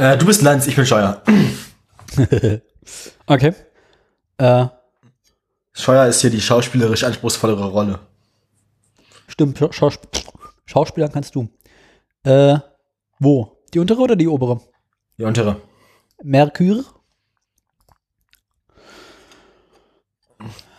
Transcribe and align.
Äh, 0.00 0.16
du 0.16 0.24
bist 0.24 0.40
Lanz, 0.40 0.66
ich 0.66 0.76
bin 0.76 0.86
Scheuer. 0.86 1.22
Okay. 3.26 3.54
Äh, 4.38 4.66
Scheuer 5.72 6.06
ist 6.06 6.22
hier 6.22 6.30
die 6.30 6.40
schauspielerisch 6.40 7.04
anspruchsvollere 7.04 7.66
Rolle. 7.66 8.00
stimmt, 9.28 9.58
Schau 9.58 9.70
Schaus 9.70 9.98
Schauspieler 10.64 11.08
kannst 11.08 11.36
du. 11.36 11.48
Äh, 12.24 12.58
wo? 13.20 13.62
Die 13.72 13.78
untere 13.78 14.00
oder 14.00 14.16
die 14.16 14.26
obere? 14.26 14.60
Die 15.18 15.22
untere. 15.22 15.60
Merkur? 16.24 16.84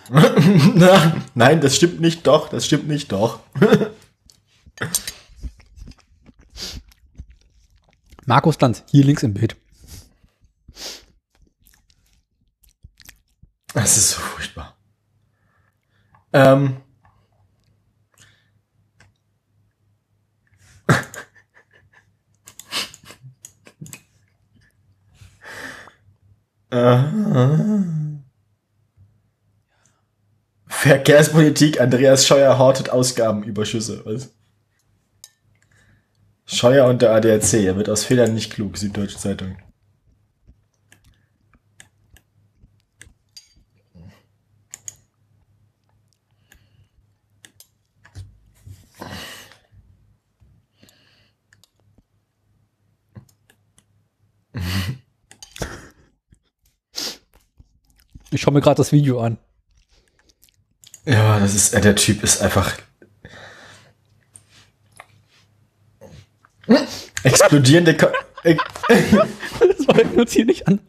Nein, 1.36 1.62
das 1.62 1.78
stimmt 1.78 2.02
nicht 2.02 2.28
doch, 2.28 2.50
das 2.50 2.66
stimmt 2.66 2.90
nicht 2.90 3.10
doch. 3.12 3.40
Markus 8.26 8.60
Lanz, 8.60 8.84
hier 8.90 9.04
links 9.04 9.24
im 9.24 9.34
Bild. 9.34 9.56
Das 13.74 13.98
ist 13.98 14.12
so 14.12 14.20
furchtbar. 14.20 14.78
Ähm. 16.34 16.78
Äh. 26.72 27.04
Verkehrspolitik, 30.68 31.82
Andreas 31.82 32.26
Scheuer 32.26 32.58
hortet 32.58 32.90
Ausgabenüberschüsse. 32.90 34.04
Was? 34.06 34.30
Scheuer 36.54 36.86
und 36.86 37.02
der 37.02 37.12
ADAC, 37.14 37.54
er 37.54 37.78
wird 37.78 37.90
aus 37.90 38.04
Fehlern 38.04 38.34
nicht 38.34 38.52
klug, 38.52 38.78
Süddeutsche 38.78 39.18
Zeitung. 39.18 39.58
Ich 58.30 58.42
schaue 58.42 58.54
mir 58.54 58.62
gerade 58.62 58.78
das 58.78 58.92
Video 58.92 59.22
an. 59.22 59.38
Ja, 61.06 61.40
das 61.40 61.56
ist, 61.56 61.74
äh, 61.74 61.82
der 61.82 61.96
Typ 61.96 62.24
ist 62.24 62.42
einfach. 62.42 62.78
Explodierende. 67.24 67.98
Ko 67.98 68.08
Das 68.44 69.88
wollten 69.88 70.14
wir 70.14 70.22
uns 70.22 70.32
hier 70.32 70.46
nicht 70.46 70.68
an. 70.68 70.80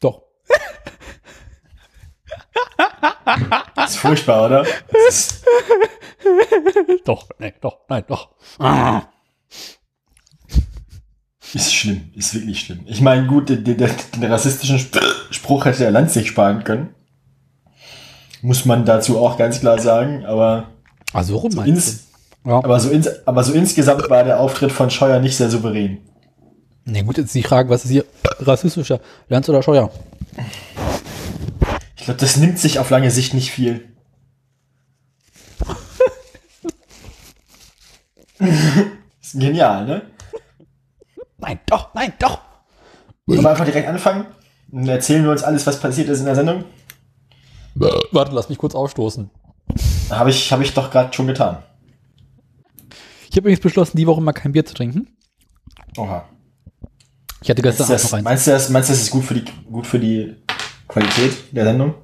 Doch. 0.00 0.22
das 3.74 3.92
ist 3.92 3.98
furchtbar, 3.98 4.46
oder? 4.46 4.66
Ist, 5.08 5.44
Doch, 7.04 7.28
nein, 7.38 7.54
doch, 7.60 7.80
nein, 7.88 8.04
doch. 8.06 8.34
Ah. 8.58 9.08
Ist 11.54 11.74
schlimm, 11.74 12.10
ist 12.14 12.34
wirklich 12.34 12.60
schlimm. 12.60 12.80
Ich 12.86 13.00
meine, 13.00 13.26
gut, 13.26 13.48
den, 13.48 13.64
den, 13.64 13.76
den 13.76 14.24
rassistischen 14.24 14.76
Sp 14.82 14.98
Spruch 15.30 15.64
hätte 15.64 15.78
der 15.78 15.90
Land 15.90 16.10
sich 16.10 16.28
sparen 16.28 16.64
können. 16.64 16.90
Muss 18.42 18.64
man 18.64 18.84
dazu 18.84 19.18
auch 19.18 19.36
ganz 19.38 19.60
klar 19.60 19.78
sagen, 19.80 20.24
aber, 20.24 20.68
Also 21.12 21.36
rum 21.36 21.52
meinst 21.54 21.68
ins, 21.68 22.04
du? 22.44 22.50
Ja. 22.50 22.56
aber, 22.58 22.78
so 22.78 22.90
ins, 22.90 23.08
aber 23.26 23.42
so 23.42 23.52
insgesamt 23.52 24.08
war 24.08 24.24
der 24.24 24.40
Auftritt 24.40 24.72
von 24.72 24.90
Scheuer 24.90 25.18
nicht 25.18 25.36
sehr 25.36 25.50
souverän. 25.50 25.98
Na 26.84 27.02
gut, 27.02 27.18
jetzt 27.18 27.34
die 27.34 27.42
Frage, 27.42 27.68
was 27.68 27.84
ist 27.84 27.90
hier 27.90 28.04
rassistischer? 28.38 29.00
Lanz 29.28 29.48
oder 29.48 29.62
Scheuer? 29.62 29.90
Ich 31.96 32.04
glaube, 32.04 32.20
das 32.20 32.36
nimmt 32.36 32.60
sich 32.60 32.78
auf 32.78 32.90
lange 32.90 33.10
Sicht 33.10 33.34
nicht 33.34 33.50
viel. 33.50 33.88
ist 39.20 39.32
genial, 39.32 39.86
ne? 39.86 40.02
Nein, 41.38 41.60
doch, 41.66 41.92
nein, 41.94 42.12
doch. 42.18 42.40
Wollen 43.26 43.42
wir 43.42 43.50
einfach 43.50 43.64
direkt 43.64 43.88
anfangen? 43.88 44.26
Dann 44.68 44.88
erzählen 44.88 45.24
wir 45.24 45.30
uns 45.30 45.42
alles, 45.42 45.66
was 45.66 45.80
passiert 45.80 46.08
ist 46.08 46.20
in 46.20 46.26
der 46.26 46.34
Sendung. 46.34 46.64
Warte, 47.74 48.32
lass 48.32 48.48
mich 48.48 48.58
kurz 48.58 48.74
aufstoßen. 48.74 49.30
Habe 50.10 50.30
ich, 50.30 50.52
hab 50.52 50.60
ich 50.60 50.72
doch 50.72 50.90
gerade 50.90 51.12
schon 51.12 51.26
getan. 51.26 51.58
Ich 53.28 53.32
habe 53.32 53.40
übrigens 53.40 53.60
beschlossen, 53.60 53.96
die 53.96 54.06
Woche 54.06 54.20
mal 54.22 54.32
kein 54.32 54.52
Bier 54.52 54.64
zu 54.64 54.74
trinken. 54.74 55.08
Oha. 55.98 56.24
Ich 57.42 57.50
hatte 57.50 57.62
Meinst 57.62 57.78
gestern 57.78 57.88
das, 57.92 58.04
noch 58.04 58.12
eins. 58.14 58.24
meinst, 58.24 58.46
du 58.46 58.50
das, 58.52 58.68
meinst 58.70 58.88
du, 58.88 58.92
das 58.94 59.02
ist 59.02 59.10
gut 59.10 59.24
für, 59.24 59.34
die, 59.34 59.44
gut 59.70 59.86
für 59.86 59.98
die 59.98 60.36
Qualität 60.88 61.36
der 61.52 61.64
Sendung? 61.64 61.94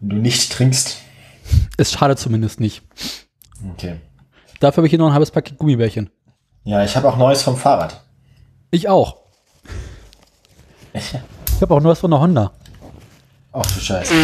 Wenn 0.00 0.08
du 0.10 0.16
nicht 0.16 0.50
trinkst? 0.52 0.96
Es 1.76 1.92
schadet 1.92 2.18
zumindest 2.18 2.60
nicht. 2.60 2.82
Okay. 3.72 3.96
Dafür 4.60 4.78
habe 4.78 4.86
ich 4.86 4.90
hier 4.90 4.98
noch 4.98 5.08
ein 5.08 5.12
halbes 5.12 5.30
Paket 5.30 5.58
Gummibärchen. 5.58 6.10
Ja, 6.64 6.84
ich 6.84 6.96
habe 6.96 7.08
auch 7.08 7.16
Neues 7.16 7.42
vom 7.42 7.56
Fahrrad. 7.56 8.00
Ich 8.70 8.88
auch. 8.88 9.16
Ich 10.92 11.62
habe 11.62 11.74
auch 11.74 11.80
Neues 11.80 11.98
von 12.00 12.10
der 12.10 12.20
Honda. 12.20 12.52
Ach 13.52 13.62
du 13.66 13.80
Scheiße. 13.80 14.14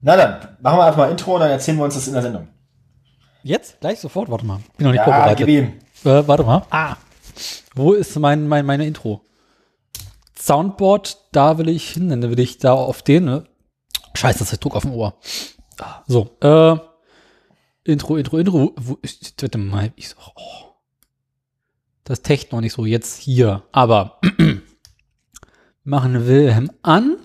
Na 0.00 0.16
dann, 0.16 0.56
machen 0.60 0.78
wir 0.78 0.84
einfach 0.84 0.98
mal 0.98 1.10
Intro 1.10 1.34
und 1.34 1.40
dann 1.40 1.50
erzählen 1.50 1.76
wir 1.78 1.84
uns 1.84 1.94
das 1.94 2.06
in 2.06 2.12
der 2.14 2.22
Sendung. 2.22 2.48
Jetzt? 3.42 3.80
Gleich 3.80 3.98
sofort? 4.00 4.30
Warte 4.30 4.46
mal. 4.46 4.60
Bin 4.76 4.86
noch 4.86 4.92
nicht 4.92 4.98
Ja, 5.00 5.04
vorbereitet. 5.04 5.38
gib 5.38 5.48
ihm. 5.48 5.72
Äh, 6.04 6.26
warte 6.28 6.44
mal. 6.44 6.62
Ah. 6.70 6.94
Wo 7.74 7.92
ist 7.92 8.16
mein, 8.18 8.46
mein, 8.46 8.64
meine 8.64 8.86
Intro? 8.86 9.22
Soundboard, 10.38 11.18
da 11.32 11.58
will 11.58 11.68
ich 11.68 11.90
hin, 11.90 12.08
dann 12.08 12.22
will 12.22 12.38
ich 12.40 12.58
da 12.58 12.72
auf 12.72 13.02
den, 13.02 13.24
ne? 13.24 13.44
Scheiße, 14.14 14.38
das 14.40 14.52
ist 14.52 14.64
Druck 14.64 14.76
auf 14.76 14.82
dem 14.82 14.92
Ohr. 14.92 15.14
Ah, 15.80 16.02
So, 16.06 16.30
äh, 16.40 16.76
Intro, 17.84 18.16
Intro, 18.16 18.38
Intro. 18.38 18.72
Wo 18.76 18.98
ist, 19.02 19.42
warte 19.42 19.58
mal, 19.58 19.92
ich 19.96 20.08
so, 20.08 20.16
oh. 20.36 20.74
Das 22.04 22.22
Tech 22.22 22.50
noch 22.50 22.60
nicht 22.60 22.72
so, 22.72 22.84
jetzt 22.84 23.18
hier. 23.18 23.62
Aber 23.72 24.20
machen 25.84 26.26
Wilhelm 26.26 26.70
an. 26.82 27.16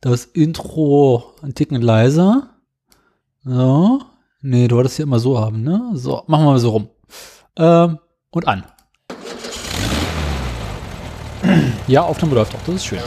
Das 0.00 0.24
Intro 0.24 1.34
ein 1.42 1.54
Ticken 1.54 1.80
leiser. 1.80 2.50
So. 3.44 4.02
Nee, 4.40 4.66
du 4.68 4.76
wolltest 4.76 4.98
ja 4.98 5.04
immer 5.04 5.20
so 5.20 5.38
haben, 5.38 5.62
ne? 5.62 5.92
So, 5.94 6.24
machen 6.26 6.44
wir 6.44 6.52
mal 6.52 6.58
so 6.58 6.70
rum. 6.70 6.88
Ähm, 7.56 7.98
und 8.30 8.48
an. 8.48 8.64
Ja, 11.88 12.02
Aufnahme 12.02 12.36
läuft 12.36 12.54
auch, 12.54 12.62
das 12.64 12.76
ist 12.76 12.86
schön. 12.86 13.00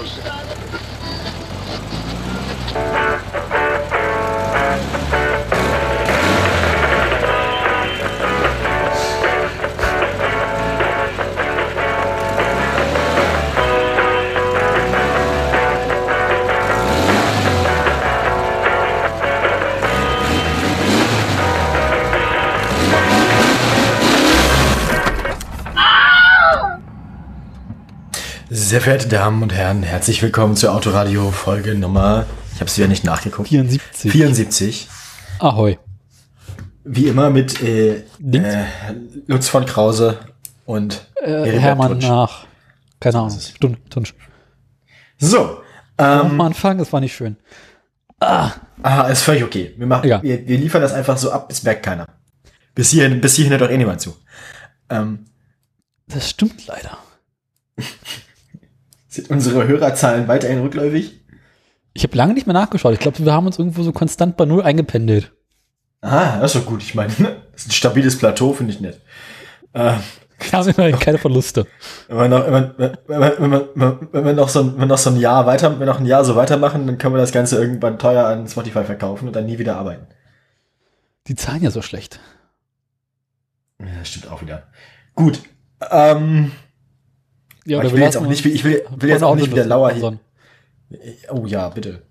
Sehr 28.66 28.82
verehrte 28.82 29.08
Damen 29.08 29.44
und 29.44 29.54
Herren, 29.54 29.84
herzlich 29.84 30.24
willkommen 30.24 30.56
zur 30.56 30.74
Autoradio 30.74 31.30
Folge 31.30 31.76
Nummer, 31.76 32.26
ich 32.52 32.56
habe 32.62 32.66
es 32.66 32.76
wieder 32.80 32.88
nicht 32.88 33.04
nachgeguckt, 33.04 33.50
74. 33.50 34.12
74. 34.12 34.88
Ahoi. 35.38 35.78
Wie 36.84 37.06
immer 37.08 37.30
mit 37.30 37.62
äh, 37.62 37.98
äh, 37.98 38.66
Lutz 39.28 39.50
von 39.50 39.68
Krause 39.68 40.18
und 40.66 41.06
Äh, 41.22 41.60
Hermann 41.60 41.92
Tunsch. 41.92 42.08
nach. 42.08 42.48
Keine 43.00 43.20
Ahnung. 43.20 43.40
Tunsch. 43.92 44.16
So, 45.20 45.62
Am 45.98 46.32
ähm, 46.32 46.42
Anfang, 46.42 46.80
das 46.80 46.92
war 46.92 47.02
nicht 47.02 47.14
schön. 47.16 47.38
aha, 48.20 49.08
ist 49.12 49.22
völlig 49.22 49.44
okay. 49.44 49.76
Wir, 49.78 49.86
machen, 49.86 50.08
Ja. 50.10 50.24
wir, 50.24 50.48
wir 50.48 50.58
liefern 50.58 50.82
das 50.82 50.92
einfach 50.94 51.20
so 51.20 51.32
ab, 51.32 51.52
es 51.52 51.62
merkt 51.62 51.84
keiner. 51.84 52.08
Bis 52.74 52.90
hierhin, 52.90 53.22
bis 53.22 53.36
hierhin 53.36 53.52
hört 53.52 53.62
doch 53.62 53.70
eh 53.70 53.78
niemand 53.78 54.02
zu. 54.02 54.16
Ähm, 54.90 55.26
Das 56.08 56.32
stimmt 56.32 56.66
leider. 56.66 56.98
Sind 59.16 59.30
unsere 59.30 59.68
Hörerzahlen 59.68 60.28
weiterhin 60.28 60.62
rückläufig? 60.62 61.22
Ich 61.94 62.04
habe 62.04 62.16
lange 62.18 62.34
nicht 62.34 62.46
mehr 62.48 62.54
nachgeschaut. 62.54 62.94
Ich 62.94 63.00
glaube, 63.00 63.18
wir 63.24 63.34
haben 63.34 63.46
uns 63.48 63.58
irgendwo 63.58 63.82
so 63.84 63.92
konstant 63.92 64.36
bei 64.38 64.46
Null 64.46 64.62
eingependelt. 64.64 65.32
Aha, 66.02 66.40
das 66.40 66.54
ist 66.54 66.62
doch 66.62 66.68
gut. 66.70 66.82
Ich 66.84 66.94
meine, 66.96 67.10
das 67.54 67.62
ist 67.64 67.68
ein 67.70 67.72
stabiles 67.72 68.18
Plateau, 68.18 68.54
finde 68.54 68.74
ich 68.74 68.80
nett. 68.82 69.02
Ähm, 69.74 69.96
Wir 70.38 70.52
haben 70.60 70.68
immerhin 70.70 71.00
keine 71.00 71.18
Verluste. 71.18 71.66
Wenn 72.10 72.18
wir 72.18 72.28
noch, 72.28 72.46
wenn, 72.52 72.78
wir- 72.78 72.98
wenn, 73.08 73.20
wir- 73.22 73.36
wenn, 73.40 73.52
wir- 73.82 74.00
wenn 74.12 74.26
wir 74.26 74.34
noch 74.34 74.50
so 74.50 74.60
ein, 74.60 74.74
wenn 74.74 74.80
wir 74.82 74.86
noch 74.88 74.98
so 74.98 75.10
ein 75.10 75.18
Jahr 75.18 75.46
weiter, 75.46 75.72
wenn 75.72 75.80
wir 75.80 75.86
noch 75.86 76.00
ein 76.00 76.06
Jahr 76.06 76.26
so 76.26 76.36
weitermachen, 76.36 76.86
dann 76.86 76.98
können 76.98 77.16
wir 77.16 77.22
das 77.22 77.32
Ganze 77.32 77.58
irgendwann 77.58 77.98
teuer 77.98 78.26
an 78.28 78.46
Spotify 78.48 78.84
verkaufen 78.84 79.28
und 79.28 79.36
dann 79.36 79.46
nie 79.46 79.58
wieder 79.60 79.78
arbeiten. 79.78 80.08
Die 81.28 81.36
zahlen 81.36 81.64
ja 81.64 81.72
so 81.72 81.82
schlecht. 81.82 82.20
Ja, 83.80 83.88
das 84.00 84.10
stimmt 84.10 84.30
auch 84.30 84.42
wieder. 84.42 84.68
Gut. 85.16 85.40
Ähm, 85.90 86.52
Ja, 87.66 87.80
Aber 87.80 87.88
ich 87.88 87.94
will 87.94 88.02
jetzt 88.02 88.18
auch 88.18 88.28
nicht, 88.28 88.46
ich 88.46 88.64
will, 88.64 88.84
will 88.98 89.10
jetzt 89.10 89.24
auch 89.24 89.36
nicht 89.36 89.50
wieder 89.52 89.66
lauer 89.66 89.92
hier. 89.92 90.20
Oh 91.32 91.46
ja, 91.48 91.70
bitte. 91.70 92.04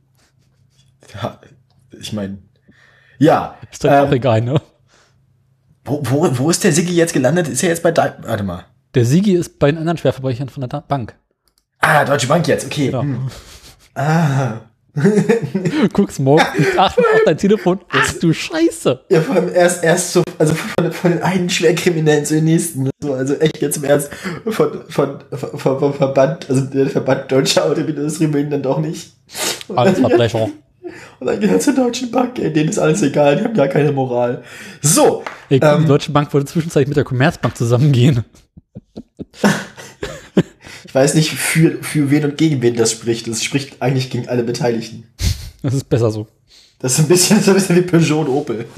Ja, 1.15 1.39
ich 2.01 2.13
meine, 2.13 2.39
ja. 3.19 3.57
Ist 3.71 3.85
doch 3.85 3.91
ähm, 3.91 4.09
auch 4.09 4.13
egal, 4.13 4.41
ne? 4.41 4.61
Wo, 5.85 6.01
wo, 6.05 6.39
wo 6.39 6.51
ist 6.51 6.65
der 6.65 6.73
Siggi 6.73 6.95
jetzt 6.95 7.13
gelandet? 7.13 7.47
Ist 7.49 7.63
er 7.63 7.69
jetzt 7.69 7.83
bei 7.83 7.93
Dei- 7.93 8.15
Warte 8.23 8.43
mal. 8.43 8.65
Der 8.95 9.05
Sigi 9.05 9.33
ist 9.35 9.59
bei 9.59 9.71
den 9.71 9.79
anderen 9.79 9.99
Schwerverbrechern 9.99 10.49
von 10.49 10.67
der 10.69 10.81
Bank. 10.81 11.15
Ah, 11.81 12.05
Deutsche 12.05 12.27
Bank 12.27 12.47
jetzt, 12.49 12.65
okay. 12.67 12.87
Genau. 12.87 13.03
Hm. 13.03 13.31
Ah. 13.95 14.61
Guckst 15.93 16.21
morgen, 16.21 16.45
ach, 16.77 16.97
auf 16.97 17.05
dein 17.27 17.37
Telefon. 17.37 17.81
Ach 17.89 18.13
du 18.21 18.33
Scheiße. 18.33 19.01
Ja, 19.09 19.21
vor 19.21 19.37
allem 19.37 19.53
erst, 19.53 19.83
erst 19.83 20.13
so, 20.13 20.23
also 20.39 20.55
von, 20.55 20.93
von 20.93 21.11
den 21.13 21.23
einen 21.23 21.51
Schwerkriminellen 21.51 22.25
zu 22.25 22.35
den 22.35 22.45
nächsten. 22.45 22.91
So, 23.03 23.13
also 23.15 23.35
echt 23.35 23.61
jetzt 23.61 23.79
im 23.79 23.85
Ernst 23.85 24.11
von, 24.47 24.83
von, 24.89 25.19
von, 25.31 25.59
von, 25.59 25.79
von 25.81 25.95
Verband, 25.95 26.49
also 26.49 26.63
der 26.63 26.89
Verband 26.89 27.31
Deutscher 27.33 27.65
Automobilindustrie 27.65 28.33
will 28.33 28.43
ihn 28.45 28.51
dann 28.51 28.63
doch 28.63 28.79
nicht. 28.79 29.13
Alles 29.75 29.99
Verbrecher. 29.99 30.49
und 31.21 31.27
dann 31.27 31.41
geht 31.41 31.51
er 31.51 31.59
zur 31.59 31.75
Deutschen 31.75 32.11
Bank, 32.13 32.39
ey, 32.39 32.53
denen 32.53 32.69
ist 32.69 32.79
alles 32.79 33.03
egal, 33.03 33.37
die 33.37 33.45
haben 33.45 33.55
gar 33.55 33.69
keine 33.69 33.91
Moral. 33.91 34.45
So, 34.81 35.25
Ey, 35.49 35.59
Ähm. 35.63 35.83
die 35.83 35.89
Deutsche 35.89 36.13
Bank 36.13 36.33
wollte 36.33 36.47
zwischenzeitlich 36.47 36.89
mit 36.89 36.97
der 36.97 37.05
Commerzbank 37.05 37.57
zusammengehen. 37.57 38.25
ich 40.85 40.95
weiß 40.95 41.15
nicht, 41.15 41.31
für, 41.31 41.83
für 41.83 42.11
wen 42.11 42.25
und 42.25 42.37
gegen 42.39 42.63
wen 42.63 42.77
das 42.77 42.93
spricht. 42.93 43.27
Das 43.27 43.43
spricht 43.43 43.81
eigentlich 43.81 44.11
gegen 44.11 44.29
alle 44.29 44.43
Beteiligten. 44.45 45.05
Das 45.63 45.73
ist 45.73 45.89
besser 45.89 46.11
so. 46.11 46.27
Das 46.79 46.93
ist 46.93 46.99
ein 46.99 47.09
bisschen, 47.09 47.41
so 47.41 47.53
ein 47.53 47.55
bisschen 47.55 47.77
wie 47.77 47.81
Peugeot 47.81 48.21
und 48.21 48.29
Opel. 48.29 48.67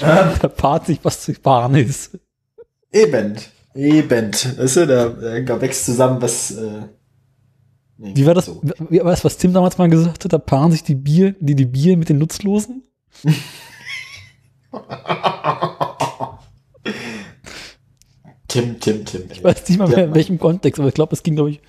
Da 0.00 0.48
paart 0.48 0.86
sich, 0.86 0.98
was 1.02 1.20
zu 1.22 1.34
fahren 1.34 1.74
ist. 1.74 2.18
Eben, 2.92 3.36
eben. 3.74 4.32
Weißt 4.32 4.76
du, 4.76 4.86
da, 4.86 5.08
da 5.40 5.60
wächst 5.60 5.84
zusammen, 5.86 6.20
was, 6.22 6.50
äh, 6.52 6.82
nee, 7.98 8.12
Wie 8.14 8.26
war 8.26 8.34
das? 8.34 8.46
so. 8.46 8.62
Wie, 8.88 9.04
weißt 9.04 9.24
was 9.24 9.36
Tim 9.36 9.52
damals 9.52 9.76
mal 9.78 9.88
gesagt 9.88 10.24
hat? 10.24 10.32
Da 10.32 10.38
paaren 10.38 10.72
sich 10.72 10.82
die 10.82 10.94
Bier, 10.94 11.34
die, 11.40 11.54
die 11.54 11.66
Bier 11.66 11.96
mit 11.96 12.08
den 12.08 12.18
Nutzlosen? 12.18 12.84
Tim, 18.60 18.80
Tim, 18.80 19.04
Tim. 19.04 19.22
Ich 19.30 19.42
weiß 19.42 19.68
nicht 19.68 19.78
mal 19.78 19.88
mehr 19.88 20.04
in 20.04 20.14
welchem 20.14 20.38
Kontext, 20.38 20.78
aber 20.78 20.88
ich 20.88 20.94
glaube, 20.94 21.14
es 21.14 21.22
ging, 21.22 21.34
glaube 21.34 21.50
ich, 21.50 21.60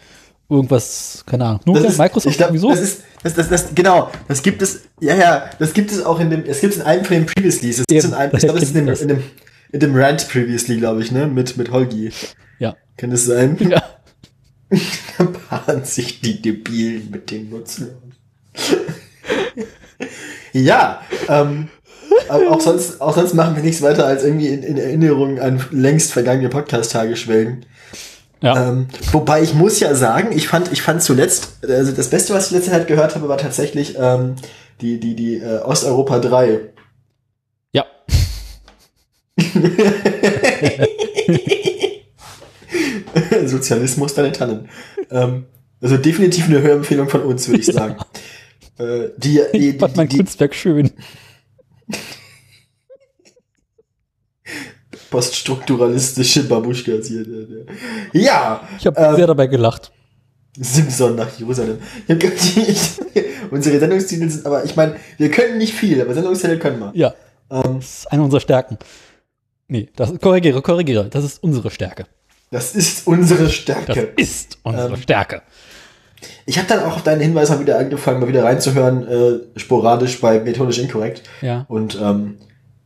irgendwas, 0.50 1.24
keine 1.26 1.46
Ahnung. 1.46 1.62
Nur 1.66 1.80
Das 1.80 1.94
ist, 1.94 1.98
Microsoft 1.98 2.32
ich 2.32 2.38
glaub, 2.38 2.50
sowieso. 2.50 2.70
Das 2.70 2.80
ist, 2.80 3.02
das, 3.24 3.34
das, 3.34 3.50
das, 3.50 3.76
genau, 3.76 4.12
das 4.28 4.42
gibt 4.42 4.62
es, 4.62 4.82
ja, 5.00 5.16
ja, 5.16 5.50
das 5.60 5.74
gibt 5.74 5.92
es 5.92 6.04
auch 6.04 6.20
in 6.20 6.30
dem, 6.30 6.44
es 6.46 6.62
gibt 6.62 6.74
es 6.74 6.80
in 6.80 6.86
einem 6.86 7.06
von 7.06 7.16
den 7.16 7.26
Previously, 7.26 7.70
das 7.70 7.86
gibt 7.86 7.92
es 7.92 8.06
in 8.06 8.14
einem, 8.14 8.32
ich 8.34 8.40
glaube, 8.40 8.60
das 8.60 8.70
ist 8.70 8.76
in 8.76 8.86
dem, 8.86 8.96
in 8.96 9.08
dem, 9.08 9.24
in 9.72 9.80
dem 9.80 9.96
Rant 9.96 10.28
Previously, 10.30 10.78
glaube 10.78 11.02
ich, 11.02 11.12
ne, 11.12 11.28
mit, 11.28 11.58
mit 11.58 11.72
Holgi. 11.72 12.12
ja. 12.60 12.76
Kann 12.96 13.12
das 13.12 13.26
sein? 13.26 13.58
ja. 13.70 13.84
Da 15.18 15.24
paaren 15.26 15.86
sich 15.86 16.20
die 16.20 16.42
Debilen 16.42 17.10
mit 17.12 17.32
den 17.32 17.50
Nutzlosen. 17.50 18.14
ja, 20.54 21.02
ähm, 21.30 21.70
aber 22.30 22.52
auch 22.52 22.62
sonst, 22.62 23.02
auch 23.02 23.16
sonst 23.16 23.34
machen 23.34 23.56
wir 23.56 23.64
nichts 23.64 23.82
weiter 23.82 24.06
als 24.06 24.24
irgendwie 24.24 24.48
in, 24.48 24.64
in 24.64 24.78
Erinnerung 24.78 25.40
an 25.40 25.64
längst 25.72 26.14
vergangene 26.14 26.50
Podcast-Tage 26.50 27.16
schwelgen. 27.16 27.66
Ja. 28.42 28.70
Ähm, 28.70 28.88
wobei 29.12 29.42
ich 29.42 29.54
muss 29.54 29.80
ja 29.80 29.96
sagen, 29.96 30.32
ich 30.36 30.48
fand, 30.48 30.72
ich 30.72 30.82
fand 30.82 31.02
zuletzt, 31.02 31.58
also 31.68 31.92
das 31.92 32.10
Beste, 32.10 32.34
was 32.34 32.48
ich 32.48 32.52
letzte 32.52 32.72
Zeit 32.72 32.88
gehört 32.88 33.16
habe, 33.16 33.28
war 33.30 33.38
tatsächlich 33.38 33.96
ähm, 34.00 34.36
die, 34.82 35.00
die, 35.00 35.16
die 35.16 35.38
äh, 35.38 35.62
Osteuropa 35.62 36.20
3. 36.20 36.60
ja. 37.72 37.86
Sozialismus, 43.46 44.14
deine 44.14 44.32
Tannen. 44.32 44.70
ähm, 45.10 45.46
also 45.82 45.98
definitiv 45.98 46.46
eine 46.46 46.62
Hörempfehlung 46.62 47.10
von 47.10 47.22
uns, 47.22 47.48
würde 47.48 47.62
ich 47.62 47.68
sagen. 47.68 47.98
Äh, 48.80 49.10
die, 49.18 49.42
die, 49.54 49.78
die, 49.78 50.08
die 50.08 50.18
Kunstwerk 50.18 50.54
schön. 50.54 50.92
Poststrukturalistische 55.10 56.44
Babuschkas 56.44 57.08
hier. 57.08 57.26
Ja, 58.14 58.62
Ich 58.80 58.86
habe 58.86 59.00
Ähm, 59.00 59.16
sehr 59.16 59.28
dabei 59.28 59.48
gelacht. 59.48 59.92
Simson 60.60 61.16
nach 61.16 61.30
Jerusalem. 61.38 61.78
Nicht- 62.08 63.00
Unsere 63.52 63.80
Sendungstitel 63.80 64.30
sind, 64.30 64.46
aber 64.46 64.66
ich 64.66 64.76
meine, 64.76 64.96
wir 65.18 65.30
können 65.32 65.58
nicht 65.60 65.74
viel, 65.74 66.02
aber 66.02 66.14
Sendungstitel 66.14 66.58
können 66.58 66.80
wir. 66.80 66.92
Ja, 66.96 67.14
Ähm, 67.52 67.76
das 67.78 68.00
ist 68.00 68.12
eine 68.12 68.24
unserer 68.24 68.42
Stärken. 68.42 68.78
Nee, 69.68 69.90
das 69.96 70.12
korrigiere, 70.20 70.62
korrigiere. 70.62 71.08
Das 71.10 71.24
ist 71.24 71.44
unsere 71.44 71.70
Stärke. 71.70 72.06
das 72.52 72.74
ist 72.76 73.06
unsere 73.06 73.44
Das 73.44 73.54
Stärke. 73.54 74.14
ist 74.16 74.58
unsere 74.64 74.94
Ähm, 74.94 75.02
Stärke. 75.02 75.42
Ich 76.48 76.58
habe 76.58 76.68
dann 76.68 76.80
auch 76.84 76.96
auf 76.96 77.04
deinen 77.04 77.22
Hinweis 77.22 77.50
mal 77.50 77.60
wieder 77.60 77.78
angefangen, 77.78 78.20
mal 78.20 78.28
wieder 78.28 78.44
reinzuhören, 78.44 79.08
äh, 79.08 79.60
sporadisch 79.60 80.20
bei 80.20 80.40
Methodisch 80.40 80.80
Inkorrekt. 80.80 81.22
Ja. 81.42 81.66
Und 81.70 81.98
ähm, 82.02 82.38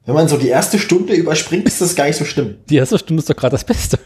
wenn 0.06 0.16
man 0.16 0.28
so 0.28 0.38
die 0.38 0.48
erste 0.50 0.80
Stunde 0.80 1.14
überspringt, 1.14 1.66
ist 1.68 1.82
das 1.82 1.96
gar 1.96 2.06
nicht 2.06 2.18
so 2.18 2.26
schlimm. 2.26 2.56
Die 2.70 2.78
erste 2.78 2.98
Stunde 2.98 3.22
ist 3.22 3.30
doch 3.30 3.36
gerade 3.36 3.52
das 3.54 3.64
Beste. 3.64 4.00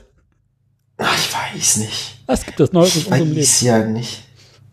Ach, 0.97 1.17
ich 1.17 1.33
weiß 1.33 1.77
nicht. 1.77 2.19
Was 2.25 2.45
gibt 2.45 2.59
es 2.59 2.71
Neues 2.73 2.95
Ich 2.95 3.07
unserem 3.07 3.27
Leben? 3.29 3.39
weiß 3.41 3.61
ja 3.61 3.79
nicht. 3.85 4.23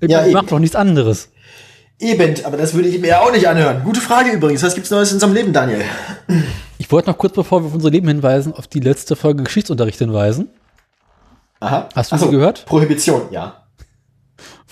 Ich 0.00 0.10
Ja, 0.10 0.24
eben. 0.24 0.32
mach 0.32 0.44
doch 0.44 0.58
nichts 0.58 0.76
anderes. 0.76 1.28
Eben, 1.98 2.34
aber 2.44 2.56
das 2.56 2.74
würde 2.74 2.88
ich 2.88 3.00
mir 3.00 3.08
ja 3.08 3.20
auch 3.20 3.30
nicht 3.30 3.46
anhören. 3.46 3.84
Gute 3.84 4.00
Frage 4.00 4.30
übrigens. 4.30 4.62
Was 4.62 4.74
gibt's 4.74 4.90
Neues 4.90 5.10
in 5.10 5.16
unserem 5.16 5.34
Leben, 5.34 5.52
Daniel? 5.52 5.82
Ich 6.78 6.90
wollte 6.90 7.10
noch 7.10 7.19
kurz, 7.19 7.34
bevor 7.34 7.62
wir 7.62 7.66
auf 7.68 7.75
unser 7.75 7.90
Leben 7.90 8.08
hinweisen, 8.08 8.52
auf 8.54 8.66
die 8.66 8.80
letzte 8.80 9.14
Folge 9.14 9.44
Geschichtsunterricht 9.44 9.98
hinweisen. 9.98 10.48
Aha. 11.60 11.88
Hast 11.94 12.10
du 12.10 12.16
Ach 12.16 12.20
so, 12.20 12.26
sie 12.26 12.32
gehört? 12.32 12.64
Prohibition, 12.66 13.22
ja. 13.30 13.62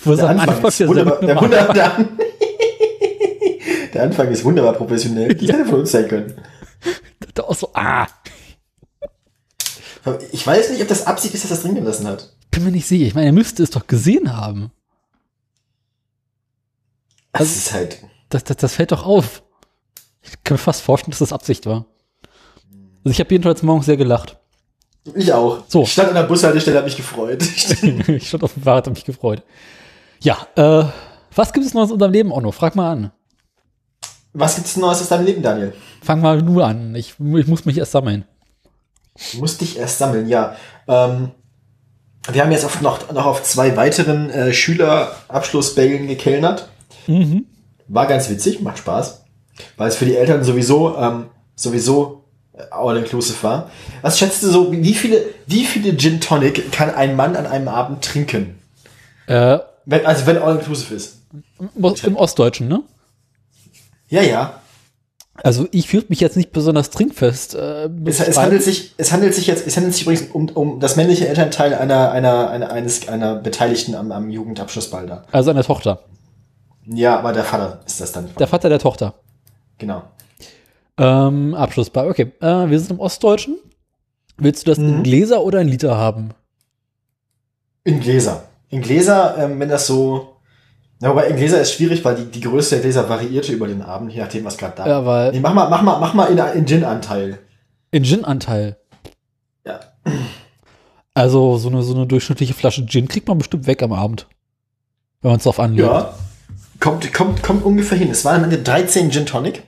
Wo 0.03 0.13
es 0.13 0.19
Der 0.19 0.31
Anfang, 0.31 0.49
Anfang 0.49 0.69
ist 0.69 0.81
der 0.81 0.89
wunderbar, 0.89 1.21
der. 1.21 1.41
Wunder, 1.41 1.73
der, 1.73 2.09
der 3.95 4.03
Anfang 4.05 4.29
ist 4.29 4.45
wunderbar 4.45 4.75
professionell. 4.75 5.35
Das 5.35 5.43
Ja. 5.47 5.55
hätte 5.55 5.67
von 5.69 5.81
uns 5.81 5.91
sein 5.93 6.09
können. 6.09 6.35
Da 7.35 7.43
auch 7.45 7.55
so, 7.55 7.71
ah, 7.75 8.07
Ich 10.33 10.47
weiß 10.47 10.71
nicht, 10.71 10.81
ob 10.83 10.89
das 10.89 11.07
Absicht 11.07 11.35
ist, 11.35 11.45
dass 11.45 11.51
das 11.51 11.63
drin 11.63 11.75
gelassen 11.75 12.07
hat. 12.07 12.35
bin 12.51 12.65
mir 12.65 12.71
nicht 12.71 12.87
sicher. 12.87 13.05
Ich 13.07 13.15
meine, 13.15 13.27
er 13.27 13.33
müsste 13.33 13.63
es 13.63 13.71
doch 13.71 13.87
gesehen 13.87 14.37
haben. 14.37 14.71
Das 17.33 17.41
Also- 17.43 17.53
ist 17.59 17.73
halt. 17.73 17.99
Das, 18.31 18.45
das, 18.45 18.57
das 18.59 18.75
fällt 18.75 18.93
doch 18.93 19.05
auf. 19.05 19.43
Ich 20.23 20.33
kann 20.45 20.55
mir 20.55 20.59
fast 20.59 20.83
vorstellen, 20.83 21.11
dass 21.11 21.19
das 21.19 21.33
Absicht 21.33 21.67
war. 21.67 21.87
Also 23.05 23.11
ich 23.11 23.19
habe 23.21 23.31
jedenfalls 23.31 23.63
morgens 23.63 23.87
sehr 23.87 23.97
gelacht. 23.97 24.39
Ich 25.15 25.33
auch. 25.33 25.65
So. 25.69 25.83
Ich 25.83 25.93
stand 25.93 26.09
an 26.11 26.15
der 26.15 26.23
Bushaltestelle, 26.25 26.77
habe 26.77 26.87
mich 26.87 26.97
gefreut. 26.97 27.43
ich 28.09 28.29
stand 28.29 28.45
auf 28.45 28.53
dem 28.55 28.63
Fahrrad, 28.63 28.85
habe 28.87 28.95
mich 28.95 29.05
gefreut. 29.05 29.43
Ja, 30.21 30.47
äh, 30.57 30.85
was 31.35 31.53
gibt 31.53 31.65
es 31.67 31.73
noch 31.75 31.85
in 31.87 31.93
unserem 31.93 32.13
Leben, 32.13 32.31
Onno? 32.33 32.53
Frag 32.53 32.77
mal 32.77 32.93
an. 32.93 33.13
Was 34.33 34.55
gibt's 34.57 34.77
Neues 34.77 35.01
aus 35.01 35.09
deinem 35.09 35.27
Leben, 35.27 35.43
Daniel? 35.43 35.73
Fang 36.03 36.21
mal 36.21 36.41
nur 36.41 36.65
an. 36.67 36.95
Ich, 36.95 37.15
ich 37.19 37.47
muss 37.47 37.65
mich 37.65 37.79
erst 37.79 37.93
sammeln. 37.93 38.25
Du 39.33 39.39
musst 39.39 39.61
dich 39.61 39.79
erst 39.79 39.99
sammeln, 39.99 40.29
ja. 40.29 40.57
Ähm, 40.87 41.33
wir 42.31 42.43
haben 42.43 42.53
jetzt 42.53 42.65
auf 42.65 42.81
noch, 42.81 43.11
noch 43.13 43.27
auf 43.27 43.43
zwei 43.43 43.77
weiteren 43.77 44.31
äh, 44.31 44.53
Schülerabschlussbällen 44.53 46.07
gekellnert. 46.07 46.69
Mhm. 47.07 47.47
War 47.89 48.07
ganz 48.07 48.31
witzig, 48.31 48.61
macht 48.61 48.79
Spaß. 48.79 49.25
Weil 49.77 49.89
es 49.89 49.97
für 49.97 50.05
die 50.07 50.17
Eltern 50.17 50.45
sowieso, 50.45 50.97
ähm, 50.97 51.27
sowieso 51.57 52.25
äh, 52.53 52.63
all-inclusive 52.71 53.43
war. 53.43 53.71
Was 54.03 54.19
schätzt 54.19 54.43
du 54.43 54.49
so, 54.49 54.71
wie 54.73 54.95
viele, 54.95 55.25
wie 55.47 55.65
viele 55.65 55.97
Gin 55.97 56.21
Tonic 56.21 56.71
kann 56.73 56.95
ein 56.95 57.17
Mann 57.17 57.35
an 57.37 57.47
einem 57.47 57.69
Abend 57.69 58.05
trinken? 58.05 58.59
Äh, 59.27 59.59
Wenn, 59.87 60.07
also 60.07 60.27
wenn 60.27 60.39
all-inclusive 60.39 60.95
ist. 60.95 61.23
im 61.59 61.85
Ost- 61.85 62.05
im 62.05 62.17
Ostdeutschen, 62.17 62.69
ne? 62.69 62.83
Ja, 64.11 64.23
ja. 64.23 64.55
Also 65.43 65.67
ich 65.71 65.89
fühle 65.89 66.05
mich 66.09 66.21
jetzt 66.21 66.37
nicht 66.37 66.53
besonders 66.53 66.91
trinkfest. 66.91 67.55
Äh, 67.55 67.89
Es, 68.05 68.21
es, 68.21 68.37
handelt 68.37 68.63
sich, 68.63 68.95
es 68.99 69.11
handelt 69.11 69.35
sich 69.35 69.47
jetzt, 69.47 69.67
es 69.67 69.75
handelt 69.77 69.95
sich 69.95 70.03
übrigens 70.03 70.31
um, 70.33 70.49
um 70.51 70.81
das 70.81 70.97
männliche 70.97 71.27
Elternteil 71.29 71.73
einer, 71.75 72.11
einer, 72.11 72.51
einer, 72.51 72.71
eines, 72.71 73.09
einer 73.09 73.37
Beteiligten 73.37 73.95
am, 73.95 74.13
am 74.13 74.29
Jugendabschlussball 74.29 75.07
da. 75.07 75.25
also 75.33 75.51
eine 75.51 75.65
Tochter. 75.65 76.01
Ja, 76.87 77.19
aber 77.19 77.33
der 77.33 77.45
Vater 77.45 77.81
ist 77.87 78.01
das 78.03 78.13
dann. 78.13 78.29
Der 78.39 78.49
Vater 78.49 78.69
der 78.69 78.81
Tochter. 78.81 79.15
Genau. 79.79 80.03
Ähm, 80.99 81.55
Abschlussbar. 81.55 82.07
Okay, 82.09 82.33
äh, 82.41 82.69
wir 82.69 82.79
sind 82.79 82.91
im 82.91 83.01
Ostdeutschen. 83.01 83.57
Willst 84.37 84.67
du 84.67 84.71
das 84.73 84.79
in 84.79 84.99
Mhm. 84.99 85.03
Gläser 85.05 85.43
oder 85.43 85.61
in 85.63 85.69
Liter 85.69 85.97
haben? 85.97 86.31
In 87.85 88.01
Gläser. 88.01 88.45
In 88.69 88.83
Gläser, 88.83 89.37
ähm, 89.39 89.59
wenn 89.61 89.69
das 89.71 89.87
so. 89.87 90.37
Na, 91.03 91.11
wobei 91.11 91.29
in 91.29 91.37
Gläser 91.37 91.61
ist 91.61 91.73
schwierig, 91.73 92.05
weil 92.05 92.15
die, 92.15 92.27
die 92.27 92.41
Größe 92.41 92.75
der 92.75 92.83
Gläser 92.83 93.09
variierte 93.09 93.53
über 93.53 93.67
den 93.67 93.81
Abend, 93.81 94.13
je 94.13 94.21
nachdem, 94.21 94.45
was 94.45 94.59
gerade 94.59 94.75
da 94.77 94.87
Ja, 94.87 95.07
weil 95.07 95.33
Nee, 95.33 95.41
mach 95.41 95.55
mal, 95.55 95.71
mach 95.71 95.81
mal, 95.81 95.99
mach 95.99 96.13
mal 96.13 96.27
in, 96.27 96.39
in 96.59 96.67
Gin-Anteil. 96.67 97.39
In 97.91 98.05
Gin-Anteil. 98.05 98.77
Ja. 99.65 99.81
Also 101.15 101.57
so 101.57 101.71
eine, 101.71 101.83
so 101.83 101.95
eine 101.95 102.07
durchschnittliche 102.07 102.53
Flasche 102.53 102.85
Gin 102.85 103.09
kriegt 103.09 103.29
man 103.29 103.39
bestimmt 103.39 103.67
weg 103.67 103.83
am 103.83 103.95
Abend. 103.95 104.27
Wenn 105.23 105.31
man 105.31 105.39
es 105.39 105.45
drauf 105.45 105.59
anlegt. 105.59 105.89
Ja. 105.89 106.15
Kommt, 106.81 107.13
kommt, 107.13 107.43
kommt 107.43 107.65
ungefähr 107.65 107.99
hin. 107.99 108.11
Es 108.11 108.25
waren 108.25 108.37
am 108.37 108.45
Ende 108.45 108.59
13 108.59 109.11
Gin 109.11 109.27
Tonic. 109.27 109.63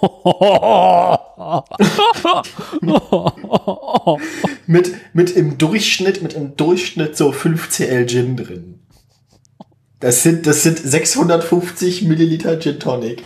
Mit, 4.66 4.92
mit 5.14 5.30
im 5.30 5.58
Durchschnitt, 5.58 6.22
mit 6.22 6.34
im 6.34 6.56
Durchschnitt 6.56 7.16
so 7.16 7.32
5 7.32 7.70
CL 7.70 8.06
Gin 8.06 8.36
drin. 8.36 8.80
Das 10.06 10.22
sind, 10.22 10.46
das 10.46 10.62
sind 10.62 10.78
650 10.78 12.02
Milliliter 12.02 12.60
Gin 12.60 12.78
Tonic. 12.78 13.24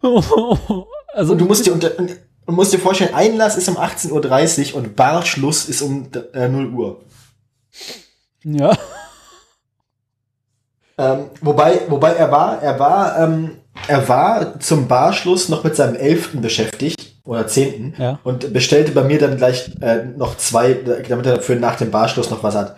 also 0.00 1.32
Und 1.32 1.38
du 1.38 1.44
musst 1.44 1.66
dir 1.66 1.74
unter, 1.74 1.90
und 1.98 2.54
musst 2.54 2.72
dir 2.72 2.78
vorstellen, 2.78 3.12
Einlass 3.12 3.58
ist 3.58 3.68
um 3.68 3.76
18.30 3.76 4.70
Uhr 4.72 4.78
und 4.78 4.96
Barschluss 4.96 5.68
ist 5.68 5.82
um 5.82 6.08
äh, 6.32 6.48
0 6.48 6.72
Uhr. 6.72 7.00
ja. 8.42 8.74
Ähm, 10.96 11.26
wobei, 11.42 11.82
wobei 11.88 12.12
er 12.12 12.32
war, 12.32 12.62
er 12.62 12.78
war, 12.78 13.18
ähm, 13.18 13.58
er 13.86 14.08
war 14.08 14.60
zum 14.60 14.88
Barschluss 14.88 15.50
noch 15.50 15.62
mit 15.62 15.76
seinem 15.76 15.96
Elften 15.96 16.40
beschäftigt 16.40 17.16
oder 17.26 17.46
Zehnten 17.46 18.00
Ja. 18.00 18.18
und 18.24 18.54
bestellte 18.54 18.92
bei 18.92 19.04
mir 19.04 19.18
dann 19.18 19.36
gleich 19.36 19.72
äh, 19.82 20.04
noch 20.16 20.38
zwei, 20.38 20.72
damit 21.06 21.26
er 21.26 21.36
dafür 21.36 21.56
nach 21.56 21.76
dem 21.76 21.90
Barschluss 21.90 22.30
noch 22.30 22.42
was 22.42 22.54
hat. 22.54 22.76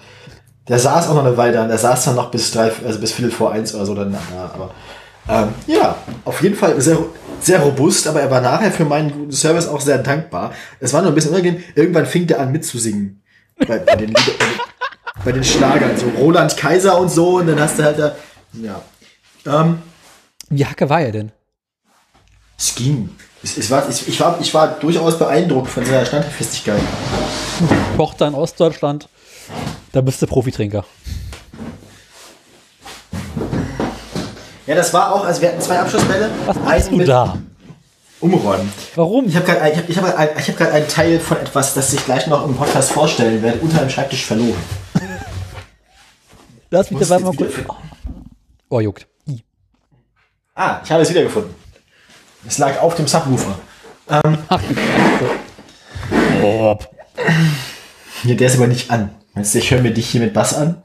Der 0.68 0.78
saß 0.78 1.08
auch 1.08 1.14
noch 1.14 1.24
eine 1.26 1.36
Weile 1.36 1.52
da, 1.54 1.66
der 1.66 1.78
saß 1.78 2.04
dann 2.04 2.14
noch 2.16 2.30
bis 2.30 2.52
drei, 2.52 2.70
also 2.84 2.98
bis 3.00 3.12
Viertel 3.12 3.32
vor 3.32 3.52
eins 3.52 3.74
oder 3.74 3.84
so 3.84 3.94
dann, 3.94 4.12
ja, 4.12 4.50
aber 4.54 4.70
ähm, 5.28 5.48
ja, 5.66 5.96
auf 6.24 6.42
jeden 6.42 6.56
Fall 6.56 6.80
sehr, 6.80 6.98
sehr 7.40 7.60
robust, 7.60 8.06
aber 8.08 8.20
er 8.20 8.30
war 8.30 8.40
nachher 8.40 8.70
für 8.72 8.84
meinen 8.84 9.10
guten 9.12 9.32
Service 9.32 9.68
auch 9.68 9.80
sehr 9.80 9.98
dankbar. 9.98 10.52
Es 10.80 10.92
war 10.92 11.02
nur 11.02 11.10
ein 11.12 11.14
bisschen 11.14 11.30
unangenehm. 11.32 11.62
Irgendwann 11.74 12.06
fing 12.06 12.26
der 12.26 12.40
an 12.40 12.50
mitzusingen. 12.52 13.22
Bei, 13.56 13.78
bei, 13.78 13.94
den, 13.96 14.08
Lieder- 14.08 14.20
bei, 14.38 14.44
den, 14.46 14.60
bei 15.24 15.32
den 15.32 15.44
Schlagern. 15.44 15.96
So 15.96 16.06
Roland 16.20 16.56
Kaiser 16.56 16.98
und 16.98 17.08
so. 17.08 17.36
Und 17.36 17.46
dann 17.46 17.60
hast 17.60 17.78
du 17.78 17.84
halt 17.84 17.98
da. 18.00 18.16
Ja. 18.54 18.82
Ähm, 19.46 19.78
Wie 20.48 20.66
Hacke 20.66 20.88
war 20.90 21.00
er 21.00 21.12
denn? 21.12 21.32
es 22.58 22.74
ging. 22.74 23.08
Es, 23.44 23.56
es 23.58 23.70
war, 23.70 23.88
ich, 23.88 24.06
ich, 24.08 24.20
war, 24.20 24.38
ich 24.40 24.52
war 24.54 24.68
durchaus 24.80 25.18
beeindruckt 25.18 25.68
von 25.68 25.84
seiner 25.84 26.04
Standfestigkeit. 26.04 26.80
Tochter 27.96 28.26
in 28.28 28.34
Ostdeutschland. 28.34 29.08
Da 29.92 30.00
bist 30.00 30.22
du 30.22 30.26
Profitrinker. 30.26 30.84
Ja, 34.66 34.74
das 34.74 34.94
war 34.94 35.14
auch, 35.14 35.24
also 35.24 35.42
wir 35.42 35.48
hatten 35.48 35.60
zwei 35.60 35.78
Abschlussbälle. 35.78 36.30
Was 36.46 36.56
machst 36.56 36.90
du 36.90 37.04
da? 37.04 37.38
Umräumen. 38.20 38.72
Warum? 38.94 39.26
Ich 39.26 39.34
habe 39.34 39.44
gerade 39.44 39.76
hab, 39.76 39.88
ich 39.88 39.98
hab, 39.98 40.18
ein, 40.18 40.28
ich 40.38 40.48
hab 40.48 40.56
grad 40.56 40.70
einen 40.70 40.88
Teil 40.88 41.18
von 41.18 41.36
etwas, 41.38 41.74
das 41.74 41.92
ich 41.92 42.04
gleich 42.04 42.26
noch 42.28 42.46
im 42.46 42.54
Podcast 42.54 42.92
vorstellen 42.92 43.42
werde, 43.42 43.58
unter 43.58 43.78
dem 43.80 43.90
Schreibtisch 43.90 44.24
verloren. 44.24 44.54
Lass 46.70 46.90
mich 46.90 47.06
dabei 47.06 47.24
mal 47.24 47.34
kurz. 47.34 47.52
Oh, 48.68 48.80
juckt. 48.80 49.06
I. 49.28 49.42
Ah, 50.54 50.80
ich 50.84 50.90
habe 50.90 51.02
es 51.02 51.10
wiedergefunden. 51.10 51.54
Es 52.46 52.58
lag 52.58 52.80
auf 52.80 52.94
dem 52.94 53.06
Subwoofer. 53.08 53.58
Ach, 54.08 54.22
du 54.22 54.74
Scheiße. 54.74 55.30
Oh. 56.42 56.78
Ja, 58.24 58.34
der 58.34 58.46
ist 58.46 58.56
aber 58.56 58.68
nicht 58.68 58.90
an. 58.90 59.10
Meinst 59.34 59.54
du, 59.54 59.58
ich 59.58 59.70
höre 59.70 59.80
mir 59.80 59.92
dich 59.92 60.08
hier 60.08 60.20
mit 60.20 60.34
Bass 60.34 60.54
an? 60.54 60.82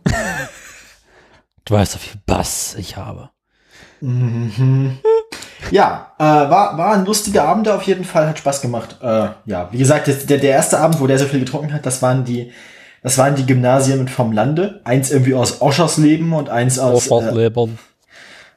Du 1.65 1.73
weißt 1.73 1.95
doch, 1.95 2.01
wie 2.01 2.09
viel 2.09 2.21
Bass 2.25 2.75
ich 2.77 2.95
habe. 2.95 3.29
Ja, 5.71 6.13
äh, 6.17 6.23
war, 6.23 6.77
war 6.77 6.93
ein 6.93 7.05
lustiger 7.05 7.43
Abend 7.43 7.67
auf 7.67 7.83
jeden 7.83 8.05
Fall, 8.05 8.27
hat 8.27 8.39
Spaß 8.39 8.61
gemacht. 8.61 8.97
Äh, 9.01 9.29
ja, 9.45 9.67
wie 9.71 9.77
gesagt, 9.77 10.07
der, 10.07 10.37
der 10.37 10.51
erste 10.51 10.79
Abend, 10.79 11.01
wo 11.01 11.07
der 11.07 11.19
so 11.19 11.25
viel 11.25 11.39
getrunken 11.39 11.73
hat, 11.73 11.85
das 11.85 12.01
waren 12.01 12.23
die, 12.23 12.53
das 13.03 13.17
waren 13.17 13.35
die 13.35 13.45
Gymnasien 13.45 14.07
vom 14.07 14.31
Lande. 14.31 14.81
Eins 14.85 15.11
irgendwie 15.11 15.33
aus 15.33 15.61
Oschersleben 15.61 16.31
und 16.31 16.49
eins 16.49 16.79
aus, 16.79 17.07
äh, 17.07 17.33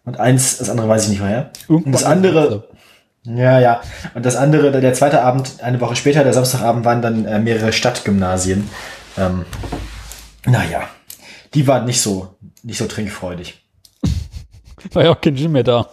und 0.05 0.21
eins, 0.21 0.59
das 0.59 0.71
andere 0.71 0.89
weiß 0.89 1.05
ich 1.05 1.11
nicht 1.11 1.23
woher. 1.23 1.51
Und 1.69 1.93
das 1.93 2.05
andere, 2.05 2.69
ja, 3.25 3.61
ja. 3.61 3.81
Und 4.15 4.25
das 4.25 4.37
andere, 4.37 4.81
der 4.81 4.95
zweite 4.95 5.23
Abend, 5.23 5.63
eine 5.63 5.81
Woche 5.81 5.97
später, 5.97 6.25
der 6.25 6.33
Samstagabend, 6.33 6.85
waren 6.85 7.03
dann 7.03 7.27
äh, 7.27 7.39
mehrere 7.39 7.73
Stadtgymnasien. 7.73 8.69
Ähm, 9.21 9.45
naja, 10.47 10.89
die 11.53 11.67
waren 11.67 11.85
nicht 11.85 12.00
so, 12.00 12.39
nicht 12.62 12.79
so 12.79 12.87
trinkfreudig. 12.87 13.62
War 14.93 15.05
ja 15.05 15.11
auch 15.11 15.21
kein 15.21 15.35
Gym 15.35 15.53
mehr 15.53 15.62
da. 15.62 15.91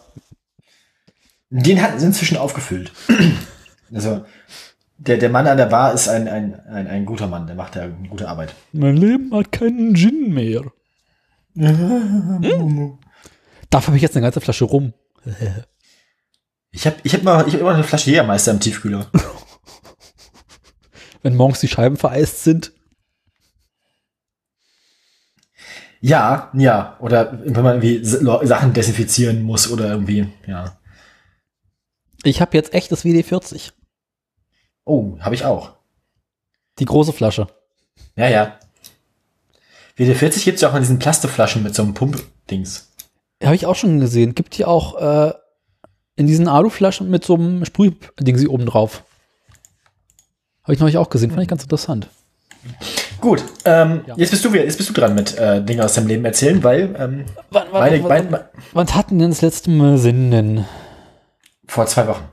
Den 1.49 1.81
hatten 1.81 1.99
sie 1.99 2.05
inzwischen 2.05 2.37
aufgefüllt. 2.37 2.93
also, 3.93 4.23
der, 4.97 5.17
der 5.17 5.29
Mann 5.29 5.45
an 5.45 5.57
der 5.57 5.65
Bar 5.65 5.93
ist 5.93 6.07
ein, 6.07 6.29
ein, 6.29 6.57
ein, 6.67 6.87
ein 6.87 7.05
guter 7.05 7.27
Mann, 7.27 7.47
der 7.47 7.57
macht 7.57 7.75
ja 7.75 7.83
eine 7.83 8.07
gute 8.09 8.29
Arbeit. 8.29 8.55
Mein 8.71 8.95
Leben 8.95 9.33
hat 9.33 9.51
keinen 9.51 9.93
Gin 9.93 10.33
mehr. 10.33 10.63
Dafür 13.69 13.87
habe 13.87 13.97
ich 13.97 14.03
jetzt 14.03 14.15
eine 14.15 14.23
ganze 14.23 14.39
Flasche 14.39 14.63
rum. 14.65 14.93
Ich 16.71 16.85
habe 16.87 16.95
ich 17.03 17.13
hab 17.13 17.23
mal, 17.23 17.45
ich 17.45 17.55
hab 17.55 17.61
immer 17.61 17.73
eine 17.73 17.83
Flasche 17.83 18.09
Jägermeister 18.09 18.51
im 18.51 18.61
Tiefkühler. 18.61 19.11
Wenn 21.23 21.35
morgens 21.35 21.59
die 21.59 21.67
Scheiben 21.67 21.97
vereist 21.97 22.45
sind. 22.45 22.71
Ja, 26.01 26.51
ja. 26.53 26.97
Oder 26.99 27.39
wenn 27.43 27.63
man 27.63 27.81
irgendwie 27.81 28.03
Sachen 28.03 28.73
desinfizieren 28.73 29.43
muss 29.43 29.71
oder 29.71 29.91
irgendwie, 29.91 30.27
ja. 30.45 30.77
Ich 32.23 32.41
habe 32.41 32.57
jetzt 32.57 32.73
echtes 32.73 33.05
WD-40. 33.05 33.71
Oh, 34.85 35.17
habe 35.19 35.35
ich 35.35 35.45
auch. 35.45 35.73
Die 36.79 36.85
große 36.85 37.13
Flasche. 37.13 37.47
Ja, 38.15 38.27
ja. 38.27 38.57
WD-40 39.97 40.43
gibt's 40.43 40.61
ja 40.61 40.69
auch 40.69 40.75
in 40.75 40.81
diesen 40.81 40.99
Plastikflaschen 40.99 41.63
mit 41.63 41.75
so 41.75 41.83
einem 41.83 41.93
Pump-Dings. 41.93 42.91
Habe 43.43 43.55
ich 43.55 43.65
auch 43.65 43.75
schon 43.75 43.99
gesehen. 43.99 44.35
Gibt 44.35 44.57
die 44.57 44.65
auch 44.65 44.99
äh, 44.99 45.33
in 46.15 46.27
diesen 46.27 46.47
Aluflaschen 46.47 47.09
mit 47.09 47.23
so 47.23 47.35
einem 47.35 47.65
Sprühding 47.65 48.37
sie 48.37 48.47
oben 48.47 48.65
drauf. 48.65 49.03
Habe 50.63 50.73
ich 50.73 50.79
neulich 50.79 50.97
auch 50.97 51.09
gesehen. 51.09 51.31
Fand 51.31 51.43
ich 51.43 51.47
ganz 51.47 51.63
interessant. 51.63 52.09
Gut, 53.21 53.43
ähm, 53.65 54.01
Ja. 54.05 54.15
jetzt 54.17 54.31
bist 54.31 54.45
du 54.45 54.53
wieder, 54.53 54.63
jetzt 54.63 54.77
bist 54.77 54.89
du 54.89 54.93
dran 54.93 55.15
mit 55.15 55.37
äh, 55.37 55.63
Dingen 55.63 55.81
aus 55.81 55.93
deinem 55.93 56.07
Leben 56.07 56.25
erzählen, 56.25 56.63
weil 56.63 56.95
ähm, 56.99 57.25
Wann, 57.49 57.67
wann, 57.71 57.79
meine, 57.81 58.03
wann, 58.03 58.31
mein, 58.31 58.41
wann 58.73 58.95
hatten 58.95 59.17
denn 59.19 59.29
das 59.31 59.41
letzte 59.41 59.69
Mal 59.71 59.97
Sinn 59.97 60.31
denn? 60.31 60.65
vor 61.67 61.85
zwei 61.87 62.07
Wochen. 62.07 62.23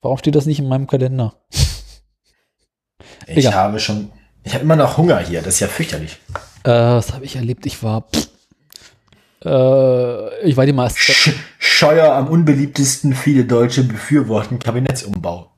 Warum 0.00 0.16
steht 0.18 0.36
das 0.36 0.46
nicht 0.46 0.60
in 0.60 0.68
meinem 0.68 0.86
Kalender? 0.86 1.34
Ich 3.26 3.38
Egal. 3.38 3.54
habe 3.54 3.80
schon, 3.80 4.12
ich 4.44 4.54
habe 4.54 4.62
immer 4.64 4.76
noch 4.76 4.96
Hunger 4.96 5.18
hier, 5.18 5.40
das 5.42 5.54
ist 5.54 5.60
ja 5.60 5.66
fürchterlich. 5.68 6.18
Äh, 6.64 6.70
was 6.70 7.12
habe 7.12 7.24
ich 7.24 7.36
erlebt? 7.36 7.66
Ich 7.66 7.82
war. 7.82 8.02
Pff, 8.02 8.28
äh, 9.44 10.40
ich 10.46 10.56
war 10.56 10.66
die 10.66 10.72
meiste 10.72 11.00
Sch 11.00 11.32
Scheuer 11.58 12.12
am 12.14 12.28
unbeliebtesten, 12.28 13.12
viele 13.14 13.44
Deutsche 13.44 13.82
befürworten 13.84 14.58
Kabinettsumbau. 14.58 15.52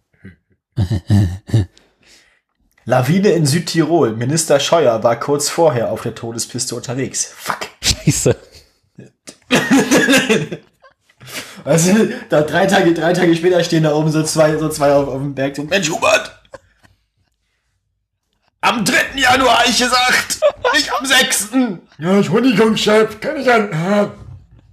Lawine 2.84 3.30
in 3.30 3.46
Südtirol. 3.46 4.16
Minister 4.16 4.60
Scheuer 4.60 5.02
war 5.02 5.18
kurz 5.18 5.48
vorher 5.48 5.90
auf 5.90 6.02
der 6.02 6.14
Todespiste 6.14 6.74
unterwegs. 6.74 7.32
Fuck. 7.36 7.60
Scheiße. 7.82 8.36
Also, 11.64 11.92
da 12.30 12.42
drei 12.42 12.66
Tage, 12.66 12.94
drei 12.94 13.12
Tage 13.12 13.36
später 13.36 13.62
stehen 13.62 13.84
da 13.84 13.94
oben 13.94 14.10
so 14.10 14.22
zwei, 14.22 14.56
so 14.56 14.70
zwei 14.70 14.94
auf, 14.94 15.08
auf 15.08 15.20
dem 15.20 15.34
Berg 15.34 15.56
so, 15.56 15.64
Mensch, 15.64 15.90
Hubert! 15.90 16.40
Am 18.62 18.84
3. 18.84 19.16
Januar, 19.16 19.64
ich 19.66 19.78
gesagt! 19.78 20.40
Nicht 20.74 20.92
am 20.92 21.04
6. 21.04 21.48
Ja, 21.98 22.16
Entschuldigung, 22.16 22.76
Chef, 22.76 23.20
kann 23.20 23.38
ich 23.38 23.50
an. 23.50 23.72
Äh, 23.72 24.08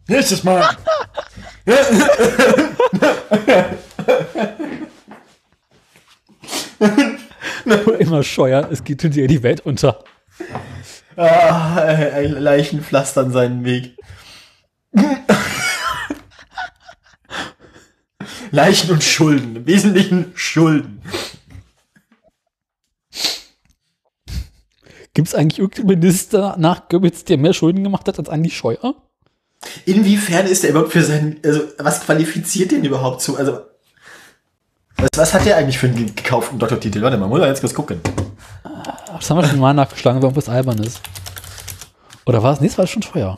nächstes 0.08 0.44
Mal. 0.44 0.78
Immer 8.00 8.24
scheuer. 8.24 8.68
Es 8.72 8.84
geht 8.84 9.04
ihr 9.04 9.28
die 9.28 9.44
Welt 9.44 9.62
unter. 9.62 10.04
Ah, 11.16 11.76
ein 11.76 12.32
Leichen 12.32 12.82
pflastern 12.82 13.32
seinen 13.32 13.66
Weg. 13.66 13.98
Leichen 18.52 18.92
und 18.92 19.04
Schulden. 19.04 19.56
Im 19.58 19.68
Wesentlichen 19.68 20.32
Schulden. 20.36 21.02
Gibt 25.14 25.28
es 25.28 25.36
eigentlich 25.36 25.60
irgendeinen 25.60 26.00
Minister 26.00 26.56
nach 26.60 26.90
Goebbels, 26.90 27.26
der 27.26 27.38
mehr 27.38 27.54
Schulden 27.54 27.84
gemacht 27.84 28.08
hat 28.08 28.20
als 28.20 28.30
Andi 28.30 28.52
Scheuer? 28.52 28.96
Inwiefern 29.86 30.46
ist 30.46 30.64
er 30.64 30.70
überhaupt 30.70 30.92
für 30.92 31.02
seinen, 31.02 31.40
also 31.44 31.64
was 31.80 32.02
qualifiziert 32.02 32.72
den 32.72 32.86
überhaupt 32.86 33.22
zu? 33.22 33.36
Also 33.36 33.62
was, 34.98 35.10
was 35.16 35.34
hat 35.34 35.46
der 35.46 35.58
eigentlich 35.58 35.78
für 35.78 35.88
einen 35.88 36.16
gekauften 36.16 36.60
Doktortitel? 36.60 37.02
Warte 37.02 37.18
mal, 37.18 37.28
muss 37.28 37.40
man 37.40 37.50
jetzt 37.50 37.62
kurz 37.62 37.74
gucken. 37.74 38.00
Das 39.16 39.30
haben 39.30 39.38
wir 39.38 39.48
schon 39.48 39.60
mal 39.60 39.74
nachgeschlagen, 39.74 40.22
weil 40.22 40.30
irgendwas 40.30 40.50
albern 40.50 40.80
ist. 40.80 41.02
Oder 42.26 42.44
war 42.44 42.54
es? 42.54 42.62
Nee, 42.62 42.68
es 42.68 42.78
war 42.78 42.86
schon 42.88 43.02
Scheuer. 43.02 43.38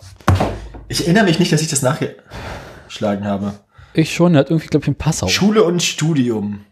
Ich 0.87 1.01
erinnere 1.05 1.25
mich 1.25 1.39
nicht, 1.39 1.51
dass 1.51 1.61
ich 1.61 1.69
das 1.69 1.81
nachgeschlagen 1.83 3.25
habe. 3.25 3.53
Ich 3.93 4.13
schon, 4.13 4.33
er 4.35 4.41
hat 4.41 4.49
irgendwie, 4.49 4.67
glaube 4.67 4.83
ich, 4.83 4.87
in 4.87 4.95
Passau. 4.95 5.27
Schule 5.27 5.63
und 5.63 5.81
Studium. 5.83 6.65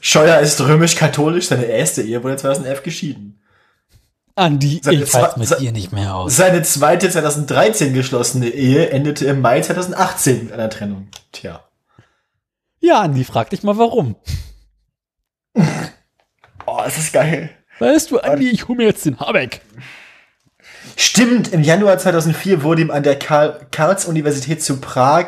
Scheuer 0.00 0.38
ist 0.40 0.60
römisch-katholisch, 0.60 1.48
seine 1.48 1.64
erste 1.64 2.02
Ehe 2.02 2.22
wurde 2.22 2.36
2011 2.36 2.82
geschieden. 2.82 3.40
Andi, 4.34 4.80
Seine 4.84 5.02
ich 5.02 5.10
zwei- 5.10 5.30
mit 5.36 5.58
dir 5.60 5.72
nicht 5.72 5.92
mehr 5.92 6.14
aus. 6.14 6.36
Seine 6.36 6.62
zweite 6.62 7.08
2013 7.08 7.94
geschlossene 7.94 8.48
Ehe 8.48 8.90
endete 8.90 9.24
im 9.24 9.40
Mai 9.40 9.62
2018 9.62 10.44
mit 10.44 10.52
einer 10.52 10.68
Trennung. 10.68 11.08
Tja. 11.32 11.62
Ja, 12.86 13.00
Andi, 13.00 13.24
frag 13.24 13.50
dich 13.50 13.64
mal 13.64 13.76
warum. 13.78 14.14
Oh, 16.68 16.82
ist 16.84 16.98
das 16.98 17.12
geil. 17.12 17.50
Weißt 17.78 18.10
du, 18.10 18.18
Andi, 18.18 18.50
ich 18.50 18.66
hole 18.66 18.78
mir 18.78 18.86
jetzt 18.86 19.06
den 19.06 19.20
Habeck. 19.20 19.60
Stimmt, 20.96 21.52
im 21.52 21.62
Januar 21.62 21.96
2004 21.96 22.64
wurde 22.64 22.82
ihm 22.82 22.90
an 22.90 23.04
der 23.04 23.16
Karl 23.16 23.68
Karls-Universität 23.70 24.64
zu 24.64 24.80
Prag 24.80 25.26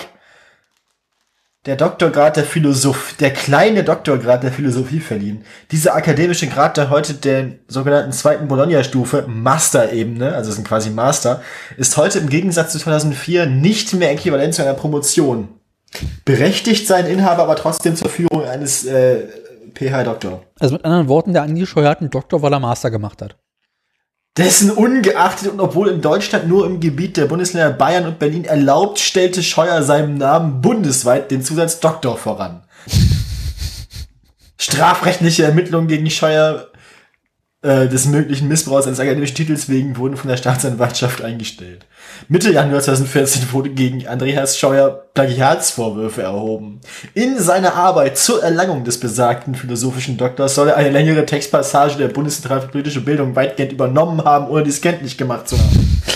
der 1.66 1.76
Doktorgrad 1.76 2.36
der 2.36 2.44
Philosophie, 2.44 3.14
der 3.20 3.32
kleine 3.32 3.84
Doktorgrad 3.84 4.42
der 4.42 4.50
Philosophie 4.50 4.98
verliehen. 4.98 5.44
Dieser 5.70 5.94
akademische 5.94 6.48
Grad, 6.48 6.76
der 6.76 6.90
heute 6.90 7.14
der 7.14 7.52
sogenannten 7.68 8.12
zweiten 8.12 8.48
Bologna-Stufe, 8.48 9.26
Master-Ebene, 9.28 10.34
also 10.34 10.50
ist 10.50 10.58
ein 10.58 10.64
quasi 10.64 10.90
Master, 10.90 11.40
ist 11.76 11.96
heute 11.96 12.18
im 12.18 12.28
Gegensatz 12.28 12.72
zu 12.72 12.78
2004 12.80 13.46
nicht 13.46 13.94
mehr 13.94 14.10
äquivalent 14.10 14.54
zu 14.54 14.62
einer 14.62 14.74
Promotion. 14.74 15.57
Berechtigt 16.24 16.86
sein 16.86 17.06
Inhaber 17.06 17.44
aber 17.44 17.56
trotzdem 17.56 17.96
zur 17.96 18.08
Führung 18.08 18.44
eines 18.44 18.84
äh, 18.84 19.26
PH-Doktor. 19.74 20.42
Also 20.58 20.74
mit 20.74 20.84
anderen 20.84 21.08
Worten, 21.08 21.32
der 21.32 21.42
Andi 21.42 21.66
Scheuer 21.66 21.90
hat 21.90 22.00
einen 22.00 22.10
Doktor, 22.10 22.42
weil 22.42 22.52
er 22.52 22.60
Master 22.60 22.90
gemacht 22.90 23.22
hat. 23.22 23.36
Dessen 24.36 24.70
ungeachtet 24.70 25.50
und 25.50 25.60
obwohl 25.60 25.88
in 25.88 26.00
Deutschland 26.00 26.46
nur 26.46 26.64
im 26.64 26.78
Gebiet 26.78 27.16
der 27.16 27.26
Bundesländer 27.26 27.72
Bayern 27.72 28.06
und 28.06 28.20
Berlin 28.20 28.44
erlaubt, 28.44 29.00
stellte 29.00 29.42
Scheuer 29.42 29.82
seinem 29.82 30.16
Namen 30.16 30.60
bundesweit 30.60 31.30
den 31.30 31.42
Zusatz 31.42 31.80
Doktor 31.80 32.16
voran. 32.16 32.62
Strafrechtliche 34.60 35.44
Ermittlungen 35.44 35.88
gegen 35.88 36.08
Scheuer 36.08 36.67
äh, 37.60 37.88
des 37.88 38.06
möglichen 38.06 38.46
Missbrauchs 38.46 38.86
eines 38.86 39.00
akademischen 39.00 39.34
Titels 39.34 39.68
wegen 39.68 39.96
wurden 39.96 40.16
von 40.16 40.30
der 40.30 40.36
Staatsanwaltschaft 40.36 41.22
eingestellt. 41.22 41.86
Mitte 42.28 42.52
Januar 42.52 42.80
2014 42.80 43.52
wurde 43.52 43.70
gegen 43.70 44.06
Andreas 44.06 44.56
Scheuer 44.56 45.06
Plagiatsvorwürfe 45.14 46.22
erhoben. 46.22 46.80
In 47.14 47.36
seiner 47.40 47.74
Arbeit 47.74 48.16
zur 48.16 48.44
Erlangung 48.44 48.84
des 48.84 49.00
besagten 49.00 49.56
philosophischen 49.56 50.16
Doktors 50.16 50.54
soll 50.54 50.68
er 50.68 50.76
eine 50.76 50.90
längere 50.90 51.26
Textpassage 51.26 51.96
der 51.96 52.08
Bundeszentrale 52.08 52.62
für 52.62 52.68
politische 52.68 53.00
Bildung 53.00 53.34
weitgehend 53.34 53.72
übernommen 53.72 54.22
haben, 54.24 54.46
ohne 54.48 54.62
dies 54.62 54.80
kenntlich 54.80 55.18
gemacht 55.18 55.48
zu 55.48 55.58
haben. 55.58 56.02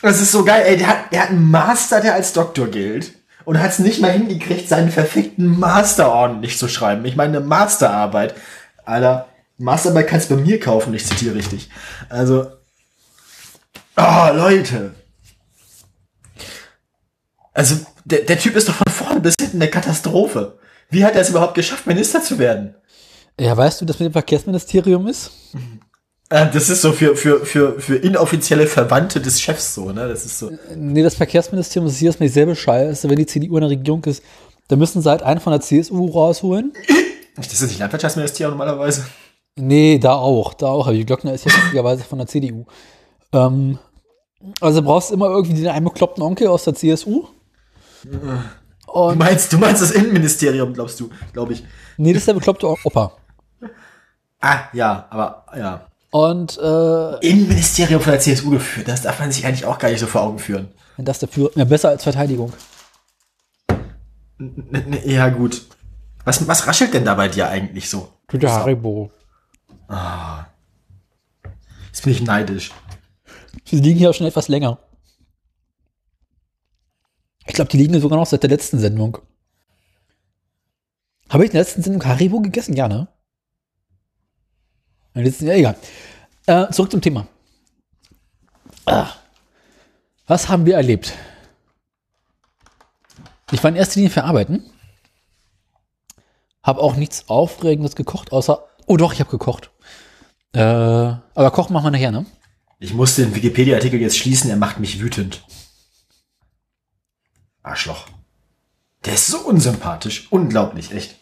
Das 0.00 0.20
ist 0.20 0.30
so 0.30 0.44
geil, 0.44 0.62
ey, 0.64 0.76
der 0.76 0.86
hat, 0.86 1.12
der 1.12 1.22
hat 1.22 1.30
einen 1.30 1.50
Master, 1.50 2.00
der 2.00 2.14
als 2.14 2.32
Doktor 2.32 2.68
gilt. 2.68 3.17
Und 3.48 3.62
hat 3.62 3.70
es 3.70 3.78
nicht 3.78 4.02
mal 4.02 4.12
hingekriegt, 4.12 4.68
seinen 4.68 4.90
verfickten 4.90 5.58
Master 5.58 6.12
ordentlich 6.12 6.58
zu 6.58 6.68
schreiben. 6.68 7.02
Ich 7.06 7.16
meine, 7.16 7.38
eine 7.38 7.46
Masterarbeit. 7.46 8.34
Alter, 8.84 9.26
Masterarbeit 9.56 10.06
kannst 10.06 10.30
du 10.30 10.36
bei 10.36 10.42
mir 10.42 10.60
kaufen, 10.60 10.92
ich 10.92 11.06
zitiere 11.06 11.34
richtig. 11.34 11.70
Also, 12.10 12.52
oh, 13.96 14.28
Leute. 14.34 14.92
Also, 17.54 17.76
der, 18.04 18.24
der 18.24 18.38
Typ 18.38 18.54
ist 18.54 18.68
doch 18.68 18.74
von 18.74 18.92
vorne 18.92 19.20
bis 19.22 19.34
hinten 19.40 19.62
eine 19.62 19.70
Katastrophe. 19.70 20.58
Wie 20.90 21.02
hat 21.02 21.14
er 21.14 21.22
es 21.22 21.30
überhaupt 21.30 21.54
geschafft, 21.54 21.86
Minister 21.86 22.22
zu 22.22 22.38
werden? 22.38 22.74
Ja, 23.40 23.56
weißt 23.56 23.80
du, 23.80 23.86
das 23.86 23.98
mit 23.98 24.10
dem 24.10 24.12
Verkehrsministerium 24.12 25.06
ist? 25.06 25.30
Äh, 26.30 26.50
Das 26.50 26.68
ist 26.68 26.82
so 26.82 26.92
für, 26.92 27.16
für, 27.16 27.44
für, 27.44 27.80
für 27.80 27.96
inoffizielle 27.96 28.66
Verwandte 28.66 29.20
des 29.20 29.40
Chefs 29.40 29.74
so, 29.74 29.92
ne? 29.92 30.08
Das 30.08 30.24
ist 30.24 30.38
so. 30.38 30.50
Nee, 30.76 31.02
das 31.02 31.14
Verkehrsministerium 31.14 31.88
ist 31.88 32.00
jedes 32.00 32.18
Mal 32.20 32.26
dieselbe 32.26 32.54
Scheiße. 32.54 33.08
Wenn 33.08 33.16
die 33.16 33.26
CDU 33.26 33.56
in 33.56 33.62
der 33.62 33.70
Regierung 33.70 34.04
ist, 34.04 34.22
dann 34.68 34.78
müssen 34.78 35.00
sie 35.02 35.08
halt 35.10 35.22
einen 35.22 35.40
von 35.40 35.52
der 35.52 35.60
CSU 35.60 36.06
rausholen. 36.06 36.72
Das 37.36 37.52
ist 37.52 37.62
nicht 37.62 37.78
Landwirtschaftsministerium 37.78 38.58
normalerweise. 38.58 39.06
Nee, 39.56 39.98
da 39.98 40.14
auch, 40.14 40.54
da 40.54 40.66
auch. 40.66 40.86
Aber 40.86 40.94
die 40.96 41.06
Glockner 41.06 41.32
ist 41.32 41.44
ja 41.46 41.52
witzigerweise 41.52 42.04
von 42.04 42.18
der 42.18 42.26
CDU. 42.26 42.66
Ähm, 43.32 43.78
also 44.60 44.82
brauchst 44.82 45.10
du 45.10 45.14
immer 45.14 45.28
irgendwie 45.30 45.54
den 45.54 45.68
einen 45.68 45.84
bekloppten 45.84 46.22
Onkel 46.22 46.48
aus 46.48 46.64
der 46.64 46.74
CSU. 46.74 47.26
Du 48.04 49.14
meinst, 49.16 49.52
du 49.52 49.58
meinst 49.58 49.82
das 49.82 49.90
Innenministerium, 49.90 50.72
glaubst 50.72 51.00
du, 51.00 51.10
glaube 51.32 51.54
ich. 51.54 51.64
Nee, 51.96 52.12
das 52.12 52.22
ist 52.22 52.28
der 52.28 52.34
bekloppte 52.34 52.68
Opa. 52.68 53.12
Ah, 54.40 54.60
ja, 54.72 55.06
aber 55.10 55.44
ja. 55.56 55.87
Und 56.10 56.56
äh, 56.58 57.18
Innenministerium 57.26 58.00
von 58.00 58.12
der 58.12 58.20
CSU 58.20 58.50
geführt, 58.50 58.88
das 58.88 59.02
darf 59.02 59.18
man 59.20 59.30
sich 59.30 59.44
eigentlich 59.44 59.66
auch 59.66 59.78
gar 59.78 59.90
nicht 59.90 60.00
so 60.00 60.06
vor 60.06 60.22
Augen 60.22 60.38
führen. 60.38 60.68
wenn 60.96 61.04
das 61.04 61.18
dafür 61.18 61.50
ja, 61.54 61.64
besser 61.64 61.90
als 61.90 62.02
Verteidigung. 62.02 62.52
N 64.38 64.68
n- 64.72 64.98
ja, 65.10 65.28
gut. 65.28 65.66
Was, 66.24 66.46
was 66.48 66.66
raschelt 66.66 66.94
denn 66.94 67.04
da 67.04 67.14
bei 67.14 67.28
dir 67.28 67.48
eigentlich 67.48 67.90
so? 67.90 68.08
Tüte 68.28 68.50
Haribo. 68.50 69.10
Jetzt 71.88 72.02
bin 72.04 72.12
ich 72.12 72.22
neidisch. 72.22 72.70
Die 73.66 73.80
liegen 73.80 73.98
hier 73.98 74.10
auch 74.10 74.14
schon 74.14 74.26
etwas 74.26 74.48
länger. 74.48 74.78
Ich 77.46 77.54
glaube, 77.54 77.70
die 77.70 77.78
liegen 77.78 77.92
hier 77.92 78.00
sogar 78.02 78.18
noch 78.18 78.26
seit 78.26 78.42
der 78.42 78.50
letzten 78.50 78.78
Sendung. 78.78 79.18
Habe 81.30 81.44
ich 81.44 81.50
in 81.50 81.52
der 81.54 81.62
letzten 81.62 81.82
Sendung 81.82 82.04
Haribo 82.04 82.40
gegessen? 82.40 82.74
Ja, 82.76 82.88
ne? 82.88 83.08
Letzten, 85.24 85.46
ja, 85.46 85.54
egal. 85.54 85.76
Äh, 86.46 86.70
zurück 86.70 86.90
zum 86.90 87.00
Thema. 87.00 87.26
Ah. 88.86 89.10
Was 90.26 90.48
haben 90.48 90.66
wir 90.66 90.76
erlebt? 90.76 91.14
Ich 93.50 93.62
war 93.62 93.70
in 93.70 93.76
erster 93.76 93.96
Linie 93.96 94.10
verarbeiten. 94.10 94.70
Habe 96.62 96.80
auch 96.80 96.96
nichts 96.96 97.28
Aufregendes 97.28 97.96
gekocht, 97.96 98.32
außer. 98.32 98.64
Oh 98.86 98.96
doch, 98.96 99.12
ich 99.12 99.20
habe 99.20 99.30
gekocht. 99.30 99.70
Äh, 100.52 100.60
aber 100.60 101.50
kochen 101.50 101.72
machen 101.72 101.86
wir 101.86 101.90
nachher, 101.90 102.10
ne? 102.10 102.26
Ich 102.78 102.94
muss 102.94 103.16
den 103.16 103.34
Wikipedia-Artikel 103.34 104.00
jetzt 104.00 104.18
schließen, 104.18 104.50
er 104.50 104.56
macht 104.56 104.78
mich 104.78 105.00
wütend. 105.00 105.42
Arschloch. 107.62 108.06
Der 109.04 109.14
ist 109.14 109.26
so 109.26 109.38
unsympathisch. 109.40 110.28
Unglaublich, 110.30 110.92
echt. 110.92 111.16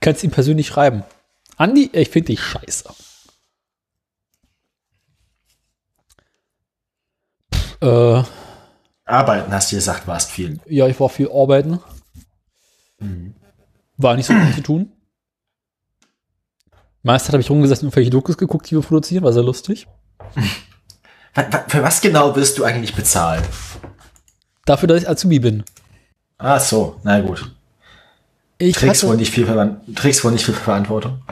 Kannst 0.00 0.24
ihm 0.24 0.30
persönlich 0.30 0.66
schreiben. 0.66 1.04
Andi, 1.60 1.90
ich 1.92 2.08
finde 2.08 2.28
dich 2.28 2.40
scheiße. 2.40 2.88
Pff, 7.54 7.82
äh, 7.82 8.22
Arbeiten, 9.04 9.52
hast 9.52 9.70
du 9.70 9.76
gesagt, 9.76 10.06
warst 10.06 10.30
viel. 10.30 10.58
ja, 10.64 10.86
ich 10.86 10.98
war 10.98 11.10
viel 11.10 11.30
arbeiten. 11.30 11.78
War 13.98 14.16
nicht 14.16 14.24
so 14.24 14.32
viel 14.32 14.54
zu 14.54 14.62
tun. 14.62 14.92
Meist 17.02 17.28
habe 17.28 17.42
ich 17.42 17.50
rumgesessen 17.50 17.86
und 17.86 17.88
irgendwelche 17.90 18.10
Dokus 18.10 18.38
geguckt, 18.38 18.70
die 18.70 18.76
wir 18.76 18.82
produzieren, 18.82 19.22
war 19.22 19.34
sehr 19.34 19.42
lustig. 19.42 19.86
Für 21.68 21.82
was 21.82 22.00
genau 22.00 22.34
wirst 22.36 22.56
du 22.56 22.64
eigentlich 22.64 22.94
bezahlt? 22.94 23.44
Dafür, 24.64 24.88
dass 24.88 25.02
ich 25.02 25.08
Azubi 25.08 25.38
bin. 25.38 25.64
Ah, 26.38 26.58
so, 26.58 26.98
na 27.02 27.20
gut. 27.20 27.54
Ich, 28.60 28.76
Trägst 28.76 29.02
wohl 29.04 29.10
hatte, 29.10 29.20
nicht 29.20 29.32
viel, 29.32 29.46
trägst 29.94 30.22
wohl 30.22 30.32
nicht 30.32 30.44
viel 30.44 30.52
Verantwortung. 30.52 31.22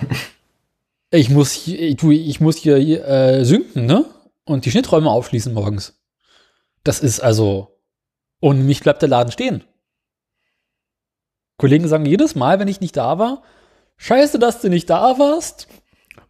ich 1.10 1.28
muss 1.28 1.52
hier, 1.52 1.78
ich, 1.78 2.02
ich 2.02 2.40
muss 2.40 2.56
hier 2.56 2.76
äh, 3.06 3.44
synken, 3.44 3.84
ne? 3.84 4.06
Und 4.44 4.64
die 4.64 4.70
Schnitträume 4.70 5.10
aufschließen 5.10 5.52
morgens. 5.52 6.00
Das 6.84 7.00
ist 7.00 7.20
also, 7.20 7.78
ohne 8.40 8.60
mich 8.62 8.80
bleibt 8.80 9.02
der 9.02 9.10
Laden 9.10 9.30
stehen. 9.30 9.62
Kollegen 11.58 11.86
sagen 11.86 12.06
jedes 12.06 12.34
Mal, 12.34 12.60
wenn 12.60 12.68
ich 12.68 12.80
nicht 12.80 12.96
da 12.96 13.18
war, 13.18 13.42
scheiße, 13.98 14.38
dass 14.38 14.62
du 14.62 14.70
nicht 14.70 14.88
da 14.88 15.18
warst 15.18 15.68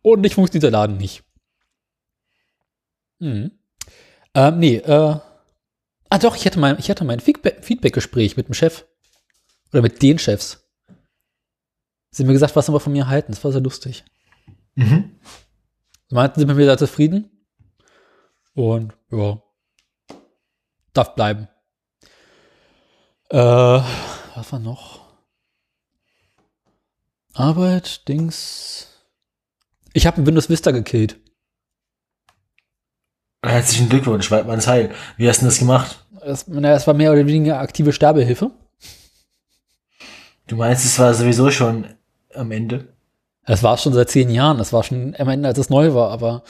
und 0.02 0.22
nicht 0.22 0.34
funktioniert 0.34 0.64
der 0.64 0.70
Laden 0.72 0.96
nicht. 0.96 1.22
Hm. 3.20 3.52
Ähm, 4.34 4.58
nee, 4.58 4.76
äh, 4.78 5.16
ah 6.10 6.18
doch, 6.20 6.34
ich 6.34 6.44
hatte 6.44 6.58
mein, 6.58 6.76
ich 6.80 6.90
hatte 6.90 7.04
mein 7.04 7.20
Feedback- 7.20 7.64
Feedback-Gespräch 7.64 8.36
mit 8.36 8.48
dem 8.48 8.54
Chef. 8.54 8.84
Oder 9.72 9.82
mit 9.82 10.02
den 10.02 10.18
Chefs. 10.18 10.67
Sie 12.10 12.22
haben 12.22 12.28
mir 12.28 12.32
gesagt, 12.32 12.56
was 12.56 12.66
sie 12.66 12.72
aber 12.72 12.80
von 12.80 12.92
mir 12.92 13.08
halten. 13.08 13.32
Das 13.32 13.42
war 13.44 13.52
sehr 13.52 13.60
lustig. 13.60 14.04
Mhm. 14.74 15.18
Sie 16.08 16.14
meinten, 16.14 16.40
sind 16.40 16.48
mit 16.48 16.56
mir 16.56 16.66
da 16.66 16.78
zufrieden. 16.78 17.30
Und 18.54 18.94
ja, 19.10 19.42
darf 20.92 21.14
bleiben. 21.14 21.48
Äh, 23.30 23.38
was 23.38 24.52
war 24.52 24.58
noch? 24.58 25.06
Arbeit, 27.34 28.08
Dings. 28.08 28.88
Ich 29.92 30.06
habe 30.06 30.26
Windows 30.26 30.48
Vista 30.48 30.70
gekillt. 30.70 31.20
Herzlichen 33.44 33.88
Glückwunsch, 33.88 34.30
weit 34.30 34.46
man 34.46 34.64
Heil. 34.66 34.92
Wie 35.16 35.28
hast 35.28 35.38
du 35.38 35.40
denn 35.42 35.50
das 35.50 35.58
gemacht? 35.58 36.04
Das, 36.20 36.48
naja, 36.48 36.74
es 36.74 36.86
war 36.86 36.94
mehr 36.94 37.12
oder 37.12 37.26
weniger 37.26 37.60
aktive 37.60 37.92
Sterbehilfe. 37.92 38.50
Du 40.48 40.56
meinst, 40.56 40.84
es 40.84 40.98
war 40.98 41.14
sowieso 41.14 41.50
schon 41.50 41.86
am 42.38 42.50
Ende? 42.50 42.94
Es 43.44 43.62
war 43.62 43.78
schon 43.78 43.92
seit 43.92 44.10
zehn 44.10 44.30
Jahren. 44.30 44.60
Es 44.60 44.72
war 44.72 44.82
schon 44.82 45.14
am 45.18 45.28
Ende, 45.28 45.48
als 45.48 45.58
es 45.58 45.70
neu 45.70 45.94
war, 45.94 46.10
aber 46.10 46.42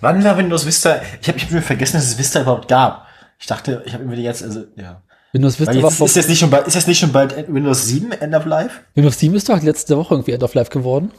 Wann 0.00 0.24
war 0.24 0.36
Windows 0.38 0.66
Vista? 0.66 1.00
Ich 1.20 1.28
habe 1.28 1.38
ich 1.38 1.52
hab 1.52 1.62
vergessen, 1.62 1.96
dass 1.96 2.06
es 2.06 2.18
Vista 2.18 2.40
überhaupt 2.40 2.68
gab. 2.68 3.06
Ich 3.38 3.46
dachte, 3.46 3.82
ich 3.86 3.92
habe 3.92 4.04
irgendwie 4.04 4.22
jetzt, 4.22 4.42
also, 4.42 4.64
ja. 4.76 5.02
Windows 5.32 5.60
Vista 5.60 5.74
jetzt, 5.74 6.00
ist, 6.00 6.16
jetzt 6.16 6.28
nicht 6.28 6.38
schon 6.38 6.50
bald, 6.50 6.66
ist 6.66 6.74
jetzt 6.74 6.88
nicht 6.88 6.98
schon 6.98 7.12
bald 7.12 7.52
Windows 7.52 7.86
7 7.86 8.12
End 8.12 8.34
of 8.34 8.46
Life? 8.46 8.80
Windows 8.94 9.18
7 9.18 9.34
ist 9.34 9.48
doch 9.48 9.62
letzte 9.62 9.96
Woche 9.96 10.14
irgendwie 10.14 10.32
End 10.32 10.42
of 10.42 10.54
Life 10.54 10.70
geworden. 10.70 11.10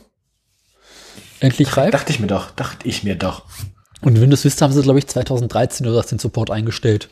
Endlich 1.39 1.77
reif. 1.77 1.91
Dachte 1.91 2.11
ich 2.11 2.19
mir 2.19 2.27
doch, 2.27 2.51
dachte 2.51 2.87
ich 2.87 3.03
mir 3.03 3.15
doch. 3.15 3.43
Und 4.01 4.19
Windows 4.19 4.43
Vista 4.43 4.65
haben 4.65 4.73
sie, 4.73 4.81
glaube 4.81 4.99
ich, 4.99 5.07
2013 5.07 5.85
oder 5.85 5.97
was 5.97 6.07
den 6.07 6.19
Support 6.19 6.49
eingestellt. 6.49 7.09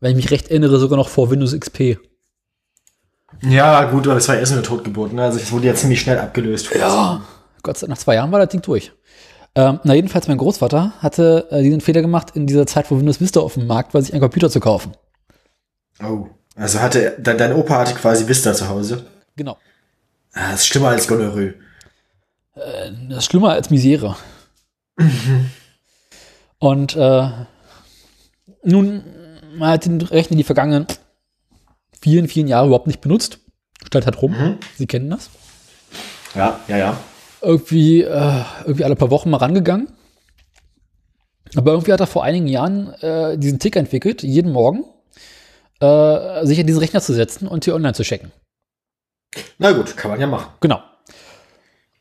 Wenn 0.00 0.10
ich 0.10 0.16
mich 0.16 0.30
recht 0.30 0.48
erinnere, 0.48 0.78
sogar 0.78 0.96
noch 0.96 1.08
vor 1.08 1.30
Windows 1.30 1.58
XP. 1.58 1.98
Ja, 3.42 3.84
gut, 3.84 4.06
aber 4.06 4.14
das 4.14 4.28
war 4.28 4.36
erst 4.36 4.52
eine 4.52 4.62
Totgeburt, 4.62 5.12
ne? 5.12 5.22
Also 5.22 5.38
es 5.38 5.50
wurde 5.52 5.66
ja 5.66 5.74
ziemlich 5.74 6.00
schnell 6.00 6.18
abgelöst. 6.18 6.70
Gott 6.70 7.78
sei 7.78 7.86
Dank, 7.86 7.90
nach 7.90 7.98
zwei 7.98 8.14
Jahren 8.14 8.32
war 8.32 8.40
das 8.40 8.48
Ding 8.48 8.62
durch. 8.62 8.92
Ähm, 9.56 9.80
na, 9.84 9.94
jedenfalls, 9.94 10.26
mein 10.26 10.38
Großvater 10.38 10.94
hatte 10.98 11.46
äh, 11.50 11.62
diesen 11.62 11.80
Fehler 11.80 12.02
gemacht, 12.02 12.32
in 12.34 12.46
dieser 12.46 12.66
Zeit, 12.66 12.90
wo 12.90 12.98
Windows 12.98 13.20
Vista 13.20 13.40
auf 13.40 13.54
dem 13.54 13.66
Markt 13.66 13.94
war, 13.94 14.02
sich 14.02 14.12
einen 14.12 14.20
Computer 14.20 14.50
zu 14.50 14.58
kaufen. 14.60 14.92
Oh. 16.02 16.26
Also 16.56 16.80
hatte, 16.80 17.16
de, 17.18 17.36
dein 17.36 17.52
Opa 17.52 17.78
hatte 17.78 17.94
quasi 17.94 18.26
Vista 18.26 18.52
zu 18.52 18.68
Hause. 18.68 19.06
Genau. 19.36 19.56
Ah, 20.32 20.52
das 20.52 20.60
ist 20.60 20.66
schlimmer 20.66 20.88
als 20.88 21.06
Gonorrhoe. 21.06 21.54
Das 22.54 23.18
ist 23.18 23.24
schlimmer 23.26 23.50
als 23.50 23.70
Misere. 23.70 24.16
Und 26.58 26.96
äh, 26.96 27.28
nun, 28.62 29.04
man 29.56 29.70
hat 29.70 29.84
den 29.84 30.00
Rechner 30.00 30.36
die 30.36 30.44
vergangenen 30.44 30.86
vielen, 32.04 32.28
vielen 32.28 32.48
Jahre 32.48 32.66
überhaupt 32.66 32.86
nicht 32.86 33.00
benutzt. 33.00 33.38
Stand 33.86 34.04
halt 34.04 34.20
rum. 34.20 34.58
Sie 34.76 34.86
kennen 34.86 35.08
das. 35.08 35.30
Ja, 36.34 36.60
ja, 36.68 36.76
ja. 36.76 36.96
Irgendwie, 37.40 38.02
äh, 38.02 38.44
irgendwie 38.64 38.84
alle 38.84 38.94
paar 38.94 39.10
Wochen 39.10 39.30
mal 39.30 39.38
rangegangen. 39.38 39.88
Aber 41.56 41.72
irgendwie 41.72 41.94
hat 41.94 42.00
er 42.00 42.06
vor 42.06 42.22
einigen 42.22 42.46
Jahren 42.46 42.92
äh, 43.00 43.38
diesen 43.38 43.58
Tick 43.58 43.76
entwickelt, 43.76 44.22
jeden 44.22 44.52
Morgen 44.52 44.84
äh, 45.80 46.44
sich 46.44 46.60
an 46.60 46.66
diesen 46.66 46.80
Rechner 46.80 47.00
zu 47.00 47.14
setzen 47.14 47.48
und 47.48 47.64
hier 47.64 47.74
online 47.74 47.94
zu 47.94 48.02
checken. 48.02 48.32
Na 49.56 49.72
gut, 49.72 49.96
kann 49.96 50.10
man 50.10 50.20
ja 50.20 50.26
machen. 50.26 50.52
Genau. 50.60 50.82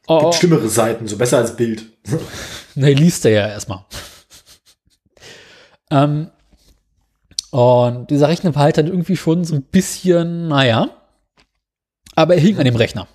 Oh, 0.08 0.20
Gibt 0.20 0.36
schlimmere 0.36 0.68
Seiten, 0.68 1.08
so 1.08 1.18
besser 1.18 1.38
als 1.38 1.56
Bild. 1.56 1.86
Ne, 2.76 2.92
liest 2.92 3.24
er 3.26 3.32
ja 3.32 3.48
erstmal. 3.50 3.86
ähm, 5.92 6.32
und 7.54 8.10
dieser 8.10 8.30
Rechner 8.30 8.56
war 8.56 8.64
halt 8.64 8.80
dann 8.80 8.88
irgendwie 8.88 9.16
schon 9.16 9.46
so 9.46 9.54
ein 9.54 9.62
bisschen, 9.62 10.48
naja. 10.48 10.90
Aber 12.16 12.34
er 12.34 12.40
hing 12.40 12.58
an 12.58 12.66
dem 12.66 12.76
Rechner. 12.76 13.08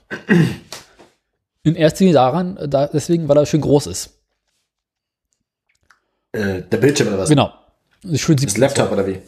In 1.65 1.75
erster 1.75 2.05
Linie 2.05 2.15
daran, 2.15 2.57
da, 2.71 2.87
deswegen, 2.87 3.29
weil 3.29 3.37
er 3.37 3.47
schön 3.47 3.61
groß 3.61 3.89
ist. 3.89 4.21
Äh, 6.31 6.63
der 6.63 6.77
Bildschirm 6.77 7.09
oder 7.09 7.19
was? 7.19 7.29
Genau. 7.29 7.53
Schön 8.15 8.37
Das 8.37 8.57
Laptop 8.57 8.93
oder 8.93 9.09
wie? 9.09 9.21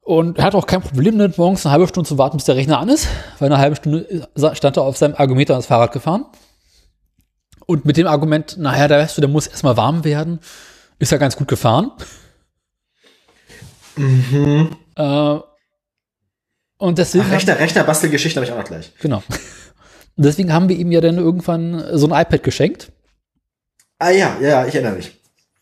Und 0.00 0.38
er 0.38 0.44
hat 0.46 0.56
auch 0.56 0.66
kein 0.66 0.82
Problem 0.82 1.18
damit, 1.18 1.38
morgens 1.38 1.64
eine 1.64 1.72
halbe 1.72 1.86
Stunde 1.86 2.08
zu 2.08 2.18
warten, 2.18 2.36
bis 2.36 2.46
der 2.46 2.56
Rechner 2.56 2.80
an 2.80 2.88
ist, 2.88 3.06
weil 3.38 3.46
eine 3.46 3.58
halbe 3.58 3.76
Stunde 3.76 4.28
stand 4.54 4.76
er 4.76 4.82
auf 4.82 4.96
seinem 4.96 5.14
Argument 5.14 5.48
ans 5.52 5.66
Fahrrad 5.66 5.92
gefahren. 5.92 6.26
Und 7.64 7.84
mit 7.84 7.96
dem 7.96 8.08
Argument, 8.08 8.56
naja, 8.58 8.88
der 8.88 8.98
weißt 8.98 9.18
du, 9.18 9.20
der 9.20 9.30
muss 9.30 9.46
erstmal 9.46 9.76
warm 9.76 10.02
werden, 10.02 10.40
ist 11.00 11.10
er 11.10 11.18
ganz 11.18 11.34
gut 11.36 11.48
gefahren. 11.48 11.90
Äh, 14.96 15.38
und 16.78 16.98
deswegen, 16.98 17.24
Ach, 17.26 17.32
Rechner, 17.32 17.58
Rechner-Bastelgeschichte 17.58 18.38
habe 18.40 18.46
ich 18.46 18.52
auch 18.52 18.58
noch 18.58 18.64
gleich. 18.64 18.92
genau. 19.00 19.22
Und 20.16 20.24
deswegen 20.26 20.52
haben 20.52 20.68
wir 20.68 20.76
ihm 20.76 20.92
ja 20.92 21.00
dann 21.00 21.18
irgendwann 21.18 21.96
so 21.98 22.06
ein 22.08 22.22
iPad 22.22 22.42
geschenkt, 22.42 22.92
Ah 23.98 24.10
ja, 24.10 24.38
ja, 24.40 24.66
ich 24.66 24.74
erinnere 24.74 24.94
mich. 24.96 25.12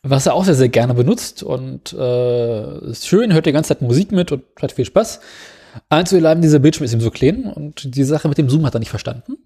was 0.02 0.26
er 0.26 0.34
auch 0.34 0.44
sehr, 0.44 0.54
sehr 0.54 0.68
gerne 0.68 0.94
benutzt. 0.94 1.42
Und 1.42 1.92
äh, 1.92 2.90
ist 2.90 3.08
schön, 3.08 3.32
hört 3.32 3.46
die 3.46 3.52
ganze 3.52 3.68
Zeit 3.68 3.82
Musik 3.82 4.12
mit 4.12 4.30
und 4.30 4.44
hat 4.62 4.70
viel 4.72 4.84
Spaß. 4.84 5.20
Einzige 5.88 6.20
Leiden, 6.20 6.40
dieser 6.42 6.60
Bildschirm 6.60 6.84
ist 6.84 6.92
ihm 6.92 7.00
so 7.00 7.10
klein 7.10 7.44
und 7.52 7.96
die 7.96 8.04
Sache 8.04 8.28
mit 8.28 8.38
dem 8.38 8.48
Zoom 8.48 8.64
hat 8.64 8.74
er 8.74 8.80
nicht 8.80 8.90
verstanden. 8.90 9.38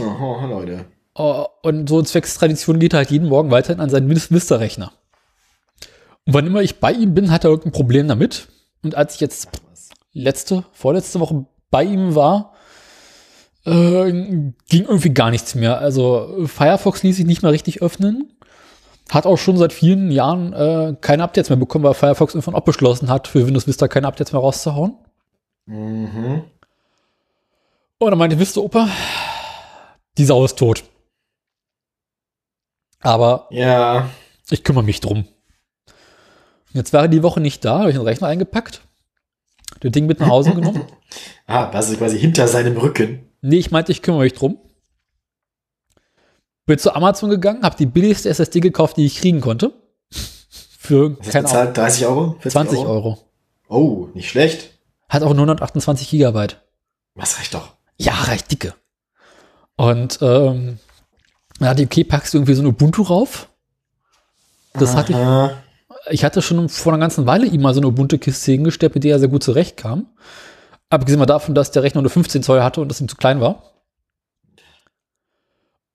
Oh, 0.00 0.44
Leute. 0.46 0.84
Oh, 1.18 1.46
und 1.62 1.88
so 1.88 2.00
zwecks 2.00 2.36
Tradition 2.38 2.78
geht 2.78 2.92
er 2.92 2.98
halt 2.98 3.10
jeden 3.10 3.28
Morgen 3.28 3.50
weiterhin 3.50 3.80
an 3.80 3.90
seinen 3.90 4.08
Vista-Rechner. 4.08 4.92
Und 6.24 6.34
wann 6.34 6.46
immer 6.46 6.62
ich 6.62 6.78
bei 6.78 6.92
ihm 6.92 7.12
bin, 7.12 7.32
hat 7.32 7.42
er 7.44 7.50
irgendein 7.50 7.72
Problem 7.72 8.06
damit. 8.06 8.46
Und 8.84 8.94
als 8.94 9.16
ich 9.16 9.20
jetzt 9.20 9.48
letzte, 10.12 10.64
vorletzte 10.72 11.18
Woche 11.18 11.46
bei 11.70 11.82
ihm 11.82 12.14
war, 12.14 12.54
äh, 13.66 14.12
ging 14.68 14.84
irgendwie 14.84 15.10
gar 15.10 15.32
nichts 15.32 15.56
mehr. 15.56 15.78
Also 15.80 16.46
Firefox 16.46 17.02
ließ 17.02 17.16
sich 17.16 17.26
nicht 17.26 17.42
mehr 17.42 17.50
richtig 17.50 17.82
öffnen. 17.82 18.36
Hat 19.10 19.26
auch 19.26 19.38
schon 19.38 19.56
seit 19.56 19.72
vielen 19.72 20.12
Jahren 20.12 20.52
äh, 20.52 20.96
keine 21.00 21.24
Updates 21.24 21.50
mehr 21.50 21.56
bekommen, 21.56 21.82
weil 21.82 21.94
Firefox 21.94 22.34
irgendwann 22.34 22.54
auch 22.54 22.64
beschlossen 22.64 23.08
hat, 23.08 23.26
für 23.26 23.44
Windows 23.44 23.66
Vista 23.66 23.88
keine 23.88 24.06
Updates 24.06 24.32
mehr 24.32 24.42
rauszuhauen. 24.42 24.94
Mhm. 25.66 26.44
Und 27.98 28.10
dann 28.10 28.18
meinte 28.18 28.38
Vista 28.38 28.60
Opa, 28.60 28.88
die 30.16 30.24
Sau 30.24 30.44
ist 30.44 30.56
tot. 30.56 30.84
Aber 33.00 33.46
Ja. 33.50 34.08
Ich 34.50 34.64
kümmere 34.64 34.84
mich 34.84 35.00
drum. 35.00 35.26
Jetzt 36.72 36.92
war 36.92 37.02
er 37.02 37.08
die 37.08 37.22
Woche 37.22 37.40
nicht 37.40 37.64
da, 37.64 37.80
habe 37.80 37.90
ich 37.90 37.96
den 37.96 38.04
Rechner 38.04 38.28
eingepackt, 38.28 38.82
das 39.80 39.92
Ding 39.92 40.06
mit 40.06 40.20
nach 40.20 40.28
Hause 40.28 40.52
genommen. 40.54 40.84
Ah, 41.46 41.70
das 41.70 41.90
ist 41.90 41.98
quasi 41.98 42.18
hinter 42.18 42.46
seinem 42.48 42.76
Rücken. 42.76 43.28
Nee, 43.40 43.56
ich 43.58 43.70
meinte, 43.70 43.92
ich 43.92 44.02
kümmere 44.02 44.22
mich 44.22 44.34
drum. 44.34 44.58
Bin 46.66 46.78
zu 46.78 46.94
Amazon 46.94 47.30
gegangen, 47.30 47.62
habe 47.62 47.76
die 47.76 47.86
billigste 47.86 48.28
SSD 48.28 48.60
gekauft, 48.60 48.96
die 48.98 49.06
ich 49.06 49.18
kriegen 49.20 49.40
konnte. 49.40 49.72
Für, 50.78 51.18
Was 51.18 51.28
keine 51.30 51.44
bezahlt? 51.44 51.76
30 51.76 52.06
Euro? 52.06 52.32
40 52.40 52.52
20 52.52 52.78
Euro. 52.80 53.18
Oh, 53.68 54.08
nicht 54.14 54.28
schlecht. 54.28 54.78
Hat 55.08 55.22
auch 55.22 55.32
nur 55.34 55.44
128 55.44 56.08
Gigabyte. 56.10 56.60
Was 57.14 57.38
reicht 57.38 57.54
doch. 57.54 57.72
Ja, 57.96 58.12
recht 58.24 58.50
dicke. 58.50 58.74
Und 59.76 60.18
ähm, 60.20 60.78
dann 61.58 61.68
hatte 61.68 61.82
ich, 61.82 61.88
okay, 61.88 62.04
packst 62.04 62.34
du 62.34 62.38
irgendwie 62.38 62.54
so 62.54 62.62
ein 62.62 62.66
Ubuntu 62.66 63.02
rauf? 63.02 63.48
Das 64.74 64.94
hatte 64.94 65.12
ich 65.12 65.18
Aha. 65.18 65.52
ich 66.10 66.24
hatte 66.24 66.42
schon 66.42 66.68
vor 66.68 66.92
einer 66.92 67.00
ganzen 67.00 67.26
Weile 67.26 67.46
ihm 67.46 67.62
mal 67.62 67.74
so 67.74 67.80
eine 67.80 67.90
bunte 67.90 68.18
Kiste 68.18 68.52
hingestellt, 68.52 68.94
mit 68.94 69.04
der 69.04 69.16
er 69.16 69.18
sehr 69.18 69.28
gut 69.28 69.42
zurechtkam. 69.42 70.06
Abgesehen 70.90 71.18
mal 71.18 71.26
davon, 71.26 71.54
dass 71.54 71.70
der 71.70 71.82
Rechner 71.82 72.02
nur 72.02 72.10
15 72.10 72.42
Zoll 72.42 72.62
hatte 72.62 72.80
und 72.80 72.88
das 72.88 73.00
ihm 73.00 73.08
zu 73.08 73.16
klein 73.16 73.40
war. 73.40 73.62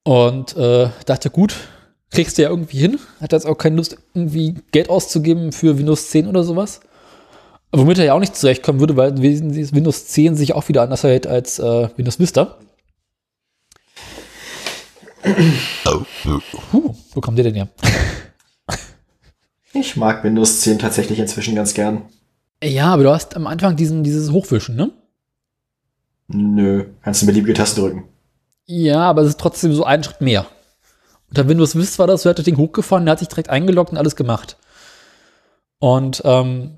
Und 0.04 0.56
äh, 0.58 0.90
dachte, 1.06 1.30
gut, 1.30 1.56
kriegst 2.12 2.38
du 2.38 2.44
ja 2.44 2.50
irgendwie 2.50 2.78
hin. 2.78 3.00
Hat 3.22 3.32
jetzt 3.32 3.46
auch 3.46 3.58
keine 3.58 3.78
Lust, 3.78 3.98
irgendwie 4.14 4.56
Geld 4.72 4.90
auszugeben 4.90 5.52
für 5.52 5.78
Windows 5.78 6.10
10 6.10 6.28
oder 6.28 6.44
sowas. 6.44 6.82
Womit 7.72 7.98
er 7.98 8.06
ja 8.06 8.14
auch 8.14 8.20
nicht 8.20 8.36
zurechtkommen 8.36 8.80
würde, 8.80 8.98
weil 8.98 9.18
Windows 9.18 10.08
10 10.08 10.36
sich 10.36 10.54
auch 10.54 10.68
wieder 10.68 10.84
anders 10.84 11.02
verhält 11.02 11.26
als 11.26 11.58
äh, 11.58 11.90
Windows 11.96 12.20
Vista. 12.20 12.58
Huh, 15.24 16.96
wo 17.14 17.22
kommt 17.22 17.38
der 17.38 17.46
denn 17.46 17.56
her? 17.56 17.70
Ich 19.74 19.96
mag 19.96 20.24
Windows 20.24 20.62
10 20.62 20.80
tatsächlich 20.80 21.20
inzwischen 21.20 21.56
ganz 21.56 21.74
gern. 21.74 22.04
Ja, 22.64 22.94
aber 22.94 23.04
du 23.04 23.12
hast 23.12 23.36
am 23.36 23.48
Anfang 23.48 23.76
diesen, 23.76 24.04
dieses 24.04 24.32
Hochwischen, 24.32 24.76
ne? 24.76 24.92
Nö. 26.28 26.86
Kannst 27.02 27.22
du 27.22 27.26
beliebige 27.26 27.54
Taste 27.54 27.82
drücken. 27.82 28.08
Ja, 28.66 29.02
aber 29.02 29.24
es 29.24 29.30
ist 29.30 29.40
trotzdem 29.40 29.74
so 29.74 29.84
ein 29.84 30.04
Schritt 30.04 30.22
mehr. 30.22 30.46
Unter 31.30 31.48
Windows 31.48 31.76
Vista 31.76 32.00
war 32.00 32.08
das, 32.08 32.24
du 32.24 32.30
hattest 32.30 32.48
das 32.48 32.54
Ding 32.54 32.58
hochgefahren, 32.58 33.06
der 33.06 33.14
hat 33.14 33.20
sich 33.20 33.28
direkt 33.28 33.50
eingeloggt 33.50 33.92
und 33.92 33.98
alles 33.98 34.16
gemacht. 34.16 34.58
Und 35.80 36.22
ähm, 36.24 36.78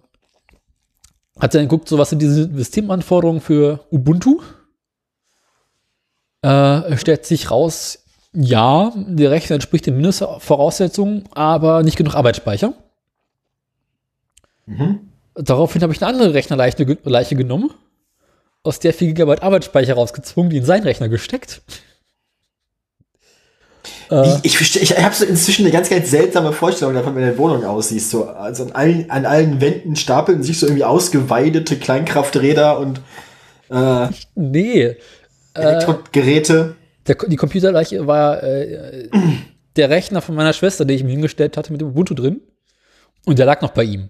hat 1.39 1.53
dann 1.53 1.63
geguckt, 1.63 1.89
so 1.89 1.97
was 1.97 2.09
sind 2.09 2.21
diese 2.21 2.49
Systemanforderungen 2.55 3.41
für 3.41 3.85
Ubuntu. 3.91 4.41
Äh, 6.41 6.97
stellt 6.97 7.25
sich 7.25 7.51
raus, 7.51 8.04
ja, 8.35 8.91
der 8.95 9.31
Rechner 9.31 9.55
entspricht 9.55 9.85
den 9.85 9.95
Mindestvoraussetzungen, 9.95 11.23
aber 11.31 11.83
nicht 11.83 11.97
genug 11.97 12.15
Arbeitsspeicher. 12.15 12.73
Mhm. 14.65 14.99
Daraufhin 15.35 15.81
habe 15.81 15.93
ich 15.93 16.01
eine 16.01 16.11
andere 16.11 16.33
Rechnerleiche 16.33 16.97
Leiche 17.03 17.35
genommen, 17.35 17.71
aus 18.63 18.79
der 18.79 18.93
4 18.93 19.13
GB 19.13 19.41
Arbeitsspeicher 19.41 19.93
rausgezwungen, 19.93 20.49
die 20.49 20.57
in 20.57 20.65
seinen 20.65 20.83
Rechner 20.83 21.09
gesteckt. 21.09 21.61
Äh, 24.11 24.37
Ich, 24.43 24.59
ich, 24.59 24.81
ich 24.81 24.97
habe 24.97 25.15
so 25.15 25.25
inzwischen 25.25 25.65
eine 25.65 25.71
ganz, 25.71 25.89
ganz 25.89 26.09
seltsame 26.09 26.51
Vorstellung 26.51 26.93
davon, 26.93 27.15
wie 27.15 27.21
deine 27.21 27.37
Wohnung 27.37 27.63
aussieht. 27.63 28.01
So, 28.01 28.25
also 28.25 28.63
an 28.63 28.71
allen, 28.73 29.09
an 29.09 29.25
allen 29.25 29.61
Wänden 29.61 29.95
stapeln 29.95 30.43
sich 30.43 30.59
so 30.59 30.67
irgendwie 30.67 30.83
ausgeweidete 30.83 31.77
Kleinkrafträder 31.77 32.79
und 32.79 33.01
äh, 33.69 34.07
nee, 34.35 34.97
Elektrogeräte. 35.53 36.75
Der, 37.07 37.15
die 37.15 37.35
Computerleiche 37.35 38.07
war 38.07 38.43
äh, 38.43 39.09
der 39.75 39.89
Rechner 39.89 40.21
von 40.21 40.35
meiner 40.35 40.53
Schwester, 40.53 40.85
den 40.85 40.95
ich 40.95 41.03
mir 41.03 41.11
hingestellt 41.11 41.57
hatte 41.57 41.71
mit 41.71 41.81
dem 41.81 41.89
Ubuntu 41.89 42.13
drin. 42.13 42.41
Und 43.25 43.39
der 43.39 43.45
lag 43.45 43.61
noch 43.61 43.71
bei 43.71 43.83
ihm. 43.83 44.09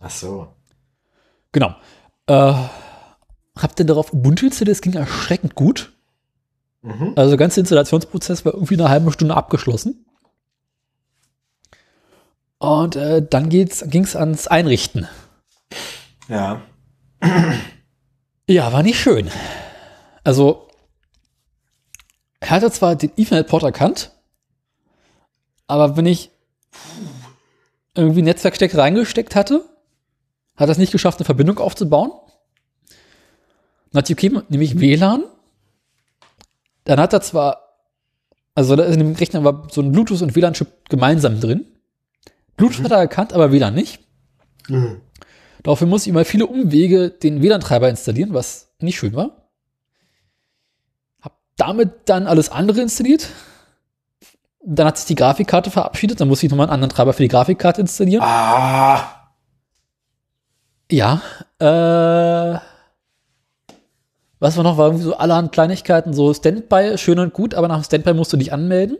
Ach 0.00 0.10
so. 0.10 0.48
Genau. 1.52 1.74
Äh, 2.26 2.54
hab 3.56 3.76
dann 3.76 3.86
darauf 3.86 4.12
Ubuntu 4.12 4.46
installiert, 4.46 4.76
das 4.76 4.82
ging 4.82 4.94
erschreckend 4.94 5.54
gut. 5.54 5.92
Also 7.14 7.30
der 7.30 7.38
ganze 7.38 7.60
Installationsprozess 7.60 8.44
war 8.44 8.54
irgendwie 8.54 8.74
eine 8.74 8.88
halbe 8.88 9.12
Stunde 9.12 9.36
abgeschlossen. 9.36 10.04
Und 12.58 12.96
äh, 12.96 13.24
dann 13.24 13.48
ging 13.48 13.68
es 13.68 14.16
ans 14.16 14.48
Einrichten. 14.48 15.06
Ja. 16.28 16.62
Ja, 18.48 18.72
war 18.72 18.82
nicht 18.82 19.00
schön. 19.00 19.30
Also, 20.24 20.68
hatte 22.52 22.70
zwar 22.70 22.96
den 22.96 23.12
Ethernet-Port 23.16 23.62
erkannt, 23.62 24.12
aber 25.66 25.96
wenn 25.96 26.06
ich 26.06 26.30
irgendwie 27.94 28.22
Netzwerkstecker 28.22 28.78
reingesteckt 28.78 29.34
hatte, 29.34 29.64
hat 30.56 30.68
er 30.68 30.72
es 30.72 30.78
nicht 30.78 30.92
geschafft, 30.92 31.18
eine 31.18 31.24
Verbindung 31.24 31.58
aufzubauen. 31.58 32.12
Dann 33.90 33.98
hat 33.98 34.08
die, 34.08 34.14
okay, 34.14 34.30
nehme 34.48 34.64
ich 34.64 34.80
WLAN. 34.80 35.24
Dann 36.84 37.00
hat 37.00 37.12
er 37.12 37.20
zwar, 37.20 37.78
also 38.54 38.76
da 38.76 38.84
ist 38.84 38.94
in 38.94 39.00
dem 39.00 39.14
Rechner 39.14 39.44
war 39.44 39.68
so 39.70 39.80
ein 39.80 39.92
Bluetooth 39.92 40.22
und 40.22 40.34
WLAN-Chip 40.34 40.88
gemeinsam 40.88 41.40
drin. 41.40 41.66
Bluetooth 42.56 42.84
hat 42.84 42.92
er 42.92 42.98
erkannt, 42.98 43.32
aber 43.32 43.52
WLAN 43.52 43.74
nicht. 43.74 44.00
Daraufhin 45.62 45.88
musste 45.88 46.10
ich 46.10 46.14
mal 46.14 46.24
viele 46.24 46.46
Umwege 46.46 47.10
den 47.10 47.42
WLAN-Treiber 47.42 47.88
installieren, 47.88 48.34
was 48.34 48.74
nicht 48.80 48.98
schön 48.98 49.14
war. 49.14 49.41
Damit 51.62 51.92
dann 52.06 52.26
alles 52.26 52.50
andere 52.50 52.80
installiert. 52.80 53.28
Dann 54.64 54.84
hat 54.84 54.98
sich 54.98 55.06
die 55.06 55.14
Grafikkarte 55.14 55.70
verabschiedet, 55.70 56.20
dann 56.20 56.26
musste 56.26 56.44
ich 56.44 56.50
nochmal 56.50 56.66
einen 56.66 56.74
anderen 56.74 56.92
Treiber 56.92 57.12
für 57.12 57.22
die 57.22 57.28
Grafikkarte 57.28 57.80
installieren. 57.80 58.24
Ah. 58.24 59.30
Ja, 60.90 61.22
äh, 61.60 62.58
was 64.40 64.56
war 64.56 64.64
noch, 64.64 64.76
war 64.76 64.86
irgendwie 64.86 65.04
so 65.04 65.16
allerhand 65.16 65.52
Kleinigkeiten, 65.52 66.12
so 66.14 66.34
Standby, 66.34 66.98
schön 66.98 67.20
und 67.20 67.32
gut, 67.32 67.54
aber 67.54 67.68
nach 67.68 67.76
dem 67.76 67.84
Standby 67.84 68.14
musst 68.14 68.32
du 68.32 68.36
dich 68.36 68.52
anmelden. 68.52 68.98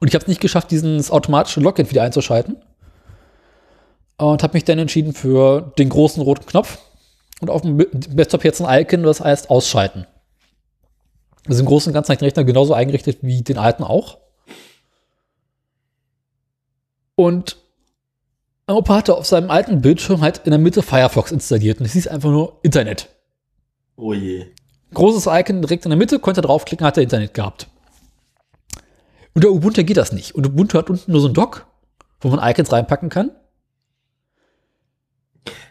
Und 0.00 0.08
ich 0.08 0.14
habe 0.14 0.22
es 0.22 0.28
nicht 0.28 0.40
geschafft, 0.40 0.72
dieses 0.72 1.12
automatische 1.12 1.60
Login 1.60 1.88
wieder 1.90 2.02
einzuschalten. 2.02 2.56
Und 4.16 4.42
habe 4.42 4.54
mich 4.54 4.64
dann 4.64 4.80
entschieden 4.80 5.12
für 5.12 5.72
den 5.78 5.90
großen 5.90 6.20
roten 6.24 6.46
Knopf 6.46 6.78
und 7.40 7.50
auf 7.50 7.62
dem 7.62 7.78
Desktop 7.92 8.42
jetzt 8.42 8.60
ein 8.60 8.82
Icon, 8.82 9.04
das 9.04 9.20
heißt 9.20 9.48
ausschalten. 9.48 10.08
Das 11.44 11.56
ist 11.56 11.60
im 11.60 11.66
Großen 11.66 11.90
und 11.90 11.94
Ganzen 11.94 12.12
den 12.16 12.24
Rechner 12.24 12.44
genauso 12.44 12.74
eingerichtet 12.74 13.18
wie 13.22 13.42
den 13.42 13.58
alten 13.58 13.82
auch. 13.84 14.18
Und 17.16 17.56
Opa 18.66 18.96
hatte 18.96 19.16
auf 19.16 19.26
seinem 19.26 19.50
alten 19.50 19.82
Bildschirm 19.82 20.22
halt 20.22 20.38
in 20.44 20.50
der 20.50 20.58
Mitte 20.58 20.82
Firefox 20.82 21.32
installiert 21.32 21.80
und 21.80 21.86
es 21.86 21.92
hieß 21.92 22.08
einfach 22.08 22.30
nur 22.30 22.58
Internet. 22.62 23.10
Oh 23.96 24.14
je. 24.14 24.46
Großes 24.94 25.26
Icon 25.26 25.60
direkt 25.60 25.84
in 25.84 25.90
der 25.90 25.98
Mitte, 25.98 26.18
konnte 26.18 26.40
draufklicken, 26.40 26.86
hat 26.86 26.96
er 26.96 27.02
Internet 27.02 27.34
gehabt. 27.34 27.68
Unter 29.34 29.50
Ubuntu 29.50 29.84
geht 29.84 29.96
das 29.96 30.12
nicht. 30.12 30.34
Und 30.34 30.46
Ubuntu 30.46 30.78
hat 30.78 30.88
unten 30.88 31.10
nur 31.12 31.20
so 31.20 31.28
ein 31.28 31.34
Dock, 31.34 31.66
wo 32.20 32.28
man 32.28 32.48
Icons 32.48 32.72
reinpacken 32.72 33.08
kann. 33.10 33.32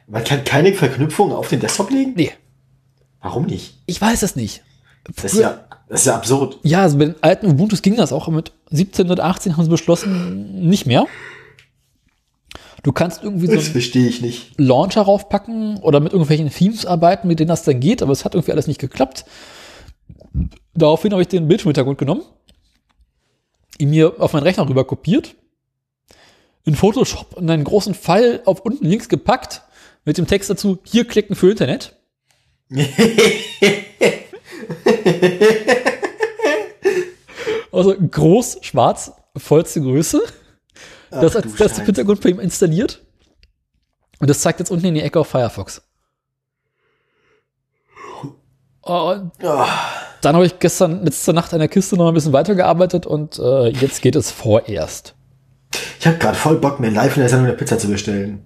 Man 0.07 0.23
kann 0.23 0.43
keine 0.43 0.73
Verknüpfung 0.73 1.31
auf 1.31 1.47
den 1.47 1.61
Desktop 1.61 1.89
legen? 1.89 2.13
Nee, 2.15 2.33
Warum 3.21 3.45
nicht? 3.45 3.81
ich 3.85 3.99
weiß 3.99 4.21
es 4.21 4.35
nicht. 4.35 4.61
Das 5.03 5.33
ist 5.33 5.39
ja, 5.39 5.65
das 5.89 6.01
ist 6.01 6.07
ja 6.07 6.15
absurd. 6.15 6.59
Ja, 6.63 6.81
also 6.81 6.97
bei 6.97 7.05
den 7.05 7.15
alten 7.21 7.47
Ubuntus 7.47 7.81
ging 7.81 7.95
das 7.95 8.13
auch. 8.13 8.27
Mit 8.29 8.51
17 8.71 9.09
und 9.09 9.19
18 9.19 9.57
haben 9.57 9.63
sie 9.63 9.69
beschlossen, 9.69 10.67
nicht 10.67 10.85
mehr. 10.85 11.05
Du 12.83 12.91
kannst 12.91 13.23
irgendwie 13.23 13.47
so 13.47 13.53
einen 13.53 13.61
verstehe 13.61 14.07
ich 14.07 14.21
nicht. 14.21 14.59
Launcher 14.59 15.01
raufpacken 15.01 15.77
oder 15.77 16.01
mit 16.01 16.11
irgendwelchen 16.11 16.49
Themes 16.49 16.85
arbeiten, 16.85 17.27
mit 17.27 17.39
denen 17.39 17.47
das 17.47 17.63
dann 17.63 17.79
geht, 17.79 18.01
aber 18.01 18.11
es 18.11 18.25
hat 18.25 18.35
irgendwie 18.35 18.51
alles 18.51 18.67
nicht 18.67 18.79
geklappt. 18.79 19.25
Daraufhin 20.73 21.13
habe 21.13 21.21
ich 21.21 21.29
den 21.29 21.47
Bildschirmhintergrund 21.47 21.97
genommen, 21.97 22.23
ihn 23.77 23.89
mir 23.89 24.19
auf 24.19 24.33
meinen 24.33 24.43
Rechner 24.43 24.67
rüber 24.67 24.85
kopiert, 24.85 25.35
in 26.65 26.75
Photoshop 26.75 27.37
in 27.37 27.49
einen 27.49 27.63
großen 27.63 27.93
Pfeil 27.93 28.41
auf 28.45 28.61
unten 28.61 28.85
links 28.85 29.07
gepackt, 29.07 29.61
mit 30.03 30.17
dem 30.17 30.27
Text 30.27 30.49
dazu, 30.49 30.79
hier 30.83 31.05
klicken 31.05 31.35
für 31.35 31.51
Internet. 31.51 31.95
Also 37.73 37.95
groß, 37.97 38.59
schwarz, 38.61 39.11
vollste 39.35 39.81
Größe. 39.81 40.21
Das 41.09 41.35
Ach, 41.35 41.43
als 41.43 41.57
Scheiße. 41.57 41.83
Hintergrund 41.83 42.21
bei 42.21 42.29
ihm 42.29 42.39
installiert. 42.39 43.01
Und 44.19 44.29
das 44.29 44.41
zeigt 44.41 44.59
jetzt 44.59 44.69
unten 44.69 44.85
in 44.85 44.93
die 44.93 45.01
Ecke 45.01 45.19
auf 45.19 45.27
Firefox. 45.27 45.81
Und 48.81 49.31
dann 49.41 50.35
habe 50.35 50.45
ich 50.45 50.59
gestern, 50.59 51.03
letzte 51.03 51.33
Nacht 51.33 51.51
an 51.53 51.59
der 51.59 51.67
Kiste 51.67 51.97
noch 51.97 52.07
ein 52.07 52.13
bisschen 52.13 52.31
weitergearbeitet 52.31 53.05
und 53.05 53.39
äh, 53.39 53.69
jetzt 53.69 54.01
geht 54.01 54.15
es 54.15 54.29
vorerst. 54.29 55.15
Ich 55.99 56.05
habe 56.07 56.17
gerade 56.17 56.37
voll 56.37 56.59
Bock, 56.59 56.79
mir 56.79 56.91
live 56.91 57.17
in 57.17 57.21
der 57.21 57.29
Sendung 57.29 57.47
eine 57.47 57.57
Pizza 57.57 57.79
zu 57.79 57.87
bestellen. 57.87 58.45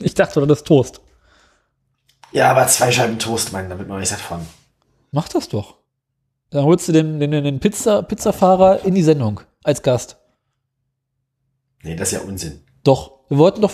Ich 0.00 0.14
dachte, 0.14 0.46
das 0.46 0.58
ist 0.58 0.66
Toast. 0.66 1.01
Ja, 2.32 2.50
aber 2.50 2.66
zwei 2.66 2.90
Scheiben 2.90 3.18
Toast, 3.18 3.52
Mann, 3.52 3.68
damit 3.68 3.88
man 3.88 4.00
nicht 4.00 4.08
satt 4.08 4.20
von. 4.20 4.40
Mach 5.10 5.28
das 5.28 5.48
doch. 5.48 5.76
Dann 6.50 6.64
holst 6.64 6.88
du 6.88 6.92
den, 6.92 7.20
den, 7.20 7.30
den 7.30 7.60
Pizza, 7.60 8.02
Pizzafahrer 8.02 8.84
in 8.84 8.94
die 8.94 9.02
Sendung 9.02 9.40
als 9.62 9.82
Gast. 9.82 10.16
Nee, 11.82 11.96
das 11.96 12.12
ist 12.12 12.20
ja 12.20 12.26
Unsinn. 12.26 12.60
Doch. 12.84 13.12
Wir 13.28 13.38
wollten 13.38 13.62
doch 13.62 13.72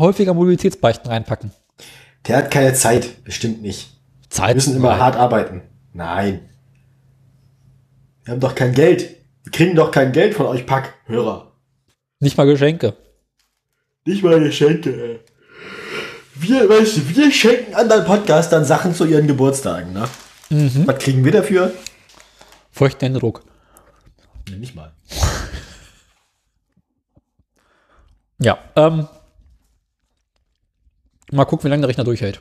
häufiger 0.00 0.34
Mobilitätsbeichten 0.34 1.10
reinpacken. 1.10 1.50
Der 2.26 2.36
hat 2.36 2.50
keine 2.50 2.74
Zeit, 2.74 3.24
bestimmt 3.24 3.60
nicht. 3.62 3.90
Zeit. 4.28 4.50
Wir 4.50 4.54
müssen 4.54 4.76
immer 4.76 4.98
hart 4.98 5.16
arbeiten. 5.16 5.62
Nein. 5.92 6.48
Wir 8.24 8.32
haben 8.32 8.40
doch 8.40 8.54
kein 8.54 8.72
Geld. 8.72 9.16
Wir 9.42 9.52
kriegen 9.52 9.74
doch 9.74 9.90
kein 9.90 10.12
Geld 10.12 10.34
von 10.34 10.46
euch 10.46 10.66
Pack-Hörer. 10.66 11.52
Nicht 12.20 12.36
mal 12.36 12.46
Geschenke. 12.46 12.94
Nicht 14.04 14.22
mal 14.22 14.38
Geschenke, 14.38 14.90
ey. 14.90 15.20
Wir, 16.40 16.68
weißt 16.68 16.96
du, 16.96 17.16
wir 17.16 17.32
schenken 17.32 17.74
anderen 17.74 18.04
Podcastern 18.04 18.64
Sachen 18.64 18.94
zu 18.94 19.04
ihren 19.04 19.26
Geburtstagen, 19.26 19.92
ne? 19.92 20.08
Was 20.86 20.98
kriegen 20.98 21.24
wir 21.24 21.32
dafür? 21.32 21.72
Feuchten 22.70 23.06
Händedruck. 23.06 23.44
Nee, 24.48 24.56
nicht 24.56 24.74
mal. 24.74 24.92
Ja. 28.40 28.56
Ähm, 28.76 29.08
mal 31.32 31.44
gucken, 31.44 31.64
wie 31.64 31.70
lange 31.70 31.80
der 31.80 31.88
Rechner 31.88 32.04
durchhält. 32.04 32.40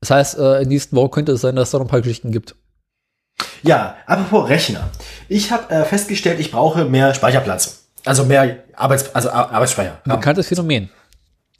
Das 0.00 0.10
heißt, 0.10 0.38
äh, 0.38 0.62
in 0.62 0.68
nächsten 0.68 0.96
Woche 0.96 1.10
könnte 1.10 1.30
es 1.30 1.42
sein, 1.42 1.54
dass 1.54 1.68
es 1.68 1.70
da 1.70 1.78
noch 1.78 1.84
ein 1.84 1.90
paar 1.90 2.00
Geschichten 2.00 2.32
gibt. 2.32 2.56
Ja, 3.62 3.98
apropos 4.06 4.48
Rechner. 4.48 4.90
Ich 5.28 5.52
habe 5.52 5.72
äh, 5.72 5.84
festgestellt, 5.84 6.40
ich 6.40 6.50
brauche 6.50 6.86
mehr 6.86 7.14
Speicherplatz. 7.14 7.79
Also 8.04 8.24
mehr 8.24 8.58
Arbeits 8.74 9.14
also 9.14 9.30
Ar- 9.30 9.52
Arbeitsspeicher. 9.52 9.98
Ein 10.04 10.16
bekanntes 10.16 10.48
Phänomen. 10.48 10.90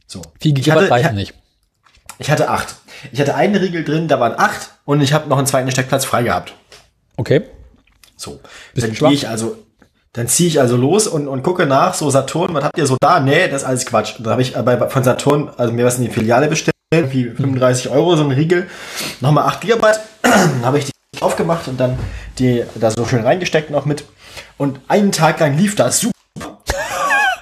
So. 0.06 0.22
4 0.40 0.50
Ich 0.50 0.64
Gigabyte 0.64 0.90
reichen 0.90 1.08
ich- 1.10 1.14
nicht. 1.14 1.34
Ich 2.18 2.30
hatte 2.30 2.48
acht. 2.50 2.74
Ich 3.12 3.20
hatte 3.20 3.34
einen 3.34 3.54
Riegel 3.56 3.82
drin, 3.84 4.06
da 4.08 4.20
waren 4.20 4.34
acht 4.38 4.72
und 4.84 5.00
ich 5.00 5.12
habe 5.14 5.28
noch 5.28 5.38
einen 5.38 5.46
zweiten 5.46 5.70
Steckplatz 5.70 6.04
frei 6.04 6.22
gehabt. 6.22 6.52
Okay. 7.16 7.42
So. 8.16 8.40
Bist 8.74 8.86
dann 8.86 8.94
gehe 8.94 9.12
ich 9.12 9.26
also, 9.28 9.56
dann 10.12 10.28
ziehe 10.28 10.48
ich 10.48 10.60
also 10.60 10.76
los 10.76 11.06
und, 11.06 11.28
und 11.28 11.42
gucke 11.42 11.64
nach, 11.64 11.94
so 11.94 12.10
Saturn, 12.10 12.52
was 12.52 12.64
habt 12.64 12.76
ihr 12.76 12.86
so 12.86 12.96
da? 13.00 13.20
Nee, 13.20 13.48
das 13.48 13.62
ist 13.62 13.68
alles 13.68 13.86
Quatsch. 13.86 14.16
Da 14.18 14.32
habe 14.32 14.42
ich 14.42 14.52
bei, 14.52 14.88
von 14.88 15.02
Saturn, 15.04 15.50
also 15.56 15.72
mir 15.72 15.86
was 15.86 15.96
in 15.96 16.04
die 16.04 16.10
Filiale 16.10 16.48
bestellt, 16.48 16.74
wie 16.92 17.24
35 17.30 17.88
Euro, 17.90 18.16
so 18.16 18.24
ein 18.24 18.32
Riegel, 18.32 18.68
nochmal 19.20 19.44
8 19.46 19.62
Gigabyte, 19.62 20.00
dann 20.22 20.62
habe 20.64 20.78
ich 20.78 20.86
die 20.86 21.22
aufgemacht 21.22 21.68
und 21.68 21.78
dann 21.80 21.98
die 22.38 22.64
da 22.74 22.90
so 22.90 23.06
schön 23.06 23.22
reingesteckt 23.22 23.70
noch 23.70 23.86
mit. 23.86 24.04
Und 24.58 24.80
einen 24.88 25.12
Tag 25.12 25.40
lang 25.40 25.56
lief 25.56 25.74
das 25.74 26.00
super. 26.00 26.14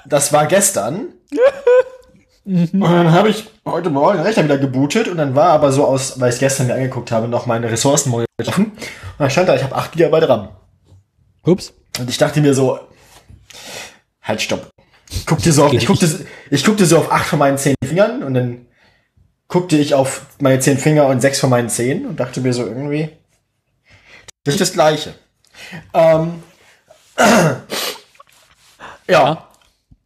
Das 0.08 0.32
war 0.32 0.46
gestern. 0.46 1.12
Und 2.44 2.80
dann 2.80 3.12
habe 3.12 3.28
ich 3.28 3.46
heute 3.66 3.90
Morgen 3.90 4.16
den 4.16 4.26
Rechner 4.26 4.44
wieder 4.44 4.56
gebootet 4.56 5.06
und 5.06 5.18
dann 5.18 5.34
war 5.34 5.50
aber 5.50 5.70
so 5.70 5.84
aus, 5.84 6.18
weil 6.18 6.30
ich 6.30 6.36
es 6.36 6.40
gestern 6.40 6.68
mir 6.68 6.74
angeguckt 6.76 7.12
habe, 7.12 7.28
noch 7.28 7.44
meine 7.44 7.70
Ressourcen 7.70 8.10
offen. 8.46 8.64
Und 8.64 8.78
dann 9.18 9.28
stand 9.28 9.50
da, 9.50 9.54
ich 9.54 9.62
habe 9.62 9.76
8 9.76 9.92
GB 9.92 10.16
RAM. 10.24 10.48
Ups. 11.44 11.74
Und 11.98 12.08
ich 12.08 12.16
dachte 12.16 12.40
mir 12.40 12.54
so, 12.54 12.80
halt 14.22 14.40
stopp. 14.40 14.70
Ich 15.10 15.26
guckte 15.26 15.52
so 15.52 15.66
auf, 15.66 15.74
ich 15.74 15.84
guckte, 15.84 16.26
ich 16.50 16.64
guckte 16.64 16.86
so 16.86 16.96
auf 16.96 17.12
8 17.12 17.26
von 17.26 17.38
meinen 17.38 17.58
10 17.58 17.74
Fingern 17.84 18.22
und 18.22 18.32
dann 18.32 18.66
guckte 19.48 19.76
ich 19.76 19.92
auf 19.92 20.22
meine 20.40 20.58
10 20.58 20.78
Finger 20.78 21.06
und 21.06 21.20
6 21.20 21.40
von 21.40 21.50
meinen 21.50 21.68
10 21.68 22.06
und 22.06 22.18
dachte 22.18 22.40
mir 22.40 22.54
so 22.54 22.64
irgendwie, 22.64 23.10
das 24.44 24.54
ist 24.54 24.60
das 24.62 24.72
Gleiche. 24.72 25.12
Ähm, 25.92 26.42
ja. 29.06 29.47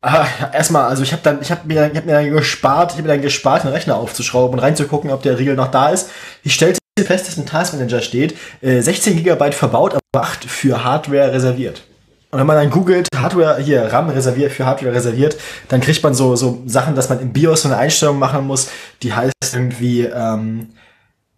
Ah, 0.02 0.26
Erstmal, 0.52 0.88
also 0.88 1.04
ich 1.04 1.12
habe 1.12 1.22
dann, 1.22 1.40
ich 1.40 1.52
habe 1.52 1.60
mir, 1.66 1.90
ich 1.90 1.96
hab 1.96 2.04
mir 2.04 2.12
dann 2.12 2.30
gespart, 2.30 2.90
ich 2.90 2.98
habe 2.98 3.06
mir 3.06 3.14
dann 3.14 3.22
gespart, 3.22 3.62
den 3.62 3.70
Rechner 3.70 3.96
aufzuschrauben 3.96 4.58
und 4.58 4.64
reinzugucken, 4.64 5.10
ob 5.10 5.22
der 5.22 5.38
Riegel 5.38 5.54
noch 5.54 5.70
da 5.70 5.90
ist. 5.90 6.10
Ich 6.42 6.54
stellte 6.54 6.80
fest, 7.00 7.28
dass 7.28 7.38
im 7.38 7.46
Task 7.46 7.72
Manager 7.72 8.02
steht, 8.02 8.36
äh, 8.60 8.80
16 8.80 9.22
GB 9.22 9.52
verbaut, 9.52 9.94
aber 9.94 10.24
8 10.24 10.44
für 10.44 10.84
Hardware 10.84 11.32
reserviert. 11.32 11.84
Und 12.32 12.40
wenn 12.40 12.46
man 12.46 12.56
dann 12.56 12.70
googelt, 12.70 13.08
Hardware, 13.14 13.62
hier, 13.62 13.92
RAM 13.92 14.08
reserviert, 14.08 14.52
für 14.52 14.66
Hardware 14.66 14.92
reserviert, 14.92 15.36
dann 15.68 15.80
kriegt 15.80 16.02
man 16.02 16.14
so, 16.14 16.34
so 16.34 16.62
Sachen, 16.66 16.94
dass 16.94 17.08
man 17.08 17.20
im 17.20 17.32
BIOS 17.32 17.62
so 17.62 17.68
eine 17.68 17.76
Einstellung 17.76 18.18
machen 18.18 18.46
muss, 18.46 18.70
die 19.02 19.12
heißt 19.12 19.32
irgendwie, 19.52 20.02
ähm, 20.02 20.70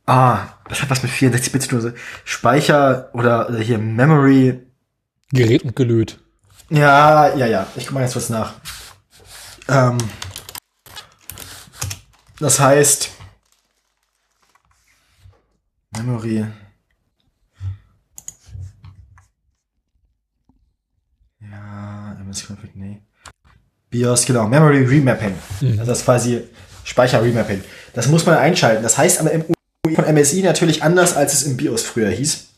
ah, 0.07 0.39
das 0.69 0.81
hat 0.81 0.91
was 0.91 1.03
mit 1.03 1.13
64-Bit 1.13 1.63
zu 1.63 1.69
tun. 1.69 1.95
Speicher 2.25 3.11
oder, 3.13 3.49
oder 3.51 3.59
hier 3.59 3.79
Memory. 3.79 4.61
Gerät 5.33 5.65
und 5.65 5.77
gelöt. 5.77 6.19
Ja, 6.71 7.35
ja, 7.37 7.47
ja. 7.47 7.67
Ich 7.77 7.85
guck 7.87 7.95
mal 7.95 8.01
ganz 8.01 8.13
kurz 8.15 8.29
nach. 8.31 8.55
Ähm, 9.69 9.99
das 12.41 12.59
heißt, 12.59 13.11
Memory. 15.97 16.47
Ja, 21.41 22.17
MS 22.21 22.47
Config, 22.49 22.75
nee. 22.75 23.01
BIOS, 23.91 24.27
genau, 24.27 24.49
Memory 24.49 24.85
Remapping. 24.85 25.37
Also 25.61 25.85
das 25.85 25.99
ist 26.01 26.05
quasi 26.05 26.43
Speicher 26.83 27.23
Remapping. 27.23 27.63
Das 27.93 28.09
muss 28.09 28.27
man 28.27 28.37
einschalten. 28.37 28.83
Das 28.83 28.99
heißt 28.99 29.21
aber 29.21 29.31
im 29.31 29.45
UI 29.87 29.95
von 29.95 30.13
MSI 30.13 30.43
natürlich 30.43 30.83
anders, 30.83 31.17
als 31.17 31.33
es 31.33 31.45
im 31.45 31.57
BIOS 31.57 31.83
früher 31.85 32.11
hieß. 32.11 32.54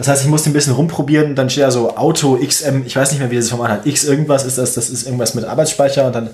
Das 0.00 0.08
heißt, 0.08 0.22
ich 0.22 0.30
musste 0.30 0.48
ein 0.48 0.54
bisschen 0.54 0.72
rumprobieren, 0.72 1.34
dann 1.34 1.50
steht 1.50 1.64
da 1.64 1.70
so 1.70 1.94
Auto 1.94 2.38
XM, 2.38 2.84
ich 2.86 2.96
weiß 2.96 3.10
nicht 3.10 3.20
mehr, 3.20 3.30
wie 3.30 3.36
das 3.36 3.50
Format 3.50 3.70
hat. 3.70 3.86
X 3.86 4.04
irgendwas 4.04 4.46
ist 4.46 4.56
das, 4.56 4.72
das 4.72 4.88
ist 4.88 5.04
irgendwas 5.04 5.34
mit 5.34 5.44
Arbeitsspeicher 5.44 6.06
und 6.06 6.14
dann 6.14 6.30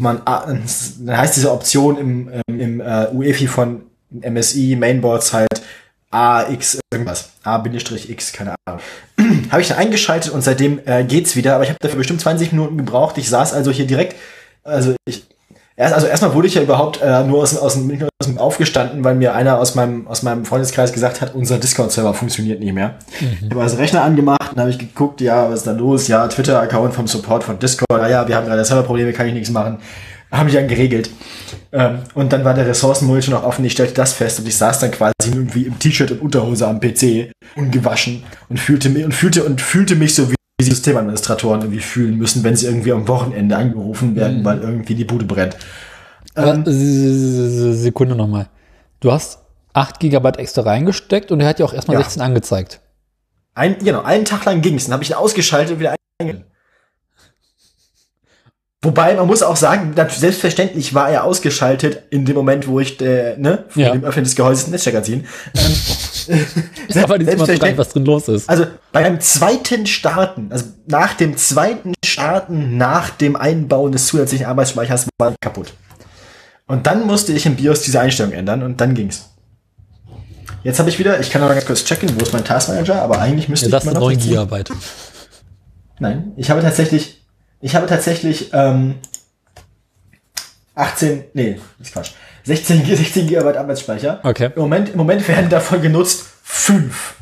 man 0.00 0.22
ah, 0.24 0.46
dann 0.46 1.18
heißt 1.18 1.34
diese 1.34 1.50
Option 1.50 1.98
im, 1.98 2.30
ähm, 2.48 2.60
im 2.60 2.80
äh, 2.80 3.08
UEFI 3.12 3.48
von 3.48 3.82
MSI 4.12 4.76
Mainboards 4.78 5.32
halt 5.32 5.48
AX 6.12 6.78
irgendwas. 6.92 7.30
A-X, 7.42 8.32
keine 8.32 8.54
Ahnung. 8.64 8.80
habe 9.50 9.62
ich 9.62 9.66
dann 9.66 9.78
eingeschaltet 9.78 10.30
und 10.30 10.42
seitdem 10.42 10.80
äh, 10.84 11.02
geht's 11.02 11.34
wieder, 11.34 11.56
aber 11.56 11.64
ich 11.64 11.70
habe 11.70 11.78
dafür 11.80 11.98
bestimmt 11.98 12.20
20 12.20 12.52
Minuten 12.52 12.78
gebraucht. 12.78 13.18
Ich 13.18 13.28
saß 13.28 13.52
also 13.52 13.72
hier 13.72 13.88
direkt, 13.88 14.14
also 14.62 14.94
ich 15.06 15.26
Erst, 15.78 15.94
also 15.94 16.06
erstmal 16.08 16.34
wurde 16.34 16.48
ich 16.48 16.54
ja 16.54 16.62
überhaupt 16.62 17.00
äh, 17.00 17.22
nur 17.22 17.40
aus, 17.40 17.56
aus, 17.56 17.74
dem- 17.74 17.90
aus 18.20 18.26
dem 18.26 18.36
aufgestanden, 18.38 19.04
weil 19.04 19.14
mir 19.14 19.32
einer 19.34 19.58
aus 19.60 19.76
meinem, 19.76 20.08
aus 20.08 20.24
meinem 20.24 20.44
Freundeskreis 20.44 20.92
gesagt 20.92 21.20
hat, 21.20 21.36
unser 21.36 21.58
Discord-Server 21.58 22.14
funktioniert 22.14 22.58
nicht 22.58 22.72
mehr. 22.74 22.96
Ich 23.20 23.48
habe 23.50 23.62
also 23.62 23.76
Rechner 23.76 24.02
angemacht 24.02 24.52
und 24.52 24.58
habe 24.60 24.70
ich 24.70 24.78
geguckt, 24.78 25.20
ja, 25.20 25.48
was 25.48 25.60
ist 25.60 25.66
da 25.68 25.72
los? 25.72 26.08
Ja, 26.08 26.26
Twitter-Account 26.26 26.94
vom 26.94 27.06
Support 27.06 27.44
von 27.44 27.60
Discord. 27.60 27.88
Ah 28.02 28.08
ja, 28.08 28.26
wir 28.26 28.34
haben 28.34 28.46
gerade 28.46 28.64
Serverprobleme, 28.64 29.12
kann 29.12 29.28
ich 29.28 29.34
nichts 29.34 29.50
machen. 29.50 29.78
Haben 30.32 30.48
die 30.48 30.54
dann 30.56 30.66
geregelt. 30.68 31.10
Ähm, 31.72 32.00
und 32.14 32.32
dann 32.32 32.44
war 32.44 32.54
der 32.54 32.66
Ressourcenmonitor 32.66 33.34
noch 33.34 33.44
offen, 33.44 33.64
ich 33.64 33.72
stellte 33.72 33.94
das 33.94 34.12
fest 34.12 34.40
und 34.40 34.48
ich 34.48 34.56
saß 34.56 34.80
dann 34.80 34.90
quasi 34.90 35.12
irgendwie 35.32 35.62
im 35.62 35.78
T-Shirt 35.78 36.10
und 36.10 36.20
Unterhose 36.20 36.66
am 36.66 36.80
PC, 36.80 37.30
ungewaschen 37.56 38.24
und 38.48 38.58
fühlte 38.58 38.88
mich 38.90 39.04
und 39.04 39.14
fühlte 39.14 39.44
und 39.44 39.60
fühlte 39.60 39.94
mich 39.94 40.14
so 40.14 40.28
wie 40.30 40.34
die 40.60 40.64
Systemadministratoren 40.64 41.60
irgendwie 41.60 41.80
fühlen 41.80 42.18
müssen, 42.18 42.42
wenn 42.42 42.56
sie 42.56 42.66
irgendwie 42.66 42.92
am 42.92 43.06
Wochenende 43.06 43.56
angerufen 43.56 44.16
werden, 44.16 44.44
weil 44.44 44.58
irgendwie 44.60 44.96
die 44.96 45.04
Bude 45.04 45.24
brennt. 45.24 45.56
S- 46.34 47.80
Sekunde 47.82 48.16
nochmal. 48.16 48.48
Du 49.00 49.12
hast 49.12 49.38
8 49.72 50.00
GB 50.00 50.28
extra 50.38 50.62
reingesteckt 50.62 51.30
und 51.30 51.40
er 51.40 51.48
hat 51.48 51.60
ja 51.60 51.64
auch 51.66 51.72
erstmal 51.72 51.96
Ja. 51.96 52.02
16 52.02 52.22
angezeigt. 52.22 52.80
Ein, 53.54 53.78
genau, 53.78 54.02
einen 54.02 54.24
Tag 54.24 54.44
lang 54.46 54.60
ging's, 54.60 54.84
dann 54.86 54.94
habe 54.94 55.04
ich 55.04 55.10
ihn 55.10 55.16
ausgeschaltet 55.16 55.74
und 55.74 55.80
wieder 55.80 55.94
eingeschaltet. 56.20 56.50
Wobei, 58.82 59.14
man 59.14 59.26
muss 59.26 59.42
auch 59.42 59.56
sagen, 59.56 59.94
selbstverständlich 60.08 60.94
war 60.94 61.10
er 61.10 61.24
ausgeschaltet 61.24 62.02
in 62.10 62.24
dem 62.24 62.36
Moment, 62.36 62.68
wo 62.68 62.78
ich, 62.78 63.00
äh, 63.00 63.36
ne, 63.36 63.64
von 63.68 63.82
Ja. 63.82 63.90
dem 63.92 64.04
Öffnen 64.04 64.24
des 64.24 64.36
Gehäuses 64.36 64.68
Netzstecker 64.68 65.02
ziehen. 65.02 65.26
Ähm, 65.56 65.72
Aber 66.94 67.18
nicht 67.18 67.38
mal 67.38 67.46
fragen, 67.46 67.78
was 67.78 67.90
drin 67.90 68.04
los 68.04 68.28
ist. 68.28 68.48
Also 68.48 68.66
beim 68.92 69.20
zweiten 69.20 69.86
Starten, 69.86 70.48
also 70.50 70.66
nach 70.86 71.14
dem 71.14 71.36
zweiten 71.36 71.94
Starten, 72.04 72.76
nach 72.76 73.10
dem 73.10 73.36
Einbauen 73.36 73.92
des 73.92 74.06
zusätzlichen 74.06 74.46
Arbeitsspeichers 74.46 75.06
war 75.18 75.34
kaputt. 75.40 75.72
Und 76.66 76.86
dann 76.86 77.06
musste 77.06 77.32
ich 77.32 77.46
im 77.46 77.56
BIOS 77.56 77.82
diese 77.82 78.00
Einstellung 78.00 78.32
ändern 78.32 78.62
und 78.62 78.80
dann 78.80 78.94
ging's. 78.94 79.30
Jetzt 80.64 80.78
habe 80.78 80.90
ich 80.90 80.98
wieder, 80.98 81.18
ich 81.20 81.30
kann 81.30 81.40
noch 81.40 81.48
ganz 81.48 81.64
kurz 81.64 81.84
checken, 81.84 82.10
wo 82.14 82.22
ist 82.22 82.32
mein 82.32 82.44
Taskmanager, 82.44 83.00
aber 83.00 83.20
eigentlich 83.20 83.48
müsste 83.48 83.66
Ja, 83.66 83.70
das 83.70 83.84
ich 83.84 83.90
immer 83.90 84.00
noch 84.00 84.08
9 84.08 84.20
16 84.20 84.48
GB. 84.48 84.64
Nein, 86.00 86.32
ich 86.36 86.50
habe 86.50 86.60
tatsächlich, 86.60 87.22
ich 87.60 87.74
habe 87.74 87.86
tatsächlich 87.86 88.50
ähm, 88.52 88.96
18, 90.74 91.24
nee, 91.34 91.58
ist 91.80 91.92
Quatsch, 91.92 92.12
16, 92.48 92.82
G- 92.84 92.94
16 92.94 93.26
GB 93.26 93.56
Arbeitsspeicher. 93.58 94.20
Okay. 94.22 94.50
Im 94.56 94.62
Moment, 94.62 94.88
Im 94.88 94.96
Moment 94.96 95.26
werden 95.28 95.50
davon 95.50 95.82
genutzt 95.82 96.24
fünf. 96.42 97.14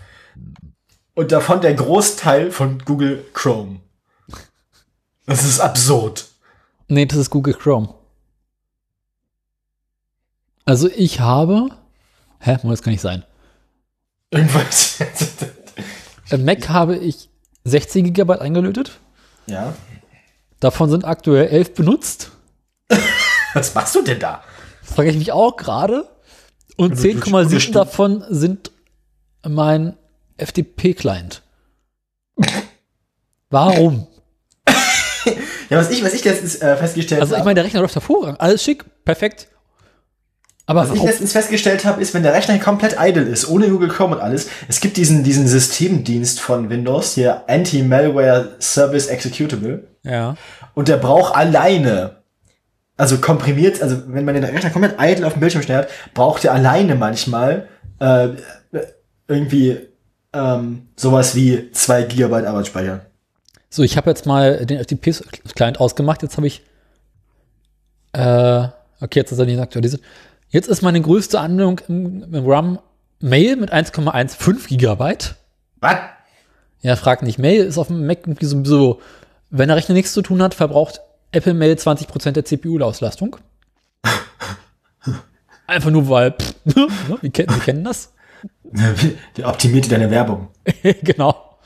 Und 1.14 1.32
davon 1.32 1.60
der 1.60 1.74
Großteil 1.74 2.52
von 2.52 2.78
Google 2.84 3.24
Chrome. 3.34 3.80
Das 5.26 5.42
ist 5.44 5.58
absurd. 5.58 6.26
Nee, 6.88 7.06
das 7.06 7.18
ist 7.18 7.30
Google 7.30 7.54
Chrome. 7.54 7.92
Also 10.64 10.88
ich 10.94 11.18
habe. 11.20 11.70
Hä? 12.38 12.58
Muss 12.62 12.78
das 12.78 12.82
kann 12.82 12.92
nicht 12.92 13.00
sein. 13.00 13.24
Irgendwas. 14.30 14.98
Im 16.30 16.44
Mac 16.44 16.68
habe 16.68 16.96
ich 16.96 17.28
16 17.64 18.12
GB 18.12 18.34
eingelötet. 18.38 18.92
ja. 19.46 19.74
Davon 20.60 20.88
sind 20.88 21.04
aktuell 21.04 21.48
11 21.48 21.74
benutzt. 21.74 22.30
Was 23.52 23.74
machst 23.74 23.94
du 23.94 24.02
denn 24.02 24.18
da? 24.18 24.42
Das 24.86 24.94
frage 24.94 25.10
ich 25.10 25.18
mich 25.18 25.32
auch 25.32 25.56
gerade. 25.56 26.08
Und 26.76 26.98
du 26.98 27.02
durch 27.02 27.20
Google 27.20 27.46
10,7 27.46 27.60
Stu- 27.60 27.72
davon 27.72 28.24
sind 28.30 28.70
mein 29.46 29.96
FTP-Client. 30.38 31.42
Warum? 33.50 34.06
Ja, 35.68 35.78
was 35.78 35.90
ich, 35.90 36.04
was 36.04 36.14
ich 36.14 36.24
letztens 36.24 36.62
äh, 36.62 36.76
festgestellt 36.76 37.20
Also 37.20 37.32
ich 37.34 37.38
habe. 37.40 37.46
meine, 37.48 37.56
der 37.56 37.64
Rechner 37.64 37.80
läuft 37.80 37.96
hervorragend. 37.96 38.40
Alles 38.40 38.62
schick, 38.62 38.84
perfekt. 39.04 39.48
Aber 40.66 40.88
Was 40.88 40.94
ich 40.96 41.02
letztens 41.02 41.32
festgestellt 41.32 41.84
habe, 41.84 42.00
ist, 42.00 42.14
wenn 42.14 42.22
der 42.22 42.32
Rechner 42.32 42.56
komplett 42.60 42.94
idle 43.00 43.22
ist, 43.24 43.48
ohne 43.48 43.68
Google 43.68 43.88
Chrome 43.88 44.14
und 44.14 44.22
alles, 44.22 44.46
es 44.68 44.78
gibt 44.78 44.96
diesen, 44.96 45.24
diesen 45.24 45.48
Systemdienst 45.48 46.38
von 46.38 46.70
Windows, 46.70 47.14
hier 47.14 47.42
Anti-Malware 47.48 48.54
Service 48.60 49.08
Executable, 49.08 49.88
ja. 50.04 50.36
und 50.74 50.86
der 50.86 50.98
braucht 50.98 51.34
alleine, 51.34 52.22
also 52.96 53.18
komprimiert, 53.18 53.82
also 53.82 54.02
wenn 54.08 54.24
man 54.24 54.34
den 54.34 54.44
Rechner 54.44 54.70
komplett 54.70 54.96
idle 54.98 55.26
auf 55.26 55.34
dem 55.34 55.40
Bildschirm 55.40 55.62
stehen 55.62 55.76
hat, 55.76 55.88
braucht 56.14 56.44
er 56.44 56.54
alleine 56.54 56.94
manchmal 56.94 57.68
äh, 57.98 58.28
irgendwie 59.28 59.78
ähm, 60.32 60.88
sowas 60.96 61.34
wie 61.34 61.70
2 61.72 62.04
Gigabyte 62.04 62.46
Arbeitsspeicher. 62.46 63.06
So, 63.68 63.82
ich 63.82 63.96
habe 63.96 64.10
jetzt 64.10 64.26
mal 64.26 64.64
den 64.64 64.82
FTP-Client 64.82 65.80
ausgemacht. 65.80 66.22
Jetzt 66.22 66.36
habe 66.36 66.46
ich. 66.46 66.62
Äh, 68.12 68.68
okay, 69.00 69.18
jetzt 69.18 69.32
ist 69.32 69.38
er 69.38 69.44
nicht 69.44 69.60
aktualisiert. 69.60 70.02
Jetzt 70.48 70.68
ist 70.68 70.82
meine 70.82 71.00
größte 71.00 71.40
Anwendung 71.40 71.80
im, 71.88 72.32
im 72.32 72.46
RAM 72.46 72.78
Mail 73.20 73.56
mit 73.56 73.72
1,15 73.72 74.68
Gigabyte. 74.68 75.34
Was? 75.80 75.96
Ja, 76.80 76.96
frag 76.96 77.22
nicht. 77.22 77.38
Mail 77.38 77.64
ist 77.64 77.78
auf 77.78 77.88
dem 77.88 78.06
Mac 78.06 78.20
irgendwie 78.26 78.46
sowieso, 78.46 79.00
wenn 79.50 79.68
der 79.68 79.76
Rechner 79.76 79.94
nichts 79.94 80.12
zu 80.12 80.22
tun 80.22 80.42
hat, 80.42 80.54
verbraucht 80.54 81.00
Apple 81.32 81.54
Mail 81.54 81.74
20% 81.74 82.32
der 82.32 82.44
CPU-Auslastung. 82.44 83.36
Einfach 85.66 85.90
nur 85.90 86.08
weil, 86.08 86.32
pff, 86.32 86.54
ne, 86.64 86.88
wir, 87.20 87.30
kennen, 87.30 87.50
wir 87.50 87.60
kennen 87.60 87.84
das. 87.84 88.12
Der 89.36 89.48
optimiert 89.48 89.86
dir 89.86 89.90
deine 89.90 90.10
Werbung. 90.10 90.48
genau. 91.02 91.58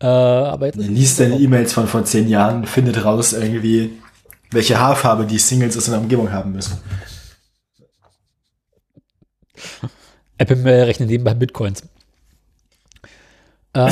Äh, 0.00 0.06
aber 0.06 0.66
jetzt 0.66 0.76
liest 0.76 1.20
deine 1.20 1.38
E-Mails 1.38 1.72
von 1.72 1.88
vor 1.88 2.04
zehn 2.04 2.28
Jahren, 2.28 2.66
findet 2.66 3.04
raus 3.04 3.32
irgendwie, 3.32 3.98
welche 4.50 4.78
Haarfarbe 4.78 5.26
die 5.26 5.38
Singles 5.38 5.76
aus 5.76 5.86
seiner 5.86 5.98
Umgebung 5.98 6.30
haben 6.32 6.52
müssen. 6.52 6.78
Apple 10.38 10.56
Mail 10.56 10.84
rechnet 10.84 11.08
nebenbei 11.08 11.34
Bitcoins. 11.34 11.82
Äh, 13.74 13.90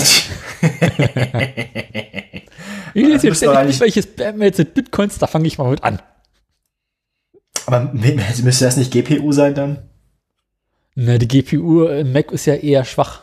ich 2.94 3.06
lese 3.06 3.28
müsste 3.28 3.46
jetzt 3.46 3.56
eigentlich- 3.56 3.80
welches 3.80 4.04
Spam-Mails 4.04 4.58
mit 4.58 4.74
Bitcoins, 4.74 5.18
da 5.18 5.26
fange 5.26 5.46
ich 5.46 5.58
mal 5.58 5.70
mit 5.70 5.82
an. 5.82 6.00
Aber 7.66 7.92
müsste 7.92 8.64
das 8.64 8.76
nicht 8.76 8.92
GPU 8.92 9.32
sein 9.32 9.54
dann? 9.54 9.78
Ne, 10.94 11.18
die 11.18 11.28
GPU 11.28 11.84
im 11.86 12.12
Mac 12.12 12.30
ist 12.32 12.46
ja 12.46 12.54
eher 12.54 12.84
schwach. 12.84 13.22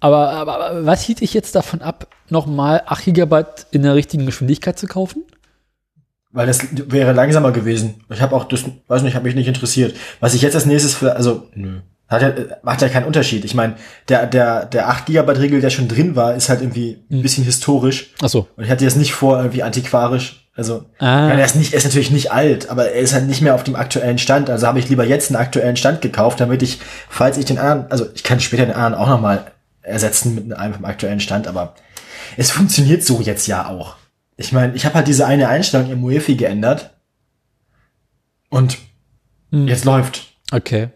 Aber, 0.00 0.30
aber, 0.30 0.60
aber 0.64 0.86
was 0.86 1.02
hielt 1.02 1.22
ich 1.22 1.34
jetzt 1.34 1.54
davon 1.54 1.82
ab, 1.82 2.06
nochmal 2.28 2.82
8 2.86 3.12
GB 3.12 3.44
in 3.72 3.82
der 3.82 3.94
richtigen 3.94 4.26
Geschwindigkeit 4.26 4.78
zu 4.78 4.86
kaufen? 4.86 5.24
Weil 6.30 6.46
das 6.46 6.60
wäre 6.72 7.12
langsamer 7.12 7.52
gewesen. 7.52 8.04
Ich 8.10 8.20
habe 8.20 8.36
auch 8.36 8.44
das, 8.44 8.64
weiß 8.86 9.02
nicht, 9.02 9.14
habe 9.16 9.24
mich 9.26 9.34
nicht 9.34 9.48
interessiert. 9.48 9.96
Was 10.20 10.34
ich 10.34 10.42
jetzt 10.42 10.54
als 10.54 10.66
nächstes 10.66 10.94
für, 10.94 11.16
also, 11.16 11.48
nö. 11.54 11.80
Hat 12.08 12.22
ja, 12.22 12.32
macht 12.62 12.80
ja 12.80 12.88
keinen 12.88 13.04
Unterschied. 13.06 13.44
Ich 13.44 13.54
meine, 13.54 13.74
der, 14.08 14.26
der, 14.26 14.64
der 14.64 14.88
8 14.88 15.06
Gigabyte 15.06 15.38
Regel, 15.40 15.60
der 15.60 15.68
schon 15.70 15.88
drin 15.88 16.16
war, 16.16 16.34
ist 16.34 16.48
halt 16.48 16.62
irgendwie 16.62 17.04
ein 17.10 17.20
bisschen 17.22 17.44
historisch. 17.44 18.14
Achso. 18.22 18.48
Und 18.56 18.64
ich 18.64 18.70
hatte 18.70 18.84
jetzt 18.84 18.96
nicht 18.96 19.12
vor, 19.12 19.36
irgendwie 19.36 19.62
antiquarisch. 19.62 20.48
Also, 20.56 20.86
Ah. 20.98 21.28
er 21.28 21.44
ist 21.44 21.54
nicht, 21.54 21.72
er 21.72 21.78
ist 21.78 21.84
natürlich 21.84 22.10
nicht 22.10 22.32
alt, 22.32 22.68
aber 22.70 22.90
er 22.90 23.00
ist 23.00 23.12
halt 23.14 23.26
nicht 23.26 23.42
mehr 23.42 23.54
auf 23.54 23.62
dem 23.62 23.76
aktuellen 23.76 24.18
Stand. 24.18 24.48
Also 24.50 24.66
habe 24.66 24.78
ich 24.80 24.88
lieber 24.88 25.04
jetzt 25.04 25.30
einen 25.30 25.36
aktuellen 25.40 25.76
Stand 25.76 26.00
gekauft, 26.00 26.40
damit 26.40 26.62
ich, 26.62 26.80
falls 27.08 27.36
ich 27.36 27.44
den 27.44 27.58
anderen, 27.58 27.90
also 27.92 28.06
ich 28.14 28.24
kann 28.24 28.40
später 28.40 28.64
den 28.66 28.74
anderen 28.74 28.94
auch 28.94 29.08
nochmal 29.08 29.52
ersetzen 29.82 30.34
mit 30.34 30.52
einem 30.56 30.74
vom 30.74 30.84
aktuellen 30.86 31.20
Stand, 31.20 31.46
aber 31.46 31.74
es 32.36 32.50
funktioniert 32.50 33.04
so 33.04 33.20
jetzt 33.20 33.46
ja 33.46 33.68
auch. 33.68 33.96
Ich 34.36 34.52
meine, 34.52 34.74
ich 34.74 34.84
habe 34.84 34.94
halt 34.96 35.06
diese 35.08 35.26
eine 35.26 35.48
Einstellung 35.48 35.90
im 35.90 36.02
UEFI 36.02 36.36
geändert. 36.36 36.90
Und 38.48 38.78
Hm. 39.52 39.68
jetzt 39.68 39.84
läuft. 39.84 40.26
Okay. 40.52 40.88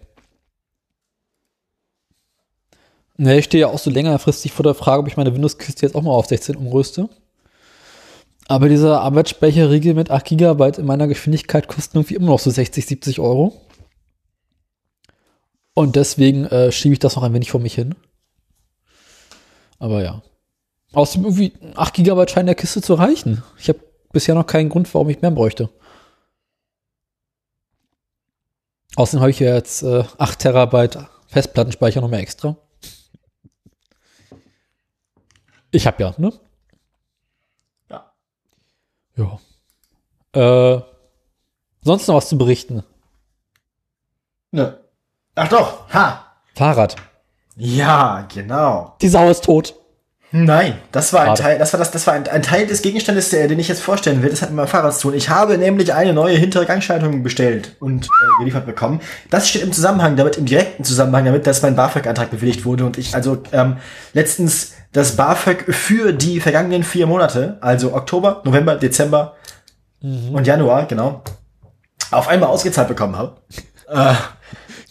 Ne, 3.18 3.38
ich 3.38 3.44
stehe 3.44 3.62
ja 3.62 3.66
auch 3.68 3.78
so 3.78 3.90
längerfristig 3.90 4.52
vor 4.52 4.62
der 4.62 4.74
Frage, 4.74 5.02
ob 5.02 5.08
ich 5.08 5.16
meine 5.16 5.34
Windows-Kiste 5.34 5.84
jetzt 5.84 5.94
auch 5.94 6.02
mal 6.02 6.12
auf 6.12 6.26
16 6.26 6.56
umrüste. 6.56 7.08
Aber 8.48 8.68
dieser 8.68 9.00
Arbeitsspeicherriegel 9.00 9.94
mit 9.94 10.10
8 10.10 10.26
GB 10.26 10.72
in 10.78 10.86
meiner 10.86 11.06
Geschwindigkeit 11.06 11.68
kostet 11.68 11.94
irgendwie 11.94 12.14
immer 12.14 12.26
noch 12.26 12.38
so 12.38 12.50
60, 12.50 12.84
70 12.84 13.20
Euro. 13.20 13.60
Und 15.74 15.96
deswegen 15.96 16.46
äh, 16.46 16.72
schiebe 16.72 16.92
ich 16.92 16.98
das 16.98 17.16
noch 17.16 17.22
ein 17.22 17.32
wenig 17.32 17.50
vor 17.50 17.60
mich 17.60 17.74
hin. 17.74 17.94
Aber 19.78 20.02
ja. 20.02 20.22
Außerdem 20.92 21.24
irgendwie 21.24 21.52
8 21.74 21.94
GB 21.94 22.28
scheinen 22.28 22.46
der 22.46 22.54
Kiste 22.54 22.82
zu 22.82 22.94
reichen. 22.94 23.42
Ich 23.58 23.68
habe 23.68 23.80
bisher 24.12 24.34
noch 24.34 24.46
keinen 24.46 24.68
Grund, 24.68 24.92
warum 24.92 25.08
ich 25.08 25.22
mehr 25.22 25.30
bräuchte. 25.30 25.70
Außerdem 28.96 29.20
habe 29.20 29.30
ich 29.30 29.40
ja 29.40 29.54
jetzt 29.54 29.82
äh, 29.82 30.04
8 30.18 30.38
Terabyte 30.38 30.98
Festplattenspeicher 31.28 32.02
noch 32.02 32.10
mehr 32.10 32.20
extra. 32.20 32.56
Ich 35.72 35.86
habe 35.86 36.02
ja, 36.02 36.14
ne? 36.18 36.32
Ja. 37.90 38.12
Ja. 39.16 40.76
Äh, 40.76 40.82
sonst 41.82 42.06
noch 42.06 42.16
was 42.16 42.28
zu 42.28 42.38
berichten? 42.38 42.84
Ne. 44.50 44.78
Ach 45.34 45.48
doch, 45.48 45.92
ha. 45.92 46.26
Fahrrad. 46.54 46.96
Ja, 47.56 48.28
genau. 48.32 48.96
Die 49.00 49.08
Sau 49.08 49.30
ist 49.30 49.44
tot. 49.44 49.74
Nein, 50.34 50.78
das 50.92 51.12
war 51.12 51.28
ein. 51.28 51.34
Teil, 51.34 51.58
das 51.58 51.74
war 51.74 51.78
das, 51.78 51.90
das 51.90 52.06
war 52.06 52.14
ein, 52.14 52.26
ein 52.26 52.40
Teil 52.40 52.66
des 52.66 52.80
Gegenstandes, 52.80 53.28
der, 53.28 53.48
den 53.48 53.58
ich 53.58 53.68
jetzt 53.68 53.82
vorstellen 53.82 54.22
will. 54.22 54.30
Das 54.30 54.40
hat 54.40 54.48
mit 54.48 54.56
meinem 54.56 54.66
Fahrrad 54.68 54.94
zu 54.94 55.08
tun. 55.08 55.14
Ich 55.14 55.28
habe 55.28 55.58
nämlich 55.58 55.92
eine 55.92 56.14
neue 56.14 56.36
hintere 56.36 56.64
Gangschaltung 56.64 57.22
bestellt 57.22 57.76
und 57.80 58.06
äh, 58.06 58.08
geliefert 58.38 58.64
bekommen. 58.64 59.00
Das 59.28 59.48
steht 59.48 59.62
im 59.62 59.72
Zusammenhang 59.72 60.16
damit, 60.16 60.38
im 60.38 60.46
direkten 60.46 60.84
Zusammenhang 60.84 61.26
damit, 61.26 61.46
dass 61.46 61.60
mein 61.60 61.76
BAföG-Antrag 61.76 62.30
bewilligt 62.30 62.64
wurde 62.64 62.86
und 62.86 62.96
ich 62.96 63.14
also 63.14 63.42
ähm, 63.52 63.76
letztens 64.14 64.72
das 64.92 65.16
BAföG 65.16 65.74
für 65.74 66.12
die 66.12 66.40
vergangenen 66.40 66.82
vier 66.82 67.06
Monate, 67.06 67.56
also 67.60 67.94
Oktober, 67.94 68.42
November, 68.44 68.76
Dezember 68.76 69.34
und 70.00 70.46
Januar, 70.46 70.86
genau, 70.86 71.22
auf 72.10 72.28
einmal 72.28 72.50
ausgezahlt 72.50 72.88
bekommen 72.88 73.16
habe. 73.16 73.36
Äh, 73.88 74.14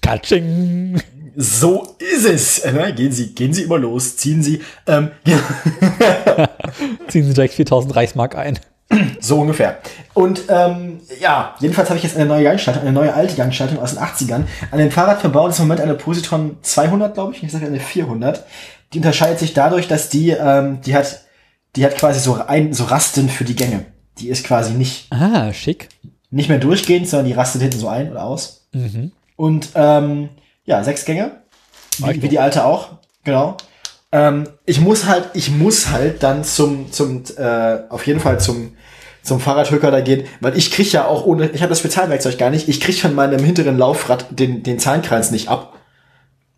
Katsching. 0.04 1.02
so 1.36 1.96
ist 1.98 2.26
es. 2.26 2.64
Ne? 2.72 2.94
Gehen 2.94 3.12
Sie, 3.12 3.34
gehen 3.34 3.52
Sie 3.52 3.64
immer 3.64 3.80
los, 3.80 4.16
ziehen 4.16 4.44
Sie. 4.44 4.62
Ähm, 4.86 5.10
Ziehen 7.08 7.26
Sie 7.26 7.34
direkt 7.34 7.56
4000 7.56 7.96
Reichsmark 7.96 8.36
ein. 8.36 8.60
So 9.20 9.40
ungefähr. 9.40 9.80
Und 10.14 10.42
ähm, 10.50 11.00
ja, 11.20 11.56
jedenfalls 11.60 11.90
habe 11.90 11.98
ich 11.98 12.04
jetzt 12.04 12.16
eine 12.16 12.26
neue 12.28 12.44
Gangschaltung, 12.44 12.84
eine 12.84 12.92
neue 12.92 13.14
alte 13.14 13.36
Gangschaltung 13.36 13.80
aus 13.80 13.96
den 13.96 14.04
80ern. 14.04 14.44
An 14.70 14.78
dem 14.78 14.92
Fahrrad 14.92 15.22
verbaut 15.22 15.52
ist 15.52 15.60
im 15.60 15.66
Moment 15.66 15.82
eine 15.82 15.96
Positron 15.96 16.58
200, 16.62 17.14
glaube 17.16 17.34
ich. 17.34 17.42
Ich 17.42 17.52
sage 17.52 17.66
eine 17.66 17.80
400. 17.80 18.46
Die 18.94 18.98
unterscheidet 19.00 19.40
sich 19.40 19.54
dadurch, 19.54 19.88
dass 19.88 20.10
die, 20.10 20.32
ähm, 20.32 20.82
die 20.86 20.96
hat, 20.96 21.22
die 21.76 21.86
hat 21.86 21.96
quasi 21.98 22.20
so 22.20 22.36
ein, 22.46 22.74
so 22.74 22.84
Rasten 22.86 23.30
für 23.30 23.46
die 23.46 23.56
Gänge. 23.56 23.86
Die 24.20 24.28
ist 24.30 24.46
quasi 24.46 24.74
nicht, 24.74 25.08
Ah, 25.12 25.54
schick. 25.54 25.88
nicht 26.30 26.50
mehr 26.50 26.60
durchgehend, 26.60 27.08
sondern 27.08 27.28
die 27.28 27.34
rastet 27.34 27.62
hinten 27.62 27.80
so 27.80 27.88
ein 27.88 28.12
oder 28.12 28.24
aus. 28.24 28.68
Und 29.38 29.70
ähm, 29.76 30.30
ja, 30.66 30.84
sechs 30.84 31.06
Gänge. 31.06 31.42
Wie, 31.98 32.22
wie 32.22 32.30
die 32.30 32.40
alte 32.40 32.66
auch, 32.66 32.90
genau. 33.24 33.58
Ähm, 34.12 34.48
ich 34.66 34.82
muss 34.82 35.06
halt, 35.06 35.30
ich 35.34 35.50
muss 35.52 35.90
halt 35.90 36.22
dann 36.24 36.44
zum, 36.44 36.92
zum, 36.92 37.24
äh, 37.38 37.80
auf 37.90 38.06
jeden 38.08 38.20
Fall 38.20 38.40
zum, 38.42 38.74
zum 39.24 39.40
Fahrradhöcker 39.40 39.90
da 39.92 40.02
gehen, 40.02 40.26
weil 40.42 40.58
ich 40.58 40.72
krieg 40.72 40.92
ja 40.92 41.06
auch 41.06 41.26
ohne, 41.26 41.50
ich 41.52 41.62
habe 41.62 41.70
das 41.70 41.80
Spezialwerkzeug 41.80 42.38
gar 42.38 42.50
nicht, 42.50 42.68
ich 42.68 42.82
krieg 42.82 43.00
von 43.00 43.14
meinem 43.16 43.44
hinteren 43.44 43.78
Laufrad 43.78 44.26
den, 44.38 44.64
den 44.64 44.80
Zahnkreis 44.80 45.32
nicht 45.32 45.48
ab. 45.48 45.78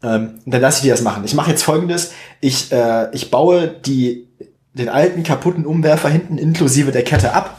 Ähm, 0.03 0.39
dann 0.45 0.61
lasse 0.61 0.77
ich 0.77 0.83
die 0.83 0.89
das 0.89 1.01
machen. 1.01 1.23
Ich 1.23 1.33
mache 1.33 1.49
jetzt 1.51 1.63
folgendes, 1.63 2.11
ich, 2.41 2.71
äh, 2.71 3.07
ich 3.13 3.31
baue 3.31 3.67
die, 3.67 4.27
den 4.73 4.89
alten 4.89 5.23
kaputten 5.23 5.65
Umwerfer 5.65 6.09
hinten 6.09 6.37
inklusive 6.37 6.91
der 6.91 7.03
Kette 7.03 7.33
ab, 7.33 7.57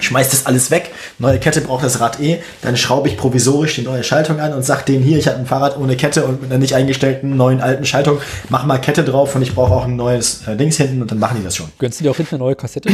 schmeiß 0.00 0.30
das 0.30 0.46
alles 0.46 0.70
weg, 0.70 0.90
neue 1.18 1.38
Kette 1.38 1.60
braucht 1.60 1.84
das 1.84 2.00
Rad 2.00 2.18
eh, 2.20 2.38
dann 2.62 2.76
schraube 2.76 3.08
ich 3.08 3.16
provisorisch 3.16 3.74
die 3.76 3.82
neue 3.82 4.02
Schaltung 4.02 4.40
an 4.40 4.52
und 4.54 4.64
sag 4.64 4.86
denen 4.86 5.04
hier, 5.04 5.18
ich 5.18 5.28
habe 5.28 5.38
ein 5.38 5.46
Fahrrad 5.46 5.76
ohne 5.78 5.96
Kette 5.96 6.24
und 6.24 6.42
mit 6.42 6.50
einer 6.50 6.58
nicht 6.58 6.74
eingestellten 6.74 7.36
neuen 7.36 7.60
alten 7.60 7.84
Schaltung, 7.84 8.18
mach 8.48 8.64
mal 8.64 8.78
Kette 8.78 9.04
drauf 9.04 9.36
und 9.36 9.42
ich 9.42 9.54
brauche 9.54 9.72
auch 9.72 9.84
ein 9.84 9.96
neues 9.96 10.46
äh, 10.48 10.56
Dings 10.56 10.78
hinten 10.78 11.02
und 11.02 11.10
dann 11.10 11.18
machen 11.18 11.36
die 11.38 11.44
das 11.44 11.54
schon. 11.56 11.66
Gönnst 11.78 12.00
du 12.00 12.04
dir 12.04 12.10
auch 12.10 12.16
hinten 12.16 12.36
eine 12.36 12.44
neue 12.44 12.56
Kassette? 12.56 12.88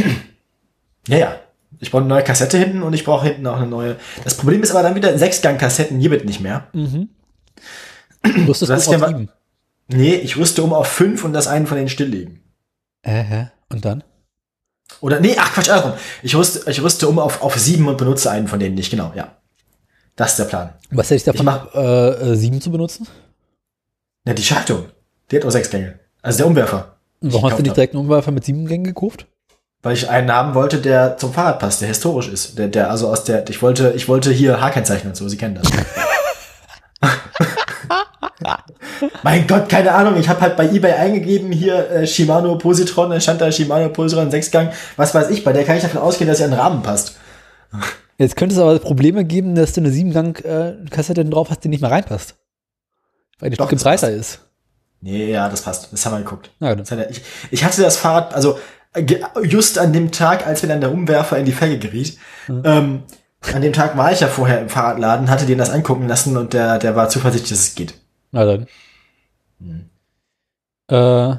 Ja, 1.07 1.17
ja. 1.17 1.35
Ich 1.79 1.89
brauche 1.89 2.01
eine 2.01 2.09
neue 2.09 2.23
Kassette 2.23 2.57
hinten 2.59 2.83
und 2.83 2.93
ich 2.93 3.03
brauche 3.03 3.25
hinten 3.25 3.47
auch 3.47 3.57
eine 3.57 3.65
neue. 3.65 3.95
Das 4.23 4.35
Problem 4.35 4.61
ist 4.61 4.71
aber 4.71 4.83
dann 4.83 4.93
wieder, 4.93 5.17
Sechsgang-Kassetten 5.17 5.99
gibt 5.99 6.25
nicht 6.25 6.41
mehr. 6.41 6.67
Du 8.23 8.51
es 8.51 8.59
Das 8.59 8.69
ist 8.69 8.87
auf 8.87 9.07
sieben. 9.07 9.29
Nee, 9.87 10.15
ich 10.15 10.37
rüste 10.37 10.63
um 10.63 10.73
auf 10.73 10.87
fünf 10.87 11.23
und 11.23 11.33
das 11.33 11.47
einen 11.47 11.67
von 11.67 11.77
denen 11.77 11.89
stilllegen. 11.89 12.41
Äh, 13.01 13.23
hä? 13.23 13.47
Und 13.69 13.83
dann? 13.85 14.03
Oder, 15.01 15.19
nee, 15.19 15.35
ach 15.37 15.53
Quatsch, 15.53 15.69
andersrum. 15.69 15.93
Ich 16.21 16.35
rüste, 16.35 16.69
ich 16.69 16.81
rüste 16.81 17.07
um 17.07 17.17
auf, 17.19 17.41
auf 17.41 17.57
sieben 17.57 17.87
und 17.87 17.97
benutze 17.97 18.29
einen 18.29 18.47
von 18.47 18.59
denen 18.59 18.75
nicht, 18.75 18.91
genau, 18.91 19.11
ja. 19.15 19.35
Das 20.15 20.31
ist 20.31 20.39
der 20.39 20.45
Plan. 20.45 20.73
Was 20.91 21.07
hätte 21.07 21.15
ich 21.15 21.23
davon, 21.23 21.45
mach- 21.45 21.73
äh, 21.73 22.09
äh, 22.31 22.35
sieben 22.35 22.61
zu 22.61 22.71
benutzen? 22.71 23.07
Ja, 24.25 24.33
die 24.33 24.43
Schaltung. 24.43 24.85
Die 25.31 25.37
hat 25.37 25.43
nur 25.43 25.51
sechs 25.51 25.69
Gänge. 25.69 25.99
Also 26.21 26.39
der 26.39 26.47
Umwerfer. 26.47 26.97
Warum 27.21 27.49
hast 27.49 27.57
du 27.59 27.63
nicht 27.63 27.75
direkt 27.75 27.93
einen 27.95 28.03
Umwerfer 28.03 28.31
mit 28.31 28.43
sieben 28.43 28.65
Gängen 28.67 28.83
gekauft? 28.83 29.25
Weil 29.81 29.93
ich 29.95 30.09
einen 30.09 30.31
haben 30.31 30.53
wollte, 30.53 30.79
der 30.79 31.17
zum 31.17 31.33
Fahrrad 31.33 31.59
passt, 31.59 31.81
der 31.81 31.87
historisch 31.87 32.27
ist. 32.27 32.57
Der, 32.59 32.67
der, 32.67 32.91
also 32.91 33.09
aus 33.09 33.23
der, 33.23 33.49
ich 33.49 33.61
wollte, 33.61 33.93
ich 33.95 34.07
wollte 34.07 34.31
hier 34.31 34.61
H-Kennzeichen 34.61 35.07
und 35.09 35.15
so, 35.15 35.27
Sie 35.27 35.37
kennen 35.37 35.55
das. 35.55 35.67
mein 39.23 39.47
Gott, 39.47 39.69
keine 39.69 39.93
Ahnung, 39.93 40.17
ich 40.17 40.29
habe 40.29 40.41
halt 40.41 40.55
bei 40.57 40.69
Ebay 40.69 40.93
eingegeben, 40.93 41.51
hier 41.51 41.89
äh, 41.89 42.07
Shimano 42.07 42.57
Positron, 42.57 43.09
dann 43.09 43.21
stand 43.21 43.41
da 43.41 43.51
Shimano 43.51 43.89
Positron 43.89 44.31
Sechsgang, 44.31 44.71
was 44.97 45.13
weiß 45.13 45.29
ich, 45.29 45.43
bei 45.43 45.53
der 45.53 45.63
kann 45.63 45.75
ich 45.77 45.81
davon 45.83 46.01
ausgehen, 46.01 46.27
dass 46.27 46.37
sie 46.39 46.43
an 46.43 46.51
den 46.51 46.59
Rahmen 46.59 46.81
passt. 46.83 47.15
Jetzt 48.17 48.35
könnte 48.35 48.53
es 48.55 48.61
aber 48.61 48.77
Probleme 48.79 49.25
geben, 49.25 49.55
dass 49.55 49.73
du 49.73 49.81
eine 49.81 49.89
Siebengang-Kassette 49.91 51.25
drauf 51.25 51.49
hast, 51.49 51.63
die 51.63 51.69
nicht 51.69 51.81
mehr 51.81 51.91
reinpasst. 51.91 52.35
Weil 53.39 53.49
die 53.49 53.57
Doch, 53.57 53.65
Stücke 53.65 53.77
das 53.77 53.83
breiter 53.83 54.11
ist. 54.11 54.39
Nee, 55.01 55.31
ja, 55.31 55.49
das 55.49 55.61
passt. 55.61 55.89
Das 55.91 56.05
haben 56.05 56.13
wir 56.13 56.19
geguckt. 56.19 56.51
Hat 56.61 56.91
er- 56.91 57.09
ich, 57.09 57.21
ich 57.49 57.63
hatte 57.63 57.81
das 57.81 57.97
Fahrrad, 57.97 58.35
also 58.35 58.59
äh, 58.93 59.03
just 59.43 59.79
an 59.79 59.93
dem 59.93 60.11
Tag, 60.11 60.45
als 60.45 60.61
mir 60.61 60.69
dann 60.69 60.81
der 60.81 60.91
Umwerfer 60.91 61.37
in 61.39 61.45
die 61.45 61.51
Felge 61.53 61.79
geriet, 61.79 62.17
ähm, 62.63 63.03
an 63.53 63.61
dem 63.63 63.73
Tag 63.73 63.97
war 63.97 64.11
ich 64.11 64.19
ja 64.19 64.27
vorher 64.27 64.61
im 64.61 64.69
Fahrradladen, 64.69 65.31
hatte 65.31 65.47
den 65.47 65.57
das 65.57 65.71
angucken 65.71 66.07
lassen 66.07 66.37
und 66.37 66.53
der, 66.53 66.77
der 66.77 66.95
war 66.95 67.09
zuversichtlich, 67.09 67.49
dass 67.49 67.67
es 67.69 67.73
geht. 67.75 67.95
Na 68.31 68.45
dann. 68.45 68.67
Hm. 69.59 69.89
Äh, 70.89 71.35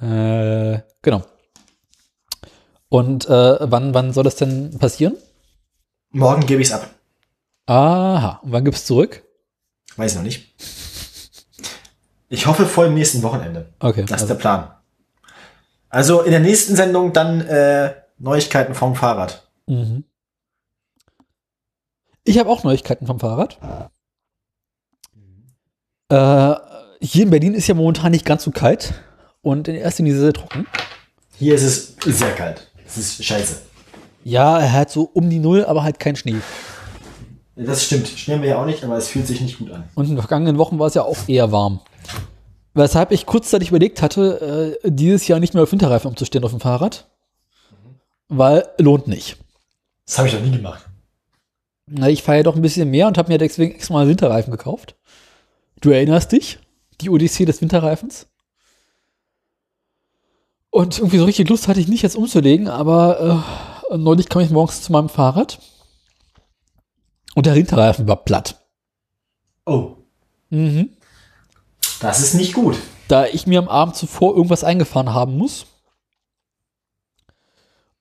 äh, 0.00 0.80
genau. 1.02 1.22
Und 2.88 3.26
äh, 3.28 3.56
wann, 3.60 3.94
wann 3.94 4.12
soll 4.12 4.24
das 4.24 4.36
denn 4.36 4.78
passieren? 4.78 5.16
Morgen 6.10 6.46
gebe 6.46 6.62
ich's 6.62 6.72
ab. 6.72 6.88
Aha. 7.66 8.40
Und 8.42 8.52
wann 8.52 8.64
gibt's 8.64 8.84
zurück? 8.84 9.22
Weiß 9.96 10.12
ich 10.12 10.16
noch 10.16 10.24
nicht. 10.24 10.54
Ich 12.28 12.46
hoffe 12.46 12.66
vor 12.66 12.84
dem 12.84 12.94
nächsten 12.94 13.22
Wochenende. 13.22 13.72
Okay. 13.80 14.02
Das 14.02 14.10
ist 14.10 14.12
also, 14.22 14.26
der 14.34 14.40
Plan. 14.40 14.70
Also 15.88 16.22
in 16.22 16.30
der 16.30 16.40
nächsten 16.40 16.76
Sendung 16.76 17.12
dann 17.12 17.40
äh, 17.42 17.94
Neuigkeiten 18.18 18.74
vom 18.74 18.94
Fahrrad. 18.94 19.48
mhm. 19.66 20.04
Ich 22.24 22.38
habe 22.38 22.50
auch 22.50 22.64
Neuigkeiten 22.64 23.06
vom 23.06 23.18
Fahrrad. 23.18 23.58
Äh, 26.08 26.54
hier 27.00 27.22
in 27.24 27.30
Berlin 27.30 27.54
ist 27.54 27.66
ja 27.66 27.74
momentan 27.74 28.12
nicht 28.12 28.24
ganz 28.24 28.42
so 28.44 28.50
kalt 28.50 28.94
und 29.42 29.68
in 29.68 29.76
erster 29.76 30.02
Linie 30.02 30.18
sehr 30.18 30.32
trocken. 30.32 30.66
Hier 31.38 31.54
ist 31.54 31.62
es 31.62 31.96
sehr 32.04 32.34
kalt. 32.34 32.70
Es 32.86 32.98
ist 32.98 33.24
scheiße. 33.24 33.62
Ja, 34.24 34.58
er 34.58 34.72
hat 34.72 34.90
so 34.90 35.04
um 35.04 35.30
die 35.30 35.38
Null, 35.38 35.64
aber 35.64 35.82
halt 35.82 35.98
kein 35.98 36.16
Schnee. 36.16 36.36
Das 37.56 37.84
stimmt. 37.84 38.08
Schnee 38.08 38.34
haben 38.34 38.42
wir 38.42 38.50
ja 38.50 38.60
auch 38.60 38.66
nicht, 38.66 38.84
aber 38.84 38.96
es 38.96 39.08
fühlt 39.08 39.26
sich 39.26 39.40
nicht 39.40 39.58
gut 39.58 39.70
an. 39.70 39.88
Und 39.94 40.04
in 40.04 40.16
den 40.16 40.18
vergangenen 40.18 40.58
Wochen 40.58 40.78
war 40.78 40.88
es 40.88 40.94
ja 40.94 41.02
auch 41.02 41.28
eher 41.28 41.52
warm. 41.52 41.80
Weshalb 42.74 43.12
ich 43.12 43.26
kurzzeitig 43.26 43.68
überlegt 43.70 44.02
hatte, 44.02 44.78
äh, 44.84 44.90
dieses 44.90 45.26
Jahr 45.26 45.40
nicht 45.40 45.54
mehr 45.54 45.62
auf 45.62 45.72
Winterreifen 45.72 46.08
umzustehen 46.08 46.44
auf 46.44 46.50
dem 46.50 46.60
Fahrrad. 46.60 47.08
Weil 48.28 48.68
lohnt 48.78 49.08
nicht. 49.08 49.36
Das 50.06 50.18
habe 50.18 50.28
ich 50.28 50.34
noch 50.34 50.42
nie 50.42 50.52
gemacht. 50.52 50.89
Na, 51.92 52.08
ich 52.08 52.22
fahre 52.22 52.38
ja 52.38 52.42
doch 52.44 52.54
ein 52.54 52.62
bisschen 52.62 52.88
mehr 52.88 53.08
und 53.08 53.18
habe 53.18 53.32
mir 53.32 53.38
deswegen 53.38 53.74
extra 53.74 53.94
mal 53.94 54.06
Winterreifen 54.08 54.52
gekauft. 54.52 54.94
Du 55.80 55.90
erinnerst 55.90 56.30
dich? 56.30 56.58
Die 57.00 57.10
Odyssee 57.10 57.46
des 57.46 57.60
Winterreifens? 57.60 58.28
Und 60.70 60.98
irgendwie 60.98 61.18
so 61.18 61.24
richtig 61.24 61.48
Lust 61.48 61.66
hatte 61.66 61.80
ich 61.80 61.88
nicht, 61.88 62.02
jetzt 62.02 62.14
umzulegen, 62.14 62.68
aber 62.68 63.44
äh, 63.90 63.96
neulich 63.96 64.28
kam 64.28 64.42
ich 64.42 64.50
morgens 64.50 64.82
zu 64.82 64.92
meinem 64.92 65.08
Fahrrad 65.08 65.58
und 67.34 67.46
der 67.46 67.56
Winterreifen 67.56 68.06
war 68.06 68.16
platt. 68.24 68.56
Oh, 69.66 69.96
Mhm. 70.50 70.90
das 72.00 72.20
ist 72.20 72.34
nicht 72.34 72.54
gut. 72.54 72.76
da 73.08 73.26
ich 73.26 73.46
mir 73.48 73.58
am 73.58 73.68
Abend 73.68 73.96
zuvor 73.96 74.34
irgendwas 74.36 74.62
eingefahren 74.62 75.12
haben 75.12 75.36
muss. 75.36 75.66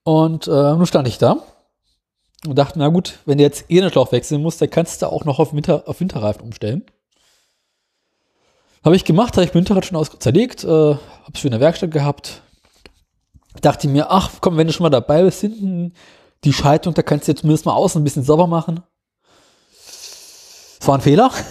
Und 0.03 0.47
äh, 0.47 0.51
nun 0.51 0.85
stand 0.85 1.07
ich 1.07 1.17
da 1.17 1.41
und 2.47 2.57
dachte, 2.57 2.79
na 2.79 2.87
gut, 2.87 3.19
wenn 3.25 3.37
du 3.37 3.43
jetzt 3.43 3.65
eh 3.69 3.81
den 3.81 3.89
Schlauch 3.89 4.11
wechseln 4.11 4.41
musst, 4.41 4.61
dann 4.61 4.69
kannst 4.69 5.01
du 5.01 5.11
auch 5.11 5.25
noch 5.25 5.39
auf, 5.39 5.53
Winter, 5.53 5.83
auf 5.87 5.99
Winterreifen 5.99 6.41
umstellen. 6.41 6.85
Habe 8.83 8.95
ich 8.95 9.03
gemacht, 9.03 9.35
habe 9.35 9.43
ich 9.43 9.53
mein 9.53 9.61
Winterrad 9.61 9.85
schon 9.85 9.97
aus 9.97 10.09
zerlegt, 10.19 10.63
äh, 10.63 10.67
habe 10.67 10.99
es 11.33 11.43
in 11.43 11.51
der 11.51 11.59
Werkstatt 11.59 11.91
gehabt. 11.91 12.41
Dachte 13.61 13.89
mir, 13.89 14.09
ach 14.09 14.31
komm, 14.39 14.55
wenn 14.55 14.67
du 14.67 14.73
schon 14.73 14.85
mal 14.85 14.89
dabei 14.89 15.23
bist, 15.23 15.41
hinten 15.41 15.93
die 16.45 16.53
Schaltung, 16.53 16.93
da 16.93 17.01
kannst 17.01 17.27
du 17.27 17.33
jetzt 17.33 17.41
zumindest 17.41 17.65
mal 17.65 17.73
außen 17.73 17.99
ein 17.99 18.05
bisschen 18.05 18.23
sauber 18.23 18.47
machen. 18.47 18.81
Das 20.79 20.87
war 20.87 20.95
ein 20.95 21.01
Fehler. 21.01 21.29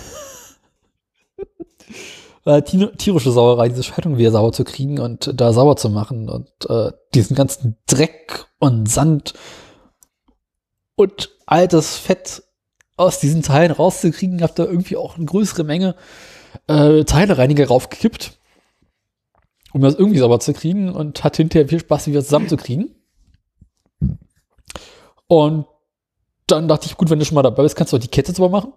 äh, 2.46 2.62
tier- 2.62 2.96
tierische 2.96 3.30
Sauerei, 3.30 3.68
diese 3.68 3.82
Schaltung 3.82 4.16
wieder 4.16 4.30
sauber 4.30 4.52
zu 4.52 4.64
kriegen 4.64 4.98
und 4.98 5.38
da 5.38 5.52
sauber 5.52 5.76
zu 5.76 5.90
machen 5.90 6.30
und 6.30 6.48
äh, 6.70 6.92
diesen 7.14 7.36
ganzen 7.36 7.76
Dreck 7.86 8.46
und 8.58 8.88
Sand 8.88 9.34
und 10.98 11.30
altes 11.46 11.96
Fett 11.96 12.42
aus 12.96 13.20
diesen 13.20 13.42
Teilen 13.42 13.70
rauszukriegen, 13.70 14.42
hab 14.42 14.56
da 14.56 14.64
irgendwie 14.64 14.96
auch 14.96 15.16
eine 15.16 15.26
größere 15.26 15.62
Menge 15.62 15.94
äh, 16.66 17.04
Teilereiniger 17.04 17.68
raufgekippt, 17.68 18.36
um 19.72 19.80
das 19.80 19.94
irgendwie 19.94 20.18
sauber 20.18 20.40
zu 20.40 20.52
kriegen 20.52 20.90
und 20.90 21.22
hat 21.22 21.36
hinterher 21.36 21.68
viel 21.68 21.78
Spaß, 21.78 22.08
wieder 22.08 22.24
zusammenzukriegen. 22.24 22.96
Und 25.28 25.66
dann 26.48 26.66
dachte 26.66 26.86
ich, 26.86 26.96
gut, 26.96 27.10
wenn 27.10 27.20
du 27.20 27.24
schon 27.24 27.36
mal 27.36 27.42
dabei 27.42 27.62
bist, 27.62 27.76
kannst 27.76 27.92
du 27.92 27.96
auch 27.96 28.00
die 28.00 28.08
Kette 28.08 28.32
sauber 28.32 28.48
machen. 28.50 28.72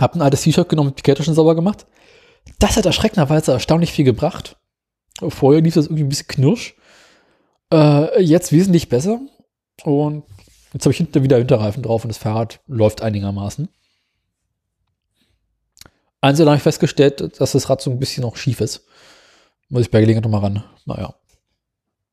Hab 0.00 0.16
ein 0.16 0.22
altes 0.22 0.42
T-Shirt 0.42 0.68
genommen, 0.68 0.94
die 0.98 1.02
Kette 1.02 1.22
schon 1.22 1.34
sauber 1.34 1.54
gemacht. 1.54 1.86
Das 2.58 2.76
hat 2.76 2.84
erschreckenderweise 2.84 3.52
erstaunlich 3.52 3.92
viel 3.92 4.04
gebracht. 4.04 4.56
Vorher 5.20 5.62
lief 5.62 5.74
das 5.74 5.86
irgendwie 5.86 6.02
ein 6.02 6.08
bisschen 6.08 6.26
knirsch. 6.26 6.74
Äh, 7.72 8.22
jetzt 8.22 8.50
wesentlich 8.50 8.88
besser. 8.88 9.20
Und 9.84 10.24
jetzt 10.72 10.84
habe 10.84 10.92
ich 10.92 10.96
hinten 10.98 11.22
wieder 11.22 11.38
Winterreifen 11.38 11.82
drauf 11.82 12.04
und 12.04 12.08
das 12.08 12.18
Fahrrad 12.18 12.60
läuft 12.66 13.02
einigermaßen. 13.02 13.68
Einzeln 16.20 16.48
habe 16.48 16.56
ich 16.56 16.62
festgestellt, 16.62 17.40
dass 17.40 17.52
das 17.52 17.68
Rad 17.68 17.80
so 17.80 17.90
ein 17.90 17.98
bisschen 17.98 18.22
noch 18.22 18.36
schief 18.36 18.60
ist. 18.60 18.84
Muss 19.68 19.82
ich 19.82 19.90
bei 19.90 20.00
Gelegenheit 20.00 20.24
nochmal 20.24 20.40
ran. 20.40 20.64
Naja. 20.84 21.14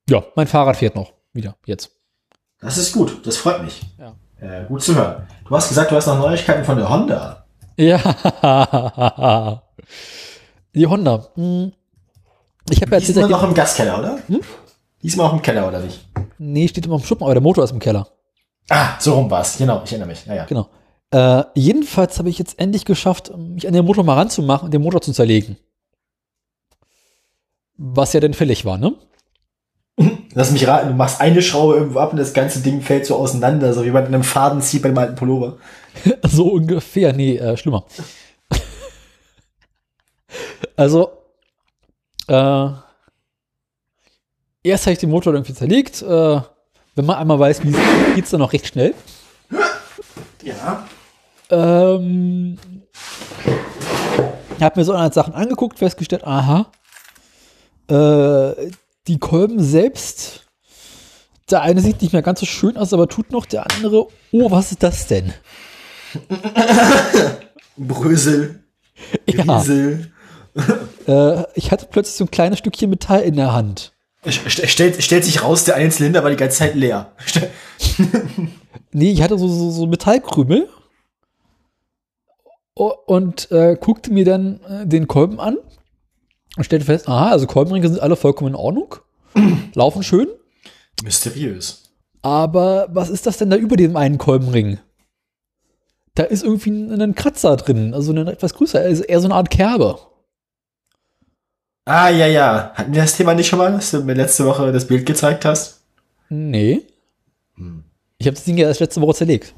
Ja, 0.09 0.23
mein 0.35 0.47
Fahrrad 0.47 0.77
fährt 0.77 0.95
noch 0.95 1.13
wieder, 1.31 1.55
jetzt. 1.65 1.91
Das 2.59 2.77
ist 2.77 2.93
gut, 2.93 3.25
das 3.25 3.37
freut 3.37 3.63
mich. 3.63 3.81
Ja. 3.97 4.15
Äh, 4.39 4.65
gut 4.65 4.83
zu 4.83 4.95
hören. 4.95 5.27
Du 5.47 5.55
hast 5.55 5.69
gesagt, 5.69 5.91
du 5.91 5.95
hast 5.95 6.07
noch 6.07 6.17
Neuigkeiten 6.17 6.65
von 6.65 6.77
der 6.77 6.89
Honda. 6.89 7.45
Ja. 7.77 7.97
Die 10.75 10.87
Honda. 10.87 11.27
Hm. 11.35 11.71
Ich 12.69 12.81
habe 12.81 12.91
ja 12.91 12.99
Die 12.99 13.03
ist 13.03 13.09
erzählt, 13.09 13.17
immer 13.17 13.27
dass 13.29 13.41
noch 13.41 13.47
im 13.47 13.53
Gaskeller, 13.53 13.99
oder? 13.99 14.19
Die 14.27 14.39
ist 15.07 15.15
immer 15.15 15.25
auch 15.25 15.33
im 15.33 15.41
Keller, 15.41 15.67
oder 15.67 15.79
nicht? 15.79 16.07
nee, 16.37 16.67
steht 16.67 16.85
immer 16.85 16.95
im 16.95 17.03
Schuppen, 17.03 17.23
aber 17.23 17.33
der 17.33 17.41
Motor 17.41 17.63
ist 17.63 17.71
im 17.71 17.79
Keller. 17.79 18.07
Ah, 18.69 18.99
so 18.99 19.13
rum 19.13 19.29
war's. 19.29 19.57
Genau, 19.57 19.81
ich 19.83 19.91
erinnere 19.91 20.09
mich. 20.09 20.25
Ja, 20.25 20.35
ja. 20.35 20.45
Genau. 20.45 20.69
Äh, 21.11 21.43
jedenfalls 21.55 22.17
habe 22.17 22.29
ich 22.29 22.39
jetzt 22.39 22.59
endlich 22.59 22.85
geschafft, 22.85 23.31
mich 23.37 23.67
an 23.67 23.73
den 23.73 23.85
Motor 23.85 24.03
mal 24.03 24.15
ranzumachen 24.15 24.65
und 24.65 24.73
den 24.73 24.81
Motor 24.81 25.01
zu 25.01 25.11
zerlegen. 25.11 25.57
Was 27.75 28.13
ja 28.13 28.19
denn 28.19 28.33
fällig 28.33 28.65
war, 28.65 28.77
ne? 28.77 28.93
Lass 30.33 30.51
mich 30.51 30.67
raten, 30.67 30.89
du 30.89 30.93
machst 30.95 31.21
eine 31.21 31.41
Schraube 31.41 31.75
irgendwo 31.75 31.99
ab 31.99 32.11
und 32.11 32.17
das 32.17 32.33
ganze 32.33 32.61
Ding 32.61 32.81
fällt 32.81 33.05
so 33.05 33.15
auseinander, 33.15 33.73
so 33.73 33.85
wie 33.85 33.91
man 33.91 34.05
in 34.05 34.13
einem 34.13 34.23
Faden 34.23 34.61
zieht 34.61 34.81
bei 34.81 34.89
dem 34.89 34.97
alten 34.97 35.15
Pullover. 35.15 35.57
So 36.23 36.53
ungefähr. 36.53 37.13
Nee, 37.13 37.37
äh, 37.37 37.55
schlimmer. 37.55 37.85
also, 40.75 41.11
äh, 42.27 42.69
erst 44.63 44.85
habe 44.85 44.93
ich 44.93 44.99
den 44.99 45.09
Motor 45.09 45.33
irgendwie 45.33 45.53
zerlegt. 45.53 46.01
Äh, 46.01 46.41
wenn 46.95 47.05
man 47.05 47.17
einmal 47.17 47.39
weiß, 47.39 47.63
wie 47.63 47.69
es 47.69 47.75
geht, 47.75 48.15
geht's 48.15 48.29
dann 48.31 48.41
auch 48.41 48.53
recht 48.53 48.67
schnell. 48.67 48.93
Ja. 50.43 50.87
Ähm, 51.49 52.57
habe 54.63 54.79
mir 54.79 54.85
so 54.85 54.93
eine 54.93 55.11
Sachen 55.13 55.33
angeguckt, 55.33 55.79
festgestellt, 55.79 56.23
aha, 56.25 56.71
äh, 57.87 58.71
die 59.07 59.19
Kolben 59.19 59.61
selbst, 59.61 60.45
der 61.51 61.61
eine 61.61 61.81
sieht 61.81 62.01
nicht 62.01 62.13
mehr 62.13 62.21
ganz 62.21 62.39
so 62.39 62.45
schön 62.45 62.77
aus, 62.77 62.93
aber 62.93 63.07
tut 63.09 63.31
noch, 63.31 63.45
der 63.45 63.69
andere, 63.71 64.07
oh, 64.31 64.51
was 64.51 64.71
ist 64.71 64.83
das 64.83 65.07
denn? 65.07 65.33
Brösel, 67.77 68.63
Ja, 69.27 69.57
Riesel. 69.57 70.11
äh, 71.07 71.43
ich 71.55 71.71
hatte 71.71 71.87
plötzlich 71.89 72.15
so 72.15 72.25
ein 72.25 72.31
kleines 72.31 72.59
Stückchen 72.59 72.89
Metall 72.89 73.21
in 73.21 73.35
der 73.35 73.53
Hand. 73.53 73.92
St 74.29 74.69
stellt, 74.69 75.03
stellt 75.03 75.25
sich 75.25 75.43
raus, 75.43 75.65
der 75.65 75.75
eine 75.75 75.89
Zylinder 75.89 76.23
war 76.23 76.29
die 76.29 76.37
ganze 76.37 76.59
Zeit 76.59 76.75
leer. 76.75 77.11
Nee, 78.93 79.11
ich 79.11 79.23
hatte 79.23 79.37
so, 79.39 79.47
so, 79.47 79.71
so 79.71 79.87
Metallkrümel 79.87 80.69
und 82.75 83.51
äh, 83.51 83.75
guckte 83.79 84.13
mir 84.13 84.23
dann 84.23 84.59
äh, 84.61 84.87
den 84.87 85.07
Kolben 85.07 85.39
an 85.39 85.57
und 86.55 86.63
stellte 86.63 86.85
fest, 86.85 87.07
aha, 87.09 87.31
also 87.31 87.47
Kolbenringe 87.47 87.87
sind 87.87 87.99
alle 87.99 88.15
vollkommen 88.15 88.51
in 88.51 88.55
Ordnung, 88.55 88.95
laufen 89.73 90.03
schön. 90.03 90.27
Mysteriös. 91.03 91.91
Aber 92.21 92.87
was 92.91 93.09
ist 93.09 93.25
das 93.25 93.37
denn 93.37 93.49
da 93.49 93.57
über 93.57 93.75
dem 93.75 93.95
einen 93.95 94.17
Kolbenring? 94.17 94.79
Da 96.15 96.23
ist 96.23 96.43
irgendwie 96.43 96.69
ein, 96.69 97.01
ein 97.01 97.15
Kratzer 97.15 97.57
drin, 97.57 97.93
also 97.93 98.13
ein 98.13 98.27
etwas 98.27 98.53
größer, 98.53 98.79
also 98.79 99.03
eher 99.03 99.19
so 99.19 99.27
eine 99.27 99.35
Art 99.35 99.49
Kerbe. 99.49 99.99
Ah, 101.85 102.09
ja, 102.09 102.27
ja. 102.27 102.71
Hatten 102.75 102.93
wir 102.93 103.01
das 103.01 103.17
Thema 103.17 103.33
nicht 103.33 103.47
schon 103.47 103.59
mal, 103.59 103.71
dass 103.71 103.91
du 103.91 104.01
mir 104.03 104.13
letzte 104.13 104.45
Woche 104.45 104.71
das 104.71 104.87
Bild 104.87 105.05
gezeigt 105.05 105.43
hast? 105.45 105.81
Nee. 106.29 106.81
Hm. 107.55 107.83
Ich 108.17 108.27
habe 108.27 108.35
das 108.35 108.45
Ding 108.45 108.57
ja 108.57 108.67
erst 108.67 108.79
letzte 108.79 109.01
Woche 109.01 109.15
zerlegt. 109.15 109.53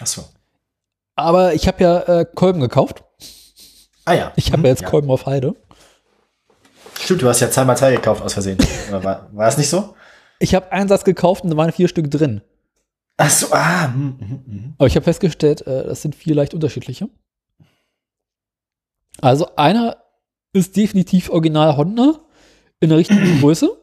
Ach 0.00 0.06
so. 0.06 0.24
Aber 1.16 1.54
ich 1.54 1.66
habe 1.66 1.82
ja 1.82 2.00
äh, 2.00 2.26
Kolben 2.34 2.60
gekauft. 2.60 3.04
Ah 4.04 4.12
ja. 4.12 4.32
Ich 4.36 4.48
habe 4.48 4.58
Mhm, 4.58 4.64
ja 4.66 4.70
jetzt 4.72 4.82
ja. 4.82 4.88
Kolben 4.90 5.10
auf 5.10 5.24
Halde. 5.26 5.54
Stimmt, 7.00 7.22
du 7.22 7.28
hast 7.28 7.40
ja 7.40 7.50
zweimal 7.50 7.76
Teil 7.76 7.96
gekauft 7.96 8.22
aus 8.22 8.34
Versehen. 8.34 8.58
War, 8.90 9.02
war 9.32 9.46
das 9.46 9.56
nicht 9.56 9.70
so? 9.70 9.94
Ich 10.40 10.54
habe 10.54 10.70
einen 10.72 10.88
Satz 10.88 11.04
gekauft 11.04 11.42
und 11.44 11.50
da 11.50 11.56
waren 11.56 11.72
vier 11.72 11.88
Stück 11.88 12.10
drin. 12.10 12.42
Ach 13.16 13.30
so, 13.30 13.46
ah. 13.52 13.84
hm, 13.92 14.16
hm, 14.18 14.44
hm. 14.46 14.74
Aber 14.76 14.86
ich 14.86 14.96
habe 14.96 15.04
festgestellt, 15.04 15.66
äh, 15.66 15.84
das 15.84 16.02
sind 16.02 16.14
vier 16.14 16.34
leicht 16.34 16.52
unterschiedliche. 16.52 17.08
Also 19.20 19.54
einer 19.56 19.96
ist 20.54 20.76
definitiv 20.76 21.28
original 21.28 21.76
Honda 21.76 22.20
in 22.80 22.88
der 22.88 22.98
richtigen 22.98 23.38
Größe. 23.40 23.76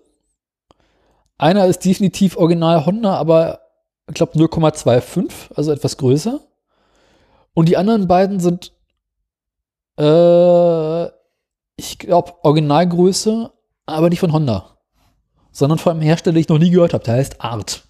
Einer 1.37 1.65
ist 1.67 1.85
definitiv 1.85 2.37
original 2.37 2.85
Honda, 2.85 3.15
aber 3.15 3.61
ich 4.07 4.15
glaube 4.15 4.37
0,25, 4.37 5.53
also 5.55 5.71
etwas 5.71 5.97
größer. 5.97 6.39
Und 7.53 7.67
die 7.67 7.77
anderen 7.77 8.07
beiden 8.07 8.39
sind, 8.39 8.73
äh, 9.97 11.05
ich 11.75 11.99
glaube, 11.99 12.33
Originalgröße, 12.43 13.51
aber 13.85 14.09
nicht 14.09 14.19
von 14.19 14.33
Honda. 14.33 14.77
Sondern 15.51 15.79
von 15.79 15.93
einem 15.93 16.01
Hersteller, 16.01 16.33
den 16.33 16.41
ich 16.41 16.49
noch 16.49 16.59
nie 16.59 16.69
gehört 16.69 16.93
habe. 16.93 17.03
Der 17.03 17.15
heißt 17.15 17.41
Art. 17.41 17.83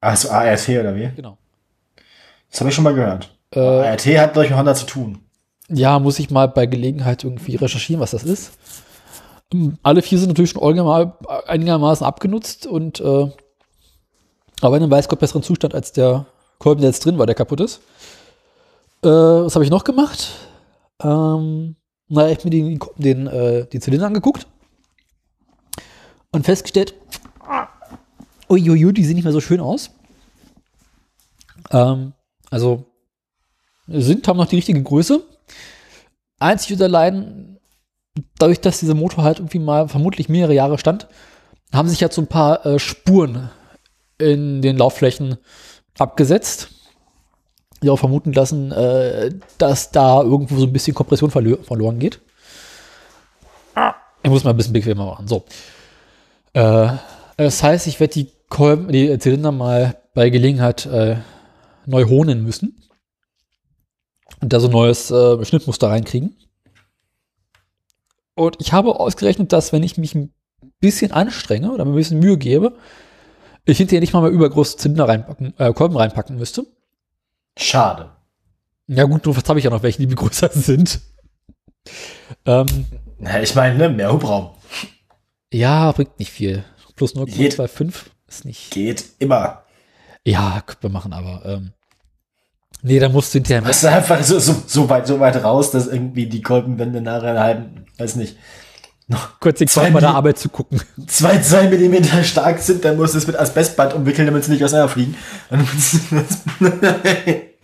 Ach 0.00 0.16
so, 0.16 0.30
ART 0.30 0.68
oder 0.68 0.94
wie? 0.94 1.10
Genau. 1.14 1.38
Das 2.50 2.60
habe 2.60 2.70
ich 2.70 2.74
schon 2.74 2.84
mal 2.84 2.94
gehört. 2.94 3.36
Äh, 3.50 3.60
ART 3.60 4.06
hat, 4.06 4.36
mit 4.36 4.54
Honda 4.54 4.74
zu 4.74 4.86
tun. 4.86 5.23
Ja, 5.68 5.98
muss 5.98 6.18
ich 6.18 6.30
mal 6.30 6.48
bei 6.48 6.66
Gelegenheit 6.66 7.24
irgendwie 7.24 7.56
recherchieren, 7.56 8.00
was 8.00 8.10
das 8.10 8.24
ist. 8.24 8.52
Ähm, 9.52 9.78
Alle 9.82 10.02
vier 10.02 10.18
sind 10.18 10.28
natürlich 10.28 10.50
schon 10.50 10.62
einigerma- 10.62 11.16
einigermaßen 11.46 12.06
abgenutzt 12.06 12.66
und 12.66 13.00
äh, 13.00 13.30
aber 14.60 14.76
in 14.76 14.82
einem 14.82 14.92
weiß 14.92 15.08
Gott 15.08 15.18
besseren 15.18 15.42
Zustand 15.42 15.74
als 15.74 15.92
der 15.92 16.26
Kolben, 16.58 16.80
der 16.80 16.90
jetzt 16.90 17.04
drin 17.04 17.18
war, 17.18 17.26
der 17.26 17.34
kaputt 17.34 17.60
ist. 17.60 17.80
Äh, 19.02 19.08
was 19.08 19.54
habe 19.54 19.64
ich 19.64 19.70
noch 19.70 19.84
gemacht? 19.84 20.30
Ähm, 21.02 21.76
na, 22.08 22.28
ich 22.30 22.38
habe 22.38 22.48
mir 22.48 22.50
den, 22.50 22.78
den, 22.96 23.26
äh, 23.26 23.66
die 23.66 23.80
Zylinder 23.80 24.06
angeguckt 24.06 24.46
und 26.30 26.44
festgestellt, 26.44 26.94
uiuiui, 28.48 28.92
die 28.92 29.04
sehen 29.04 29.16
nicht 29.16 29.24
mehr 29.24 29.32
so 29.32 29.40
schön 29.40 29.60
aus. 29.60 29.90
Ähm, 31.70 32.12
also 32.50 32.84
sind, 33.86 34.26
haben 34.28 34.36
noch 34.36 34.46
die 34.46 34.56
richtige 34.56 34.82
Größe. 34.82 35.22
Einzig 36.38 36.72
und 36.72 36.82
allein, 36.82 37.58
dadurch, 38.38 38.60
dass 38.60 38.80
dieser 38.80 38.94
Motor 38.94 39.24
halt 39.24 39.38
irgendwie 39.38 39.58
mal 39.58 39.88
vermutlich 39.88 40.28
mehrere 40.28 40.54
Jahre 40.54 40.78
stand, 40.78 41.08
haben 41.72 41.88
sich 41.88 42.00
jetzt 42.00 42.14
so 42.14 42.22
ein 42.22 42.28
paar 42.28 42.64
äh, 42.66 42.78
Spuren 42.78 43.50
in 44.18 44.62
den 44.62 44.76
Laufflächen 44.76 45.38
abgesetzt, 45.98 46.70
die 47.82 47.90
auch 47.90 47.98
vermuten 47.98 48.32
lassen, 48.32 48.72
äh, 48.72 49.30
dass 49.58 49.90
da 49.90 50.22
irgendwo 50.22 50.56
so 50.56 50.66
ein 50.66 50.72
bisschen 50.72 50.94
Kompression 50.94 51.30
verlo 51.30 51.56
verloren 51.62 51.98
geht. 51.98 52.20
Ich 54.22 54.30
muss 54.30 54.44
mal 54.44 54.50
ein 54.50 54.56
bisschen 54.56 54.72
bequemer 54.72 55.04
machen. 55.06 55.28
So. 55.28 55.44
Äh, 56.52 56.92
das 57.36 57.62
heißt, 57.62 57.86
ich 57.86 58.00
werde 58.00 58.14
die 58.14 58.30
Kolben, 58.48 58.88
die 58.88 59.18
Zylinder 59.18 59.52
mal 59.52 59.96
bei 60.14 60.30
Gelegenheit 60.30 60.86
äh, 60.86 61.16
neu 61.86 62.04
honen 62.04 62.42
müssen 62.44 62.83
und 64.40 64.52
da 64.52 64.60
so 64.60 64.68
ein 64.68 64.72
neues 64.72 65.10
äh, 65.10 65.44
Schnittmuster 65.44 65.88
reinkriegen. 65.88 66.36
Und 68.34 68.56
ich 68.60 68.72
habe 68.72 68.98
ausgerechnet, 68.98 69.52
dass 69.52 69.72
wenn 69.72 69.82
ich 69.82 69.96
mich 69.96 70.14
ein 70.14 70.32
bisschen 70.80 71.12
anstrenge 71.12 71.72
oder 71.72 71.84
mir 71.84 71.92
ein 71.92 71.96
bisschen 71.96 72.18
Mühe 72.18 72.36
gebe, 72.36 72.76
ich 73.64 73.78
hinterher 73.78 74.00
nicht 74.00 74.12
mal 74.12 74.22
mehr 74.22 74.30
übergroße 74.30 74.76
Zylinder 74.76 75.08
reinpacken, 75.08 75.54
äh, 75.58 75.72
Kolben 75.72 75.96
reinpacken 75.96 76.36
müsste. 76.36 76.66
Schade. 77.56 78.10
Ja 78.86 79.04
gut, 79.04 79.24
nur 79.24 79.36
was 79.36 79.48
habe 79.48 79.58
ich 79.58 79.64
ja 79.64 79.70
noch 79.70 79.82
welche, 79.82 80.04
die 80.06 80.14
größer 80.14 80.50
sind. 80.52 81.00
Ähm, 82.44 82.86
Na, 83.18 83.40
ich 83.42 83.54
meine, 83.54 83.78
ne, 83.78 83.88
mehr 83.88 84.12
Hubraum. 84.12 84.50
ja, 85.52 85.92
bringt 85.92 86.18
nicht 86.18 86.30
viel. 86.32 86.64
Plus 86.96 87.14
Geht. 87.14 87.54
0,25 87.58 87.94
ist 88.28 88.44
nicht. 88.44 88.70
Geht 88.70 89.04
immer. 89.18 89.64
Ja, 90.26 90.62
können 90.66 90.82
wir 90.82 90.90
machen, 90.90 91.12
aber 91.12 91.44
ähm, 91.44 91.72
nee, 92.82 92.98
da 92.98 93.08
musst 93.08 93.34
du 93.34 93.38
hinterher 93.38 93.62
Das 93.62 93.78
ist 93.78 93.84
einfach 93.84 94.22
so, 94.22 94.38
so, 94.38 94.54
so, 94.66 94.88
weit, 94.88 95.06
so 95.06 95.20
weit 95.20 95.42
raus, 95.42 95.70
dass 95.70 95.86
irgendwie 95.86 96.26
die 96.26 96.42
Kolbenwände 96.42 97.00
nachher 97.00 97.30
einen 97.30 97.38
halben, 97.38 97.86
weiß 97.98 98.16
nicht, 98.16 98.36
kurz 99.40 99.58
den 99.58 99.68
zwei 99.68 99.84
Kopf 99.84 99.94
bei 99.94 100.00
der 100.00 100.14
Arbeit 100.14 100.38
zu 100.38 100.48
gucken. 100.48 100.80
zwei, 101.06 101.38
zwei 101.40 101.68
Millimeter 101.68 102.22
stark 102.24 102.58
sind, 102.58 102.84
dann 102.84 102.96
musst 102.96 103.14
du 103.14 103.18
es 103.18 103.26
mit 103.26 103.38
Asbestband 103.38 103.94
umwickeln, 103.94 104.26
damit 104.26 104.44
sie 104.44 104.52
nicht 104.52 104.64
auseinanderfliegen. 104.64 105.14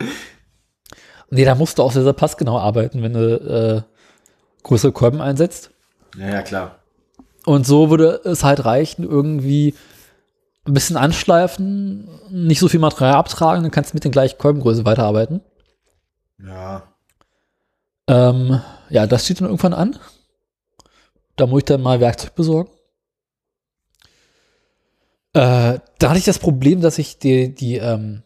Nee, 1.31 1.45
da 1.45 1.55
musst 1.55 1.79
du 1.79 1.85
auch 1.85 1.93
sehr, 1.93 2.03
sehr 2.03 2.13
passgenau 2.13 2.59
arbeiten, 2.59 3.03
wenn 3.03 3.13
du 3.13 3.85
äh, 3.87 4.63
größere 4.65 4.93
Kolben 4.93 5.21
einsetzt. 5.21 5.71
ja, 6.19 6.29
ja, 6.29 6.43
klar. 6.43 6.77
Und 7.47 7.67
so 7.67 7.89
würde 7.89 8.21
es 8.25 8.45
halt 8.45 8.65
reichen, 8.65 9.05
irgendwie 9.05 9.75
ein 10.67 10.75
bisschen 10.75 10.97
anschleifen, 10.97 12.09
nicht 12.31 12.61
so 12.61 12.69
viel 12.69 12.81
Material 12.81 13.15
abtragen, 13.15 13.63
dann 13.63 13.73
kannst 13.73 13.93
du 13.93 13.97
mit 13.97 14.05
den 14.05 14.13
gleichen 14.13 14.39
Kolbengröße 14.39 14.85
weiterarbeiten. 14.85 15.41
Ja. 16.39 16.83
Ähm, 18.07 18.61
ja, 18.91 19.07
das 19.07 19.25
steht 19.25 19.41
dann 19.41 19.49
irgendwann 19.49 19.73
an. 19.73 19.99
Da 21.37 21.47
muss 21.47 21.61
ich 21.61 21.65
dann 21.65 21.83
mal 21.83 22.01
Werkzeug 22.01 22.35
besorgen. 22.35 22.71
Äh, 25.33 25.79
da 25.99 26.09
hatte 26.09 26.19
ich 26.19 26.25
das 26.25 26.39
Problem, 26.39 26.81
dass 26.81 26.99
ich 26.99 27.19
die, 27.19 27.55
die, 27.55 27.77
ähm, 27.77 28.23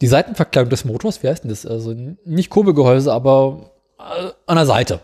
die 0.00 0.06
Seitenverkleidung 0.06 0.70
des 0.70 0.84
Motors, 0.84 1.22
wie 1.22 1.28
heißt 1.28 1.44
denn 1.44 1.50
das? 1.50 1.64
Also 1.64 1.94
nicht 2.24 2.50
Kurbelgehäuse, 2.50 3.12
aber 3.12 3.70
äh, 3.98 4.30
an 4.46 4.56
der 4.56 4.66
Seite. 4.66 5.00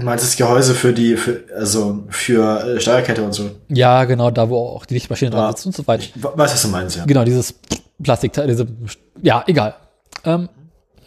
Du 0.00 0.06
meinst 0.06 0.24
das 0.24 0.36
Gehäuse 0.36 0.74
für 0.74 0.92
die, 0.92 1.16
für, 1.16 1.44
also 1.54 2.04
für 2.08 2.64
äh, 2.76 2.80
Steuerkette 2.80 3.22
und 3.22 3.32
so. 3.32 3.50
Ja, 3.68 4.04
genau, 4.04 4.30
da 4.30 4.48
wo 4.48 4.56
auch 4.56 4.86
die 4.86 4.94
Lichtmaschine 4.94 5.30
dran 5.30 5.42
Ja. 5.44 5.50
sitzt 5.52 5.66
und 5.66 5.76
so 5.76 5.86
weiter. 5.86 6.02
Ich 6.02 6.16
we- 6.22 6.32
weiß, 6.34 6.52
was 6.52 6.62
du 6.62 6.68
meinst, 6.68 6.96
ja. 6.96 7.04
Genau, 7.04 7.24
dieses 7.24 7.54
Plastikteil, 8.02 8.46
diese, 8.48 8.66
ja, 9.22 9.44
egal. 9.46 9.74
Ähm, 10.24 10.48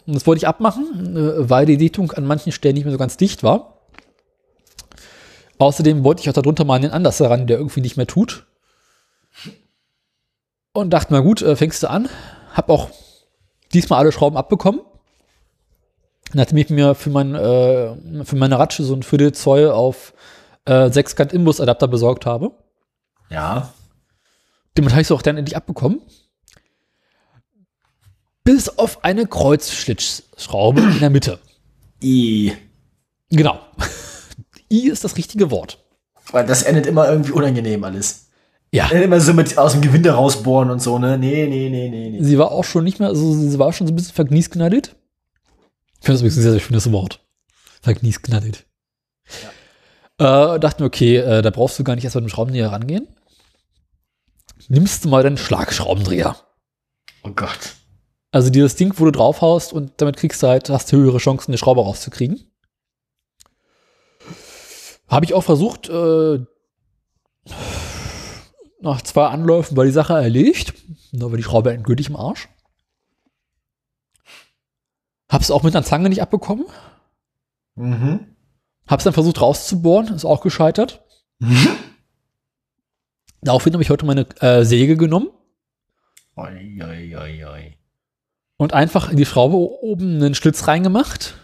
und 0.06 0.14
das 0.14 0.26
wollte 0.26 0.38
ich 0.38 0.48
abmachen, 0.48 1.16
äh, 1.16 1.50
weil 1.50 1.66
die 1.66 1.76
Dichtung 1.76 2.12
an 2.12 2.24
manchen 2.26 2.52
Stellen 2.52 2.74
nicht 2.74 2.84
mehr 2.84 2.92
so 2.92 2.98
ganz 2.98 3.16
dicht 3.16 3.42
war. 3.42 3.80
Außerdem 5.58 6.04
wollte 6.04 6.20
ich 6.22 6.28
auch 6.28 6.34
darunter 6.34 6.64
mal 6.64 6.74
einen 6.76 6.90
Anlass 6.90 7.20
heran, 7.20 7.46
der 7.46 7.58
irgendwie 7.58 7.80
nicht 7.80 7.96
mehr 7.96 8.06
tut. 8.06 8.46
Und 10.72 10.90
dachte 10.90 11.12
mal, 11.12 11.22
gut, 11.22 11.42
äh, 11.42 11.56
fängst 11.56 11.82
du 11.82 11.90
an. 11.90 12.08
Hab 12.52 12.68
auch 12.70 12.90
diesmal 13.72 14.00
alle 14.00 14.12
Schrauben 14.12 14.36
abbekommen. 14.36 14.80
Nachdem 16.34 16.58
ich 16.58 16.68
mir 16.70 16.94
für, 16.94 17.10
mein, 17.10 17.34
äh, 17.34 18.24
für 18.24 18.36
meine 18.36 18.58
Ratsche 18.58 18.82
so 18.82 18.94
ein 18.94 19.02
Viertel 19.02 19.32
Zoll 19.32 19.70
auf 19.70 20.12
äh, 20.64 20.90
Sechskant 20.90 21.32
Imbus-Adapter 21.32 21.88
besorgt 21.88 22.26
habe. 22.26 22.52
Ja. 23.30 23.72
Den 24.76 24.90
habe 24.90 25.00
ich 25.00 25.06
so 25.06 25.14
auch 25.14 25.22
dann 25.22 25.36
endlich 25.36 25.56
abbekommen. 25.56 26.00
Bis 28.42 28.68
auf 28.68 29.04
eine 29.04 29.26
Kreuzschlitzschraube 29.26 30.80
in 30.80 31.00
der 31.00 31.10
Mitte. 31.10 31.38
I. 32.02 32.52
Genau. 33.30 33.58
I 34.70 34.88
ist 34.88 35.04
das 35.04 35.16
richtige 35.16 35.50
Wort. 35.50 35.78
Weil 36.30 36.46
das 36.46 36.62
endet 36.62 36.86
immer 36.86 37.08
irgendwie 37.08 37.32
unangenehm 37.32 37.84
alles. 37.84 38.28
Ja. 38.72 38.88
Immer 38.88 39.20
so 39.20 39.32
mit 39.32 39.56
aus 39.56 39.72
dem 39.72 39.82
Gewinde 39.82 40.10
rausbohren 40.10 40.70
und 40.70 40.82
so, 40.82 40.98
ne? 40.98 41.16
Nee, 41.16 41.46
nee, 41.46 41.70
nee, 41.70 41.88
nee, 41.88 42.10
nee. 42.10 42.22
Sie 42.22 42.38
war 42.38 42.50
auch 42.50 42.64
schon 42.64 42.82
nicht 42.82 42.98
mehr, 42.98 43.08
also 43.08 43.32
sie 43.32 43.58
war 43.58 43.72
schon 43.72 43.86
so 43.86 43.92
ein 43.92 43.96
bisschen 43.96 44.14
vergniesknallt. 44.14 44.96
Ich 46.04 46.06
finde 46.06 46.16
das 46.16 46.20
übrigens 46.20 46.36
ein 46.36 46.42
sehr, 46.42 46.52
sehr 46.52 46.60
schönes 46.60 46.92
Wort. 46.92 47.20
Vergniesknallt. 47.80 48.66
Äh, 50.18 50.58
dachte 50.58 50.82
mir, 50.82 50.86
okay, 50.86 51.16
äh, 51.16 51.40
da 51.40 51.48
brauchst 51.48 51.78
du 51.78 51.82
gar 51.82 51.94
nicht 51.94 52.04
erst 52.04 52.14
mit 52.14 52.26
dem 52.26 52.28
Schraubendreher 52.28 52.70
rangehen. 52.70 53.08
Nimmst 54.68 55.02
du 55.02 55.08
mal 55.08 55.22
deinen 55.22 55.38
Schlagschraubendreher. 55.38 56.36
Oh 57.22 57.30
Gott. 57.30 57.76
Also 58.32 58.50
dieses 58.50 58.76
Ding, 58.76 58.92
wo 58.98 59.06
du 59.06 59.12
draufhaust 59.12 59.72
und 59.72 59.92
damit 59.96 60.18
kriegst 60.18 60.42
du 60.42 60.48
halt, 60.48 60.68
hast 60.68 60.92
du 60.92 60.98
höhere 60.98 61.16
Chancen, 61.16 61.52
eine 61.52 61.56
Schraube 61.56 61.80
rauszukriegen. 61.80 62.52
Habe 65.08 65.24
ich 65.24 65.32
auch 65.32 65.44
versucht, 65.44 65.88
äh, 65.88 66.44
nach 68.82 69.00
zwei 69.00 69.28
Anläufen 69.28 69.74
war 69.74 69.86
die 69.86 69.90
Sache 69.90 70.12
erledigt. 70.12 70.74
Da 71.12 71.30
war 71.30 71.38
die 71.38 71.42
Schraube 71.42 71.72
endgültig 71.72 72.10
im 72.10 72.16
Arsch. 72.16 72.50
Hab's 75.28 75.50
auch 75.50 75.62
mit 75.62 75.74
einer 75.74 75.84
Zange 75.84 76.08
nicht 76.08 76.22
abbekommen. 76.22 76.66
Mhm. 77.74 78.36
Hab's 78.86 79.04
dann 79.04 79.12
versucht 79.14 79.40
rauszubohren, 79.40 80.14
ist 80.14 80.24
auch 80.24 80.40
gescheitert. 80.40 81.02
Daraufhin 83.42 83.72
habe 83.72 83.82
ich 83.82 83.90
heute 83.90 84.06
meine 84.06 84.26
äh, 84.40 84.64
Säge 84.64 84.96
genommen 84.96 85.28
Oi, 86.36 86.82
oi, 86.82 87.16
oi, 87.16 87.44
oi. 87.44 87.76
und 88.56 88.72
einfach 88.72 89.08
in 89.10 89.16
die 89.16 89.26
Schraube 89.26 89.56
oben 89.56 90.16
einen 90.16 90.34
Schlitz 90.34 90.66
reingemacht. 90.66 91.34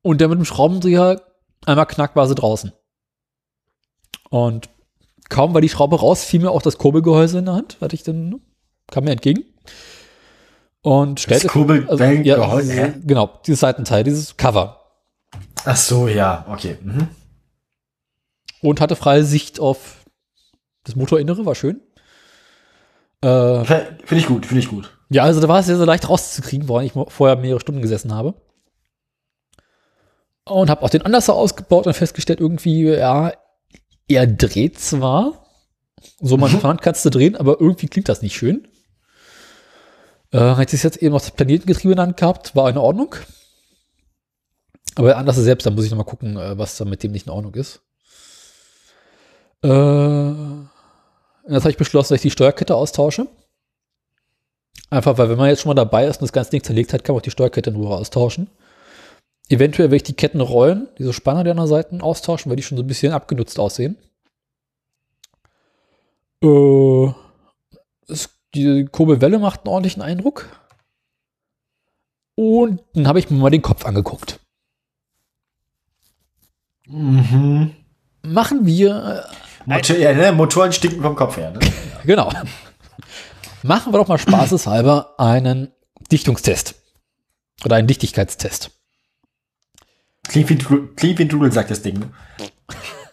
Und 0.00 0.20
dann 0.20 0.30
mit 0.30 0.38
dem 0.38 0.44
Schraubendreher 0.46 1.20
einmal 1.66 1.86
knack 1.86 2.16
war 2.16 2.26
sie 2.26 2.34
draußen. 2.34 2.72
Und 4.30 4.70
kaum 5.28 5.52
war 5.52 5.60
die 5.60 5.68
Schraube 5.68 6.00
raus, 6.00 6.24
fiel 6.24 6.40
mir 6.40 6.50
auch 6.50 6.62
das 6.62 6.78
Kurbelgehäuse 6.78 7.40
in 7.40 7.44
der 7.44 7.54
Hand, 7.54 7.78
hatte 7.80 7.94
ich 7.94 8.02
dann, 8.02 8.40
kam 8.90 9.04
mir 9.04 9.12
entgegen. 9.12 9.44
Und 10.82 11.20
stellte, 11.20 11.46
Kurbelgehäuse, 11.46 12.72
hä? 12.72 12.92
genau, 13.04 13.40
dieses 13.46 13.60
Seitenteil, 13.60 14.02
dieses 14.02 14.36
Cover. 14.36 14.80
Ach 15.64 15.76
so, 15.76 16.08
ja, 16.08 16.44
okay. 16.48 16.76
Mhm. 16.82 17.08
Und 18.62 18.80
hatte 18.80 18.96
freie 18.96 19.24
Sicht 19.24 19.60
auf 19.60 20.04
das 20.84 20.96
Motorinnere, 20.96 21.46
war 21.46 21.54
schön. 21.54 21.80
Äh, 23.22 23.64
Finde 23.64 23.96
ich 24.10 24.26
gut, 24.26 24.46
finde 24.46 24.60
ich 24.60 24.68
gut. 24.68 24.98
Ja, 25.08 25.22
also 25.22 25.40
da 25.40 25.46
war 25.46 25.60
es 25.60 25.66
sehr, 25.66 25.76
sehr 25.76 25.86
leicht 25.86 26.08
rauszukriegen, 26.08 26.68
woran 26.68 26.84
ich 26.84 26.92
vorher 27.08 27.36
mehrere 27.36 27.60
Stunden 27.60 27.82
gesessen 27.82 28.12
habe. 28.12 28.34
Und 30.44 30.68
habe 30.68 30.82
auch 30.82 30.90
den 30.90 31.02
Anlasser 31.02 31.34
ausgebaut 31.34 31.86
und 31.86 31.94
festgestellt, 31.94 32.40
irgendwie, 32.40 32.88
ja, 32.88 33.32
er 34.08 34.26
dreht 34.26 34.80
zwar, 34.80 35.46
so 36.20 36.36
man 36.36 36.50
mhm. 36.50 36.80
kannst 36.80 37.04
du 37.04 37.10
drehen, 37.10 37.36
aber 37.36 37.60
irgendwie 37.60 37.86
klingt 37.86 38.08
das 38.08 38.22
nicht 38.22 38.34
schön. 38.34 38.66
Äh, 40.32 40.56
hätte 40.56 40.76
ich 40.76 40.82
jetzt 40.82 40.96
eben 40.96 41.12
noch 41.12 41.20
das 41.20 41.30
Planetengetriebe 41.30 42.00
in 42.00 42.16
gehabt, 42.16 42.56
war 42.56 42.70
in 42.70 42.78
Ordnung. 42.78 43.14
Aber 44.94 45.08
der 45.08 45.18
Anlasser 45.18 45.42
selbst, 45.42 45.66
da 45.66 45.70
muss 45.70 45.84
ich 45.84 45.90
noch 45.90 45.98
mal 45.98 46.04
gucken, 46.04 46.36
äh, 46.36 46.56
was 46.58 46.76
da 46.76 46.84
mit 46.84 47.02
dem 47.02 47.12
nicht 47.12 47.26
in 47.26 47.32
Ordnung 47.32 47.54
ist. 47.54 47.80
Äh, 49.62 49.68
jetzt 49.68 51.62
habe 51.62 51.70
ich 51.70 51.76
beschlossen, 51.76 52.14
dass 52.14 52.18
ich 52.18 52.22
die 52.22 52.30
Steuerkette 52.30 52.74
austausche. 52.74 53.26
Einfach, 54.90 55.16
weil 55.16 55.30
wenn 55.30 55.38
man 55.38 55.48
jetzt 55.48 55.62
schon 55.62 55.70
mal 55.70 55.74
dabei 55.74 56.06
ist 56.06 56.16
und 56.16 56.22
das 56.22 56.32
ganze 56.32 56.50
Ding 56.50 56.62
zerlegt 56.62 56.92
hat, 56.92 57.04
kann 57.04 57.14
man 57.14 57.20
auch 57.20 57.24
die 57.24 57.30
Steuerkette 57.30 57.70
in 57.70 57.76
Ruhe 57.76 57.96
austauschen. 57.96 58.50
Eventuell 59.48 59.88
werde 59.88 59.96
ich 59.96 60.02
die 60.02 60.14
Ketten 60.14 60.40
rollen, 60.40 60.88
diese 60.98 61.12
Spanner 61.12 61.44
der 61.44 61.52
an 61.52 61.58
der 61.58 61.66
Seiten 61.66 62.00
austauschen, 62.00 62.50
weil 62.50 62.56
die 62.56 62.62
schon 62.62 62.78
so 62.78 62.84
ein 62.84 62.86
bisschen 62.86 63.12
abgenutzt 63.12 63.58
aussehen. 63.58 63.96
Äh, 66.42 67.12
es, 68.08 68.30
die 68.54 68.86
Kurbelwelle 68.86 69.38
macht 69.38 69.60
einen 69.60 69.68
ordentlichen 69.68 70.02
Eindruck. 70.02 70.48
Und 72.34 72.82
dann 72.94 73.06
habe 73.06 73.18
ich 73.18 73.30
mir 73.30 73.38
mal 73.38 73.50
den 73.50 73.62
Kopf 73.62 73.84
angeguckt. 73.84 74.40
Mhm. 76.86 77.74
Machen 78.22 78.66
wir 78.66 79.26
Motor, 79.66 79.96
ja, 79.96 80.12
ne? 80.12 80.32
Motoren 80.32 80.72
stinken 80.72 81.02
vom 81.02 81.16
Kopf 81.16 81.36
her, 81.36 81.52
ne? 81.52 81.60
Genau. 82.04 82.32
Machen 83.62 83.92
wir 83.92 83.98
doch 83.98 84.08
mal 84.08 84.18
spaßeshalber 84.18 85.14
einen 85.18 85.72
Dichtungstest. 86.10 86.74
Oder 87.64 87.76
einen 87.76 87.86
Dichtigkeitstest. 87.86 88.72
Klingt 90.26 90.48
wie, 90.48 91.24
Dudel, 91.26 91.52
sagt 91.52 91.70
das 91.70 91.82
Ding. 91.82 92.00
ne? 92.00 92.10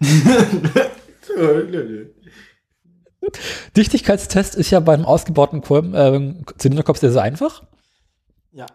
Dichtigkeitstest 3.77 4.55
ist 4.55 4.71
ja 4.71 4.79
beim 4.79 5.05
ausgebauten 5.05 5.61
Kolben, 5.61 5.93
äh, 5.93 6.35
Zylinderkopf 6.57 6.99
sehr, 6.99 7.11
sehr 7.11 7.21
einfach. 7.21 7.63
ja. 8.51 8.65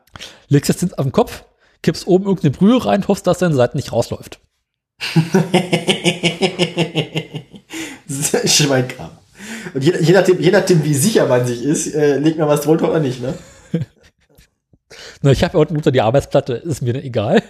Legst 0.49 0.71
das 0.71 0.93
auf 0.95 1.05
den 1.05 1.13
Kopf, 1.13 1.45
kippst 1.83 2.07
oben 2.07 2.25
irgendeine 2.25 2.53
Brühe 2.53 2.85
rein, 2.85 3.07
hoffst, 3.09 3.27
dass 3.27 3.39
deine 3.39 3.55
Seite 3.55 3.77
nicht 3.77 3.93
rausläuft. 3.93 4.41
Schweinkram. 8.47 9.11
Und 9.75 9.83
je, 9.83 9.93
je, 10.01 10.13
nachdem, 10.13 10.41
je 10.41 10.51
nachdem, 10.51 10.85
wie 10.85 10.95
sicher 10.95 11.27
man 11.27 11.47
sich 11.47 11.63
ist, 11.63 11.95
äh, 11.95 12.19
legt 12.19 12.39
man 12.39 12.49
was 12.49 12.61
drunter 12.63 12.91
oder 12.91 13.01
nicht, 13.01 13.21
ne? 13.21 13.35
Na, 15.23 15.33
ich 15.33 15.43
habe 15.43 15.55
ja 15.55 15.61
unten 15.61 15.77
unter 15.77 15.91
die 15.91 16.01
Arbeitsplatte, 16.01 16.55
ist 16.55 16.83
mir 16.83 16.95
egal. 17.03 17.43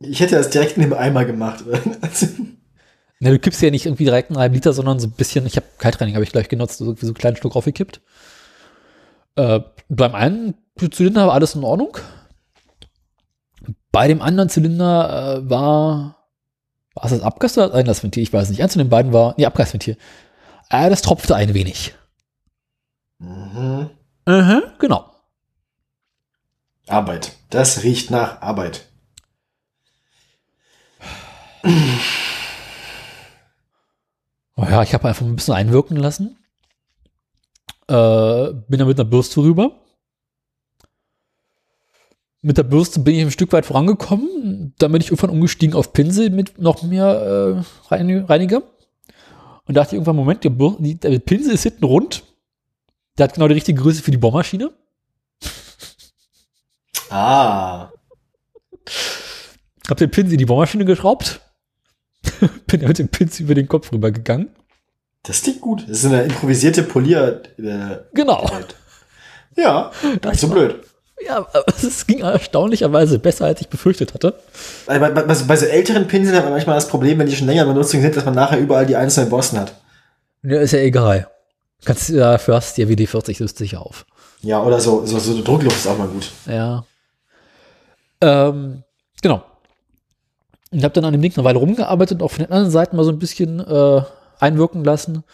Ich 0.00 0.20
hätte 0.20 0.36
das 0.36 0.50
direkt 0.50 0.76
in 0.76 0.82
dem 0.82 0.92
Eimer 0.92 1.24
gemacht. 1.24 1.64
Ne, 3.20 3.30
du 3.30 3.38
kippst 3.38 3.60
ja 3.62 3.70
nicht 3.70 3.86
irgendwie 3.86 4.04
direkt 4.04 4.30
einen 4.30 4.38
halben 4.38 4.54
Liter, 4.54 4.72
sondern 4.72 5.00
so 5.00 5.08
ein 5.08 5.12
bisschen, 5.12 5.44
ich 5.46 5.56
habe 5.56 5.66
Kaltreinigung 5.78 6.16
habe 6.16 6.24
ich 6.24 6.32
gleich 6.32 6.48
genutzt, 6.48 6.78
so, 6.78 6.94
so 6.94 7.06
einen 7.06 7.14
kleinen 7.14 7.36
Schluck 7.36 7.56
raufgekippt. 7.56 8.00
Äh, 9.34 9.60
beim 9.88 10.14
einen 10.14 10.54
Zylinder 10.90 11.26
war 11.26 11.34
alles 11.34 11.54
in 11.54 11.64
Ordnung. 11.64 11.96
Bei 13.90 14.06
dem 14.06 14.22
anderen 14.22 14.48
Zylinder 14.48 15.38
äh, 15.38 15.50
war, 15.50 16.28
war 16.94 17.04
es 17.04 17.10
das 17.10 17.22
Abgas 17.22 17.58
oder 17.58 17.68
das 17.68 17.76
Einlassventil? 17.76 18.22
Ich 18.22 18.32
weiß 18.32 18.50
nicht. 18.50 18.62
Eins 18.62 18.74
von 18.74 18.80
den 18.80 18.88
beiden 18.88 19.12
war, 19.12 19.34
nee, 19.36 19.46
Abgasventil. 19.46 19.96
Äh, 20.70 20.90
das 20.90 21.02
tropfte 21.02 21.34
ein 21.34 21.54
wenig. 21.54 21.94
mhm. 23.18 23.90
Mhm, 24.26 24.62
genau. 24.78 25.10
Arbeit. 26.86 27.32
Das 27.50 27.82
riecht 27.82 28.10
nach 28.10 28.42
Arbeit. 28.42 28.86
Oh 34.60 34.64
ja, 34.64 34.82
ich 34.82 34.92
habe 34.92 35.06
einfach 35.06 35.24
ein 35.24 35.36
bisschen 35.36 35.54
einwirken 35.54 35.96
lassen. 35.96 36.36
Äh, 37.86 38.52
bin 38.68 38.80
dann 38.80 38.88
mit 38.88 38.98
einer 38.98 39.08
Bürste 39.08 39.40
rüber. 39.40 39.70
Mit 42.42 42.58
der 42.58 42.64
Bürste 42.64 42.98
bin 42.98 43.14
ich 43.14 43.22
ein 43.22 43.30
Stück 43.30 43.52
weit 43.52 43.66
vorangekommen. 43.66 44.74
Dann 44.78 44.90
bin 44.90 45.00
ich 45.00 45.08
irgendwann 45.08 45.30
umgestiegen 45.30 45.76
auf 45.76 45.92
Pinsel 45.92 46.30
mit 46.30 46.58
noch 46.58 46.82
mehr 46.82 47.64
äh, 47.88 47.94
Reini- 47.94 48.28
Reiniger. 48.28 48.62
Und 49.66 49.76
dachte 49.76 49.94
irgendwann, 49.94 50.16
Moment, 50.16 50.42
der, 50.42 50.50
Bür 50.50 50.76
die, 50.80 50.96
der 50.96 51.16
Pinsel 51.20 51.54
ist 51.54 51.62
hinten 51.62 51.84
rund. 51.84 52.24
Der 53.16 53.24
hat 53.24 53.34
genau 53.34 53.46
die 53.46 53.54
richtige 53.54 53.80
Größe 53.80 54.02
für 54.02 54.10
die 54.10 54.16
Bohrmaschine. 54.16 54.72
Ah. 57.10 57.92
Hab 59.88 59.98
den 59.98 60.10
Pinsel 60.10 60.32
in 60.32 60.38
die 60.38 60.46
Bohrmaschine 60.46 60.84
geschraubt. 60.84 61.42
bin 62.66 62.86
mit 62.86 62.98
dem 62.98 63.08
Pinsel 63.08 63.44
über 63.44 63.54
den 63.54 63.68
Kopf 63.68 63.92
rübergegangen. 63.92 64.50
Das 65.22 65.42
klingt 65.42 65.60
gut. 65.60 65.82
Das 65.82 65.98
ist 65.98 66.06
eine 66.06 66.22
improvisierte 66.22 66.82
Polier. 66.82 67.42
Äh, 67.58 67.98
Genau. 68.14 68.48
ja, 69.56 69.90
gar 70.20 70.30
nicht 70.30 70.40
so 70.40 70.48
blöd. 70.48 70.80
Ja, 71.26 71.38
aber 71.38 71.64
es 71.82 72.06
ging 72.06 72.20
erstaunlicherweise 72.20 73.18
besser, 73.18 73.46
als 73.46 73.60
ich 73.60 73.68
befürchtet 73.68 74.14
hatte. 74.14 74.38
Bei, 74.86 74.98
bei, 74.98 75.10
bei, 75.10 75.22
bei 75.22 75.56
so 75.56 75.66
älteren 75.66 76.06
Pinseln 76.06 76.36
hat 76.36 76.44
man 76.44 76.52
manchmal 76.52 76.76
das 76.76 76.88
Problem, 76.88 77.18
wenn 77.18 77.26
die 77.26 77.36
schon 77.36 77.46
länger 77.46 77.62
in 77.62 77.68
Benutzung 77.68 78.00
sind, 78.00 78.16
dass 78.16 78.24
man 78.24 78.34
nachher 78.34 78.58
überall 78.58 78.86
die 78.86 78.96
einzelnen 78.96 79.28
Borsten 79.28 79.58
hat. 79.58 79.74
Ja, 80.42 80.60
ist 80.60 80.72
ja 80.72 80.78
egal. 80.78 81.28
Kannst, 81.84 82.08
ja, 82.10 82.32
dafür 82.32 82.56
hast 82.56 82.76
du 82.78 82.86
dir 82.86 82.92
WD-40 82.96 83.40
löst 83.40 83.58
sich 83.58 83.76
auf. 83.76 84.06
Ja, 84.42 84.62
oder 84.62 84.80
so, 84.80 85.04
so, 85.04 85.18
so 85.18 85.42
Druckluft 85.42 85.76
ist 85.76 85.86
auch 85.86 85.98
mal 85.98 86.08
gut. 86.08 86.30
Ja. 86.46 86.84
Ähm, 88.20 88.82
genau. 89.20 89.42
Und 90.70 90.84
habe 90.84 90.92
dann 90.92 91.04
an 91.04 91.12
dem 91.12 91.22
Ding 91.22 91.32
eine 91.34 91.44
Weile 91.44 91.58
rumgearbeitet 91.58 92.20
und 92.20 92.22
auch 92.22 92.30
von 92.30 92.44
den 92.44 92.52
anderen 92.52 92.70
Seiten 92.70 92.96
mal 92.96 93.04
so 93.04 93.10
ein 93.10 93.18
bisschen 93.18 93.60
äh, 93.60 94.02
einwirken 94.38 94.84
lassen. 94.84 95.24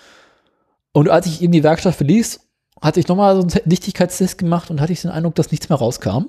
Und 0.93 1.09
als 1.09 1.27
ich 1.27 1.43
eben 1.43 1.53
die 1.53 1.65
Werkstatt 1.65 1.97
verließ, 1.97 2.41
hatte 2.81 3.01
ich 3.01 3.09
nochmal 3.09 3.35
so 3.35 3.43
einen 3.43 3.69
Dichtigkeitstest 3.69 4.39
gemacht 4.39 4.71
und 4.71 4.81
hatte 4.81 4.93
ich 4.93 5.03
den 5.03 5.11
Eindruck, 5.11 5.35
dass 5.35 5.51
nichts 5.51 5.69
mehr 5.69 5.79
rauskam. 5.79 6.27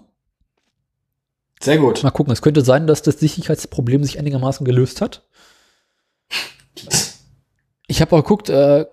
Sehr 1.62 1.78
gut. 1.78 2.04
Mal 2.04 2.12
gucken, 2.12 2.34
es 2.34 2.42
könnte 2.42 2.64
sein, 2.64 2.88
dass 2.88 3.02
das 3.02 3.18
Dichtigkeitsproblem 3.18 4.04
sich 4.04 4.20
einigermaßen 4.20 4.66
gelöst 4.66 5.02
hat. 5.02 5.24
Ich 7.88 8.02
habe 8.02 8.16
auch 8.16 8.22
geguckt, 8.24 8.50
äh, 8.50 8.86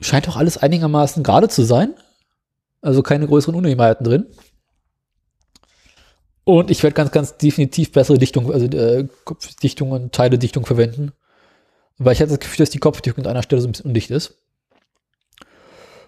scheint 0.00 0.28
auch 0.28 0.36
alles 0.36 0.58
einigermaßen 0.58 1.22
gerade 1.22 1.48
zu 1.48 1.62
sein. 1.62 1.94
Also 2.82 3.02
keine 3.02 3.26
größeren 3.26 3.54
Unebenheiten 3.54 4.04
drin. 4.04 4.26
Und 6.44 6.70
ich 6.70 6.82
werde 6.82 6.94
ganz, 6.94 7.10
ganz 7.10 7.36
definitiv 7.36 7.92
bessere 7.92 8.18
Dichtung, 8.18 8.52
also 8.52 8.66
äh, 8.66 9.06
Kopfdichtung 9.24 9.92
und 9.92 10.12
Teiledichtung 10.12 10.66
verwenden. 10.66 11.12
Weil 11.98 12.14
ich 12.14 12.20
hatte 12.20 12.30
das 12.30 12.40
Gefühl, 12.40 12.64
dass 12.64 12.70
die 12.70 12.78
Kopfdichtung 12.78 13.24
an 13.24 13.30
einer 13.30 13.42
Stelle 13.42 13.60
so 13.60 13.68
ein 13.68 13.72
bisschen 13.72 13.86
undicht 13.86 14.10
ist. 14.10 14.38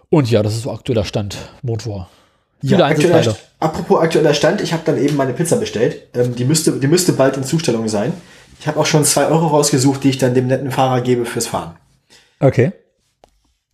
Und 0.09 0.31
ja, 0.31 0.43
das 0.43 0.55
ist 0.55 0.63
so 0.63 0.73
aktueller 0.73 1.05
Stand. 1.05 1.37
Motor. 1.63 2.09
Ja, 2.63 2.87
aktueller, 2.87 3.37
apropos 3.59 4.01
aktueller 4.01 4.35
Stand, 4.35 4.61
ich 4.61 4.73
habe 4.73 4.85
dann 4.87 4.97
eben 4.97 5.17
meine 5.17 5.33
Pizza 5.33 5.57
bestellt. 5.57 6.09
Ähm, 6.15 6.37
die, 6.37 6.45
müsste, 6.45 6.79
die 6.79 6.87
müsste 6.87 7.13
bald 7.13 7.37
in 7.37 7.45
Zustellung 7.45 7.89
sein. 7.89 8.13
Ich 8.61 8.69
habe 8.69 8.79
auch 8.79 8.87
schon 8.87 9.05
zwei 9.05 9.27
Euro 9.27 9.49
rausgesucht, 9.49 10.05
die 10.05 10.11
ich 10.11 10.19
dann 10.19 10.35
dem 10.35 10.47
netten 10.47 10.71
Fahrer 10.71 11.01
gebe 11.01 11.25
fürs 11.25 11.49
Fahren. 11.49 11.77
Okay. 12.39 12.73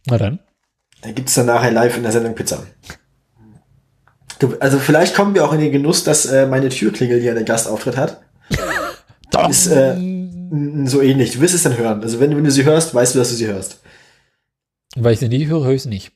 Na 0.07 0.17
dann. 0.17 0.39
Da 1.03 1.11
gibt's 1.11 1.35
dann 1.35 1.47
nachher 1.47 1.71
live 1.71 1.97
in 1.97 2.03
der 2.03 2.13
Sendung 2.13 2.35
Pizza. 2.35 2.67
Du, 4.39 4.57
also 4.61 4.79
vielleicht 4.79 5.15
kommen 5.15 5.35
wir 5.35 5.45
auch 5.45 5.53
in 5.53 5.61
den 5.61 5.73
Genuss, 5.73 6.05
dass 6.05 6.27
äh, 6.27 6.47
meine 6.47 6.69
Türklingel 6.69 7.21
hier 7.21 7.33
einen 7.33 7.45
Gastauftritt 7.45 7.97
hat. 7.97 8.21
Ist 9.51 9.67
äh, 9.67 9.95
so 10.87 11.03
ähnlich. 11.03 11.33
Du 11.33 11.41
wirst 11.41 11.55
es 11.55 11.63
dann 11.65 11.77
hören. 11.77 12.03
Also 12.03 12.21
wenn, 12.21 12.35
wenn 12.37 12.45
du 12.45 12.51
sie 12.51 12.65
hörst, 12.65 12.95
weißt 12.95 13.15
du, 13.15 13.19
dass 13.19 13.31
du 13.31 13.35
sie 13.37 13.47
hörst. 13.47 13.81
Weil 14.97 15.13
ich 15.13 15.19
sie 15.21 15.29
nie 15.29 15.47
höre, 15.47 15.65
höre 15.65 15.75
ich 15.75 15.83
sie 15.83 15.89
nicht. 15.91 16.13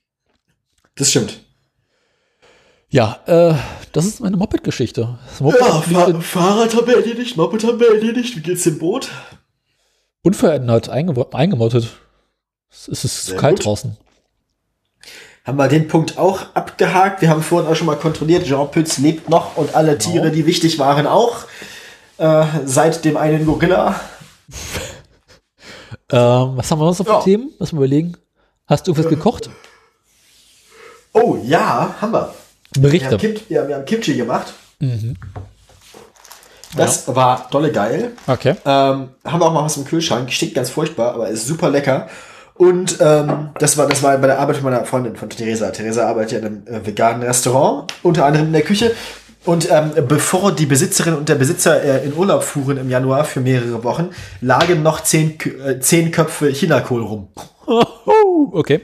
Das 0.96 1.10
stimmt. 1.10 1.40
Ja, 2.88 3.20
äh, 3.26 3.54
das 3.92 4.06
ist 4.06 4.20
meine 4.20 4.36
Moped-Geschichte. 4.36 5.18
Moped 5.40 5.60
liegt 5.88 6.08
in- 6.08 6.22
Fahrrad 6.22 6.74
haben 6.74 6.86
wir 6.86 6.96
erledigt, 6.96 7.36
Moped 7.36 7.64
haben 7.64 7.80
wir 7.80 7.94
erledigt. 7.94 8.36
Wie 8.36 8.40
geht's 8.40 8.64
dem 8.64 8.78
Boot? 8.78 9.08
unverändert 10.22 10.88
einge 10.88 11.26
eingemottet. 11.34 11.88
Es 12.70 12.88
ist, 12.88 13.26
Sehr 13.26 13.36
kalt 13.36 13.56
gut. 13.56 13.66
draußen. 13.66 13.96
Haben 15.44 15.58
wir 15.58 15.68
den 15.68 15.88
Punkt 15.88 16.18
auch 16.18 16.40
abgehakt. 16.54 17.20
Wir 17.20 17.28
haben 17.28 17.42
vorhin 17.42 17.68
auch 17.70 17.74
schon 17.74 17.86
mal 17.88 17.96
kontrolliert, 17.96 18.44
Jean 18.46 18.70
Pütz 18.70 18.98
lebt 18.98 19.28
noch 19.28 19.56
und 19.56 19.74
alle 19.74 19.98
Tiere, 19.98 20.30
die 20.30 20.46
wichtig 20.46 20.78
waren, 20.78 21.06
auch. 21.06 21.44
Äh, 22.18 22.44
seit 22.64 23.04
dem 23.04 23.16
einen 23.16 23.46
Gorilla. 23.46 24.00
Ähm, 26.14 26.52
was 26.56 26.70
haben 26.70 26.78
wir 26.78 26.84
noch 26.84 26.94
so 26.94 27.04
für 27.04 27.10
Ja. 27.10 27.20
Themen? 27.22 27.52
Lass 27.58 27.72
mal 27.72 27.78
überlegen. 27.78 28.14
Hast 28.66 28.86
du 28.86 28.90
irgendwas 28.90 29.08
gekocht? 29.10 29.48
Oh 31.14 31.38
ja, 31.42 31.94
haben 32.02 32.12
wir. 32.12 32.34
Wir 32.74 32.82
Berichte. 32.82 33.12
haben, 33.12 33.18
Kim, 33.18 33.34
ja, 33.48 33.66
wir 33.66 33.76
haben 33.76 33.86
Kimchi 33.86 34.14
gemacht. 34.14 34.52
Das 36.76 37.14
war 37.14 37.48
dolle 37.50 37.72
geil. 37.72 38.12
Okay. 38.26 38.56
Ähm, 38.66 39.08
haben 39.24 39.40
wir 39.40 39.46
auch 39.46 39.52
mal 39.54 39.64
was 39.64 39.78
im 39.78 39.86
Kühlschrank. 39.86 40.30
Stinkt 40.30 40.54
ganz 40.54 40.68
furchtbar, 40.68 41.14
aber 41.14 41.28
ist 41.28 41.46
super 41.46 41.70
lecker. 41.70 42.10
Und 42.54 42.98
ähm, 43.00 43.50
das 43.58 43.78
war 43.78 43.88
das 43.88 44.02
war 44.02 44.16
bei 44.18 44.26
der 44.26 44.38
Arbeit 44.38 44.56
von 44.56 44.70
meiner 44.70 44.84
Freundin 44.84 45.16
von 45.16 45.28
Theresa. 45.30 45.70
Theresa 45.70 46.06
arbeitet 46.06 46.32
ja 46.32 46.38
in 46.38 46.44
einem 46.44 46.66
äh, 46.66 46.86
veganen 46.86 47.22
Restaurant, 47.22 47.92
unter 48.02 48.26
anderem 48.26 48.46
in 48.46 48.52
der 48.52 48.62
Küche. 48.62 48.92
Und 49.44 49.68
ähm, 49.70 49.90
bevor 50.06 50.52
die 50.52 50.66
Besitzerin 50.66 51.14
und 51.14 51.28
der 51.28 51.34
Besitzer 51.34 51.82
äh, 51.82 52.04
in 52.04 52.14
Urlaub 52.14 52.44
fuhren 52.44 52.76
im 52.76 52.88
Januar 52.88 53.24
für 53.24 53.40
mehrere 53.40 53.82
Wochen, 53.82 54.10
lagen 54.40 54.82
noch 54.82 55.02
zehn, 55.02 55.36
äh, 55.64 55.80
zehn 55.80 56.12
Köpfe 56.12 56.52
Chinakohl 56.52 57.02
rum. 57.02 57.28
Okay. 58.52 58.82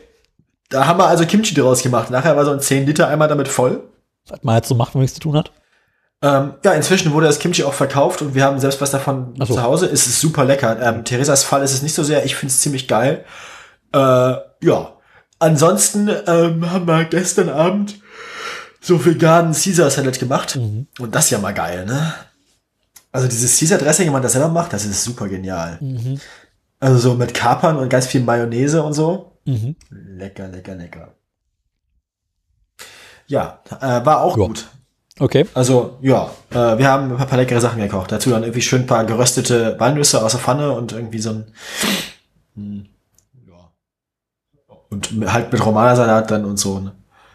Da 0.68 0.86
haben 0.86 0.98
wir 0.98 1.06
also 1.06 1.24
Kimchi 1.24 1.54
draus 1.54 1.82
gemacht. 1.82 2.10
Nachher 2.10 2.36
war 2.36 2.44
so 2.44 2.52
ein 2.52 2.60
10 2.60 2.86
Liter 2.86 3.08
Eimer 3.08 3.28
damit 3.28 3.48
voll. 3.48 3.84
Was 4.28 4.42
man 4.42 4.56
jetzt 4.56 4.68
so 4.68 4.74
macht, 4.74 4.94
wenn 4.94 5.00
nichts 5.00 5.14
zu 5.14 5.20
tun 5.20 5.36
hat. 5.36 5.52
Ähm, 6.20 6.54
ja, 6.64 6.72
inzwischen 6.72 7.12
wurde 7.12 7.26
das 7.26 7.38
Kimchi 7.38 7.62
auch 7.64 7.72
verkauft 7.72 8.22
und 8.22 8.34
wir 8.34 8.44
haben 8.44 8.58
selbst 8.58 8.80
was 8.80 8.90
davon 8.90 9.34
so. 9.38 9.54
zu 9.54 9.62
Hause. 9.62 9.86
Es 9.86 10.06
ist 10.06 10.20
super 10.20 10.44
lecker. 10.44 10.76
Ähm, 10.82 11.04
Theresas 11.04 11.44
Fall 11.44 11.62
ist 11.62 11.72
es 11.72 11.82
nicht 11.82 11.94
so 11.94 12.02
sehr. 12.02 12.24
Ich 12.24 12.34
finde 12.34 12.52
es 12.52 12.60
ziemlich 12.60 12.88
geil. 12.88 13.24
Äh, 13.92 14.34
ja. 14.66 14.94
Ansonsten 15.38 16.08
ähm, 16.26 16.70
haben 16.70 16.86
wir 16.86 17.04
gestern 17.04 17.48
Abend 17.48 18.00
so 18.80 19.04
veganen 19.04 19.52
Caesar 19.52 19.90
Salad 19.90 20.18
gemacht. 20.18 20.56
Und 20.56 21.14
das 21.14 21.26
ist 21.26 21.30
ja 21.30 21.38
mal 21.38 21.54
geil, 21.54 21.86
ne? 21.86 22.14
Also 23.12 23.28
dieses 23.28 23.58
Caesar 23.58 23.78
Dressing, 23.78 24.06
wenn 24.06 24.12
man 24.12 24.22
das 24.22 24.32
selber 24.32 24.48
macht, 24.48 24.72
das 24.72 24.84
ist 24.84 25.02
super 25.04 25.28
genial. 25.28 25.78
Also 26.80 26.98
so 26.98 27.14
mit 27.14 27.34
Kapern 27.34 27.76
und 27.76 27.88
ganz 27.88 28.06
viel 28.06 28.20
Mayonnaise 28.22 28.82
und 28.82 28.92
so. 28.92 29.38
Mhm. 29.44 29.76
Lecker, 29.90 30.48
lecker, 30.48 30.74
lecker. 30.74 31.14
Ja, 33.26 33.60
äh, 33.80 34.04
war 34.04 34.20
auch 34.22 34.36
Ja. 34.36 34.46
gut. 34.46 34.66
Okay. 35.20 35.46
Also, 35.54 35.98
ja, 36.00 36.30
äh, 36.50 36.78
wir 36.78 36.86
haben 36.88 37.16
ein 37.16 37.26
paar 37.26 37.38
leckere 37.38 37.60
Sachen 37.60 37.80
gekocht. 37.80 38.12
Dazu 38.12 38.30
dann 38.30 38.42
irgendwie 38.44 38.62
schön 38.62 38.82
ein 38.82 38.86
paar 38.86 39.04
geröstete 39.04 39.74
Walnüsse 39.78 40.24
aus 40.24 40.32
der 40.32 40.40
Pfanne 40.40 40.72
und 40.72 40.92
irgendwie 40.92 41.18
so 41.18 41.30
ein, 41.30 41.52
hm. 42.54 42.86
Und 44.90 45.10
halt 45.26 45.52
mit 45.52 45.64
Romanersalat 45.64 46.30
dann 46.30 46.44
und 46.44 46.58
so. 46.58 46.80
Ne? 46.80 46.92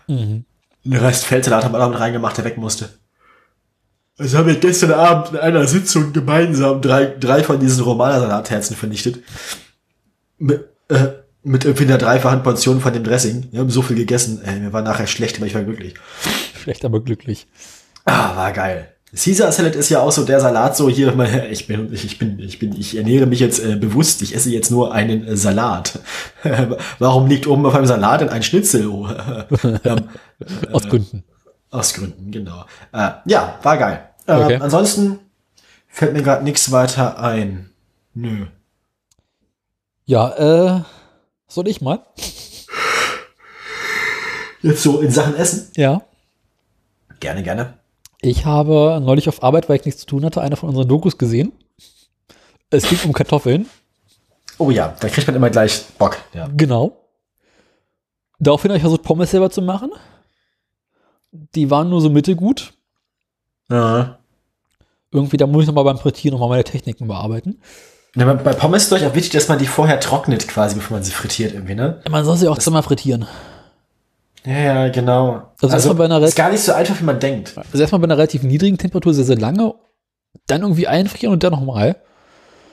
Mhm. 0.07 0.45
Den 0.83 0.99
Rest 0.99 1.25
Feldsalat 1.25 1.63
haben 1.63 1.73
wir 1.73 1.83
auch 1.83 1.89
mit 1.89 1.99
reingemacht, 1.99 2.37
der 2.37 2.45
weg 2.45 2.57
musste. 2.57 2.89
Also 4.17 4.37
haben 4.37 4.47
wir 4.47 4.55
gestern 4.55 4.91
Abend 4.91 5.33
in 5.33 5.39
einer 5.39 5.65
Sitzung 5.65 6.13
gemeinsam 6.13 6.81
drei, 6.81 7.05
drei 7.05 7.43
von 7.43 7.59
diesen 7.59 7.83
Romanersalatherzen 7.83 8.75
vernichtet. 8.75 9.23
Mit, 10.37 10.69
äh, 10.89 11.07
mit 11.43 11.65
irgendwie 11.65 11.85
einer 11.85 11.97
dreifachen 11.97 12.43
Portion 12.43 12.79
von 12.79 12.93
dem 12.93 13.03
Dressing. 13.03 13.47
Wir 13.51 13.59
haben 13.59 13.69
so 13.69 13.81
viel 13.81 13.97
gegessen. 13.97 14.41
Ey, 14.43 14.59
mir 14.59 14.73
war 14.73 14.81
nachher 14.81 15.07
schlecht, 15.07 15.37
aber 15.37 15.45
ich 15.45 15.55
war 15.55 15.63
glücklich. 15.63 15.95
Schlecht, 16.61 16.85
aber 16.85 17.01
glücklich. 17.01 17.47
Ah, 18.05 18.35
war 18.35 18.51
geil. 18.51 18.92
Caesar 19.15 19.51
Salad 19.51 19.75
ist 19.75 19.89
ja 19.89 19.99
auch 19.99 20.11
so 20.11 20.25
der 20.25 20.39
Salat, 20.39 20.75
so 20.75 20.89
hier, 20.89 21.17
ich 21.51 21.67
bin, 21.67 21.93
ich 21.93 22.17
bin, 22.17 22.39
ich 22.39 22.59
bin, 22.59 22.75
ich 22.79 22.97
ernähre 22.97 23.25
mich 23.27 23.39
jetzt 23.39 23.59
äh, 23.59 23.75
bewusst, 23.75 24.21
ich 24.21 24.35
esse 24.35 24.49
jetzt 24.49 24.71
nur 24.71 24.93
einen 24.93 25.27
äh, 25.27 25.37
Salat. 25.37 25.99
Warum 26.99 27.27
liegt 27.27 27.45
oben 27.47 27.65
auf 27.65 27.75
einem 27.75 27.85
Salat 27.85 28.21
denn 28.21 28.29
ein 28.29 28.43
Schnitzel? 28.43 28.87
Oh, 28.87 29.07
ähm, 29.83 30.09
Aus 30.71 30.83
Gründen. 30.87 31.23
aus 31.69 31.93
Gründen, 31.93 32.31
genau. 32.31 32.65
Äh, 32.91 33.11
ja, 33.25 33.59
war 33.61 33.77
geil. 33.77 34.09
Äh, 34.25 34.33
Okay. 34.33 34.55
Ansonsten 34.61 35.19
Fällt 35.95 36.13
mir 36.13 36.23
gerade 36.23 36.43
nichts 36.43 36.71
weiter 36.71 37.19
ein. 37.19 37.69
Nö. 38.15 38.47
Ja, 40.05 40.77
äh, 40.77 40.81
soll 41.47 41.67
ich 41.67 41.81
mal? 41.81 41.99
Jetzt 44.63 44.81
so 44.81 45.01
in 45.01 45.11
Sachen 45.11 45.35
Essen? 45.35 45.69
Ja. 45.75 46.01
Gerne, 47.19 47.43
gerne. 47.43 47.77
Ich 48.25 48.45
habe 48.45 49.01
neulich 49.03 49.27
auf 49.27 49.43
Arbeit, 49.43 49.67
weil 49.67 49.75
ich 49.77 49.85
nichts 49.85 50.01
zu 50.01 50.07
tun 50.07 50.23
hatte, 50.23 50.41
eine 50.41 50.55
von 50.55 50.69
unseren 50.69 50.87
Dokus 50.87 51.17
gesehen. 51.17 51.51
Es 52.69 52.87
ging 52.87 52.97
um 53.03 53.11
Kartoffeln. 53.13 53.67
Oh 54.57 54.71
ja, 54.71 54.95
da 54.99 55.09
kriegt 55.09 55.27
man 55.27 55.35
immer 55.35 55.49
gleich 55.49 55.83
Bock. 55.97 56.17
Ja. 56.33 56.47
Genau. 56.55 56.97
Daraufhin 58.39 58.71
habe 58.71 58.77
ich 58.77 58.81
versucht, 58.83 59.03
Pommes 59.03 59.31
selber 59.31 59.49
zu 59.49 59.61
machen. 59.61 59.91
Die 61.31 61.69
waren 61.69 61.89
nur 61.89 62.01
so 62.01 62.09
mittelgut. 62.09 62.73
ja. 63.69 64.17
Irgendwie, 65.15 65.37
da 65.37 65.45
muss 65.45 65.61
ich 65.61 65.67
nochmal 65.67 65.83
beim 65.83 65.99
Frittieren 65.99 66.33
nochmal 66.33 66.49
meine 66.49 66.63
Techniken 66.63 67.07
bearbeiten. 67.07 67.61
Ja, 68.15 68.33
bei- 68.33 68.53
Pommes 68.53 68.85
ist 68.85 68.91
es 68.91 68.99
doch 68.99 69.07
auch 69.07 69.13
wichtig, 69.13 69.33
dass 69.33 69.47
man 69.47 69.59
die 69.59 69.67
vorher 69.67 69.99
trocknet 69.99 70.47
quasi, 70.47 70.73
bevor 70.73 70.97
man 70.97 71.03
sie 71.03 71.11
frittiert 71.11 71.53
irgendwie, 71.53 71.75
ne? 71.75 72.01
Man 72.09 72.25
soll 72.25 72.35
sie 72.35 72.47
auch 72.47 72.57
zweimal 72.57 72.81
frittieren. 72.81 73.27
Ja, 74.45 74.57
ja, 74.57 74.89
genau. 74.89 75.53
Also 75.61 75.73
erstmal 75.73 75.95
bei 75.95 76.05
einer 76.05 76.21
ist 76.21 76.35
gar 76.35 76.51
nicht 76.51 76.63
so 76.63 76.73
einfach, 76.73 76.99
wie 76.99 77.05
man 77.05 77.19
denkt. 77.19 77.53
Also 77.57 77.79
erstmal 77.79 77.99
bei 77.99 78.05
einer 78.05 78.17
relativ 78.17 78.43
niedrigen 78.43 78.77
Temperatur 78.77 79.13
sehr, 79.13 79.23
sehr 79.25 79.37
lange, 79.37 79.73
dann 80.47 80.61
irgendwie 80.61 80.87
einfrieren 80.87 81.33
und 81.33 81.43
dann 81.43 81.53
nochmal. 81.53 81.95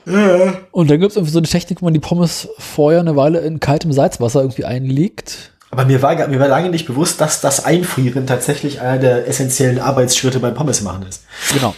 Und 0.05 0.89
dann 0.89 0.99
gibt 0.99 1.11
es 1.11 1.15
irgendwie 1.15 1.31
so 1.31 1.39
eine 1.39 1.47
Technik, 1.47 1.81
wo 1.81 1.85
man 1.85 1.93
die 1.93 1.99
Pommes 1.99 2.49
vorher 2.57 2.99
eine 2.99 3.15
Weile 3.15 3.39
in 3.39 3.59
kaltem 3.59 3.93
Salzwasser 3.93 4.41
irgendwie 4.41 4.65
einlegt. 4.65 5.53
Aber 5.69 5.85
mir 5.85 6.01
war, 6.01 6.27
mir 6.27 6.39
war 6.39 6.49
lange 6.49 6.69
nicht 6.69 6.85
bewusst, 6.85 7.21
dass 7.21 7.39
das 7.39 7.63
Einfrieren 7.63 8.27
tatsächlich 8.27 8.81
einer 8.81 8.97
der 8.97 9.27
essentiellen 9.27 9.79
Arbeitsschritte 9.79 10.39
beim 10.39 10.53
Pommes 10.53 10.81
machen 10.81 11.05
ist. 11.07 11.23
Genau. 11.53 11.73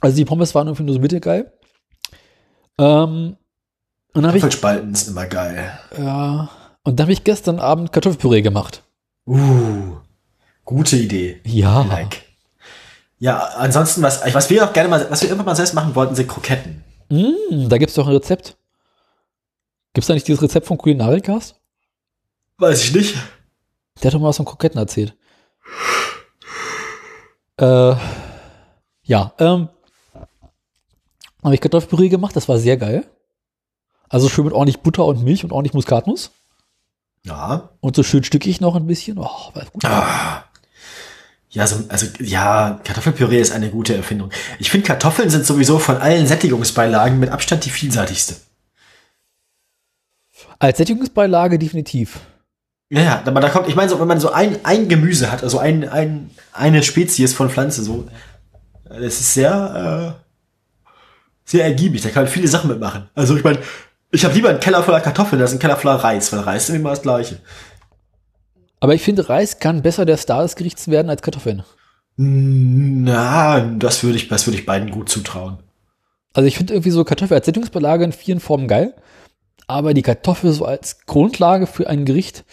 Also 0.00 0.16
die 0.16 0.24
Pommes 0.24 0.54
waren 0.54 0.68
irgendwie 0.68 0.84
nur 0.84 0.94
so 0.94 1.00
mittelgeil. 1.00 1.50
Ähm, 2.78 3.36
und 4.12 4.22
dann 4.22 4.26
habe 4.26 4.36
ich, 4.36 4.42
Kartoffelspalten 4.42 4.94
sind 4.94 5.12
immer 5.12 5.26
geil. 5.26 5.76
ja, 5.98 6.48
und 6.84 7.00
dann 7.00 7.04
habe 7.06 7.12
ich 7.12 7.24
gestern 7.24 7.58
Abend 7.58 7.92
Kartoffelpüree 7.92 8.42
gemacht. 8.42 8.83
Uh, 9.26 9.96
gute 10.64 10.96
Idee. 10.96 11.40
Ja. 11.44 11.82
Like. 11.82 12.22
Ja, 13.18 13.38
ansonsten, 13.56 14.02
was, 14.02 14.22
was 14.34 14.50
wir 14.50 14.64
auch 14.64 14.72
gerne 14.72 14.88
mal, 14.88 15.06
was 15.10 15.22
wir 15.22 15.28
irgendwann 15.28 15.46
mal 15.46 15.56
selbst 15.56 15.74
machen 15.74 15.94
wollten, 15.94 16.14
sind 16.14 16.28
Kroketten. 16.28 16.84
Mm, 17.08 17.68
da 17.68 17.78
gibt 17.78 17.90
es 17.90 17.96
doch 17.96 18.06
ein 18.06 18.12
Rezept. 18.12 18.56
Gibt 19.94 20.02
es 20.02 20.08
da 20.08 20.14
nicht 20.14 20.28
dieses 20.28 20.42
Rezept 20.42 20.66
von 20.66 20.76
Kulinarikast? 20.76 21.54
Weiß 22.58 22.84
ich 22.84 22.94
nicht. 22.94 23.14
Der 24.02 24.08
hat 24.10 24.14
doch 24.14 24.20
mal 24.20 24.28
was 24.28 24.36
von 24.36 24.46
Kroketten 24.46 24.78
erzählt. 24.78 25.16
Äh, 27.56 27.94
ja, 29.04 29.32
ähm, 29.38 29.68
habe 31.42 31.54
ich 31.54 31.60
Kartoffelpüree 31.60 32.08
gemacht, 32.08 32.34
das 32.34 32.48
war 32.48 32.58
sehr 32.58 32.76
geil. 32.76 33.06
Also 34.08 34.28
schön 34.28 34.44
mit 34.44 34.54
ordentlich 34.54 34.80
Butter 34.80 35.04
und 35.04 35.22
Milch 35.22 35.44
und 35.44 35.52
ordentlich 35.52 35.74
Muskatnuss. 35.74 36.30
Ja. 37.24 37.70
Und 37.80 37.96
so 37.96 38.02
schön 38.02 38.24
stückig 38.24 38.60
noch 38.60 38.76
ein 38.76 38.86
bisschen. 38.86 39.18
Oh, 39.18 39.50
war 39.54 39.64
gut. 39.72 39.84
Ah. 39.84 40.44
Ja, 41.50 41.66
so, 41.66 41.84
also, 41.88 42.06
ja, 42.18 42.80
Kartoffelpüree 42.82 43.40
ist 43.40 43.52
eine 43.52 43.70
gute 43.70 43.94
Erfindung. 43.94 44.30
Ich 44.58 44.70
finde, 44.70 44.88
Kartoffeln 44.88 45.30
sind 45.30 45.46
sowieso 45.46 45.78
von 45.78 45.98
allen 45.98 46.26
Sättigungsbeilagen 46.26 47.18
mit 47.20 47.30
Abstand 47.30 47.64
die 47.64 47.70
vielseitigste. 47.70 48.34
Als 50.58 50.78
Sättigungsbeilage 50.78 51.58
definitiv. 51.58 52.20
Ja, 52.90 53.02
ja, 53.02 53.22
aber 53.24 53.40
da 53.40 53.48
kommt, 53.48 53.68
ich 53.68 53.76
meine, 53.76 53.88
so, 53.88 54.00
wenn 54.00 54.08
man 54.08 54.20
so 54.20 54.32
ein, 54.32 54.64
ein 54.64 54.88
Gemüse 54.88 55.30
hat, 55.30 55.42
also 55.42 55.58
ein, 55.58 55.88
ein, 55.88 56.30
eine 56.52 56.82
Spezies 56.82 57.32
von 57.34 57.48
Pflanze, 57.50 57.82
so, 57.84 58.08
das 58.84 59.20
ist 59.20 59.34
sehr, 59.34 60.16
äh, 60.16 60.24
sehr 61.44 61.64
ergiebig. 61.64 62.02
Da 62.02 62.10
kann 62.10 62.24
man 62.24 62.32
viele 62.32 62.48
Sachen 62.48 62.68
mitmachen. 62.68 63.08
Also, 63.14 63.36
ich 63.36 63.44
meine, 63.44 63.58
ich 64.14 64.24
habe 64.24 64.34
lieber 64.34 64.48
einen 64.48 64.60
Keller 64.60 64.82
voller 64.82 65.00
Kartoffeln 65.00 65.40
als 65.40 65.50
einen 65.50 65.60
Keller 65.60 65.76
voller 65.76 65.96
Reis, 65.96 66.32
weil 66.32 66.40
Reis 66.40 66.68
ist 66.68 66.74
immer 66.74 66.90
das 66.90 67.02
Gleiche. 67.02 67.38
Aber 68.80 68.94
ich 68.94 69.02
finde, 69.02 69.28
Reis 69.28 69.58
kann 69.58 69.82
besser 69.82 70.04
der 70.04 70.16
Star 70.16 70.42
des 70.42 70.56
Gerichts 70.56 70.88
werden 70.88 71.10
als 71.10 71.22
Kartoffeln. 71.22 71.64
Na, 72.16 73.60
das 73.60 74.02
würde 74.04 74.16
ich, 74.16 74.28
das 74.28 74.46
würde 74.46 74.58
ich 74.58 74.66
beiden 74.66 74.90
gut 74.90 75.08
zutrauen. 75.08 75.58
Also 76.32 76.46
ich 76.46 76.56
finde 76.56 76.74
irgendwie 76.74 76.90
so 76.90 77.04
Kartoffel 77.04 77.36
als 77.36 77.46
Sättigungsbeilage 77.46 78.04
in 78.04 78.12
vielen 78.12 78.40
Formen 78.40 78.68
geil. 78.68 78.94
Aber 79.66 79.94
die 79.94 80.02
Kartoffel 80.02 80.52
so 80.52 80.64
als 80.64 81.06
Grundlage 81.06 81.66
für 81.66 81.88
ein 81.88 82.04
Gericht. 82.04 82.44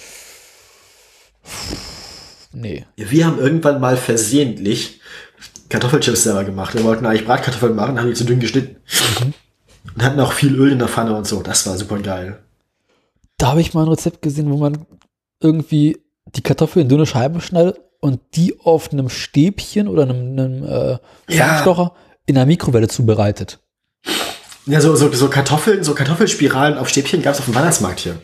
Nee. 2.54 2.86
Wir 2.96 3.26
haben 3.26 3.40
irgendwann 3.40 3.82
mal 3.82 3.98
versehentlich 3.98 5.02
Kartoffelchips 5.70 6.24
selber 6.24 6.44
gemacht. 6.44 6.74
Wir 6.74 6.84
wollten 6.84 7.06
eigentlich 7.06 7.26
Bratkartoffeln 7.26 7.76
machen, 7.76 8.00
haben 8.00 8.08
die 8.08 8.14
zu 8.14 8.26
dünn 8.26 8.40
geschnitten. 8.40 8.78
Und 9.96 10.04
hatten 10.04 10.20
auch 10.20 10.32
viel 10.34 10.56
Öl 10.56 10.72
in 10.72 10.80
der 10.80 10.88
Pfanne 10.88 11.16
und 11.16 11.26
so. 11.28 11.42
Das 11.42 11.66
war 11.68 11.78
super 11.78 12.00
geil. 12.00 12.40
Da 13.38 13.48
habe 13.48 13.62
ich 13.62 13.74
mal 13.74 13.84
ein 13.84 13.90
Rezept 13.90 14.22
gesehen, 14.22 14.52
wo 14.52 14.58
man 14.58 14.86
irgendwie 15.42 15.98
die 16.36 16.42
Kartoffel 16.42 16.84
in 16.84 16.90
dünne 16.90 17.06
Scheiben 17.06 17.42
schneidet 17.42 17.80
und 18.00 18.20
die 18.36 18.60
auf 18.60 18.92
einem 18.92 19.10
Stäbchen 19.10 19.88
oder 19.88 20.04
einem, 20.04 20.38
einem 20.40 20.64
äh, 20.64 20.92
Ja. 20.92 21.00
Fernstocher 21.46 21.94
in 22.26 22.36
der 22.36 22.46
Mikrowelle 22.46 22.88
zubereitet. 22.88 23.60
Ja, 24.68 24.80
so, 24.80 24.96
so, 24.96 25.12
so 25.12 25.28
Kartoffeln, 25.30 25.84
so 25.84 25.96
Kartoffelspiralen 25.96 26.78
auf 26.78 26.88
Stäbchen 26.88 27.22
gab 27.24 27.34
es 27.34 27.40
auf 27.40 27.46
dem 27.46 27.56
Weihnachtsmarkt 27.56 28.00
hier. 28.02 28.16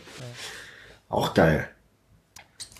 Auch 1.08 1.34
geil. 1.34 1.66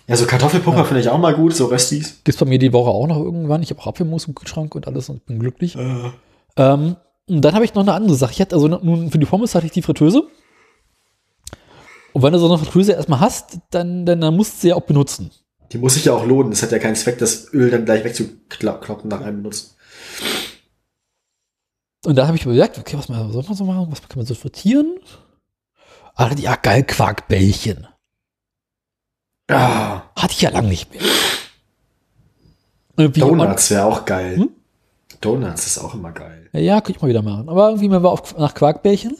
Ja, 0.07 0.15
so 0.15 0.25
Kartoffelpuffer 0.25 0.85
finde 0.85 1.01
ich 1.01 1.09
auch 1.09 1.17
mal 1.19 1.35
gut, 1.35 1.53
so 1.55 1.65
Röstis. 1.65 2.21
Gibt's 2.23 2.39
bei 2.39 2.45
mir 2.47 2.57
die 2.57 2.73
Woche 2.73 2.89
auch 2.89 3.05
noch 3.05 3.17
irgendwann. 3.17 3.61
Ich 3.61 3.69
habe 3.69 3.81
auch 3.81 3.87
Apfelmus 3.87 4.25
im 4.25 4.33
Kühlschrank 4.33 4.73
und 4.75 4.87
alles 4.87 5.09
und 5.09 5.25
bin 5.25 5.39
glücklich. 5.39 5.75
Äh, 5.75 6.11
Ähm, 6.55 6.95
und 7.29 7.41
dann 7.41 7.53
habe 7.53 7.65
ich 7.65 7.73
noch 7.73 7.83
eine 7.83 7.93
andere 7.93 8.15
Sache. 8.15 8.31
Ich 8.33 8.41
hatte 8.41 8.55
also 8.55 8.67
nun 8.67 9.11
für 9.11 9.19
die 9.19 9.25
Pommes 9.25 9.55
hatte 9.55 9.65
ich 9.65 9.71
die 9.71 9.81
Fritteuse. 9.81 10.23
Und 12.13 12.23
wenn 12.23 12.33
du 12.33 12.39
so 12.39 12.47
eine 12.47 12.57
Fritteuse 12.57 12.93
erstmal 12.93 13.19
hast, 13.19 13.59
dann, 13.69 14.05
dann, 14.05 14.19
dann 14.21 14.35
musst 14.35 14.55
du 14.55 14.61
sie 14.61 14.67
ja 14.69 14.75
auch 14.75 14.81
benutzen. 14.81 15.31
die 15.71 15.77
muss 15.77 15.93
sich 15.93 16.05
ja 16.05 16.13
auch 16.13 16.25
lohnen. 16.25 16.51
Es 16.51 16.63
hat 16.63 16.71
ja 16.71 16.79
keinen 16.79 16.95
Zweck, 16.95 17.19
das 17.19 17.53
Öl 17.53 17.69
dann 17.69 17.85
gleich 17.85 18.03
wegzukloppen 18.03 19.09
nach 19.09 19.21
einem 19.21 19.37
Benutzen. 19.43 19.75
Und 22.05 22.15
da 22.15 22.27
habe 22.27 22.37
ich 22.37 22.45
überlegt, 22.45 22.77
okay, 22.77 22.97
was 22.97 23.09
man, 23.09 23.31
soll 23.31 23.43
man 23.43 23.55
so 23.55 23.65
machen? 23.65 23.87
Was 23.91 24.01
kann 24.01 24.17
man 24.17 24.25
so 24.25 24.33
frittieren? 24.33 24.99
Ah, 26.15 26.31
ja, 26.37 26.55
geil, 26.55 26.83
Quarkbällchen. 26.83 27.87
Ah, 29.49 30.01
Hatte 30.15 30.33
ich 30.33 30.41
ja 30.41 30.49
lang 30.49 30.67
nicht 30.67 30.91
mehr. 30.93 31.01
Donuts 33.09 33.71
wäre 33.71 33.85
auch 33.85 34.05
geil. 34.05 34.37
Hm? 34.37 34.49
Donuts 35.21 35.65
ist 35.65 35.77
auch 35.79 35.93
immer 35.93 36.11
geil. 36.11 36.49
Ja, 36.53 36.81
könnte 36.81 36.97
ich 36.97 37.01
mal 37.01 37.09
wieder 37.09 37.21
machen. 37.21 37.49
Aber 37.49 37.67
irgendwie 37.67 37.89
mir 37.89 38.03
war 38.03 38.11
auf, 38.11 38.37
nach 38.37 38.53
Quarkbällchen. 38.53 39.17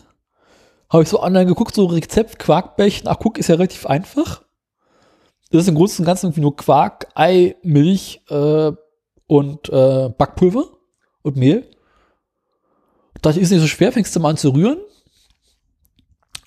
Habe 0.90 1.04
ich 1.04 1.10
so 1.10 1.22
online 1.22 1.46
geguckt, 1.46 1.76
so 1.76 1.86
Rezept 1.86 2.40
Quarkbällchen. 2.40 3.08
Ach, 3.08 3.18
guck, 3.20 3.38
ist 3.38 3.48
ja 3.48 3.56
relativ 3.56 3.86
einfach. 3.86 4.44
Das 5.52 5.64
ist 5.64 5.68
im 5.68 5.76
Großen 5.76 6.04
und 6.04 6.06
Ganzen 6.06 6.28
irgendwie 6.28 6.42
nur 6.42 6.56
Quark, 6.56 7.08
Ei, 7.16 7.56
Milch 7.64 8.22
äh, 8.30 8.72
und 9.28 9.70
äh, 9.70 10.10
Backpulver 10.10 10.66
und 11.24 11.38
Mehl. 11.38 11.70
Das 13.22 13.38
ist 13.38 13.52
nicht 13.52 13.62
so 13.62 13.68
schwer, 13.68 13.92
fängst 13.92 14.16
du 14.16 14.20
mal 14.20 14.30
an 14.30 14.38
zu 14.38 14.50
rühren. 14.50 14.80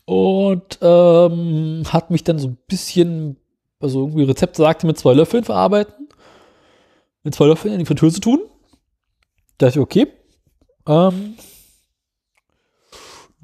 Und 0.05 0.78
ähm, 0.80 1.84
hat 1.88 2.11
mich 2.11 2.24
dann 2.24 2.38
so 2.38 2.48
ein 2.48 2.59
bisschen, 2.66 3.36
also 3.80 4.00
irgendwie 4.00 4.24
Rezept 4.24 4.57
sagte, 4.57 4.86
mit 4.86 4.98
zwei 4.98 5.14
Löffeln 5.14 5.44
verarbeiten. 5.44 6.09
Mit 7.22 7.34
zwei 7.34 7.46
Löffeln 7.46 7.74
in 7.74 7.80
die 7.80 7.86
Fritteuse 7.86 8.20
tun. 8.20 8.40
Da 9.59 9.66
dachte 9.66 9.78
ich, 9.78 9.82
okay, 9.82 10.07
ähm, 10.86 11.34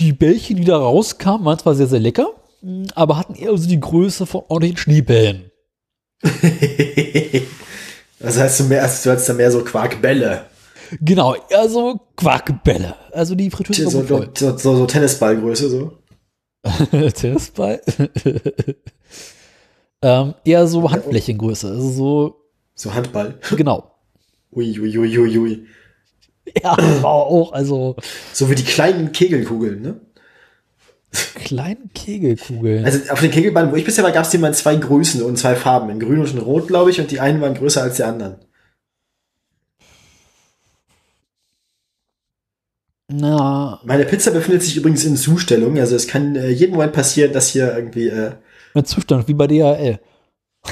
die 0.01 0.13
Bällchen, 0.13 0.57
die 0.57 0.65
da 0.65 0.79
rauskamen, 0.79 1.45
waren 1.45 1.59
zwar 1.59 1.75
sehr, 1.75 1.87
sehr 1.87 2.01
lecker, 2.01 2.29
aber 2.95 3.17
hatten 3.17 3.35
eher 3.35 3.57
so 3.57 3.69
die 3.69 3.81
Größe 3.81 4.27
von 4.27 4.43
ordentlichen 4.49 4.79
Schneebällen. 4.79 5.51
das 8.21 8.39
heißt, 8.39 8.61
du, 8.61 8.65
mehr, 8.65 8.83
du 8.83 9.11
hast 9.11 9.29
da 9.29 9.35
mehr 9.35 9.51
so 9.51 9.63
Quarkbälle. 9.63 10.47
Genau, 11.01 11.35
eher 11.51 11.69
so 11.69 12.01
Quarkbälle. 12.17 12.95
Also 13.13 13.35
die 13.35 13.51
Fritteuse 13.51 13.91
So, 13.91 14.03
so, 14.07 14.25
so, 14.35 14.57
so 14.77 14.87
Tennisballgröße, 14.87 15.69
so. 15.69 15.99
Tennisball. 17.15 17.81
ähm, 20.03 20.35
eher 20.45 20.67
so 20.67 20.91
Handflächengröße. 20.91 21.69
Also 21.69 21.91
so, 21.91 22.37
So 22.75 22.95
Handball. 22.95 23.39
genau. 23.57 23.93
Ui, 24.53 24.79
ui, 24.81 24.99
ui, 24.99 25.19
ui, 25.19 25.39
ui. 25.39 25.67
Ja, 26.63 26.77
war 27.03 27.13
auch, 27.13 27.53
also 27.53 27.97
So 28.33 28.51
wie 28.51 28.55
die 28.55 28.65
kleinen 28.65 29.13
Kegelkugeln, 29.13 29.83
ne? 29.83 30.01
kleine 31.35 31.89
Kegelkugeln. 31.95 32.85
Also 32.85 33.11
auf 33.11 33.21
den 33.21 33.31
Kegelbahnen, 33.31 33.73
wo 33.73 33.77
ich 33.77 33.85
bisher 33.85 34.05
war, 34.05 34.13
gab 34.13 34.25
es 34.25 34.31
die 34.31 34.39
mal 34.39 34.49
in 34.49 34.55
zwei 34.55 34.77
Größen 34.77 35.23
und 35.23 35.39
zwei 35.39 35.57
Farben. 35.57 35.89
In 35.91 36.01
grün 36.01 36.21
und 36.21 36.31
in 36.31 36.39
rot, 36.39 36.69
glaube 36.69 36.91
ich, 36.91 37.01
und 37.01 37.11
die 37.11 37.21
einen 37.21 37.41
waren 37.41 37.55
größer 37.55 37.83
als 37.83 37.97
die 37.97 38.03
anderen. 38.05 38.37
Na, 43.11 43.81
Meine 43.85 44.05
Pizza 44.05 44.31
befindet 44.31 44.63
sich 44.63 44.77
übrigens 44.77 45.05
in 45.05 45.17
Zustellung. 45.17 45.79
Also 45.79 45.97
es 45.97 46.07
kann 46.09 46.37
äh, 46.37 46.51
jeden 46.51 46.75
Moment 46.75 46.93
passieren, 46.93 47.33
dass 47.33 47.49
hier 47.49 47.75
irgendwie. 47.75 48.09
Äh, 48.09 48.33
Ein 48.75 48.85
Zustand 48.85 49.27
wie 49.29 49.35
bei 49.35 49.47
DHL. 49.47 49.99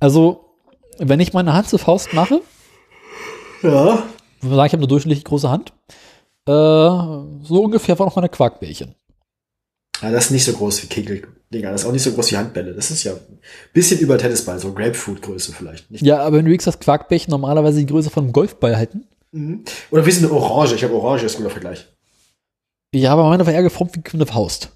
also, 0.00 0.46
wenn 0.98 1.20
ich 1.20 1.34
meine 1.34 1.52
Hand 1.52 1.68
zur 1.68 1.78
Faust 1.78 2.14
mache, 2.14 2.40
ja. 3.64 4.02
Ich 4.38 4.44
würde 4.44 4.56
sagen, 4.56 4.66
ich 4.66 4.72
habe 4.72 4.80
eine 4.82 4.88
durchschnittlich 4.88 5.24
große 5.24 5.50
Hand. 5.50 5.72
Äh, 6.46 6.52
so 6.52 7.62
ungefähr 7.62 7.98
war 7.98 8.06
noch 8.06 8.16
meine 8.16 8.28
Quarkbällchen. 8.28 8.94
Ja, 10.02 10.10
das 10.10 10.26
ist 10.26 10.30
nicht 10.32 10.44
so 10.44 10.52
groß 10.52 10.82
wie 10.82 10.86
Kegel. 10.88 11.28
Digga, 11.52 11.70
das 11.70 11.82
ist 11.82 11.86
auch 11.86 11.92
nicht 11.92 12.02
so 12.02 12.12
groß 12.12 12.32
wie 12.32 12.36
Handbälle. 12.36 12.74
Das 12.74 12.90
ist 12.90 13.04
ja 13.04 13.12
ein 13.12 13.38
bisschen 13.72 14.00
über 14.00 14.18
Tennisball, 14.18 14.58
so 14.58 14.72
Grapefruit-Größe 14.72 15.52
vielleicht. 15.52 15.90
Nicht? 15.90 16.04
Ja, 16.04 16.18
aber 16.18 16.36
wenn 16.36 16.44
du 16.44 16.48
überlegst, 16.48 16.66
dass 16.66 16.80
Quarkbällchen 16.80 17.30
normalerweise 17.30 17.78
die 17.78 17.86
Größe 17.86 18.10
von 18.10 18.24
einem 18.24 18.32
Golfball 18.32 18.76
halten. 18.76 19.06
Mhm. 19.32 19.64
Oder 19.90 20.04
wie 20.04 20.10
ist 20.10 20.18
eine 20.18 20.32
Orange? 20.32 20.74
Ich 20.74 20.84
habe 20.84 20.94
Orange, 20.94 21.24
ist 21.24 21.36
ein 21.36 21.38
guter 21.38 21.50
Vergleich. 21.50 21.86
Ja, 22.94 23.12
aber 23.12 23.28
meine 23.28 23.46
war 23.46 23.52
eher 23.52 23.62
geformt 23.62 23.96
wie 23.96 24.02
eine 24.12 24.26
Faust. 24.26 24.70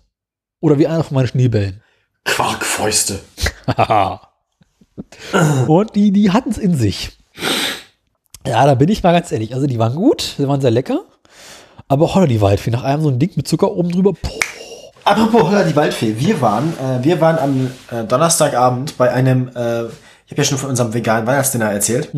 Oder 0.61 0.79
wie 0.79 0.87
einer 0.87 1.05
von 1.05 1.15
meinen 1.15 1.29
Schneebällen. 1.29 1.83
Quarkfäuste. 2.25 3.21
Und 5.67 5.95
die, 5.95 6.11
die 6.11 6.31
hatten 6.31 6.51
es 6.51 6.59
in 6.59 6.75
sich. 6.75 7.18
Ja, 8.47 8.67
da 8.67 8.75
bin 8.75 8.89
ich 8.89 9.03
mal 9.03 9.13
ganz 9.13 9.31
ehrlich. 9.33 9.55
Also 9.55 9.67
die 9.67 9.79
waren 9.79 9.95
gut, 9.95 10.35
die 10.39 10.49
waren 10.49 10.61
sehr 10.61 10.71
lecker. 10.71 11.01
Aber 11.89 12.15
holla 12.15 12.27
die 12.27 12.41
Waldfee, 12.41 12.71
nach 12.71 12.85
einem 12.85 13.03
so 13.03 13.09
ein 13.09 13.19
Ding 13.19 13.33
mit 13.37 13.49
Zucker 13.49 13.73
oben 13.73 13.91
drüber. 13.91 14.13
Boah. 14.13 14.49
Apropos 15.09 15.45
Holla 15.45 15.65
die 15.65 15.75
Waldfee, 15.75 16.15
wir 16.19 16.41
waren, 16.43 16.75
äh, 16.79 17.03
wir 17.03 17.19
waren 17.21 17.39
am 17.39 17.71
äh, 17.91 18.05
Donnerstagabend 18.05 18.99
bei 18.99 19.11
einem, 19.11 19.49
äh, 19.49 19.85
ich 19.85 20.33
habe 20.33 20.43
ja 20.43 20.45
schon 20.45 20.59
von 20.59 20.69
unserem 20.69 20.93
veganen 20.93 21.27
Weihnachtsdinner 21.27 21.73
erzählt. 21.73 22.11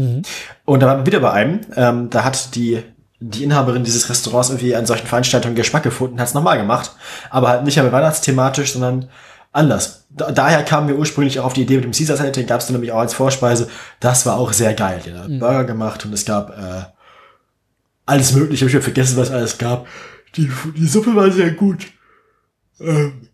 Und 0.65 0.83
da 0.83 0.89
waren 0.89 0.99
wir 0.99 1.07
wieder 1.07 1.21
bei 1.21 1.31
einem. 1.31 1.61
Ähm, 1.77 2.11
da 2.11 2.25
hat 2.25 2.57
die, 2.57 2.83
die 3.21 3.45
Inhaberin 3.45 3.85
dieses 3.85 4.11
Restaurants 4.11 4.51
irgendwie 4.51 4.75
an 4.75 4.87
solchen 4.87 5.07
Veranstaltungen 5.07 5.55
Geschmack 5.55 5.85
gefunden, 5.85 6.19
hat 6.19 6.27
es 6.27 6.35
nochmal 6.35 6.59
gemacht. 6.59 6.91
Aber 7.31 7.49
halt 7.49 7.65
nicht 7.65 7.77
mehr 7.77 7.93
weihnachtsthematisch, 7.93 8.73
sondern 8.73 9.09
anders. 9.53 10.07
Da, 10.11 10.33
daher 10.33 10.63
kamen 10.65 10.89
wir 10.89 10.97
ursprünglich 10.97 11.41
auch 11.41 11.47
auf 11.47 11.53
die 11.53 11.63
Idee 11.63 11.77
mit 11.77 11.85
dem 11.85 11.93
Caesar 11.93 12.17
Salad, 12.17 12.37
den 12.37 12.47
gab 12.47 12.61
es 12.61 12.67
dann 12.67 12.75
nämlich 12.75 12.93
auch 12.93 12.99
als 13.01 13.15
Vorspeise. 13.15 13.69
Das 14.01 14.27
war 14.27 14.37
auch 14.37 14.53
sehr 14.53 14.75
geil. 14.75 15.01
Der 15.05 15.19
hat 15.19 15.39
Burger 15.39 15.65
gemacht 15.65 16.05
und 16.05 16.13
es 16.13 16.25
gab 16.25 16.51
äh, 16.51 16.83
alles 18.07 18.33
mögliche. 18.33 18.67
Ich 18.67 18.75
habe 18.75 18.83
vergessen, 18.83 19.17
was 19.17 19.31
alles 19.31 19.59
gab. 19.59 19.87
Die, 20.37 20.51
die 20.77 20.87
Suppe 20.87 21.15
war 21.15 21.31
sehr 21.31 21.51
gut. 21.53 21.87
Ähm, 22.81 23.29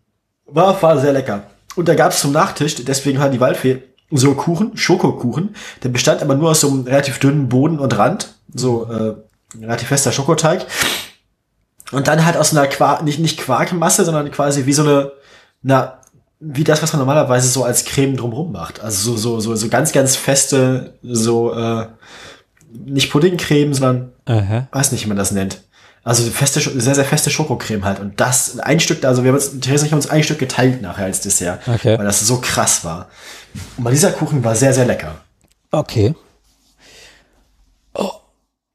war, 0.45 0.81
war 0.81 0.99
sehr 0.99 1.13
lecker. 1.13 1.43
Und 1.75 1.87
da 1.87 1.95
gab 1.95 2.11
es 2.11 2.21
zum 2.21 2.31
Nachtisch, 2.31 2.75
deswegen 2.75 3.19
hat 3.19 3.33
die 3.33 3.39
Waldfee 3.39 3.83
so 4.09 4.33
Kuchen, 4.35 4.77
Schokokuchen. 4.77 5.55
Der 5.83 5.89
bestand 5.89 6.21
aber 6.21 6.35
nur 6.35 6.51
aus 6.51 6.61
so 6.61 6.69
einem 6.69 6.83
relativ 6.83 7.19
dünnen 7.19 7.49
Boden 7.49 7.79
und 7.79 7.97
Rand. 7.97 8.35
So 8.53 8.85
äh, 8.85 9.15
relativ 9.59 9.89
fester 9.89 10.11
Schokoteig. 10.11 10.65
Und 11.91 12.07
dann 12.07 12.25
halt 12.25 12.37
aus 12.37 12.51
einer 12.51 12.67
Quark, 12.67 13.03
nicht, 13.03 13.19
nicht 13.19 13.39
Quarkmasse, 13.39 14.05
sondern 14.05 14.31
quasi 14.31 14.65
wie 14.65 14.73
so 14.73 14.83
eine, 14.83 15.11
na, 15.61 15.99
wie 16.39 16.63
das, 16.63 16.81
was 16.81 16.93
man 16.93 16.99
normalerweise 16.99 17.47
so 17.47 17.63
als 17.63 17.85
Creme 17.85 18.15
drumrum 18.15 18.51
macht. 18.51 18.79
Also 18.79 19.11
so, 19.11 19.17
so, 19.17 19.39
so, 19.39 19.55
so 19.55 19.69
ganz, 19.69 19.91
ganz 19.91 20.15
feste, 20.15 20.93
so, 21.03 21.53
äh, 21.53 21.87
nicht 22.85 23.11
Puddingcreme, 23.11 23.73
sondern 23.73 24.11
Aha. 24.25 24.67
weiß 24.71 24.91
nicht, 24.91 25.03
wie 25.03 25.07
man 25.07 25.17
das 25.17 25.31
nennt. 25.31 25.61
Also 26.03 26.23
feste, 26.29 26.59
sehr, 26.59 26.95
sehr 26.95 27.05
feste 27.05 27.29
Schokocreme 27.29 27.83
halt. 27.83 27.99
Und 27.99 28.19
das, 28.19 28.59
ein 28.59 28.79
Stück, 28.79 29.03
also 29.03 29.23
wir 29.23 29.29
haben 29.29 29.35
uns, 29.35 29.59
Theresa 29.59 29.81
und 29.81 29.87
ich 29.87 29.91
haben 29.91 29.99
uns 29.99 30.09
ein 30.09 30.23
Stück 30.23 30.39
geteilt 30.39 30.81
nachher 30.81 31.05
als 31.05 31.21
Dessert. 31.21 31.67
Okay. 31.67 31.97
Weil 31.97 32.05
das 32.05 32.25
so 32.25 32.39
krass 32.39 32.85
war. 32.85 33.09
Und 33.77 33.83
bei 33.83 33.91
dieser 33.91 34.11
Kuchen 34.11 34.43
war 34.43 34.55
sehr, 34.55 34.73
sehr 34.73 34.85
lecker. 34.85 35.15
Okay. 35.71 36.15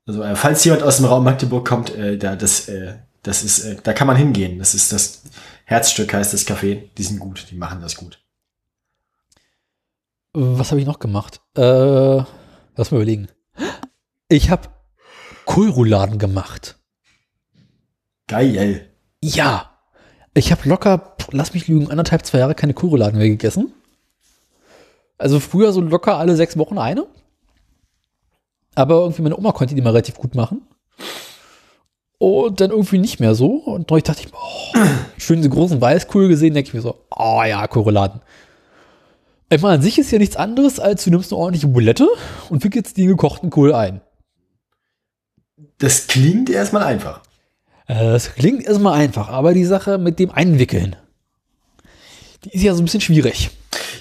Also, 0.07 0.23
äh, 0.23 0.35
falls 0.35 0.65
jemand 0.65 0.83
aus 0.83 0.97
dem 0.97 1.07
Raum 1.07 1.25
Magdeburg 1.25 1.67
kommt, 1.67 1.95
äh, 1.95 2.19
da, 2.19 2.35
das, 2.35 2.69
äh, 2.69 2.95
das 3.23 3.45
ist, 3.45 3.61
äh, 3.61 3.77
da 3.83 3.93
kann 3.93 4.07
man 4.07 4.17
hingehen. 4.17 4.59
Das 4.59 4.75
ist 4.75 4.93
das 4.93 5.23
Herzstück 5.65 6.13
heißt 6.13 6.33
das 6.35 6.47
Café. 6.47 6.91
Die 6.97 7.03
sind 7.03 7.19
gut, 7.19 7.47
die 7.51 7.57
machen 7.57 7.81
das 7.81 7.97
gut. 7.97 8.23
Was 10.33 10.71
habe 10.71 10.81
ich 10.81 10.87
noch 10.87 10.99
gemacht? 10.99 11.41
Äh, 11.57 12.23
lass 12.77 12.91
mal 12.91 12.99
überlegen. 12.99 13.29
Ich 14.29 14.51
habe 14.51 14.69
Kohlrouladen 15.45 16.19
gemacht. 16.19 16.79
Geil. 18.29 18.91
Ja. 19.23 19.79
Ich 20.35 20.51
habe 20.51 20.67
locker, 20.67 21.17
lass 21.33 21.53
mich 21.53 21.69
lügen, 21.69 21.91
anderthalb, 21.91 22.25
zwei 22.25 22.39
Jahre 22.39 22.55
keine 22.55 22.73
Kohlrouladen 22.73 23.19
mehr 23.19 23.29
gegessen. 23.29 23.75
Also 25.19 25.39
früher 25.39 25.73
so 25.73 25.83
locker 25.83 26.17
alle 26.17 26.35
sechs 26.37 26.57
Wochen 26.57 26.79
eine. 26.79 27.07
Aber 28.75 28.97
irgendwie 28.97 29.23
meine 29.23 29.37
Oma 29.37 29.53
konnte 29.53 29.75
die 29.75 29.83
mal 29.83 29.91
relativ 29.91 30.17
gut 30.17 30.35
machen. 30.35 30.67
Und 32.23 32.61
dann 32.61 32.71
irgendwie 32.71 32.99
nicht 32.99 33.19
mehr 33.19 33.35
so. 33.35 33.49
Und 33.49 33.91
neulich 33.91 34.05
dachte 34.05 34.23
ich, 34.25 34.33
oh, 34.33 34.79
schön 35.19 35.39
diese 35.39 35.51
großen 35.51 35.81
Weißkohl 35.81 36.29
gesehen, 36.29 36.55
denke 36.55 36.69
ich 36.69 36.75
mir 36.75 36.81
so, 36.81 36.95
oh 37.11 37.43
ja, 37.43 37.67
Kohlrouladen. 37.67 38.21
Ich 39.51 39.61
meine, 39.61 39.75
an 39.75 39.83
sich 39.83 39.99
ist 39.99 40.13
ja 40.13 40.19
nichts 40.19 40.37
anderes, 40.37 40.79
als 40.79 41.03
du 41.03 41.11
nimmst 41.11 41.33
eine 41.33 41.41
ordentliche 41.41 41.67
Bulette 41.67 42.07
und 42.49 42.63
wickelst 42.63 42.97
die 42.97 43.03
in 43.03 43.09
gekochten 43.09 43.51
Kohl 43.51 43.75
ein. 43.75 44.03
Das 45.79 46.07
klingt 46.07 46.49
erstmal 46.49 46.85
einfach. 46.85 47.23
Äh, 47.89 48.13
Das 48.13 48.33
klingt 48.35 48.65
erstmal 48.65 49.01
einfach, 49.01 49.29
aber 49.29 49.53
die 49.53 49.65
Sache 49.65 49.99
mit 49.99 50.21
dem 50.21 50.31
Einwickeln, 50.31 50.95
die 52.45 52.51
ist 52.51 52.63
ja 52.63 52.73
so 52.73 52.83
ein 52.83 52.85
bisschen 52.85 53.01
schwierig. 53.01 53.51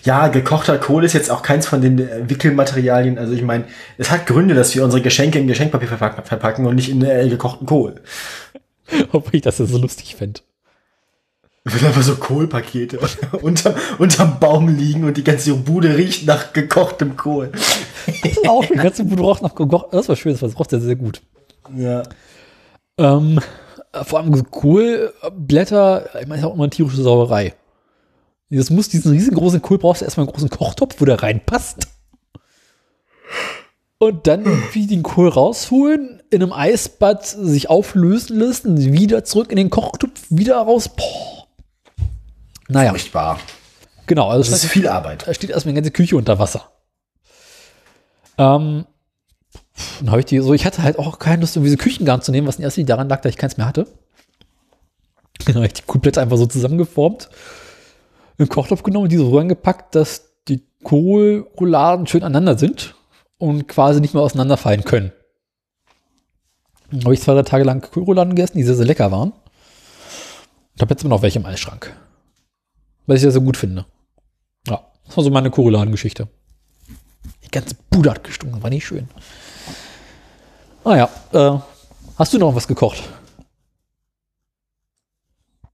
Ja, 0.03 0.27
gekochter 0.29 0.77
Kohl 0.77 1.03
ist 1.03 1.13
jetzt 1.13 1.29
auch 1.29 1.43
keins 1.43 1.67
von 1.67 1.81
den 1.81 1.99
äh, 1.99 2.29
Wickelmaterialien. 2.29 3.17
Also 3.17 3.33
ich 3.33 3.43
meine, 3.43 3.65
es 3.97 4.09
hat 4.09 4.25
Gründe, 4.25 4.55
dass 4.55 4.73
wir 4.75 4.83
unsere 4.83 5.01
Geschenke 5.01 5.39
in 5.39 5.47
Geschenkpapier 5.47 5.87
verpack 5.87 6.27
verpacken 6.27 6.65
und 6.65 6.75
nicht 6.75 6.89
in 6.89 7.03
äh, 7.03 7.27
gekochten 7.29 7.67
Kohl. 7.67 8.01
Ob 9.11 9.33
ich 9.33 9.41
das 9.41 9.57
so 9.57 9.77
lustig 9.77 10.15
fände. 10.15 10.41
Wenn 11.63 11.85
einfach 11.85 12.01
so 12.01 12.15
Kohlpakete 12.15 12.99
unter, 13.41 13.75
unterm 13.99 14.39
Baum 14.39 14.67
liegen 14.67 15.03
und 15.03 15.17
die 15.17 15.23
ganze 15.23 15.53
Bude 15.53 15.95
riecht 15.95 16.25
nach 16.25 16.53
gekochtem 16.53 17.15
Kohl. 17.15 17.51
Das 18.07 18.31
ist 18.31 18.49
auch 18.49 18.63
schon 18.63 18.77
ganz 18.77 18.97
gut 18.97 19.19
roch 19.19 19.41
nach 19.41 19.53
gekocht. 19.53 19.87
Das 19.91 20.09
war 20.09 20.15
schön, 20.15 20.35
das 20.39 20.57
roch 20.57 20.67
sehr, 20.67 20.81
sehr 20.81 20.95
gut. 20.95 21.21
Ja. 21.77 22.01
Ähm, 22.97 23.39
vor 24.03 24.19
allem 24.19 24.49
Kohlblätter, 24.49 26.09
ich 26.19 26.27
meine, 26.27 26.41
ist 26.41 26.47
auch 26.47 26.55
immer 26.55 26.63
eine 26.63 26.71
tierische 26.71 27.03
Sauerei. 27.03 27.53
Das 28.51 28.69
muss 28.69 28.89
diesen 28.89 29.11
riesengroßen 29.13 29.61
Kohl 29.61 29.77
brauchst 29.77 30.01
du 30.01 30.05
erstmal 30.05 30.25
einen 30.25 30.33
großen 30.33 30.49
Kochtopf, 30.49 30.95
wo 30.99 31.05
der 31.05 31.23
reinpasst. 31.23 31.87
Und 33.97 34.27
dann 34.27 34.45
irgendwie 34.45 34.87
den 34.87 35.03
Kohl 35.03 35.29
rausholen, 35.29 36.21
in 36.31 36.41
einem 36.41 36.51
Eisbad 36.53 37.25
sich 37.25 37.69
auflösen 37.69 38.39
lassen, 38.39 38.77
wieder 38.93 39.23
zurück 39.23 39.51
in 39.51 39.57
den 39.57 39.69
Kochtopf, 39.69 40.19
wieder 40.29 40.57
raus. 40.57 40.89
Boah. 40.89 41.47
Naja, 42.67 42.89
Furchtbar. 42.91 43.39
genau. 44.07 44.27
Also 44.29 44.51
Das 44.51 44.63
ist 44.63 44.71
viel 44.71 44.87
Arbeit. 44.87 45.27
da 45.27 45.33
steht 45.33 45.49
erstmal 45.51 45.73
die 45.73 45.77
ganze 45.77 45.91
Küche 45.91 46.17
unter 46.17 46.39
Wasser. 46.39 46.71
Ähm, 48.37 48.85
dann 49.99 50.09
habe 50.09 50.19
ich 50.19 50.25
die 50.25 50.39
so, 50.39 50.53
ich 50.53 50.65
hatte 50.65 50.81
halt 50.83 50.97
auch 50.97 51.19
keine 51.19 51.41
Lust, 51.41 51.55
um 51.57 51.63
diese 51.63 51.77
Küchengarn 51.77 52.21
zu 52.21 52.31
nehmen, 52.31 52.47
was 52.47 52.57
in 52.57 52.63
erster 52.63 52.79
Linie 52.79 52.87
daran 52.95 53.07
lag, 53.09 53.21
dass 53.21 53.29
ich 53.29 53.37
keins 53.37 53.57
mehr 53.57 53.67
hatte. 53.67 53.87
Dann 55.45 55.55
habe 55.55 55.67
ich 55.67 55.73
die 55.73 55.81
komplett 55.83 56.17
einfach 56.17 56.37
so 56.37 56.45
zusammengeformt, 56.45 57.29
in 58.41 58.47
den 58.47 58.53
Kochtopf 58.53 58.83
genommen 58.83 59.03
und 59.03 59.11
die 59.11 59.17
so 59.17 59.37
reingepackt, 59.37 59.93
dass 59.95 60.31
die 60.47 60.63
Kohlrouladen 60.83 62.07
schön 62.07 62.23
aneinander 62.23 62.57
sind 62.57 62.95
und 63.37 63.67
quasi 63.67 64.01
nicht 64.01 64.13
mehr 64.13 64.23
auseinanderfallen 64.23 64.83
können. 64.83 65.11
Dann 66.89 67.03
habe 67.03 67.13
ich 67.13 67.21
zwei, 67.21 67.33
drei 67.33 67.43
Tage 67.43 67.63
lang 67.63 67.81
Kohlrouladen 67.81 68.35
gegessen, 68.35 68.57
die 68.57 68.63
sehr, 68.63 68.75
sehr 68.75 68.85
lecker 68.85 69.11
waren. 69.11 69.31
Und 69.31 70.81
habe 70.81 70.91
jetzt 70.91 71.03
immer 71.03 71.15
noch 71.15 71.21
welche 71.21 71.39
im 71.39 71.45
Eisschrank. 71.45 71.95
Weil 73.05 73.15
ich 73.17 73.21
sehr, 73.21 73.31
sehr 73.31 73.41
gut 73.41 73.57
finde. 73.57 73.85
Ja, 74.67 74.81
das 75.05 75.15
war 75.17 75.23
so 75.23 75.29
meine 75.29 75.51
Kohlrouladen-Geschichte. 75.51 76.27
Die 77.43 77.49
ganze 77.51 77.75
Bude 77.89 78.09
hat 78.09 78.23
gestunken, 78.23 78.61
war 78.63 78.69
nicht 78.69 78.85
schön. 78.85 79.07
Ah 80.83 80.95
ja, 80.95 81.09
äh, 81.33 81.59
hast 82.17 82.33
du 82.33 82.39
noch 82.39 82.55
was 82.55 82.67
gekocht 82.67 83.03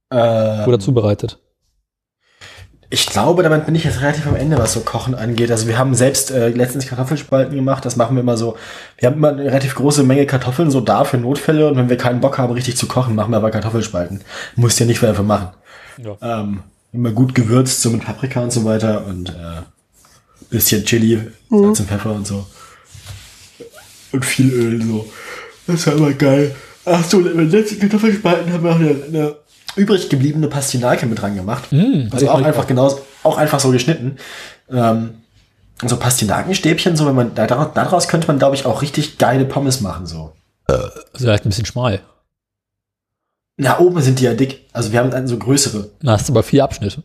Äh, 0.09 0.65
oder 0.65 0.80
zubereitet? 0.80 1.39
Ich 2.89 3.05
glaube, 3.05 3.43
damit 3.43 3.65
bin 3.65 3.75
ich 3.75 3.83
jetzt 3.83 4.01
relativ 4.01 4.27
am 4.27 4.38
Ende, 4.38 4.57
was 4.57 4.71
so 4.71 4.79
Kochen 4.79 5.13
angeht. 5.13 5.51
Also 5.51 5.67
wir 5.67 5.77
haben 5.77 5.93
selbst 5.93 6.31
äh, 6.31 6.49
letztens 6.49 6.88
Kartoffelspalten 6.88 7.53
gemacht. 7.53 7.83
Das 7.83 7.97
machen 7.97 8.15
wir 8.15 8.21
immer 8.21 8.38
so. 8.38 8.55
Wir 8.97 9.07
haben 9.07 9.17
immer 9.17 9.29
eine 9.29 9.43
relativ 9.43 9.75
große 9.75 10.03
Menge 10.03 10.25
Kartoffeln 10.25 10.71
so 10.71 10.79
da 10.79 11.03
für 11.03 11.17
Notfälle. 11.17 11.67
Und 11.67 11.75
wenn 11.75 11.89
wir 11.89 11.97
keinen 11.97 12.21
Bock 12.21 12.38
haben, 12.38 12.53
richtig 12.53 12.77
zu 12.77 12.88
kochen, 12.88 13.13
machen 13.13 13.31
wir 13.31 13.38
aber 13.38 13.51
Kartoffelspalten. 13.51 14.21
Musst 14.55 14.79
ja 14.79 14.85
nicht 14.85 14.99
viel 14.99 15.09
dafür 15.09 15.25
machen. 15.25 15.49
Ja. 15.97 16.15
Ähm, 16.21 16.63
immer 16.93 17.11
gut 17.11 17.35
gewürzt, 17.35 17.81
so 17.81 17.89
mit 17.89 18.05
Paprika 18.05 18.39
und 18.41 18.53
so 18.53 18.63
weiter. 18.63 19.05
Und 19.05 19.29
äh, 19.29 19.63
bisschen 20.49 20.85
Chili, 20.85 21.19
Salz 21.49 21.81
und 21.81 21.89
Pfeffer 21.89 22.13
und 22.13 22.25
so. 22.25 22.47
Und 24.13 24.23
viel 24.23 24.49
Öl 24.53 24.81
so. 24.81 25.11
Das 25.67 25.85
war 25.88 25.95
immer 25.95 26.13
geil. 26.13 26.55
Ach 26.85 27.03
so, 27.03 27.19
letzten 27.19 27.79
Kartoffelspalten 27.79 28.53
haben 28.53 28.63
wir 28.63 28.71
auch 28.71 28.75
eine, 28.75 29.03
eine 29.09 29.35
übrig 29.78 30.09
gebliebene 30.09 30.47
Pastinake 30.47 31.05
mit 31.05 31.21
dran 31.21 31.36
gemacht. 31.36 31.71
Mm, 31.71 32.09
also 32.11 32.30
auch 32.30 32.41
einfach 32.41 32.67
genauso, 32.67 32.99
auch 33.23 33.38
einfach 33.38 33.59
so 33.59 33.71
geschnitten. 33.71 34.17
Ähm, 34.69 35.21
so 35.86 35.97
Pastinakenstäbchen, 35.97 36.95
so 36.95 37.05
wenn 37.05 37.15
man 37.15 37.36
da 37.36 37.45
daraus, 37.45 37.69
daraus 37.73 38.07
könnte 38.07 38.28
man, 38.28 38.39
glaube 38.39 38.55
ich, 38.55 38.65
auch 38.65 38.82
richtig 38.82 39.17
geile 39.17 39.45
Pommes 39.45 39.82
machen. 39.82 40.07
So. 40.07 40.34
Also 40.67 41.28
halt 41.28 41.45
ein 41.45 41.49
bisschen 41.49 41.65
schmal. 41.65 42.01
Na, 43.57 43.80
oben 43.80 44.01
sind 44.01 44.19
die 44.19 44.25
ja 44.25 44.34
dick. 44.34 44.67
Also 44.73 44.91
wir 44.91 44.99
haben 44.99 45.11
dann 45.11 45.28
so 45.28 45.38
größere. 45.38 45.89
Da 46.01 46.11
hast 46.11 46.30
du 46.30 46.34
aber 46.34 46.43
vier 46.43 46.63
Abschnitte. 46.63 47.03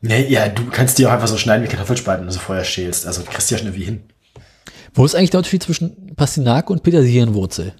Nee, 0.00 0.26
ja, 0.28 0.48
du 0.48 0.66
kannst 0.70 0.98
die 0.98 1.06
auch 1.06 1.12
einfach 1.12 1.28
so 1.28 1.38
schneiden 1.38 1.64
wie 1.64 1.68
Kartoffelspalten, 1.68 2.26
also 2.26 2.38
vorher 2.38 2.64
schälst. 2.64 3.06
Also 3.06 3.22
du 3.22 3.30
kriegst 3.30 3.48
die 3.48 3.54
ja 3.54 3.58
schon 3.58 3.68
irgendwie 3.68 3.86
hin. 3.86 4.02
Wo 4.92 5.04
ist 5.04 5.14
eigentlich 5.14 5.30
der 5.30 5.38
Unterschied 5.38 5.62
zwischen 5.62 6.14
Pastinake 6.14 6.72
und 6.72 6.82
Petersilienwurzel? 6.82 7.72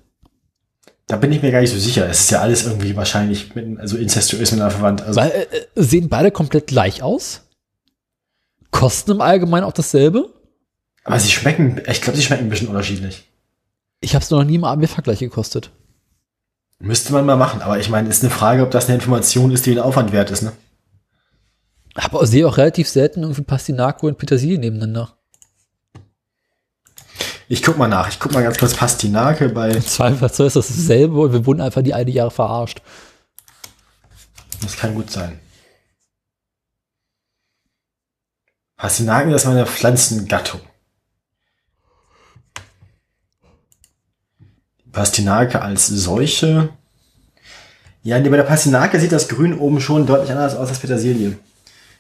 Da 1.07 1.17
bin 1.17 1.33
ich 1.33 1.43
mir 1.43 1.53
gar 1.53 1.61
nicht 1.61 1.71
so 1.71 1.79
sicher. 1.79 2.09
Es 2.09 2.21
ist 2.21 2.31
ja 2.31 2.41
alles 2.41 2.65
irgendwie 2.65 2.97
wahrscheinlich 2.97 3.55
mit, 3.55 3.79
also 3.79 3.97
incestuös 3.97 4.53
miteinander 4.53 4.75
verwandt. 4.75 5.03
Also, 5.03 5.21
Weil, 5.21 5.31
äh, 5.31 5.43
äh, 5.43 5.67
sehen 5.75 6.09
beide 6.09 6.31
komplett 6.31 6.67
gleich 6.67 7.03
aus? 7.03 7.43
Kosten 8.71 9.13
im 9.13 9.21
Allgemeinen 9.21 9.65
auch 9.65 9.73
dasselbe? 9.73 10.31
aber 11.05 11.21
sie 11.21 11.31
schmecken, 11.31 11.83
ich 11.87 12.01
glaube, 12.01 12.17
sie 12.17 12.25
schmecken 12.25 12.45
ein 12.45 12.51
bisschen 12.51 12.69
unterschiedlich. 12.69 13.29
Ich 14.01 14.15
habe 14.15 14.25
es 14.25 14.31
noch 14.31 14.43
nie 14.43 14.57
im 14.57 14.65
AB-Vergleich 14.65 15.19
gekostet. 15.19 15.71
Müsste 16.79 17.13
man 17.13 17.25
mal 17.25 17.37
machen. 17.37 17.63
Aber 17.63 17.79
ich 17.79 17.89
meine, 17.89 18.09
ist 18.09 18.23
eine 18.23 18.31
Frage, 18.31 18.63
ob 18.63 18.71
das 18.71 18.87
eine 18.87 18.97
Information 18.97 19.51
ist, 19.51 19.67
die 19.67 19.71
den 19.71 19.81
Aufwand 19.81 20.13
wert 20.13 20.31
ist, 20.31 20.43
ne? 20.43 20.53
Aber 21.95 22.27
sehe 22.27 22.47
auch 22.49 22.57
relativ 22.57 22.89
selten 22.89 23.23
irgendwie 23.23 23.43
Pastinake 23.43 24.05
und 24.07 24.19
Petersilie 24.19 24.59
nebeneinander. 24.59 25.17
Ich 27.49 27.63
guck 27.63 27.77
mal 27.77 27.89
nach. 27.89 28.09
Ich 28.09 28.19
guck 28.19 28.33
mal 28.33 28.43
ganz 28.43 28.59
kurz 28.59 28.75
Pastinake 28.75 29.49
bei. 29.51 29.71
Im 29.71 29.87
Zweifelsfall 29.87 30.47
ist 30.47 30.57
das 30.57 30.69
dasselbe 30.69 31.21
und 31.21 31.33
wir 31.33 31.47
wurden 31.47 31.61
einfach 31.61 31.83
die 31.83 31.95
eine 31.95 32.11
Jahre 32.11 32.31
verarscht. 32.31 32.81
Das 34.63 34.77
kann 34.77 34.95
gut 34.95 35.11
sein. 35.11 35.39
Pastinaken, 38.77 39.31
das 39.31 39.43
ist 39.43 39.49
meine 39.49 39.67
Pflanzengattung. 39.67 40.61
Pastinake 44.93 45.61
als 45.61 45.87
solche. 45.87 46.71
Ja, 48.03 48.19
bei 48.21 48.37
der 48.37 48.43
Pastinake 48.43 49.01
sieht 49.01 49.13
das 49.13 49.29
Grün 49.29 49.59
oben 49.59 49.81
schon 49.81 50.07
deutlich 50.07 50.31
anders 50.31 50.57
aus 50.57 50.69
als 50.69 50.79
Petersilie. 50.79 51.39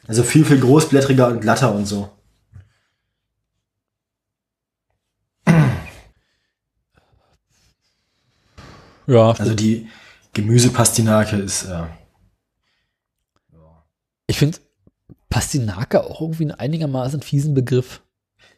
Also 0.07 0.22
viel, 0.22 0.45
viel 0.45 0.61
großblättriger 0.61 1.28
und 1.28 1.40
glatter 1.40 1.74
und 1.74 1.86
so. 1.86 2.11
Ja, 9.07 9.32
Also 9.32 9.55
die 9.55 9.86
Gemüsepastinake 10.32 11.36
ist, 11.36 11.64
äh, 11.64 11.82
ich 14.26 14.38
finde 14.38 14.59
Pastinake 15.28 16.02
auch 16.05 16.20
irgendwie 16.20 16.44
einen 16.44 16.52
einigermaßen 16.52 17.20
fiesen 17.22 17.55
Begriff. 17.55 18.00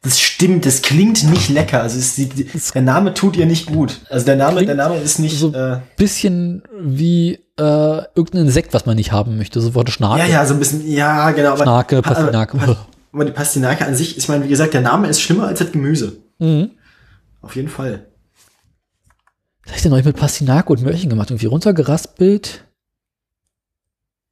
das 0.03 0.21
stimmt, 0.21 0.65
das 0.67 0.83
klingt 0.83 1.25
nicht 1.31 1.49
lecker. 1.49 1.83
Also 1.83 1.99
die, 2.23 2.45
der 2.75 2.83
Name 2.83 3.15
tut 3.15 3.37
ihr 3.37 3.47
nicht 3.47 3.67
gut. 3.67 4.01
Also 4.11 4.27
der 4.27 4.37
Name, 4.37 4.65
der 4.65 4.75
Name 4.75 4.97
ist 4.99 5.19
nicht, 5.19 5.39
so- 5.39 5.53
äh, 5.53 5.81
Bisschen 5.97 6.63
wie 6.79 7.35
äh, 7.59 8.03
irgendein 8.15 8.43
Insekt, 8.47 8.75
was 8.75 8.87
man 8.87 8.97
nicht 8.97 9.13
haben 9.13 9.37
möchte. 9.39 9.61
So 9.61 9.75
Worte 9.75 9.91
Schnake. 9.91 10.21
ja, 10.21 10.27
ja, 10.27 10.47
so 10.47 10.55
ein 10.55 10.59
bisschen, 10.61 10.87
ja, 10.87 11.31
genau. 11.33 11.57
Schnake, 11.57 12.03
Pastinake. 12.03 12.61
Aber, 12.61 12.87
aber 13.13 13.25
die 13.25 13.33
Pastinake 13.33 13.85
an 13.87 13.95
sich, 13.97 14.17
ich 14.19 14.29
meine, 14.29 14.45
wie 14.45 14.49
gesagt, 14.49 14.75
der 14.75 14.83
Name 14.83 15.09
ist 15.09 15.21
schlimmer 15.21 15.47
als 15.49 15.59
das 15.61 15.73
Gemüse. 15.73 16.19
Mhm. 16.39 16.71
Auf 17.41 17.57
jeden 17.57 17.69
Fall. 17.69 18.07
Was 19.67 19.73
hab 19.73 19.77
ich 19.77 19.83
denn 19.83 19.91
neulich 19.91 20.07
mit 20.07 20.17
Pastinake 20.17 20.73
und 20.73 20.83
Möhrchen 20.83 21.11
gemacht? 21.11 21.31
Irgendwie 21.31 21.47
runtergeraspelt? 21.47 22.65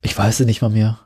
Ich 0.03 0.17
weiß 0.17 0.41
es 0.41 0.47
nicht 0.47 0.63
mal 0.63 0.71
mehr. 0.71 1.01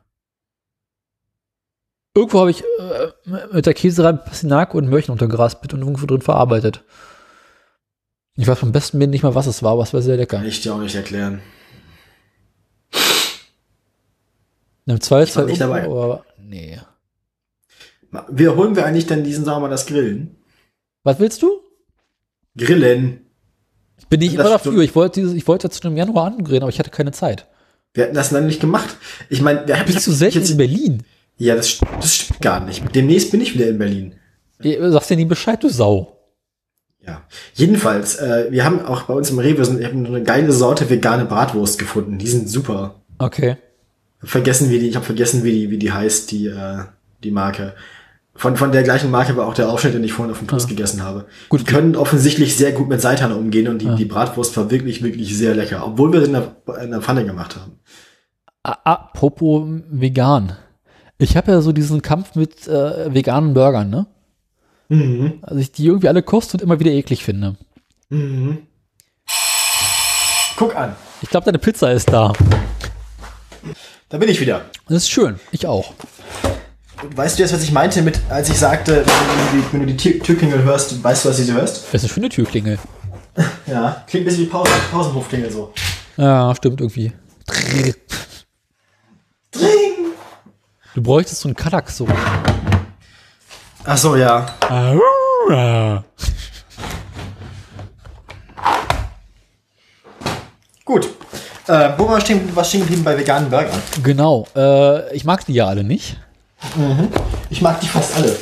Irgendwo 2.15 2.41
habe 2.41 2.51
ich 2.51 2.63
äh, 2.63 3.47
mit 3.53 3.65
der 3.65 3.75
Käsereibe 3.75 4.19
Pastinake 4.19 4.77
und 4.77 4.89
Möhrchen 4.89 5.13
untergeraspelt 5.13 5.73
und 5.73 5.81
irgendwo 5.81 6.05
drin 6.05 6.21
verarbeitet. 6.21 6.85
Ich 8.37 8.47
weiß 8.47 8.59
vom 8.59 8.73
besten 8.73 8.99
Willen 9.01 9.11
nicht 9.11 9.23
mal, 9.23 9.35
was 9.35 9.47
es 9.47 9.63
war, 9.63 9.73
aber 9.73 9.83
es 9.83 9.95
war 9.95 10.03
sehr 10.03 10.17
lecker. 10.17 10.39
Kann 10.39 10.47
ich 10.47 10.61
dir 10.61 10.75
auch 10.75 10.81
nicht 10.81 10.95
erklären. 10.95 11.41
Im 14.87 15.01
Zweifelsfall 15.01 15.47
nicht 15.47 15.61
dabei. 15.61 15.85
aber 15.85 16.25
nee. 16.39 16.81
Wiederholen 18.29 18.75
wir 18.75 18.87
eigentlich 18.87 19.07
dann 19.07 19.25
diesen 19.25 19.45
Sommer 19.45 19.69
das 19.69 19.87
Grillen? 19.87 20.37
Was 21.03 21.19
willst 21.19 21.43
du? 21.43 21.61
Grillen. 22.57 23.28
Bin 24.09 24.23
ich 24.23 24.35
immer 24.35 24.45
dafür. 24.45 24.81
Ich 24.83 24.95
wollte, 24.95 25.21
ich 25.21 25.47
wollte 25.47 25.71
zu 25.71 25.81
dem 25.81 25.97
Januar 25.97 26.27
angrillen, 26.27 26.63
aber 26.63 26.71
ich 26.71 26.79
hatte 26.79 26.91
keine 26.91 27.13
Zeit. 27.13 27.47
Wir 27.95 28.05
hätten 28.05 28.15
das 28.15 28.31
dann 28.31 28.47
nicht 28.47 28.61
gemacht. 28.61 28.97
Ich 29.29 29.41
meine, 29.41 29.67
wir 29.67 29.77
Bist 29.85 30.07
du 30.07 30.13
selten 30.13 30.43
in 30.43 30.57
Berlin? 30.57 31.03
Ja, 31.37 31.55
das, 31.55 31.79
das 32.01 32.15
stimmt 32.15 32.41
gar 32.41 32.61
nicht. 32.65 32.83
Demnächst 32.95 33.31
bin 33.31 33.41
ich 33.41 33.55
wieder 33.55 33.69
in 33.69 33.79
Berlin. 33.79 34.15
Sagst 34.61 35.11
dir 35.11 35.17
nie 35.17 35.25
Bescheid, 35.25 35.63
du 35.63 35.69
Sau. 35.69 36.19
Ja. 37.07 37.23
Jedenfalls, 37.55 38.17
äh, 38.17 38.49
wir 38.51 38.65
haben 38.65 38.85
auch 38.85 39.03
bei 39.03 39.15
uns 39.15 39.31
im 39.31 39.39
Rewe 39.39 39.65
so 39.65 39.73
eine 39.73 40.23
geile 40.23 40.53
Sorte 40.53 40.91
vegane 40.91 41.25
Bratwurst 41.25 41.79
gefunden. 41.79 42.19
Die 42.19 42.27
sind 42.27 42.51
super. 42.51 42.97
Okay. 43.19 43.57
Vergessen 44.23 44.69
wie 44.71 44.79
die, 44.79 44.89
ich 44.89 44.97
habe 44.97 45.07
vergessen, 45.07 45.45
wie 45.45 45.53
die, 45.53 45.71
wie 45.71 45.79
die 45.79 45.93
heißt, 45.93 46.31
die, 46.33 46.49
äh, 46.49 46.85
die 47.23 47.31
Marke. 47.31 47.75
Von, 48.39 48.57
von 48.57 48.71
der 48.71 48.85
gleichen 48.85 49.11
Marke 49.11 49.37
war 49.37 49.49
auch 49.49 49.55
der 49.55 49.69
Aufschnitt, 49.69 49.95
den 49.95 50.05
ich 50.05 50.13
vorhin 50.13 50.31
auf 50.31 50.39
dem 50.39 50.47
Toast 50.47 50.69
gegessen 50.69 51.03
habe. 51.03 51.27
Gut. 51.49 51.61
Die 51.61 51.65
können 51.65 51.97
offensichtlich 51.97 52.57
sehr 52.57 52.71
gut 52.71 52.89
mit 52.89 53.01
Seitan 53.01 53.33
umgehen 53.33 53.67
und 53.67 53.83
die, 53.83 53.93
die 53.97 54.05
Bratwurst 54.05 54.57
war 54.57 54.71
wirklich, 54.71 55.03
wirklich 55.03 55.37
sehr 55.37 55.57
lecker. 55.57 55.85
Obwohl 55.85 56.13
wir 56.13 56.21
sie 56.21 56.27
in 56.27 56.35
der, 56.35 56.57
in 56.81 56.93
der 56.93 57.03
Pfanne 57.03 57.27
gemacht 57.27 57.57
haben. 57.57 57.81
Apropos 58.63 59.67
vegan. 59.91 60.53
Ich 61.19 61.37
habe 61.37 61.51
ja 61.51 61.61
so 61.61 61.73
diesen 61.73 62.01
Kampf 62.01 62.37
mit 62.37 62.69
äh, 62.69 63.13
veganen 63.13 63.55
Burgern, 63.55 63.91
ne? 63.91 64.07
Mhm. 64.89 65.41
Also 65.43 65.59
ich 65.59 65.73
die 65.73 65.87
irgendwie 65.87 66.09
alle 66.09 66.23
koste 66.23 66.59
und 66.59 66.63
immer 66.63 66.79
wieder 66.79 66.93
eklig 66.93 67.25
finde. 67.25 67.57
Mhm. 68.09 68.59
Guck 70.57 70.77
an. 70.77 70.95
Ich 71.23 71.29
glaube, 71.29 71.47
deine 71.47 71.59
Pizza 71.59 71.91
ist 71.91 72.13
da. 72.13 72.33
Da 74.09 74.19
bin 74.19 74.29
ich 74.29 74.41
wieder. 74.41 74.61
Das 74.87 74.99
ist 74.99 75.11
schön. 75.11 75.41
Ich 75.51 75.67
auch. 75.67 75.93
Weißt 77.15 77.39
du 77.39 77.43
jetzt, 77.43 77.53
was 77.55 77.63
ich 77.63 77.71
meinte 77.71 78.03
mit, 78.03 78.21
als 78.29 78.49
ich 78.49 78.59
sagte, 78.59 78.97
wenn 78.97 79.05
du 79.05 79.67
die, 79.69 79.73
wenn 79.73 79.81
du 79.81 79.87
die 79.87 79.97
Tür- 79.97 80.21
Türklingel 80.23 80.63
hörst, 80.65 81.03
weißt 81.03 81.25
du, 81.25 81.29
was 81.29 81.37
du 81.47 81.53
hörst? 81.53 81.85
Das 81.93 81.95
ist 81.95 82.05
eine 82.05 82.13
schöne 82.13 82.29
Türklingel. 82.29 82.79
Ja. 83.67 84.03
Klingt 84.09 84.25
ein 84.25 84.31
bisschen 84.31 84.47
wie 84.47 84.49
Pausen, 84.49 84.73
Pausenhofklingel 84.91 85.49
so. 85.53 85.73
Ja, 86.17 86.53
stimmt 86.57 86.81
irgendwie. 86.81 87.13
Dring! 87.47 87.95
Du 90.97 91.03
bräuchtest 91.03 91.43
so 91.43 91.49
einen 91.49 91.55
Kadak 91.55 91.89
so. 91.89 92.09
Ach 93.85 93.97
so, 93.97 94.17
ja. 94.17 94.45
Gut. 100.85 101.09
Äh, 101.67 101.91
wo 101.99 102.09
war 102.09 102.21
stehen, 102.21 102.49
was 102.55 102.69
stehen 102.69 102.81
geblieben 102.81 103.05
bei 103.05 103.17
veganen 103.17 103.51
Burgern? 103.51 103.79
Genau. 104.03 104.47
Äh, 104.57 105.15
ich 105.15 105.25
mag 105.25 105.45
die 105.45 105.53
ja 105.53 105.67
alle 105.67 105.85
nicht. 105.85 106.17
Ich 107.51 107.63
mag 107.63 107.81
die 107.81 107.89
fast 107.89 108.17
alle. 108.17 108.37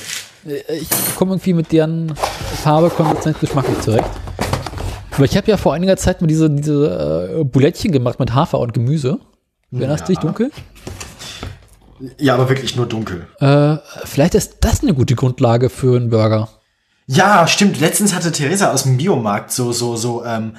Äh, 0.47 0.77
Ich 0.79 0.89
komme 1.17 1.33
irgendwie 1.33 1.55
mit 1.55 1.73
deren 1.73 2.15
Farbe, 2.63 2.91
Konsistenz, 2.91 3.39
Geschmack 3.41 3.69
nicht 3.69 3.83
zurecht. 3.83 4.09
Aber 5.13 5.25
ich 5.25 5.37
habe 5.37 5.51
ja 5.51 5.57
vor 5.57 5.73
einiger 5.75 5.97
Zeit 5.97 6.21
mal 6.21 6.27
diese, 6.27 6.51
diese 6.51 7.39
äh, 7.41 7.45
Bulettchen 7.45 7.91
gemacht 7.93 8.19
mit 8.19 8.35
Hafer 8.35 8.59
und 8.59 8.75
Gemüse. 8.75 9.19
Erinnerst 9.73 10.05
du 10.05 10.07
dich 10.09 10.19
Ja. 10.19 10.23
dunkel? 10.23 10.51
Ja, 12.19 12.35
aber 12.35 12.49
wirklich 12.51 12.77
nur 12.77 12.87
dunkel. 12.87 13.27
Äh, 13.41 13.77
vielleicht 14.05 14.35
ist 14.35 14.57
das 14.61 14.83
eine 14.83 14.93
gute 14.93 15.15
Grundlage 15.15 15.71
für 15.71 15.97
einen 15.97 16.11
Burger. 16.11 16.49
Ja, 17.07 17.47
stimmt. 17.47 17.81
Letztens 17.81 18.15
hatte 18.15 18.33
Theresa 18.33 18.71
aus 18.73 18.83
dem 18.83 18.99
Biomarkt 18.99 19.51
so, 19.51 19.73
so, 19.73 19.97
so, 19.97 20.25
ähm, 20.25 20.57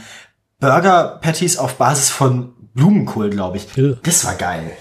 Burger-Patties 0.60 1.57
auf 1.60 1.76
Basis 1.76 2.10
von 2.10 2.53
Blumenkohl, 2.73 3.30
glaube 3.30 3.57
ich. 3.57 3.68
Das 4.03 4.26
war 4.26 4.34
geil. 4.36 4.72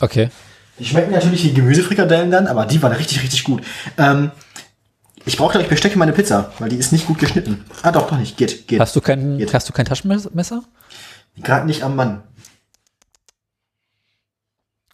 Okay. 0.00 0.30
Die 0.78 0.84
schmecken 0.84 1.12
natürlich 1.12 1.44
wie 1.44 1.52
Gemüsefrikadellen 1.52 2.30
dann, 2.30 2.46
aber 2.46 2.66
die 2.66 2.80
waren 2.82 2.92
richtig, 2.92 3.22
richtig 3.22 3.44
gut. 3.44 3.62
Ähm, 3.96 4.30
ich 5.24 5.36
brauche, 5.36 5.52
glaube 5.52 5.64
ich, 5.64 5.68
Besteck 5.68 5.92
für 5.92 5.98
meine 5.98 6.12
Pizza, 6.12 6.52
weil 6.58 6.68
die 6.70 6.76
ist 6.76 6.92
nicht 6.92 7.06
gut 7.06 7.18
geschnitten. 7.18 7.64
Ah, 7.82 7.92
doch, 7.92 8.08
doch 8.08 8.16
nicht. 8.16 8.36
Geht, 8.36 8.66
geht. 8.66 8.80
Hast 8.80 8.96
du 8.96 9.00
kein, 9.00 9.38
Geht. 9.38 9.52
hast 9.52 9.68
du 9.68 9.72
kein 9.72 9.84
Taschenmesser? 9.84 10.62
Gerade 11.36 11.66
nicht 11.66 11.82
am 11.82 11.96
Mann. 11.96 12.22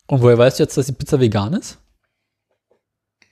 Und 0.06 0.22
woher 0.22 0.38
weißt 0.38 0.58
du 0.58 0.62
jetzt, 0.64 0.76
dass 0.76 0.86
die 0.86 0.92
Pizza 0.92 1.20
vegan 1.20 1.54
ist? 1.54 1.78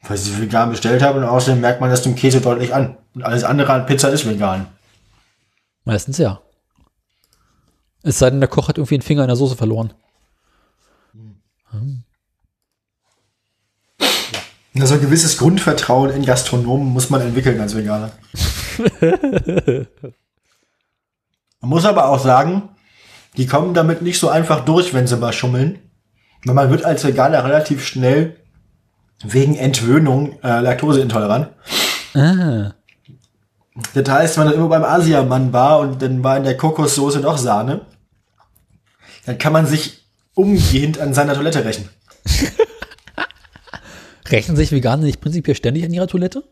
Weil 0.03 0.17
ich 0.17 0.23
sie 0.23 0.41
vegan 0.41 0.71
bestellt 0.71 1.03
habe 1.03 1.19
und 1.19 1.25
außerdem 1.25 1.61
merkt 1.61 1.81
man 1.81 1.91
das 1.91 2.03
dem 2.03 2.15
Käse 2.15 2.41
deutlich 2.41 2.75
an. 2.75 2.97
Und 3.15 3.23
alles 3.23 3.45
andere 3.45 3.73
an 3.73 3.87
Pizza 3.87 4.09
ist 4.09 4.29
vegan. 4.29 4.67
Meistens 5.85 6.19
ja. 6.19 6.41
Es 8.03 8.19
sei 8.19 8.31
denn, 8.31 8.41
der 8.41 8.49
Koch 8.49 8.69
hat 8.69 8.79
irgendwie 8.79 8.97
einen 8.97 9.03
Finger 9.03 9.23
in 9.23 9.29
der 9.29 9.37
Soße 9.37 9.57
verloren. 9.57 9.93
Also 14.79 14.95
ein 14.95 15.01
gewisses 15.01 15.37
Grundvertrauen 15.37 16.11
in 16.11 16.25
Gastronomen 16.25 16.89
muss 16.89 17.11
man 17.11 17.21
entwickeln 17.21 17.61
als 17.61 17.77
Veganer. 17.77 18.11
man 21.61 21.71
muss 21.71 21.85
aber 21.85 22.09
auch 22.09 22.19
sagen, 22.19 22.71
die 23.37 23.47
kommen 23.47 23.75
damit 23.75 24.03
nicht 24.03 24.19
so 24.19 24.31
einfach 24.31 24.65
durch, 24.65 24.95
wenn 24.95 25.07
sie 25.07 25.17
mal 25.17 25.33
schummeln. 25.33 25.79
Weil 26.45 26.55
man 26.55 26.71
wird 26.71 26.85
als 26.85 27.05
Veganer 27.05 27.45
relativ 27.45 27.85
schnell 27.87 28.37
wegen 29.23 29.57
Entwöhnung 29.57 30.39
äh, 30.43 30.61
laktoseintolerant. 30.61 31.49
Ah. 32.15 32.73
Das 33.95 34.09
heißt, 34.09 34.39
wenn 34.39 34.49
er 34.49 34.55
immer 34.55 34.69
beim 34.69 34.85
Asiamann 34.85 35.53
war 35.53 35.81
und 35.81 36.03
dann 36.03 36.25
war 36.25 36.37
in 36.37 36.45
der 36.45 36.57
Kokossoße 36.57 37.21
noch 37.21 37.39
Sahne, 37.39 37.83
dann 39.25 39.39
kann 39.39 39.53
man 39.53 39.67
sich 39.67 40.05
umgehend 40.35 40.99
an 40.99 41.15
seiner 41.15 41.35
Toilette 41.35 41.65
rächen. 41.65 41.89
Rechnen 44.33 44.57
sich 44.57 44.73
Veganer 44.73 45.05
nicht 45.05 45.21
prinzipiell 45.21 45.55
ständig 45.55 45.85
an 45.85 45.93
ihrer 45.93 46.09
Toilette? 46.09 46.43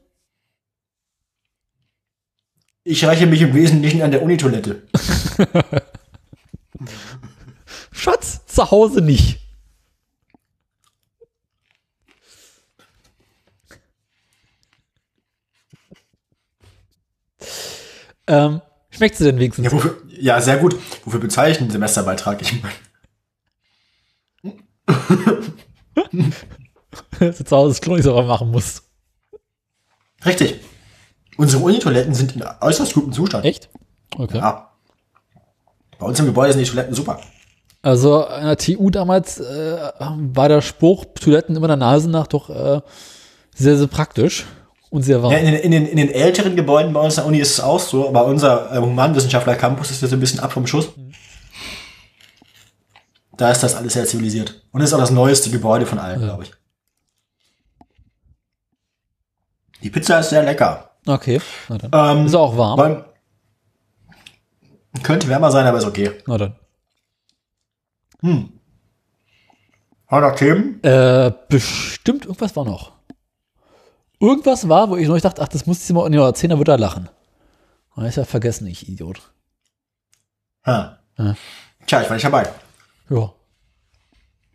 Ich 2.85 3.05
reiche 3.05 3.27
mich 3.27 3.41
im 3.41 3.55
Wesentlichen 3.55 4.03
an 4.03 4.11
der 4.11 4.23
Unitoilette. 4.23 4.87
Schatz, 7.93 8.45
zu 8.47 8.71
Hause 8.71 9.01
nicht. 9.01 9.41
Ähm, 18.27 18.61
schmeckt 18.91 19.17
sie 19.17 19.25
denn 19.25 19.39
wenigstens? 19.39 19.65
Ja, 19.65 19.73
wofür, 19.73 20.03
ja, 20.09 20.41
sehr 20.41 20.59
gut. 20.59 20.77
Wofür 21.05 21.21
bezahle 21.21 21.51
ich 21.51 21.61
einen 21.61 21.71
Semesterbeitrag? 21.71 22.43
Ich 22.43 22.63
meine, 22.63 22.75
dass 27.21 27.39
du 27.39 27.45
zu 27.45 27.57
Hause 27.57 27.71
das 27.71 27.81
Klo 27.81 27.95
nicht 27.95 28.05
sauber 28.05 28.25
machen 28.25 28.51
musst. 28.51 28.83
richtig. 30.25 30.57
Unsere 31.37 31.63
Unitoiletten 31.63 32.13
sind 32.15 32.37
in 32.37 32.43
äußerst 32.61 32.93
gutem 32.93 33.13
Zustand. 33.13 33.45
Echt? 33.47 33.71
Okay. 34.19 34.39
Ja. 34.39 34.71
Bei 35.99 36.07
uns 36.07 36.19
im 36.21 36.27
Gebäude 36.27 36.53
sind 36.53 36.63
die 36.65 36.69
Toiletten 36.69 36.95
super. 36.95 37.19
Also 37.83 38.27
an 38.27 38.45
der 38.45 38.59
TU 38.59 38.91
damals 38.91 39.41
äh, 39.41 39.79
war 39.99 40.49
der 40.51 40.61
Spruch, 40.61 41.07
Toiletten 41.15 41.57
immer 41.57 41.69
der 41.69 41.77
Nase 41.79 42.11
nach 42.11 42.27
doch 42.27 42.51
äh, 42.51 42.81
sehr, 43.55 43.79
sehr 43.79 43.87
praktisch 43.87 44.45
und 44.91 45.03
sehr 45.03 45.23
warm. 45.23 45.33
Ja, 45.33 45.39
in, 45.39 45.47
den, 45.47 45.55
in, 45.57 45.71
den, 45.71 45.87
in 45.87 45.97
den 45.97 46.11
älteren 46.11 46.57
Gebäuden 46.57 46.93
bei 46.93 47.01
uns 47.01 47.17
an 47.17 47.23
der 47.25 47.29
Uni 47.29 47.39
ist 47.39 47.53
es 47.53 47.61
auch 47.61 47.81
so, 47.81 48.07
aber 48.09 48.27
unser 48.27 48.71
äh, 48.75 48.79
Humanwissenschaftler 48.79 49.55
Campus 49.55 49.91
ist 49.91 50.03
jetzt 50.03 50.13
ein 50.13 50.21
bisschen 50.21 50.41
ab 50.41 50.53
vom 50.53 50.67
Schuss. 50.67 50.89
Da 53.37 53.51
ist 53.51 53.63
das 53.63 53.75
alles 53.77 53.95
sehr 53.95 54.05
zivilisiert. 54.05 54.63
Und 54.73 54.83
ist 54.83 54.93
auch 54.93 54.99
das 54.99 55.11
neueste 55.11 55.49
Gebäude 55.51 55.87
von 55.87 55.99
allen, 55.99 56.21
Ja. 56.21 56.27
glaube 56.27 56.43
ich. 56.45 56.53
Die 59.83 59.91
Pizza 59.91 60.21
ist 60.21 60.31
sehr 60.31 60.43
lecker. 60.43 60.91
Okay. 61.07 61.41
Ähm, 61.93 62.27
Ist 62.27 62.35
auch 62.35 62.57
warm. 62.57 62.77
beim- 62.77 63.05
könnte 65.03 65.29
wärmer 65.29 65.51
sein, 65.51 65.67
aber 65.67 65.79
ist 65.79 65.85
okay. 65.87 66.13
Na 66.27 66.37
dann. 66.37 66.55
Haben 68.23 68.51
wir 70.09 70.21
noch 70.21 70.35
Themen? 70.37 70.83
Äh, 70.83 71.33
bestimmt 71.49 72.25
irgendwas 72.27 72.55
war 72.57 72.65
noch. 72.65 72.93
Irgendwas 74.19 74.69
war, 74.69 74.91
wo 74.91 74.97
ich 74.97 75.09
noch 75.09 75.19
dachte, 75.21 75.41
ach, 75.41 75.49
das 75.49 75.65
muss 75.67 75.83
ich 75.89 75.95
mal 75.95 76.07
in 76.07 76.13
erzählen, 76.15 76.51
dann 76.51 76.59
wird 76.59 76.69
er 76.69 76.77
lachen. 76.79 77.09
Aber 77.95 78.07
ist 78.07 78.17
ja 78.17 78.25
vergessen, 78.25 78.67
ich 78.67 78.89
Idiot. 78.89 79.21
Ha. 80.67 80.99
Ja. 81.17 81.35
Tja, 81.87 82.03
ich 82.03 82.09
war 82.09 82.15
nicht 82.17 82.25
dabei. 82.27 82.49
Ja. 83.09 83.33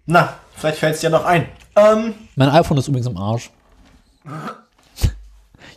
Na, 0.05 0.33
vielleicht 0.55 0.77
fällt 0.77 0.95
es 0.95 1.01
dir 1.01 1.09
noch 1.09 1.25
ein. 1.25 1.47
Ähm, 1.75 2.13
Mein 2.35 2.49
iPhone 2.49 2.77
ist 2.77 2.87
übrigens 2.87 3.07
im 3.07 3.17
Arsch. 3.17 3.49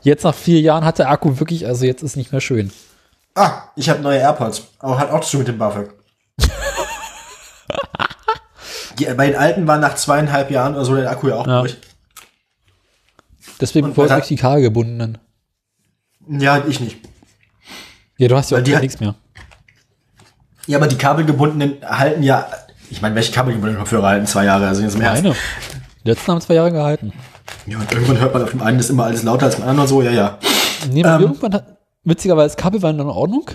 Jetzt 0.09 0.24
nach 0.24 0.35
vier 0.35 0.60
Jahren 0.62 0.85
hat 0.86 0.98
der 0.98 1.10
Akku 1.10 1.39
wirklich, 1.39 1.66
also 1.66 1.85
jetzt 1.85 2.02
ist 2.02 2.16
nicht 2.16 2.32
mehr 2.32 2.40
schön. 2.40 2.72
ah, 3.35 3.64
ich 3.76 3.89
habe 3.90 4.01
neue 4.01 4.18
AirPods. 4.18 4.62
Aber 4.78 4.98
hat 4.98 5.10
auch 5.10 5.20
zu 5.22 5.36
mit 5.39 5.48
dem 5.48 5.59
BAföG. 5.59 5.90
Die, 8.98 9.05
bei 9.05 9.26
den 9.28 9.36
alten 9.36 9.66
waren 9.66 9.80
nach 9.80 9.94
zweieinhalb 9.94 10.51
Jahren 10.51 10.74
oder 10.74 10.85
so 10.85 10.97
der 10.97 11.10
Akku 11.10 11.28
ja 11.28 11.35
auch 11.36 11.47
Ja. 11.47 11.60
durch. 11.60 11.76
Deswegen 13.60 13.97
wollte 13.97 14.18
ich 14.18 14.26
die 14.26 14.36
Kabel 14.36 14.62
gebundenen. 14.62 15.18
Ja, 16.28 16.62
ich 16.66 16.80
nicht. 16.80 16.98
Ja, 18.16 18.28
du 18.28 18.36
hast 18.36 18.51
ja 18.51 18.59
auch 18.59 18.62
hat- 18.66 18.80
nichts 18.82 18.98
mehr. 19.01 19.14
Ja, 20.66 20.78
aber 20.78 20.86
die 20.86 20.97
kabelgebundenen 20.98 21.78
halten 21.82 22.22
ja. 22.22 22.47
Ich 22.90 23.01
meine, 23.02 23.14
welche 23.14 23.32
kabelgebundenen 23.32 23.78
Kopfhörer 23.80 24.09
halten 24.09 24.26
zwei 24.26 24.44
Jahre? 24.44 24.66
Also 24.68 24.82
jetzt 24.82 24.94
im. 24.94 25.02
Meine. 25.02 25.35
Die 26.05 26.09
letzten 26.09 26.32
haben 26.32 26.40
zwei 26.40 26.55
Jahre 26.55 26.72
gehalten. 26.72 27.12
Ja, 27.69 27.78
und 27.78 27.93
irgendwann 27.93 28.20
hört 28.20 28.32
man 28.35 28.43
auf 28.43 28.51
dem 28.51 28.62
einen 28.62 28.78
ist 28.78 28.90
immer 28.90 29.05
alles 29.05 29.23
lauter 29.23 29.47
als 29.47 29.57
beim 29.57 29.69
anderen 29.69 29.89
so. 29.89 30.03
Ja, 30.03 30.11
ja. 30.11 30.39
Nee, 30.90 31.03
Ähm. 31.03 31.20
irgendwann 31.20 31.55
hat, 31.55 31.65
witzigerweise, 32.05 32.55
das 32.55 32.62
Kabel 32.62 32.81
war 32.82 32.90
in 32.90 33.01
Ordnung. 33.01 33.51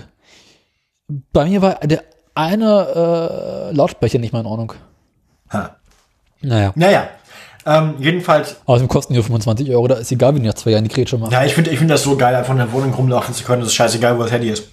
Bei 1.32 1.44
mir 1.46 1.60
war 1.62 1.74
der 1.80 2.02
eine 2.34 3.70
äh, 3.70 3.74
Lautsprecher 3.74 4.18
nicht 4.18 4.32
mal 4.32 4.40
in 4.40 4.46
Ordnung. 4.46 4.72
Ha. 5.52 5.76
Naja. 6.42 6.72
Naja. 6.74 7.08
Ähm, 7.66 7.94
jedenfalls, 7.98 8.56
Außerdem 8.66 8.88
kosten 8.88 9.14
die 9.14 9.18
nur 9.18 9.24
25 9.24 9.70
Euro, 9.70 9.88
da 9.88 9.94
ist 9.94 10.12
egal, 10.12 10.34
wie 10.34 10.40
die 10.40 10.46
nach 10.46 10.54
zwei 10.54 10.72
Jahren 10.72 10.84
die 10.84 10.90
Grätsche 10.90 11.16
machen. 11.16 11.32
ja, 11.32 11.44
ich 11.44 11.54
finde 11.54 11.70
ich 11.70 11.78
find 11.78 11.90
das 11.90 12.02
so 12.02 12.14
geil, 12.16 12.34
einfach 12.34 12.52
in 12.52 12.58
der 12.58 12.70
Wohnung 12.72 12.92
rumlaufen 12.92 13.34
zu 13.34 13.42
können. 13.44 13.60
Das 13.60 13.68
ist 13.68 13.74
scheißegal, 13.74 14.18
wo 14.18 14.22
das 14.22 14.32
Handy 14.32 14.50
ist. 14.50 14.64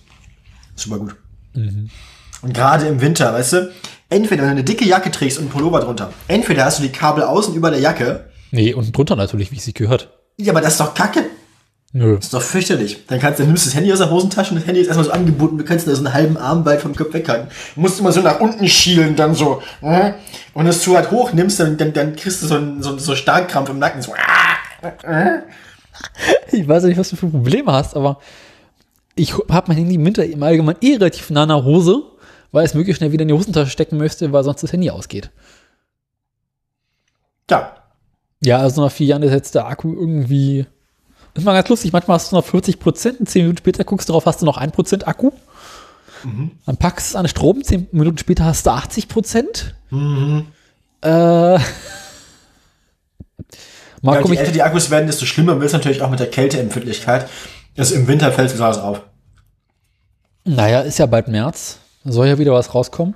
Super 0.76 0.98
gut. 1.00 1.16
Und 1.54 2.54
gerade 2.54 2.88
im 2.88 3.00
Winter, 3.00 3.34
weißt 3.34 3.54
du, 3.54 3.72
entweder 4.10 4.42
wenn 4.42 4.50
du 4.50 4.56
eine 4.56 4.64
dicke 4.66 4.84
Jacke 4.86 5.10
trägst 5.10 5.38
und 5.38 5.46
einen 5.46 5.52
Pullover 5.54 5.80
drunter, 5.80 6.12
entweder 6.28 6.66
hast 6.66 6.80
du 6.80 6.84
die 6.84 6.92
Kabel 6.92 7.24
außen 7.24 7.54
über 7.56 7.72
der 7.72 7.80
Jacke, 7.80 8.26
Nee, 8.52 8.74
und 8.74 8.96
drunter 8.96 9.16
natürlich, 9.16 9.52
wie 9.52 9.58
es 9.58 9.66
sich 9.66 9.74
gehört. 9.74 10.10
ja, 10.38 10.52
aber 10.52 10.62
das 10.62 10.74
ist 10.74 10.80
doch 10.80 10.94
kacke. 10.94 11.24
Nö. 11.94 12.16
Das 12.16 12.26
ist 12.26 12.34
doch 12.34 12.42
fürchterlich. 12.42 13.06
Dann 13.08 13.20
kannst 13.20 13.40
du, 13.40 13.44
dann 13.44 13.50
nimmst 13.50 13.66
du 13.66 13.70
das 13.70 13.76
Handy 13.76 13.92
aus 13.92 14.00
der 14.00 14.10
Hosentasche 14.10 14.52
und 14.52 14.62
das 14.62 14.68
Handy 14.68 14.80
ist 14.80 14.88
erstmal 14.88 15.06
so 15.06 15.12
angebunden, 15.12 15.58
du 15.58 15.66
kannst 15.66 15.88
da 15.88 15.92
so 15.94 15.98
einen 15.98 16.14
halben 16.14 16.38
Arm 16.38 16.64
weit 16.66 16.82
vom 16.82 16.96
Kopf 16.96 17.14
weghalten. 17.14 17.50
Du 17.76 17.82
musst 17.82 18.00
immer 18.00 18.14
so 18.14 18.22
nach 18.22 18.40
unten 18.40 18.66
schielen, 18.68 19.18
dann 19.18 19.34
so, 19.34 19.62
äh, 19.82 20.14
und 20.54 20.68
es 20.68 20.82
zu 20.82 20.94
weit 20.94 21.12
hoch 21.12 21.34
nimmst, 21.34 21.60
dann, 21.60 21.78
dann, 21.78 21.92
dann 21.92 22.16
kriegst 22.16 22.42
du 22.44 22.48
so 22.48 22.56
einen 22.56 22.82
so, 22.82 22.98
so 22.98 23.14
Starkkrampf 23.14 23.70
im 23.70 23.80
Nacken, 23.80 24.02
so, 24.02 24.14
ah. 24.14 25.40
Ich 26.52 26.68
weiß 26.68 26.84
nicht, 26.84 26.98
was 26.98 27.10
du 27.10 27.18
für 27.18 27.28
Probleme 27.28 27.72
hast, 27.74 27.96
aber 27.96 28.20
ich 29.16 29.34
habe 29.34 29.68
mein 29.68 29.78
Handy 29.78 29.96
im 29.96 30.06
Winter 30.06 30.26
im 30.26 30.42
Allgemeinen 30.42 30.80
eh 30.82 30.94
relativ 30.94 31.30
nah 31.30 31.44
an 31.44 31.50
der 31.50 31.64
Hose, 31.66 32.04
weil 32.54 32.66
es 32.66 32.74
möglichst 32.74 33.00
schnell 33.00 33.12
wieder 33.12 33.24
in 33.24 33.28
die 33.28 33.34
Hosentasche 33.34 33.70
stecken 33.70 33.98
möchte, 33.98 34.32
weil 34.32 34.44
sonst 34.46 34.64
das 34.64 34.72
Handy 34.72 34.90
ausgeht. 34.90 35.30
Ja. 37.50 37.76
Ja, 38.44 38.58
also 38.58 38.84
nach 38.84 38.92
vier 38.92 39.08
Jahren 39.08 39.24
ist 39.24 39.32
jetzt 39.32 39.56
der 39.56 39.68
Akku 39.68 39.94
irgendwie. 39.94 40.66
Ist 41.34 41.44
mal 41.46 41.54
ganz 41.54 41.70
lustig. 41.70 41.94
Manchmal 41.94 42.16
hast 42.16 42.32
du 42.32 42.36
noch 42.36 42.46
40 42.46 42.80
Prozent, 42.80 43.30
zehn 43.30 43.44
Minuten 43.44 43.60
später 43.60 43.84
guckst 43.84 44.10
du 44.10 44.14
drauf, 44.14 44.26
hast 44.26 44.42
du 44.42 44.46
noch 44.46 44.58
ein 44.58 44.72
Prozent 44.72 45.08
Akku. 45.08 45.32
Dann 46.66 46.78
packst 46.78 47.08
du 47.08 47.12
es 47.12 47.16
an 47.16 47.24
den 47.24 47.30
Strom, 47.30 47.64
zehn 47.64 47.88
Minuten 47.92 48.18
später 48.18 48.46
hast 48.46 48.66
du 48.66 48.72
80 48.72 49.08
Prozent. 49.08 49.76
Äh, 49.92 49.98
mal 49.98 51.60
Ja, 54.04 54.22
je 54.26 54.36
älter 54.38 54.52
die 54.52 54.62
Akkus 54.64 54.90
werden, 54.92 55.08
desto 55.08 55.26
schlimmer 55.26 55.56
wird 55.56 55.66
es 55.68 55.74
natürlich 55.74 56.02
auch 56.02 56.10
mit 56.10 56.20
der 56.20 56.30
Kälteempfindlichkeit. 56.30 57.28
Also 57.78 57.96
im 57.96 58.08
Winter 58.08 58.32
fällt 58.32 58.48
es 58.48 58.54
besonders 58.54 58.78
auf. 58.80 59.02
naja, 60.46 60.82
ist 60.82 61.00
ja 61.00 61.06
bald 61.06 61.28
März. 61.28 61.80
Da 62.04 62.12
soll 62.12 62.28
ja 62.28 62.38
wieder 62.38 62.54
was 62.54 62.74
rauskommen. 62.74 63.16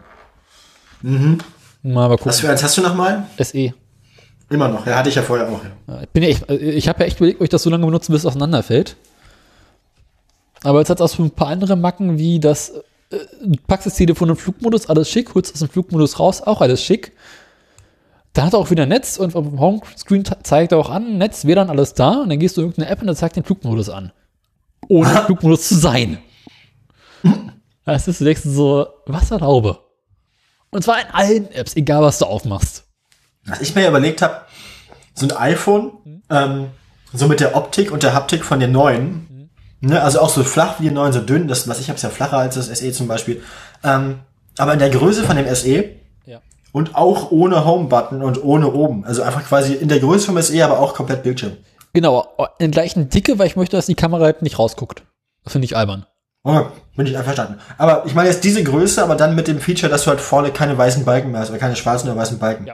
Mal, 1.01 1.39
mal 1.83 2.09
gucken. 2.09 2.25
Was 2.25 2.39
für 2.39 2.49
eins 2.49 2.63
hast 2.63 2.77
du 2.77 2.81
nochmal? 2.81 3.25
SE. 3.39 3.73
Immer 4.49 4.67
noch. 4.67 4.85
Ja, 4.85 4.97
hatte 4.97 5.09
ich 5.09 5.15
ja 5.15 5.21
vorher 5.21 5.49
auch. 5.49 5.61
Ja. 5.87 6.01
Ich, 6.01 6.09
bin 6.09 6.23
ja 6.23 6.29
echt, 6.29 6.49
ich 6.49 6.87
habe 6.87 6.99
ja 6.99 7.05
echt 7.07 7.17
überlegt, 7.17 7.39
ob 7.39 7.43
ich 7.43 7.49
das 7.49 7.63
so 7.63 7.69
lange 7.69 7.85
benutzen, 7.85 8.11
bis 8.11 8.21
es 8.21 8.25
auseinanderfällt. 8.27 8.95
Aber 10.63 10.79
jetzt 10.79 10.89
hat 10.89 10.99
es 10.99 11.01
auch 11.01 11.15
so 11.15 11.23
ein 11.23 11.31
paar 11.31 11.47
andere 11.47 11.75
Macken, 11.75 12.17
wie 12.17 12.39
das, 12.39 12.69
äh, 13.11 13.17
du 13.43 13.57
packst 13.67 13.87
das 13.87 13.95
Telefon 13.95 14.29
im 14.29 14.35
Flugmodus, 14.35 14.87
alles 14.87 15.09
schick, 15.09 15.33
holst 15.33 15.53
aus 15.53 15.59
dem 15.59 15.69
Flugmodus 15.69 16.19
raus, 16.19 16.41
auch 16.41 16.61
alles 16.61 16.81
schick. 16.81 17.13
Dann 18.33 18.47
hat 18.47 18.53
er 18.53 18.59
auch 18.59 18.69
wieder 18.69 18.85
Netz 18.85 19.17
und 19.17 19.35
auf 19.35 19.47
dem 19.47 19.59
Homescreen 19.59 20.25
zeigt 20.43 20.73
er 20.73 20.77
auch 20.77 20.89
an, 20.89 21.17
Netz, 21.17 21.45
WLAN, 21.45 21.69
alles 21.69 21.93
da. 21.93 22.21
Und 22.21 22.29
dann 22.29 22.39
gehst 22.39 22.57
du 22.57 22.61
in 22.61 22.67
irgendeine 22.67 22.91
App 22.91 23.01
und 23.01 23.07
dann 23.07 23.15
zeigt 23.15 23.37
den 23.37 23.43
Flugmodus 23.43 23.89
an. 23.89 24.11
Ohne 24.87 25.09
Flugmodus 25.25 25.69
zu 25.69 25.75
sein. 25.75 26.17
Das 27.85 28.07
ist 28.07 28.19
du 28.19 28.25
denkst 28.25 28.41
so, 28.43 28.87
Wasserlaube. 29.05 29.79
Und 30.71 30.83
zwar 30.83 30.99
in 30.99 31.07
allen 31.13 31.51
Apps, 31.51 31.75
egal 31.75 32.01
was 32.01 32.19
du 32.19 32.25
aufmachst. 32.25 32.84
Was 33.47 33.61
ich 33.61 33.75
mir 33.75 33.87
überlegt 33.87 34.21
habe, 34.21 34.41
so 35.13 35.27
ein 35.27 35.31
iPhone, 35.37 35.91
ähm, 36.29 36.67
so 37.13 37.27
mit 37.27 37.39
der 37.39 37.55
Optik 37.55 37.91
und 37.91 38.03
der 38.03 38.13
Haptik 38.13 38.43
von 38.43 38.59
den 38.59 38.71
neuen, 38.71 39.49
ne, 39.81 40.01
also 40.01 40.19
auch 40.19 40.29
so 40.29 40.43
flach 40.43 40.79
wie 40.79 40.83
die 40.89 40.91
neuen, 40.93 41.13
so 41.13 41.21
dünn, 41.21 41.47
das, 41.47 41.67
was 41.67 41.79
ich 41.79 41.87
habe, 41.89 41.95
ist 41.97 42.03
ja 42.03 42.09
flacher 42.09 42.37
als 42.37 42.55
das 42.55 42.67
SE 42.67 42.91
zum 42.91 43.07
Beispiel, 43.07 43.41
ähm, 43.83 44.19
aber 44.57 44.73
in 44.73 44.79
der 44.79 44.89
Größe 44.89 45.23
von 45.23 45.35
dem 45.37 45.47
SE 45.53 45.85
Ja. 46.25 46.41
und 46.71 46.95
auch 46.95 47.31
ohne 47.31 47.65
Home-Button 47.65 48.21
und 48.21 48.43
ohne 48.43 48.71
oben, 48.73 49.05
also 49.05 49.21
einfach 49.23 49.43
quasi 49.45 49.73
in 49.73 49.87
der 49.87 49.99
Größe 49.99 50.25
vom 50.25 50.41
SE, 50.41 50.63
aber 50.65 50.79
auch 50.79 50.93
komplett 50.93 51.23
Bildschirm. 51.23 51.53
Genau, 51.93 52.27
in 52.59 52.71
der 52.71 52.81
gleichen 52.81 53.09
Dicke, 53.09 53.39
weil 53.39 53.47
ich 53.47 53.55
möchte, 53.55 53.77
dass 53.77 53.85
die 53.85 53.95
Kamera 53.95 54.25
halt 54.25 54.41
nicht 54.41 54.59
rausguckt. 54.59 55.03
Das 55.45 55.53
finde 55.53 55.65
ich 55.65 55.77
albern. 55.77 56.05
Oh, 56.43 56.63
bin 56.97 57.07
ich 57.07 57.17
einverstanden. 57.17 57.59
Aber 57.77 58.05
ich 58.05 58.13
meine 58.13 58.29
jetzt 58.29 58.43
diese 58.43 58.63
Größe, 58.63 59.01
aber 59.01 59.15
dann 59.15 59.33
mit 59.33 59.47
dem 59.47 59.59
Feature, 59.59 59.89
dass 59.89 60.03
du 60.03 60.09
halt 60.09 60.19
vorne 60.19 60.51
keine 60.51 60.77
weißen 60.77 61.05
Balken 61.05 61.31
mehr 61.31 61.39
hast, 61.41 61.49
oder 61.51 61.57
keine 61.59 61.75
schwarzen 61.75 62.09
oder 62.09 62.19
weißen 62.19 62.37
Balken. 62.37 62.67
Ja. 62.67 62.73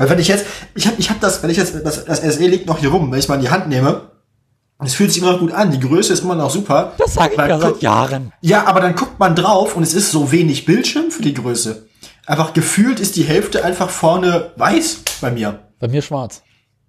Weil 0.00 0.08
wenn 0.08 0.18
ich 0.18 0.28
jetzt, 0.28 0.46
ich 0.74 0.86
habe 0.86 0.96
ich 0.98 1.10
hab 1.10 1.20
das, 1.20 1.42
wenn 1.42 1.50
ich 1.50 1.58
jetzt, 1.58 1.74
das, 1.84 2.06
das 2.06 2.22
SE 2.22 2.46
liegt 2.46 2.64
noch 2.64 2.78
hier 2.78 2.88
rum, 2.88 3.12
wenn 3.12 3.18
ich 3.18 3.26
es 3.26 3.28
mal 3.28 3.34
in 3.34 3.42
die 3.42 3.50
Hand 3.50 3.68
nehme, 3.68 4.12
es 4.82 4.94
fühlt 4.94 5.12
sich 5.12 5.20
immer 5.20 5.32
noch 5.32 5.40
gut 5.40 5.52
an, 5.52 5.70
die 5.72 5.78
Größe 5.78 6.14
ist 6.14 6.20
immer 6.20 6.34
noch 6.34 6.48
super. 6.48 6.94
Das 6.96 7.12
sage 7.12 7.34
ich 7.34 7.38
ja 7.38 7.60
seit 7.60 7.82
Jahren. 7.82 8.32
Ja, 8.40 8.64
aber 8.64 8.80
dann 8.80 8.94
guckt 8.94 9.18
man 9.18 9.36
drauf 9.36 9.76
und 9.76 9.82
es 9.82 9.92
ist 9.92 10.10
so 10.10 10.32
wenig 10.32 10.64
Bildschirm 10.64 11.10
für 11.10 11.20
die 11.20 11.34
Größe. 11.34 11.86
Einfach 12.24 12.54
gefühlt 12.54 12.98
ist 12.98 13.16
die 13.16 13.24
Hälfte 13.24 13.62
einfach 13.62 13.90
vorne 13.90 14.52
weiß 14.56 15.02
bei 15.20 15.32
mir. 15.32 15.68
Bei 15.78 15.88
mir 15.88 16.00
schwarz. 16.00 16.40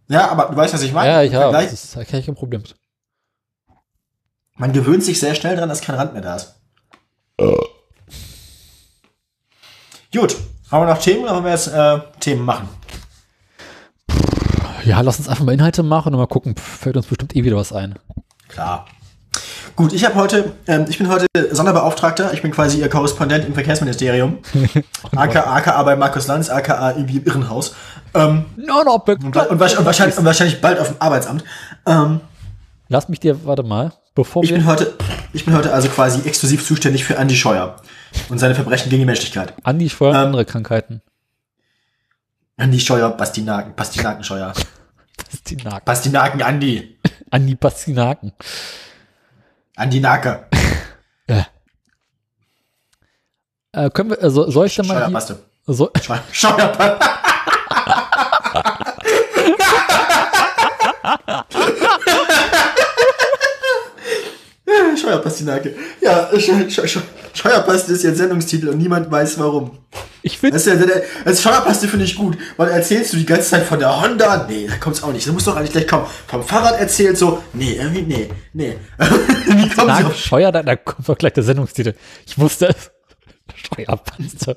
Ja, 0.07 0.31
aber 0.31 0.45
du 0.45 0.55
weißt, 0.55 0.73
was 0.73 0.81
ich 0.81 0.93
meine. 0.93 1.11
Ja, 1.11 1.21
ich 1.21 1.33
habe. 1.33 1.51
Das 1.51 1.73
ist 1.73 2.09
kein 2.09 2.23
kein 2.23 2.35
Problem. 2.35 2.63
Man 4.55 4.71
gewöhnt 4.71 5.03
sich 5.03 5.19
sehr 5.19 5.35
schnell 5.35 5.57
dran, 5.57 5.67
dass 5.67 5.81
kein 5.81 5.95
Rand 5.95 6.13
mehr 6.13 6.21
da 6.21 6.37
ist. 6.37 6.55
Gut, 10.13 10.37
haben 10.71 10.87
wir 10.87 10.93
noch 10.93 11.01
Themen 11.01 11.23
oder 11.23 11.33
wollen 11.33 11.43
wir 11.43 11.51
jetzt 11.51 11.67
äh, 11.67 11.99
Themen 12.21 12.45
machen? 12.45 12.69
Ja, 14.83 15.01
lass 15.01 15.19
uns 15.19 15.27
einfach 15.29 15.43
mal 15.43 15.53
Inhalte 15.53 15.83
machen 15.83 16.13
und 16.13 16.19
mal 16.19 16.27
gucken. 16.27 16.55
Fällt 16.55 16.97
uns 16.97 17.07
bestimmt 17.07 17.35
eh 17.35 17.43
wieder 17.43 17.55
was 17.55 17.71
ein. 17.73 17.95
Klar. 18.47 18.85
Gut, 19.75 19.93
ich 19.93 20.03
habe 20.03 20.15
heute, 20.15 20.51
ähm, 20.67 20.85
ich 20.89 20.97
bin 20.97 21.07
heute 21.07 21.27
Sonderbeauftragter, 21.51 22.33
ich 22.33 22.41
bin 22.41 22.51
quasi 22.51 22.79
Ihr 22.79 22.89
Korrespondent 22.89 23.45
im 23.45 23.53
Verkehrsministerium. 23.53 24.39
aka, 25.15 25.39
aka 25.55 25.81
bei 25.83 25.95
Markus 25.95 26.27
Lanz, 26.27 26.49
aka 26.49 26.91
irgendwie 26.91 27.17
im 27.17 27.25
Irrenhaus. 27.25 27.73
Ähm, 28.13 28.45
No, 28.57 28.83
no, 28.83 28.95
und, 28.95 29.23
und, 29.23 29.35
wahrscheinlich, 29.35 29.77
und, 29.79 29.85
wahrscheinlich, 29.85 30.17
und 30.17 30.25
wahrscheinlich 30.25 30.61
bald 30.61 30.79
auf 30.79 30.87
dem 30.89 30.97
Arbeitsamt. 30.99 31.43
Ähm, 31.85 32.19
Lass 32.89 33.07
mich 33.07 33.21
dir, 33.21 33.45
warte 33.45 33.63
mal, 33.63 33.93
bevor 34.15 34.43
ich 34.43 34.51
bin 34.51 34.65
heute, 34.65 34.93
ich 35.31 35.45
bin 35.45 35.55
heute 35.55 35.73
also 35.73 35.87
quasi 35.87 36.27
exklusiv 36.27 36.65
zuständig 36.65 37.05
für 37.05 37.15
Andy 37.15 37.35
Scheuer 37.37 37.77
und 38.27 38.39
seine 38.39 38.53
Verbrechen 38.53 38.89
gegen 38.89 39.01
die 39.03 39.05
Menschlichkeit. 39.05 39.53
Andi 39.63 39.89
Scheuer 39.89 40.09
und 40.09 40.15
Ähm, 40.17 40.25
andere 40.25 40.43
Krankheiten. 40.43 41.01
Andy 42.61 42.79
Scheuer, 42.79 43.09
Bastinaken, 43.09 43.75
Pastinaken 43.75 44.23
Scheuer. 44.23 44.53
Pastinaken. 45.17 45.83
Pastinaken 45.83 46.41
Andi. 46.43 46.99
Andi 47.31 47.55
Pastinaken. 47.55 48.33
Andi 49.75 49.99
Nake. 49.99 50.45
Äh, 53.73 53.89
können 53.89 54.11
wir, 54.11 54.21
also, 54.21 54.51
soll 54.51 54.67
ich 54.67 54.75
denn 54.75 54.85
mal 54.85 54.95
Scheuer, 54.95 55.05
hier, 55.07 55.13
Baste. 55.13 55.39
so, 55.65 55.89
Scheuer, 56.01 56.23
Scheuer. 56.31 56.99
Scheuerpastinake. 65.01 65.75
Ja, 66.01 66.29
Scheu- 66.39 66.69
Scheu- 66.69 66.87
Scheu- 66.87 67.01
Scheuerpaste 67.33 67.91
ist 67.93 68.03
jetzt 68.03 68.17
Sendungstitel 68.17 68.69
und 68.69 68.77
niemand 68.77 69.09
weiß 69.11 69.39
warum. 69.39 69.79
ich 70.21 70.37
finde, 70.37 70.57
ja, 70.59 70.75
der- 70.75 71.03
das 71.25 71.41
Scheuerpaste 71.41 71.87
finde 71.87 72.05
ich 72.05 72.15
gut, 72.15 72.37
weil 72.57 72.69
erzählst 72.69 73.13
du 73.13 73.17
die 73.17 73.25
ganze 73.25 73.49
Zeit 73.49 73.63
von 73.65 73.79
der 73.79 74.01
Honda, 74.01 74.45
nee, 74.47 74.67
da 74.67 74.75
kommt's 74.77 75.01
auch 75.03 75.11
nicht, 75.11 75.27
da 75.27 75.31
muss 75.31 75.45
doch 75.45 75.55
eigentlich 75.55 75.71
gleich 75.71 75.87
kommen. 75.87 76.05
Vom 76.27 76.43
Fahrrad 76.43 76.79
erzählt 76.79 77.17
so, 77.17 77.41
nee, 77.53 77.73
irgendwie, 77.73 78.01
nee, 78.03 78.29
nee. 78.53 78.77
Wie 78.99 79.69
kommen 79.69 79.95
sie 79.97 80.03
auf 80.05 80.15
Scheuer, 80.17 80.51
da, 80.51 80.61
da 80.63 80.75
kommt 80.75 81.07
doch 81.09 81.17
gleich 81.17 81.33
der 81.33 81.43
Sendungstitel. 81.43 81.95
Ich 82.27 82.37
wusste 82.37 82.67
es. 82.69 82.91
Scheuerpanzer. 83.75 84.55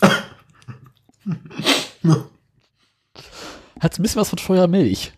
Hat 3.80 3.98
ein 3.98 4.02
bisschen 4.02 4.20
was 4.20 4.28
von 4.30 4.38
Scheuermilch. 4.38 5.12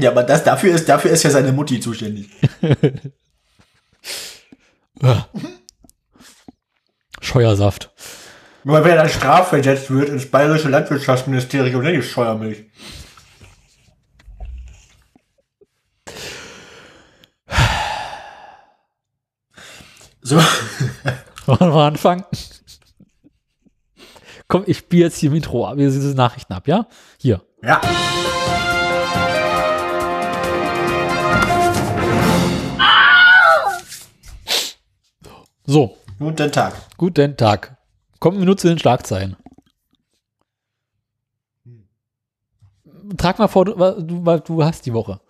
Ja, 0.00 0.10
aber 0.10 0.22
das, 0.22 0.44
dafür 0.44 0.74
ist, 0.74 0.88
dafür 0.88 1.10
ist 1.10 1.22
ja 1.22 1.30
seine 1.30 1.52
Mutti 1.52 1.80
zuständig. 1.80 2.30
Scheuersaft. 7.20 7.90
Aber 8.64 8.84
wenn 8.84 8.90
er 8.92 8.96
dann 8.98 9.08
strafversetzt 9.08 9.90
wird 9.90 10.08
ins 10.08 10.30
bayerische 10.30 10.68
Landwirtschaftsministerium, 10.68 11.82
dann 11.82 11.94
ist 11.94 12.10
Scheuermilch. 12.10 12.66
So, 20.20 20.36
Wollen 21.46 21.72
wir 21.72 21.84
anfangen? 21.84 22.24
Komm, 24.48 24.64
ich 24.66 24.76
spiele 24.78 25.04
jetzt 25.04 25.16
hier 25.16 25.30
im 25.30 25.36
Intro 25.36 25.66
ab, 25.66 25.76
diese 25.78 26.14
Nachrichten 26.14 26.52
ab, 26.52 26.68
ja? 26.68 26.86
Hier. 27.18 27.40
ja. 27.62 27.80
So, 35.70 35.98
Guten 36.18 36.50
Tag. 36.50 36.72
guten 36.96 37.36
Tag. 37.36 37.76
Kommen 38.20 38.38
wir 38.38 38.46
nur 38.46 38.56
zu 38.56 38.68
den 38.68 38.78
Schlagzeilen. 38.78 39.36
Trag 43.18 43.38
mal 43.38 43.48
vor, 43.48 43.66
du, 43.66 43.74
du, 43.74 44.38
du 44.38 44.64
hast 44.64 44.86
die 44.86 44.94
Woche. 44.94 45.20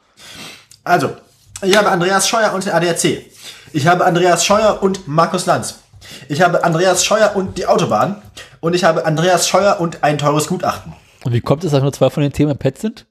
Also, 0.85 1.16
ich 1.62 1.77
habe 1.77 1.89
Andreas 1.90 2.28
Scheuer 2.28 2.52
und 2.52 2.65
den 2.65 2.73
ADAC. 2.73 3.27
Ich 3.73 3.86
habe 3.89 4.05
Andreas 4.05 4.44
Scheuer 4.44 4.81
und 4.81 5.09
Markus 5.09 5.47
Lanz. 5.47 5.81
Ich 6.28 6.40
habe 6.40 6.62
Andreas 6.62 7.05
Scheuer 7.05 7.35
und 7.35 7.59
die 7.59 7.66
Autobahn. 7.66 8.23
Und 8.60 8.74
ich 8.74 8.85
habe 8.85 9.05
Andreas 9.05 9.48
Scheuer 9.48 9.81
und 9.81 10.05
ein 10.05 10.19
teures 10.19 10.47
Gutachten. 10.47 10.93
Und 11.24 11.32
wie 11.32 11.40
kommt 11.40 11.65
es, 11.65 11.73
dass 11.73 11.82
nur 11.82 11.93
zwei 11.93 12.10
von 12.10 12.23
den 12.23 12.32
Themen 12.32 12.52
im 12.52 12.59
Pad 12.59 12.78
sind? 12.78 13.06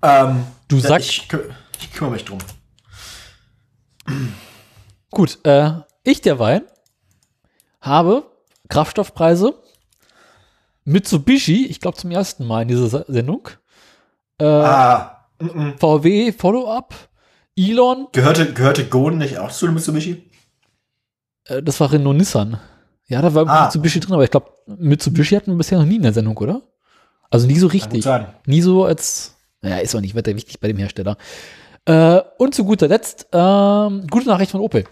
Ähm, 0.00 0.44
Du 0.68 0.78
sagst- 0.78 1.08
Ich, 1.08 1.28
ich 1.80 1.92
kümmere 1.92 2.12
mich 2.14 2.24
drum. 2.24 2.38
Gut, 5.12 5.38
äh, 5.44 5.70
ich 6.04 6.20
derweil 6.22 6.62
habe 7.80 8.24
Kraftstoffpreise 8.68 9.54
Mitsubishi, 10.84 11.66
ich 11.66 11.80
glaube 11.80 11.96
zum 11.96 12.10
ersten 12.10 12.46
Mal 12.46 12.62
in 12.62 12.68
dieser 12.68 12.88
Se- 12.88 13.04
Sendung, 13.08 13.48
äh, 14.38 14.44
Ah, 14.44 15.26
mm, 15.38 15.46
mm. 15.46 15.78
VW 15.78 16.32
Follow-up, 16.32 16.94
Elon, 17.56 18.08
gehörte, 18.12 18.52
gehörte 18.52 18.86
Goden 18.86 19.18
nicht 19.18 19.38
auch 19.38 19.50
zu 19.52 19.70
Mitsubishi? 19.70 20.28
äh, 21.44 21.62
das 21.62 21.78
war 21.78 21.92
Renault 21.92 22.16
Nissan. 22.16 22.58
Ja, 23.06 23.20
da 23.22 23.32
war 23.34 23.46
Ah. 23.46 23.64
Mitsubishi 23.64 24.00
drin, 24.00 24.14
aber 24.14 24.24
ich 24.24 24.30
glaube, 24.30 24.50
Mitsubishi 24.66 25.34
hatten 25.36 25.52
wir 25.52 25.58
bisher 25.58 25.78
noch 25.78 25.84
nie 25.86 25.96
in 25.96 26.02
der 26.02 26.12
Sendung, 26.14 26.36
oder? 26.38 26.62
Also 27.30 27.46
nie 27.46 27.58
so 27.58 27.66
richtig. 27.66 28.02
sein. 28.02 28.26
Nie 28.46 28.62
so 28.62 28.84
als, 28.84 29.36
naja, 29.60 29.76
ist 29.78 29.94
auch 29.94 30.00
nicht 30.00 30.14
weiter 30.16 30.34
wichtig 30.34 30.58
bei 30.58 30.68
dem 30.68 30.78
Hersteller. 30.78 31.16
Äh, 31.84 32.20
und 32.38 32.54
zu 32.54 32.64
guter 32.64 32.88
Letzt, 32.88 33.26
ähm, 33.32 34.06
gute 34.08 34.28
Nachricht 34.28 34.50
von 34.52 34.60
Opel. 34.60 34.84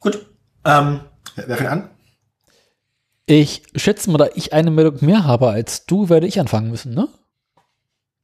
Gut. 0.00 0.26
Ähm, 0.64 1.00
wer 1.36 1.56
fängt 1.56 1.70
an? 1.70 1.90
Ich 3.26 3.62
schätze 3.76 4.10
mal, 4.10 4.18
da 4.18 4.28
ich 4.34 4.52
eine 4.52 4.70
Meldung 4.70 5.04
mehr 5.04 5.24
habe 5.24 5.50
als 5.50 5.86
du, 5.86 6.08
werde 6.08 6.26
ich 6.26 6.40
anfangen 6.40 6.70
müssen, 6.70 6.94
ne? 6.94 7.08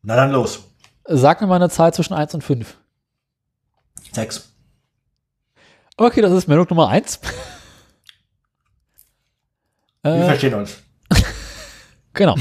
Na 0.02 0.16
dann 0.16 0.32
los. 0.32 0.64
Sag 1.04 1.40
mir 1.40 1.46
mal 1.46 1.56
eine 1.56 1.70
Zahl 1.70 1.94
zwischen 1.94 2.14
1 2.14 2.34
und 2.34 2.42
5. 2.42 2.76
Sechs. 4.12 4.52
Okay, 5.96 6.20
das 6.22 6.32
ist 6.32 6.48
Meldung 6.48 6.66
Nummer 6.68 6.88
1. 6.88 7.20
Wir 10.02 10.12
äh, 10.12 10.24
verstehen 10.24 10.54
uns. 10.54 10.78
genau. 12.12 12.34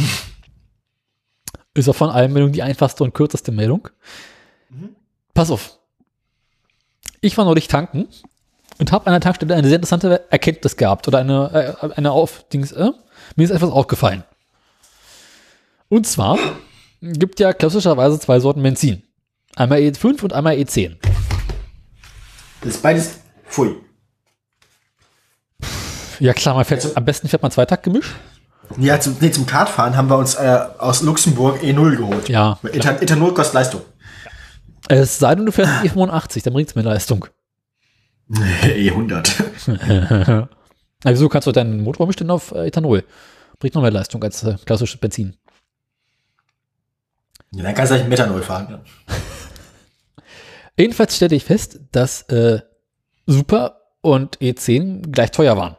Ist 1.74 1.90
auch 1.90 1.95
von 1.95 2.10
allen 2.10 2.34
Meldungen 2.34 2.53
die 2.53 2.64
einfachste 2.64 3.03
und 3.03 3.14
kürzeste 3.14 3.52
Meldung. 3.52 3.90
Pass 5.34 5.52
auf. 5.52 5.78
Ich 7.22 7.38
war 7.38 7.45
neulich 7.45 7.68
tanken 7.68 8.07
und 8.80 8.91
habe 8.91 9.07
an 9.07 9.14
der 9.14 9.22
Tankstelle 9.22 9.56
eine 9.56 9.68
sehr 9.68 9.77
interessante 9.77 10.26
Erkenntnis 10.30 10.76
gehabt 10.76 11.07
oder 11.07 11.19
eine, 11.19 11.77
äh, 11.81 11.93
eine 11.95 12.11
auf 12.11 12.45
Dings, 12.49 12.72
äh, 12.72 12.91
mir 13.35 13.43
ist 13.43 13.52
etwas 13.52 13.72
aufgefallen. 13.72 14.23
Und 15.89 16.07
zwar 16.07 16.38
gibt 17.02 17.39
ja 17.39 17.53
klassischerweise 17.53 18.19
zwei 18.19 18.39
Sorten 18.39 18.64
Benzin. 18.64 19.03
Einmal 19.56 19.80
E5 19.80 20.23
und 20.23 20.34
einmal 20.34 20.56
E10. 20.56 20.97
Das 22.61 22.76
ist 22.76 22.81
beides. 22.81 23.19
Pfui. 23.47 23.76
Ja 26.19 26.34
klar, 26.34 26.56
man 26.56 26.65
fährt, 26.65 26.95
am 26.95 27.06
besten 27.06 27.27
fährt 27.27 27.41
man 27.41 27.52
Zweitaktgemisch. 27.52 28.15
Ja, 28.77 28.99
zum, 28.99 29.15
nee, 29.19 29.31
zum 29.31 29.45
Kartfahren 29.45 29.95
haben 29.95 30.10
wir 30.10 30.18
uns 30.18 30.35
äh, 30.35 30.60
aus 30.80 31.02
Luxemburg 31.02 31.61
E0 31.61 31.97
geholt. 31.97 32.30
Ja. 32.30 32.57
Ethan 32.73 33.02
Ethanol 33.02 33.34
kostet 33.34 33.53
Leistung. 33.53 33.81
Es 34.88 35.19
sei 35.19 35.35
denn, 35.35 35.45
du 35.45 35.52
fährst 35.52 35.72
E85, 35.84 36.43
dann 36.43 36.53
bringt 36.53 36.69
es 36.69 36.76
mehr 36.76 36.84
Leistung. 36.84 37.27
E100. 38.30 40.47
Na, 41.03 41.11
wieso 41.11 41.30
kannst 41.30 41.47
du 41.47 41.52
deinen 41.52 41.84
Motor 41.84 42.06
umstellen 42.06 42.31
auf 42.31 42.52
äh, 42.52 42.68
Ethanol? 42.68 43.03
Bringt 43.60 43.76
noch 43.76 43.81
mehr 43.81 43.91
Leistung 43.91 44.23
als 44.23 44.43
äh, 44.43 44.56
klassisches 44.65 44.99
Benzin. 44.99 45.35
Ja, 47.52 47.64
dann 47.64 47.76
kannst 47.76 47.91
du 47.91 47.97
halt 47.97 48.10
Methanol 48.10 48.41
fahren. 48.41 48.68
Ja. 48.69 48.81
Jedenfalls 50.77 51.15
stellte 51.15 51.35
ich 51.35 51.45
fest, 51.45 51.80
dass 51.91 52.23
äh, 52.23 52.60
Super 53.27 53.81
und 54.02 54.38
E10 54.39 55.11
gleich 55.11 55.31
teuer 55.31 55.57
waren. 55.57 55.77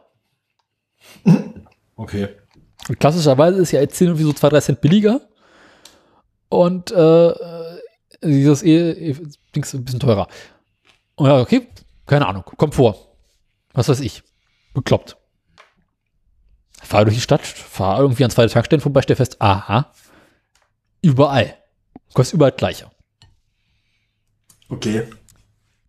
Okay. 1.99 2.27
Und 2.87 2.99
klassischerweise 2.99 3.59
ist 3.59 3.71
ja 3.71 3.81
E10 3.81 4.03
irgendwie 4.03 4.23
so 4.23 4.31
2, 4.31 4.49
3 4.49 4.61
Cent 4.61 4.81
billiger. 4.81 5.19
Und 6.47 6.91
äh, 6.91 7.29
äh, 7.29 7.79
dieses 8.23 8.61
E, 8.61 8.91
e 8.91 9.15
Dings 9.55 9.73
ein 9.73 9.83
bisschen 9.83 9.99
teurer. 9.99 10.27
Und 11.15 11.25
ja, 11.25 11.39
okay, 11.39 11.67
keine 12.07 12.27
Ahnung, 12.27 12.43
kommt 12.43 12.75
vor. 12.75 12.97
Was 13.73 13.89
weiß 13.89 13.99
ich. 13.99 14.23
Bekloppt. 14.73 15.17
Fahr 16.81 17.05
durch 17.05 17.15
die 17.15 17.21
Stadt, 17.21 17.45
fahr 17.45 17.99
irgendwie 17.99 18.23
an 18.23 18.31
zwei 18.31 18.47
Tankstellen 18.47 18.81
vorbei, 18.81 19.01
stell 19.01 19.15
fest, 19.15 19.41
aha, 19.41 19.91
überall. 21.01 21.55
Kostet 22.13 22.35
überall 22.35 22.51
gleicher. 22.51 22.91
Okay. 24.69 25.07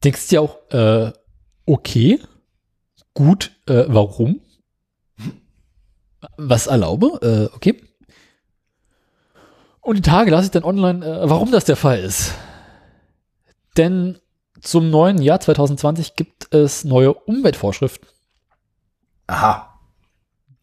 Denkst 0.03 0.29
du 0.29 0.31
dir 0.31 0.43
auch, 0.43 0.59
äh, 0.71 1.13
okay, 1.67 2.21
gut, 3.15 3.53
äh, 3.67 3.85
warum? 3.89 4.41
Was 6.37 6.67
erlaube? 6.67 7.51
Äh, 7.51 7.55
okay. 7.55 7.83
Und 9.81 9.97
die 9.97 10.03
Tage 10.03 10.31
lasse 10.31 10.47
ich 10.47 10.51
dann 10.51 10.65
online, 10.65 11.05
äh, 11.05 11.31
warum 11.31 11.51
das 11.51 11.65
der 11.65 11.77
Fall 11.77 12.01
ist. 12.01 12.35
Denn 13.77 14.19
zum 14.61 14.91
neuen 14.91 15.21
Jahr 15.21 15.41
2020 15.41 16.17
gibt 16.17 16.53
es 16.55 16.85
neue 16.85 17.15
Umweltvorschriften, 17.15 18.09
Aha. 19.27 19.79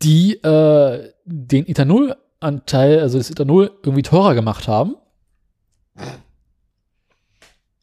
die 0.02 0.34
äh, 0.36 1.12
den 1.26 1.68
Ethanolanteil, 1.68 3.00
also 3.00 3.18
das 3.18 3.30
Ethanol, 3.30 3.72
irgendwie 3.84 4.04
teurer 4.04 4.36
gemacht 4.36 4.68
haben. 4.68 4.96
Äh, 5.96 6.06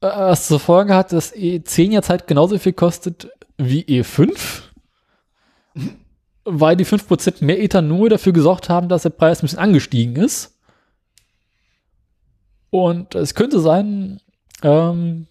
Was 0.01 0.49
zur 0.49 0.61
Folge 0.61 0.95
hat, 0.95 1.13
dass 1.13 1.35
E10 1.35 1.93
jetzt 1.93 2.11
halt 2.11 2.27
genauso 2.27 2.59
viel 2.59 2.73
kostet 2.73 3.31
wie 3.57 3.85
E5. 3.85 4.63
Weil 6.45 6.77
die 6.77 6.87
5% 6.87 7.45
mehr 7.45 7.63
Ethanol 7.63 8.09
dafür 8.09 8.33
gesorgt 8.33 8.69
haben, 8.69 8.89
dass 8.89 9.03
der 9.03 9.11
Preis 9.11 9.39
ein 9.39 9.43
bisschen 9.43 9.61
angestiegen 9.61 10.17
ist. 10.17 10.59
Und 12.71 13.15
es 13.15 13.35
könnte 13.35 13.61
sein, 13.61 14.21
ähm, 14.63 15.29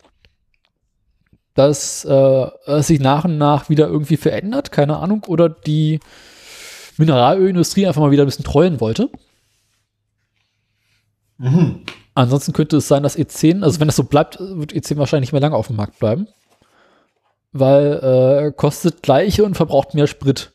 dass 1.54 2.06
äh, 2.06 2.48
es 2.66 2.88
sich 2.88 3.00
nach 3.00 3.26
und 3.26 3.38
nach 3.38 3.70
wieder 3.70 3.88
irgendwie 3.88 4.18
verändert, 4.18 4.72
keine 4.72 4.98
Ahnung, 4.98 5.24
oder 5.28 5.50
die 5.50 6.00
Mineralölindustrie 6.98 7.88
einfach 7.88 8.02
mal 8.02 8.12
wieder 8.12 8.24
ein 8.24 8.28
bisschen 8.28 8.46
trollen 8.46 8.80
wollte. 8.80 9.10
Mhm. 11.38 11.82
Ansonsten 12.14 12.54
könnte 12.54 12.78
es 12.78 12.88
sein, 12.88 13.04
dass 13.04 13.18
E10, 13.18 13.64
also 13.64 13.80
wenn 13.80 13.88
das 13.88 13.96
so 13.96 14.04
bleibt, 14.04 14.38
wird 14.40 14.74
E10 14.74 14.98
wahrscheinlich 14.98 15.30
nicht 15.30 15.34
mehr 15.34 15.42
lange 15.42 15.56
auf 15.56 15.68
dem 15.68 15.78
Markt 15.78 16.00
bleiben. 16.00 16.28
Weil 17.54 18.48
äh, 18.48 18.52
kostet 18.56 19.02
gleiche 19.02 19.44
und 19.44 19.56
verbraucht 19.56 19.94
mehr 19.94 20.08
Sprit. 20.08 20.54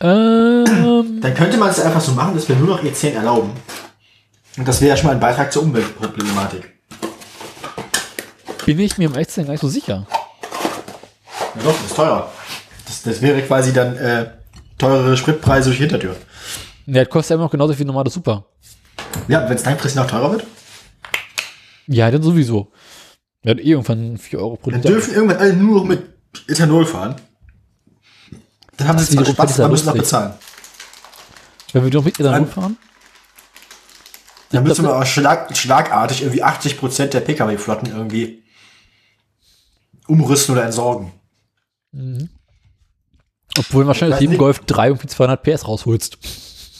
Ähm, 0.00 1.20
Dann 1.20 1.34
könnte 1.34 1.56
man 1.56 1.70
es 1.70 1.80
einfach 1.80 2.00
so 2.00 2.12
machen, 2.12 2.34
dass 2.34 2.48
wir 2.48 2.56
nur 2.56 2.68
noch 2.68 2.82
E10 2.82 3.12
erlauben. 3.12 3.52
Und 4.56 4.68
das 4.68 4.80
wäre 4.80 4.90
ja 4.90 4.96
schon 4.96 5.08
mal 5.08 5.14
ein 5.14 5.20
Beitrag 5.20 5.52
zur 5.52 5.62
Umweltproblematik. 5.62 6.73
Bin 8.66 8.78
ich 8.80 8.98
mir 8.98 9.06
im 9.08 9.14
Echtsein 9.14 9.44
gar 9.46 9.52
nicht 9.52 9.60
so 9.60 9.68
sicher. 9.68 10.06
Ja 11.56 11.62
doch, 11.62 11.72
das 11.72 11.86
ist 11.86 11.96
teurer. 11.96 12.32
Das, 12.86 13.02
das 13.02 13.22
wäre 13.22 13.42
quasi 13.42 13.72
dann 13.72 13.96
äh, 13.96 14.30
teurere 14.78 15.16
Spritpreise 15.16 15.66
durch 15.66 15.76
die 15.78 15.82
Hintertür. 15.84 16.16
Ja, 16.86 17.04
das 17.04 17.10
kostet 17.10 17.30
ja 17.30 17.34
immer 17.36 17.44
noch 17.44 17.50
genauso 17.50 17.72
viel 17.72 17.80
wie 17.80 17.86
normale 17.86 18.10
Super. 18.10 18.44
Ja, 19.28 19.48
wenn 19.48 19.56
es 19.56 19.64
langfristig 19.64 20.00
noch 20.00 20.08
teurer 20.10 20.32
wird, 20.32 20.44
Ja, 21.86 22.10
dann 22.10 22.22
sowieso. 22.22 22.72
Hatten 23.46 23.58
eh 23.58 23.62
irgendwann 23.62 24.16
4 24.18 24.38
Euro 24.38 24.56
pro 24.56 24.70
dann 24.70 24.80
Liter. 24.80 24.92
dürfen 24.94 25.14
irgendwann 25.14 25.38
alle 25.38 25.52
nur 25.54 25.80
noch 25.80 25.84
mit 25.84 26.02
Ethanol 26.48 26.86
fahren. 26.86 27.16
Dann 28.76 28.88
haben 28.88 28.96
Das 28.98 29.08
sie 29.08 29.16
zwar 29.16 29.26
Spaß, 29.26 29.58
ja 29.58 29.64
aber 29.66 29.72
müssen 29.72 29.86
noch 29.86 29.94
bezahlen. 29.94 30.32
Wenn 31.72 31.84
wir 31.84 31.90
doch 31.90 32.04
mit 32.04 32.18
Ethanol 32.18 32.34
An- 32.40 32.48
fahren? 32.48 32.76
Dann 34.50 34.62
müssen 34.64 34.84
wir 34.84 34.96
auch 34.96 35.04
schlag, 35.06 35.56
schlagartig 35.56 36.22
irgendwie 36.22 36.44
80% 36.44 37.06
der 37.06 37.20
Pkw-Flotten 37.20 37.90
irgendwie 37.90 38.43
umrüsten 40.06 40.54
oder 40.54 40.64
entsorgen. 40.64 41.12
Obwohl 43.58 43.86
wahrscheinlich 43.86 44.28
nicht. 44.28 44.38
Golf 44.38 44.60
3 44.60 44.88
irgendwie 44.88 45.06
200 45.06 45.42
PS 45.42 45.68
rausholst. 45.68 46.18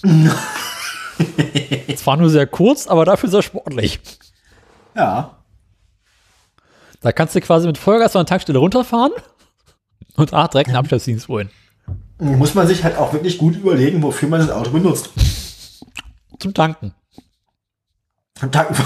Zwar 1.96 2.16
nur 2.16 2.30
sehr 2.30 2.46
kurz, 2.46 2.86
aber 2.86 3.05
dafür 3.05 3.28
sehr 3.28 3.42
sportlich. 3.42 4.01
Ja. 4.94 5.38
Da 7.01 7.12
kannst 7.12 7.34
du 7.34 7.40
quasi 7.40 7.66
mit 7.66 7.78
Vollgas 7.78 8.16
an 8.16 8.20
der 8.20 8.26
Tankstelle 8.30 8.59
runterfahren 8.59 9.12
und 10.16 10.32
ach, 10.32 10.48
direkt 10.48 10.68
einen 10.68 10.76
Abschlussdienst 10.76 11.28
holen. 11.28 11.51
Muss 12.18 12.55
man 12.55 12.66
sich 12.66 12.82
halt 12.82 12.96
auch 12.96 13.12
wirklich 13.12 13.38
gut 13.38 13.56
überlegen, 13.56 14.02
wofür 14.02 14.28
man 14.28 14.40
das 14.40 14.51
Auto 14.51 14.70
benutzt. 14.70 15.10
Zum 16.38 16.55
Tanken. 16.55 16.94
Und 18.40 18.52
tanken. 18.52 18.76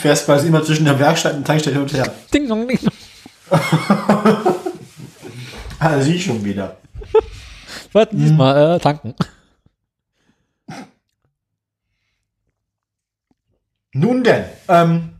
Fährst 0.00 0.24
quasi 0.26 0.48
immer 0.48 0.62
zwischen 0.64 0.84
der 0.86 0.98
Werkstatt 0.98 1.34
und 1.34 1.46
Tankstelle 1.46 1.74
hin 1.76 1.82
und 1.82 1.92
her. 1.92 2.10
Ding 2.34 2.48
dong, 2.48 2.66
ding 2.66 2.78
dong. 2.82 2.92
Ah, 5.82 5.98
sie 5.98 6.20
schon 6.20 6.44
wieder. 6.44 6.76
Warte, 7.92 8.14
diesmal 8.14 8.76
äh, 8.76 8.78
tanken. 8.78 9.14
Nun 13.92 14.22
denn, 14.22 14.44
ähm, 14.68 15.10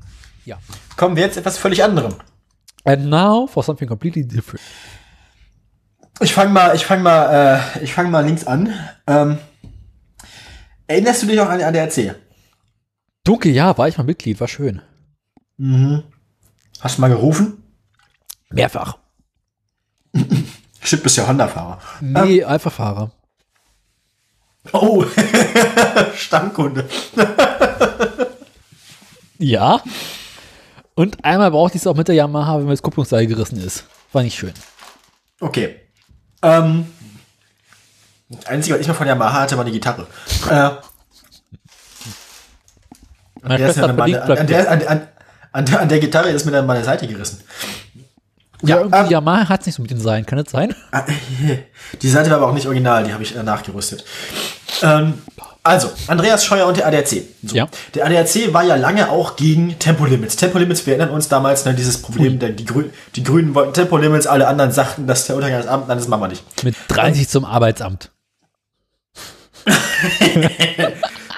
Ja. 0.44 0.58
kommen 0.96 1.16
wir 1.16 1.24
jetzt 1.24 1.36
etwas 1.38 1.56
völlig 1.58 1.82
anderem. 1.82 2.14
And 2.84 3.06
now 3.06 3.46
for 3.46 3.62
something 3.62 3.88
completely 3.88 4.26
different. 4.26 4.60
Ich 6.20 6.34
fange 6.34 6.50
mal, 6.50 6.74
ich 6.76 6.84
fange 6.84 7.02
mal, 7.02 7.62
äh, 7.78 7.82
ich 7.82 7.92
fange 7.94 8.10
mal 8.10 8.24
links 8.24 8.46
an. 8.46 8.72
Ähm, 9.06 9.38
erinnerst 10.86 11.22
du 11.22 11.26
dich 11.26 11.40
auch 11.40 11.48
an 11.48 11.58
die 11.58 11.64
ADAC? 11.64 12.16
Dunkel, 13.30 13.52
ja, 13.52 13.78
war 13.78 13.86
ich 13.86 13.96
mal 13.96 14.02
Mitglied, 14.02 14.40
war 14.40 14.48
schön. 14.48 14.82
Hast 16.80 16.96
du 16.96 17.00
mal 17.00 17.10
gerufen? 17.10 17.62
Mehrfach. 18.50 18.98
Shit, 20.82 21.00
bist 21.04 21.16
ja 21.16 21.28
Honda-Fahrer. 21.28 21.78
Nee, 22.00 22.42
einfach 22.42 22.72
Fahrer. 22.72 23.12
Oh, 24.72 25.04
Stammkunde. 26.16 26.88
Ja. 29.38 29.80
Und 30.94 31.24
einmal 31.24 31.52
brauchte 31.52 31.76
ich 31.76 31.82
es 31.82 31.86
auch 31.86 31.96
mit 31.96 32.08
der 32.08 32.16
Yamaha, 32.16 32.58
wenn 32.58 32.64
mir 32.64 32.72
das 32.72 32.82
Kupplungsseil 32.82 33.26
gerissen 33.28 33.58
ist. 33.58 33.84
War 34.12 34.22
nicht 34.24 34.36
schön. 34.36 34.52
Okay. 35.38 35.76
Ähm, 36.42 36.86
das 38.28 38.46
Einzige, 38.46 38.74
was 38.74 38.82
ich 38.82 38.88
noch 38.88 38.96
von 38.96 39.06
Yamaha 39.06 39.40
hatte, 39.40 39.56
war 39.56 39.64
die 39.64 39.70
Gitarre. 39.70 40.08
Äh, 40.50 40.72
Meine 43.42 43.58
der 43.58 43.68
ist 43.68 43.74
Schwester 43.74 43.92
meine, 43.92 44.18
beliebt, 44.18 44.22
an, 44.22 44.38
an, 44.38 44.46
der, 44.46 44.70
an, 44.70 44.82
an, 44.86 45.08
an, 45.52 45.66
der, 45.66 45.80
an 45.80 45.88
der 45.88 45.98
Gitarre 45.98 46.30
ist 46.30 46.44
mir 46.44 46.52
dann 46.52 46.66
meine 46.66 46.84
Seite 46.84 47.06
gerissen. 47.06 47.42
Ja, 48.62 48.76
Ja, 48.76 48.78
irgendwie 48.82 48.98
ähm, 48.98 49.10
Yamaha 49.10 49.48
hat 49.48 49.60
es 49.60 49.66
nicht 49.66 49.76
so 49.76 49.82
mit 49.82 49.90
den 49.90 50.00
Seilen, 50.00 50.26
kann 50.26 50.38
das 50.38 50.50
sein? 50.50 50.74
Ah, 50.92 51.04
Die 52.02 52.08
Seite 52.08 52.30
war 52.30 52.38
aber 52.38 52.48
auch 52.48 52.54
nicht 52.54 52.66
original, 52.66 53.04
die 53.04 53.12
habe 53.12 53.22
ich 53.22 53.34
äh, 53.34 53.42
nachgerüstet. 53.42 54.04
Ähm, 54.82 55.14
also, 55.62 55.90
Andreas 56.06 56.44
Scheuer 56.44 56.66
und 56.66 56.78
der 56.78 56.86
ADAC. 56.86 57.22
So. 57.42 57.54
Ja. 57.54 57.68
Der 57.94 58.06
ADAC 58.06 58.52
war 58.52 58.64
ja 58.64 58.76
lange 58.76 59.10
auch 59.10 59.36
gegen 59.36 59.78
Tempolimits. 59.78 60.36
Tempolimits, 60.36 60.86
wir 60.86 60.94
erinnern 60.96 61.14
uns 61.14 61.28
damals, 61.28 61.66
ne, 61.66 61.74
dieses 61.74 62.00
Problem, 62.00 62.38
denn 62.38 62.56
die, 62.56 62.64
Grü 62.64 62.86
die 63.14 63.22
Grünen 63.22 63.54
wollten 63.54 63.74
Tempolimits, 63.74 64.26
alle 64.26 64.46
anderen 64.46 64.72
sagten, 64.72 65.06
dass 65.06 65.26
der 65.26 65.36
Untergang 65.36 65.60
des 65.60 65.86
das 65.86 66.08
machen 66.08 66.22
wir 66.22 66.28
nicht. 66.28 66.64
Mit 66.64 66.76
30 66.88 67.28
zum 67.28 67.44
Arbeitsamt. 67.44 68.10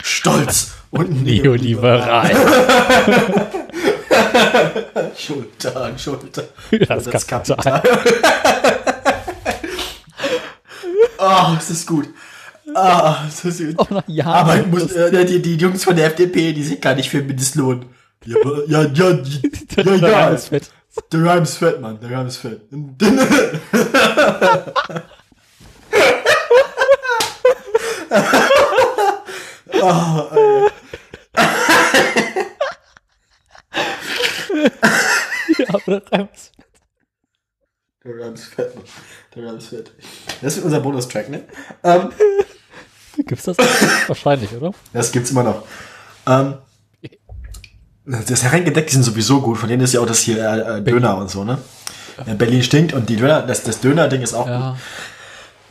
Stolz 0.03 0.73
und 0.93 1.23
Neoliberal. 1.25 2.31
Schulter 5.17 5.77
an 5.77 5.99
Schulter. 5.99 6.45
Das, 6.87 7.05
Das 7.05 7.27
Kapital. 7.27 7.83
Oh, 11.19 11.55
es 11.59 11.71
ist 11.71 11.87
gut. 11.87 12.09
Ah, 12.75 13.25
es 13.27 13.45
ist 13.45 13.59
gut. 13.59 13.79
Auch 13.79 13.91
nach 13.91 14.07
Jahren. 14.07 14.51
Aber 14.51 14.61
ich 14.61 14.67
muss, 14.67 14.93
äh, 14.93 15.25
die, 15.25 15.43
die 15.43 15.57
Jungs 15.57 15.85
von 15.85 15.97
der 15.97 16.07
FDP, 16.07 16.53
die 16.53 16.63
sind 16.63 16.81
gar 16.81 16.95
nicht 16.95 17.11
für 17.11 17.23
Mindestlohn. 17.23 17.87
Ja, 18.25 18.37
ja, 18.69 18.83
ja, 18.83 19.13
die, 19.15 19.51
ja, 19.77 19.83
Der 19.83 19.97
ja. 19.97 20.27
Reim 20.27 20.35
ist 20.35 20.49
fett. 20.49 20.71
Der 21.11 21.25
Reim 21.25 21.43
ist 21.43 21.57
fett, 21.57 21.81
Mann. 21.81 21.99
Der 22.01 22.11
Reim 22.11 22.27
ist 22.27 22.37
fett. 22.37 22.61
Ja, 35.59 35.67
aber 35.69 36.01
der 36.01 36.13
Reim 36.13 36.29
ist 36.33 36.47
fett. 36.55 36.67
Der 38.05 38.21
Reim 38.21 38.35
ist 38.35 38.45
fett. 38.45 38.73
Der 39.35 39.47
Reim 39.47 39.57
ist 39.59 39.67
fett. 39.69 39.93
Das 40.41 40.57
ist 40.57 40.65
unser 40.65 40.81
Bonustrack, 40.81 41.29
ne? 41.29 41.45
Ähm, 41.85 42.11
Gibt's 43.27 43.45
das? 43.45 43.57
Wahrscheinlich, 44.07 44.53
oder? 44.55 44.73
das 44.93 45.13
gibt's 45.13 45.31
immer 45.31 45.43
noch. 45.43 45.65
Ähm, 46.27 46.55
das 48.05 48.43
Herrengedeck 48.43 48.91
sind 48.91 49.03
sowieso 49.03 49.41
gut. 49.41 49.59
Von 49.59 49.69
denen 49.69 49.83
ist 49.83 49.93
ja 49.93 50.01
auch 50.01 50.07
das 50.07 50.21
hier 50.21 50.39
äh, 50.39 50.79
äh, 50.79 50.83
Döner 50.83 51.17
und 51.17 51.31
so, 51.31 51.45
ne? 51.45 51.59
Ja, 52.27 52.35
Berlin 52.35 52.63
stinkt 52.63 52.93
und 52.93 53.09
die 53.09 53.17
Döner, 53.17 53.43
das, 53.43 53.63
das 53.63 53.81
Döner-Ding 53.81 54.23
ist 54.23 54.35
auch 54.35 54.47
gut. 54.47 54.77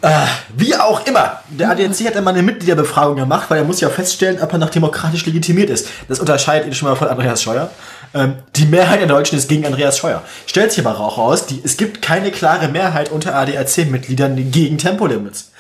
Ja. 0.03 0.27
Wie 0.55 0.75
auch 0.75 1.05
immer. 1.05 1.41
Der 1.49 1.69
ADAC 1.69 2.07
hat 2.07 2.17
einmal 2.17 2.33
eine 2.33 2.43
Mitgliederbefragung 2.43 3.15
gemacht, 3.17 3.49
weil 3.49 3.59
er 3.59 3.63
muss 3.63 3.81
ja 3.81 3.89
feststellen, 3.89 4.41
ob 4.41 4.51
er 4.51 4.57
noch 4.57 4.69
demokratisch 4.69 5.25
legitimiert 5.25 5.69
ist. 5.69 5.87
Das 6.07 6.19
unterscheidet 6.19 6.67
ihn 6.67 6.73
schon 6.73 6.89
mal 6.89 6.95
von 6.95 7.07
Andreas 7.07 7.43
Scheuer. 7.43 7.69
Ähm, 8.13 8.35
die 8.55 8.65
Mehrheit 8.65 8.99
der 8.99 9.07
Deutschen 9.07 9.37
ist 9.37 9.47
gegen 9.47 9.65
Andreas 9.65 9.97
Scheuer. 9.97 10.23
Stellt 10.47 10.71
sich 10.71 10.85
aber 10.85 10.99
auch 10.99 11.17
raus, 11.17 11.45
die, 11.45 11.61
es 11.63 11.77
gibt 11.77 12.01
keine 12.01 12.31
klare 12.31 12.67
Mehrheit 12.67 13.11
unter 13.11 13.35
ADAC-Mitgliedern 13.35 14.51
gegen 14.51 14.77
Tempolimits. 14.77 15.51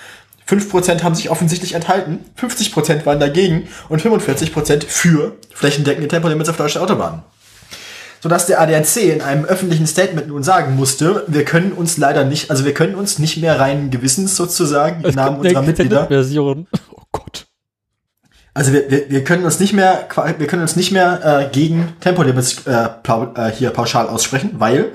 5% 0.49 1.03
haben 1.03 1.15
sich 1.15 1.29
offensichtlich 1.29 1.75
enthalten, 1.75 2.25
50% 2.39 3.05
waren 3.05 3.19
dagegen 3.19 3.69
und 3.87 4.01
45% 4.01 4.85
für 4.85 5.33
flächendeckende 5.53 6.09
Tempolimits 6.09 6.49
auf 6.49 6.57
deutschen 6.57 6.81
Autobahnen. 6.81 7.21
Sodass 8.21 8.45
der 8.45 8.61
ADAC 8.61 8.97
in 8.97 9.21
einem 9.21 9.45
öffentlichen 9.45 9.87
Statement 9.87 10.27
nun 10.27 10.43
sagen 10.43 10.75
musste, 10.75 11.23
wir 11.27 11.43
können 11.43 11.71
uns 11.71 11.97
leider 11.97 12.23
nicht, 12.23 12.51
also 12.51 12.65
wir 12.65 12.73
können 12.73 12.93
uns 12.93 13.17
nicht 13.17 13.37
mehr 13.37 13.59
reinen 13.59 13.89
Gewissens 13.89 14.35
sozusagen 14.35 15.03
im 15.03 15.15
Namen 15.15 15.39
unserer 15.39 15.63
Mitglieder, 15.63 16.01
Extended-Version. 16.01 16.67
Oh 16.91 17.19
Gott. 17.19 17.47
also 18.53 18.71
wir, 18.71 18.89
wir, 18.89 19.09
wir 19.09 19.23
können 19.25 19.43
uns 19.43 19.59
nicht 19.59 19.73
mehr, 19.73 20.07
wir 20.37 20.47
können 20.47 20.61
uns 20.61 20.77
nicht 20.77 20.91
mehr 20.91 21.49
äh, 21.49 21.51
gegen 21.51 21.93
Tempolimits 21.99 22.65
äh, 22.65 22.87
äh, 22.87 23.51
hier 23.51 23.71
pauschal 23.71 24.07
aussprechen, 24.07 24.51
weil 24.59 24.91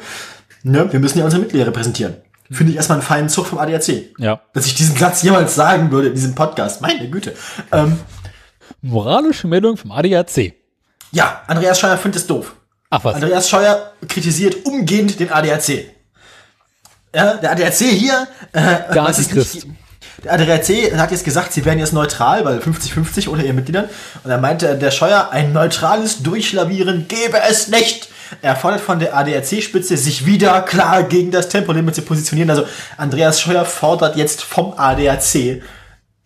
ne, 0.63 0.91
wir 0.91 1.01
müssen 1.01 1.19
ja 1.19 1.25
unsere 1.25 1.43
Mitglieder 1.43 1.67
repräsentieren. 1.67 2.15
Finde 2.51 2.71
ich 2.71 2.77
erstmal 2.77 2.99
einen 2.99 3.07
feinen 3.07 3.29
Zug 3.29 3.47
vom 3.47 3.59
ADAC. 3.59 4.15
Ja. 4.19 4.41
Dass 4.55 4.67
ich 4.67 4.75
diesen 4.77 4.97
Satz 4.97 5.23
jemals 5.23 5.55
sagen 5.57 5.91
würde 5.91 6.09
in 6.09 6.15
diesem 6.15 6.35
Podcast. 6.35 6.81
Meine 6.81 7.11
Güte. 7.11 7.35
Ähm, 7.73 7.99
Moralische 8.83 9.49
Meldung 9.49 9.77
vom 9.77 9.91
ADAC. 9.91 10.55
Ja, 11.11 11.43
Andreas 11.49 11.81
Scheuer 11.81 11.97
findet 11.97 12.23
es 12.23 12.27
doof. 12.27 12.55
Ach 12.99 13.05
was. 13.05 13.15
Andreas 13.17 13.49
Scheuer 13.49 13.93
kritisiert 14.09 14.65
umgehend 14.65 15.19
den 15.21 15.31
ADAC. 15.31 15.87
Ja, 17.15 17.35
der 17.35 17.51
ADAC 17.53 17.75
hier, 17.75 18.27
äh, 18.53 18.61
Der 18.93 19.03
Antichrist. 19.05 19.55
nicht- 19.55 19.67
Der 20.25 20.33
ADAC 20.33 20.93
hat 20.99 21.11
jetzt 21.11 21.25
gesagt, 21.25 21.53
sie 21.53 21.65
wären 21.65 21.79
jetzt 21.79 21.93
neutral, 21.93 22.45
weil 22.45 22.61
50-50 22.61 23.29
unter 23.29 23.45
ihren 23.45 23.57
Mitgliedern. 23.57 23.89
Und 24.25 24.31
er 24.31 24.39
meinte 24.39 24.77
der 24.77 24.91
Scheuer, 24.91 25.29
ein 25.31 25.53
neutrales 25.53 26.23
Durchlavieren 26.23 27.07
gebe 27.09 27.39
es 27.49 27.69
nicht. 27.69 28.09
Er 28.43 28.57
fordert 28.57 28.81
von 28.81 28.99
der 28.99 29.17
ADAC-Spitze, 29.17 29.97
sich 29.97 30.27
wieder 30.27 30.63
klar 30.63 31.03
gegen 31.05 31.31
das 31.31 31.49
Tempolimit 31.49 31.95
zu 31.95 32.03
positionieren. 32.03 32.51
Also 32.51 32.65
Andreas 32.97 33.41
Scheuer 33.41 33.65
fordert 33.65 34.17
jetzt 34.17 34.43
vom 34.43 34.73
ADAC, 34.77 35.63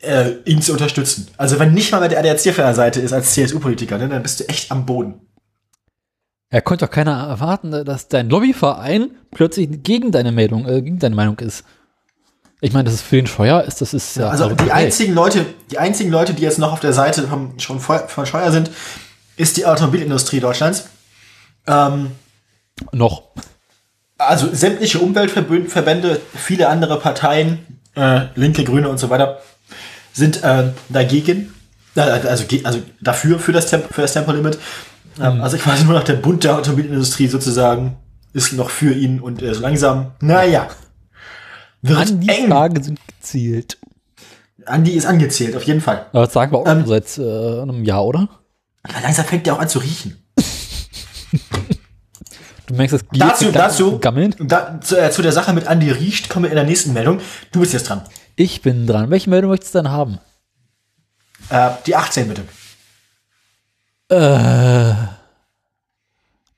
äh, 0.02 0.30
ihn 0.47 0.62
zu 0.62 0.72
unterstützen. 0.72 1.28
Also 1.36 1.59
wenn 1.59 1.74
nicht 1.74 1.92
mal 1.92 1.98
mehr 2.01 2.09
der 2.09 2.20
ADAC 2.20 2.48
auf 2.51 2.56
der 2.56 2.74
Seite 2.74 3.01
ist 3.01 3.12
als 3.12 3.34
CSU-Politiker, 3.34 3.98
ne, 3.98 4.09
dann 4.09 4.22
bist 4.22 4.40
du 4.40 4.48
echt 4.48 4.70
am 4.72 4.86
Boden. 4.86 5.20
Er 6.51 6.62
konnte 6.62 6.85
doch 6.85 6.93
keiner 6.93 7.12
erwarten, 7.28 7.70
dass 7.85 8.09
dein 8.09 8.28
Lobbyverein 8.28 9.12
plötzlich 9.31 9.85
gegen 9.85 10.10
deine 10.10 10.32
Meldung, 10.32 10.66
äh, 10.66 10.82
gegen 10.82 10.98
deine 10.98 11.14
Meinung 11.14 11.39
ist. 11.39 11.64
Ich 12.60 12.72
meine, 12.72 12.85
das 12.85 12.94
ist 12.94 13.02
für 13.02 13.16
den 13.16 13.28
Scheuer 13.28 13.62
ist, 13.62 13.81
das 13.81 13.94
ist 13.94 14.16
ja. 14.16 14.28
Also 14.28 14.51
die 14.51 14.70
einzigen 14.70 15.14
Leute, 15.14 15.47
die 15.70 15.78
einzigen 15.78 16.10
Leute, 16.10 16.35
die 16.35 16.43
jetzt 16.43 16.59
noch 16.59 16.72
auf 16.72 16.81
der 16.81 16.93
Seite 16.93 17.27
vom, 17.27 17.59
schon 17.59 17.81
von 17.81 18.27
Scheuer 18.27 18.51
sind, 18.51 18.70
ist 19.36 19.56
die 19.56 19.64
Automobilindustrie 19.64 20.40
Deutschlands. 20.40 20.90
Ähm, 21.66 22.10
noch. 22.93 23.22
also 24.18 24.52
sämtliche 24.52 24.98
Umweltverbände, 24.98 26.20
viele 26.35 26.68
andere 26.68 26.98
Parteien, 26.98 27.81
äh, 27.94 28.27
Linke, 28.35 28.64
Grüne 28.64 28.89
und 28.89 28.98
so 28.98 29.09
weiter, 29.09 29.40
sind 30.12 30.43
äh, 30.43 30.72
dagegen. 30.89 31.55
Äh, 31.94 32.01
Also, 32.01 32.44
also 32.64 32.82
dafür, 33.01 33.39
für 33.39 33.52
das, 33.52 33.70
Temp 33.70 33.93
für 33.93 34.02
das 34.02 34.12
Tempolimit. 34.12 34.59
Ähm, 35.19 35.41
Also 35.41 35.57
quasi 35.57 35.85
nur 35.85 35.95
noch 35.95 36.05
der 36.05 36.15
Bund 36.15 36.45
der 36.45 36.57
Automobilindustrie 36.59 37.27
sozusagen 37.28 37.97
ist 38.32 38.53
noch 38.53 38.70
für 38.70 38.93
ihn 38.93 39.20
und 39.20 39.43
äh, 39.43 39.55
so 39.55 39.61
langsam, 39.62 40.12
naja. 40.20 40.69
Wird 41.82 41.99
An 41.99 42.20
die 42.20 42.28
eng. 42.28 42.49
Fragen 42.49 42.82
sind 42.82 43.01
gezielt. 43.07 43.78
Andi 44.66 44.93
ist 44.93 45.07
angezählt, 45.07 45.57
auf 45.57 45.62
jeden 45.65 45.81
Fall. 45.81 46.07
Aber 46.12 46.24
das 46.27 46.32
sagen 46.35 46.53
wir 46.53 46.59
auch 46.59 46.66
Ähm, 46.69 46.81
schon 46.81 46.89
seit 46.89 47.19
äh, 47.19 47.62
einem 47.62 47.85
Jahr, 47.85 48.05
oder? 48.05 48.28
Aber 48.82 49.01
langsam 49.03 49.24
fängt 49.24 49.47
der 49.47 49.55
auch 49.55 49.59
an 49.59 49.69
zu 49.69 49.78
riechen. 49.81 50.16
Du 52.66 52.77
merkst, 52.77 52.95
das 52.95 53.03
Dazu, 53.12 53.51
dazu, 53.51 53.91
zu 53.93 53.99
gammeln. 53.99 54.32
da, 54.39 54.81
zu, 54.81 54.97
äh, 54.97 55.11
zu 55.11 55.23
der 55.23 55.32
Sache 55.32 55.53
mit 55.53 55.66
Andi 55.66 55.91
riecht, 55.91 56.28
kommen 56.28 56.45
wir 56.45 56.51
in 56.51 56.55
der 56.57 56.65
nächsten 56.65 56.93
Meldung. 56.93 57.19
Du 57.51 57.59
bist 57.61 57.73
jetzt 57.73 57.89
dran. 57.89 58.03
Ich 58.37 58.62
bin 58.62 58.87
dran. 58.87 59.11
Welche 59.11 59.28
Meldung 59.28 59.51
möchtest 59.51 59.74
du 59.74 59.78
denn 59.81 59.91
haben? 59.91 60.19
Äh, 61.49 61.70
die 61.87 61.97
18 61.97 62.28
bitte. 62.28 62.43
Äh, 64.11 64.95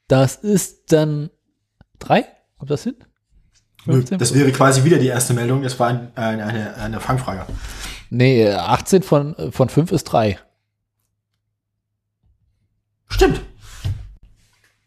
das 0.09 0.37
ist 0.37 0.93
dann 0.93 1.31
drei? 1.99 2.25
Kommt 2.59 2.71
das 2.71 2.85
hin? 2.85 2.97
15? 3.85 4.19
Das 4.19 4.35
wäre 4.35 4.53
quasi 4.53 4.85
wieder 4.85 4.99
die 4.99 5.09
erste 5.09 5.35
Meldung. 5.35 5.63
Das 5.63 5.79
war 5.79 5.89
ein, 5.89 6.13
eine, 6.17 6.47
eine, 6.47 6.77
eine 6.77 7.01
Fangfrage. 7.01 7.47
Nee, 8.11 8.51
18 8.51 9.03
von, 9.03 9.53
von 9.53 9.69
5 9.69 9.93
ist 9.93 10.05
3. 10.05 10.39
Stimmt. 13.09 13.43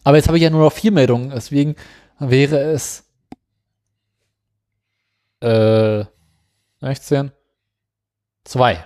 Aber 0.04 0.18
jetzt 0.18 0.28
habe 0.28 0.38
ich 0.38 0.44
ja 0.44 0.50
nur 0.50 0.62
noch 0.62 0.72
vier 0.72 0.92
Meldungen, 0.92 1.32
deswegen 1.32 1.76
wäre 2.20 2.60
es 2.60 3.04
äh, 5.42 6.06
16, 6.82 7.32
2. 8.44 8.76
Kommt 8.76 8.86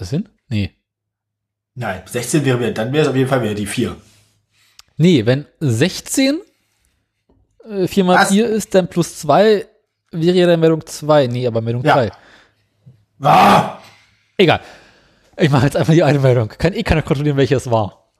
das 0.00 0.10
hin? 0.10 0.28
Nee. 0.48 0.79
Nein, 1.74 2.02
16 2.06 2.44
wäre 2.44 2.58
wieder, 2.58 2.72
dann 2.72 2.92
wäre 2.92 3.02
es 3.02 3.08
auf 3.08 3.16
jeden 3.16 3.28
Fall 3.28 3.42
wieder 3.42 3.54
die 3.54 3.66
4. 3.66 3.96
Nee, 4.96 5.24
wenn 5.24 5.46
16 5.60 6.40
äh, 7.68 7.86
4 7.86 8.04
mal 8.04 8.18
Was? 8.18 8.28
4 8.30 8.46
ist, 8.48 8.74
dann 8.74 8.88
plus 8.88 9.18
2 9.20 9.66
wäre 10.12 10.36
ja 10.36 10.46
dann 10.46 10.60
Meldung 10.60 10.84
2. 10.84 11.28
Nee, 11.28 11.46
aber 11.46 11.60
Meldung 11.60 11.84
Ja. 11.84 11.94
3. 11.94 12.10
Ah! 13.22 13.78
Egal. 14.36 14.60
Ich 15.36 15.50
mache 15.50 15.66
jetzt 15.66 15.76
einfach 15.76 15.92
die 15.92 16.02
eine 16.02 16.18
Meldung. 16.18 16.48
Kann 16.48 16.72
eh 16.72 16.82
keiner 16.82 17.02
kontrollieren, 17.02 17.36
welche 17.36 17.56
es 17.56 17.70
war. 17.70 18.10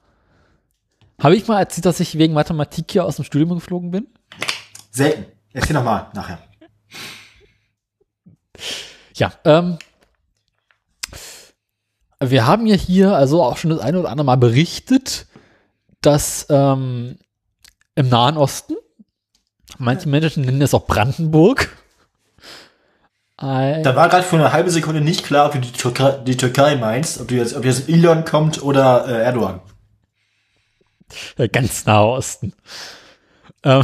Habe 1.21 1.37
ich 1.37 1.47
mal 1.47 1.59
erzählt, 1.61 1.85
dass 1.85 2.01
ich 2.01 2.17
wegen 2.17 2.33
Mathematik 2.33 2.87
hier 2.91 3.05
aus 3.05 3.17
dem 3.17 3.25
Studium 3.25 3.51
geflogen 3.51 3.91
bin? 3.91 4.07
Selten. 4.91 5.27
Erzähl 5.53 5.75
nochmal 5.75 6.09
nachher. 6.15 6.39
Ja, 9.17 9.33
ähm, 9.45 9.79
wir 12.21 12.47
haben 12.47 12.67
ja 12.67 12.77
hier 12.77 13.15
also 13.17 13.43
auch 13.43 13.57
schon 13.57 13.71
das 13.71 13.81
eine 13.81 13.99
oder 13.99 14.11
andere 14.11 14.27
Mal 14.27 14.37
berichtet, 14.37 15.27
dass 16.03 16.47
ähm, 16.51 17.19
im 17.95 18.09
Nahen 18.09 18.37
Osten, 18.37 18.75
manche 19.79 20.09
Menschen 20.09 20.45
nennen 20.45 20.63
es 20.63 20.75
auch 20.75 20.87
Brandenburg, 20.87 21.77
Da 23.83 23.97
war 23.97 24.11
gerade 24.11 24.23
für 24.23 24.37
eine 24.37 24.53
halbe 24.53 24.71
Sekunde 24.71 25.01
nicht 25.01 25.25
klar, 25.25 25.47
ob 25.47 25.53
du 25.53 25.61
die 25.61 25.73
Türkei, 25.73 26.13
die 26.19 26.37
Türkei 26.37 26.77
meinst, 26.77 27.21
ob 27.21 27.29
du 27.29 27.37
jetzt, 27.37 27.57
ob 27.57 27.65
jetzt 27.65 27.89
Elon 27.89 28.27
kommt 28.27 28.63
oder 28.63 29.09
äh, 29.09 29.23
Erdogan. 29.23 29.61
äh, 31.39 31.49
ganz 31.49 31.87
Nahe 31.87 32.07
Osten. 32.07 32.53
Ähm, 33.63 33.83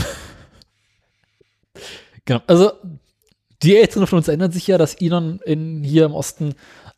genau, 2.26 2.42
also 2.46 2.72
die 3.62 3.78
Älteren 3.78 4.06
von 4.06 4.18
uns 4.18 4.28
erinnern 4.28 4.52
sich 4.52 4.66
ja, 4.66 4.76
dass 4.76 5.00
Elon 5.00 5.40
in, 5.46 5.82
hier 5.82 6.04
im 6.04 6.14
Osten 6.14 6.54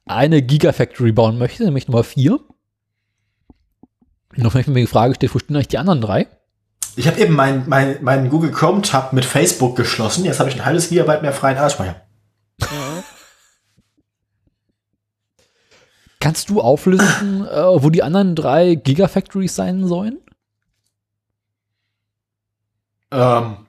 eine 0.09 0.43
Gigafactory 0.43 1.13
bauen 1.13 1.39
möchte, 1.39 1.65
nämlich 1.65 1.89
Nummer 1.89 2.05
4. 2.05 2.39
Noch 4.37 4.53
vielleicht 4.53 4.69
mir 4.69 4.81
die 4.81 4.87
Frage 4.87 5.11
gestellt, 5.11 5.35
wo 5.35 5.39
stehen 5.39 5.57
eigentlich 5.57 5.69
die 5.69 5.79
anderen 5.79 6.01
drei? 6.01 6.27
Ich 6.97 7.07
habe 7.07 7.21
eben 7.21 7.35
meinen 7.35 7.65
mein, 7.69 7.99
mein 8.03 8.29
Google 8.29 8.51
Chrome 8.51 8.83
Tab 8.83 9.13
mit 9.13 9.25
Facebook 9.25 9.77
geschlossen. 9.77 10.25
Jetzt 10.25 10.41
habe 10.41 10.51
ich 10.51 10.57
ein 10.57 10.65
halbes 10.65 10.89
Gigabyte 10.89 11.23
mehr 11.23 11.33
freien 11.33 11.57
Arbeitsspeicher. 11.57 12.03
Kannst 16.21 16.51
du 16.51 16.61
auflisten, 16.61 17.47
äh, 17.47 17.83
wo 17.83 17.91
die 17.91 18.03
anderen 18.03 18.35
drei 18.35 18.75
Gigafactories 18.75 19.55
sein 19.55 19.87
sollen? 19.87 20.19
Ähm, 23.11 23.67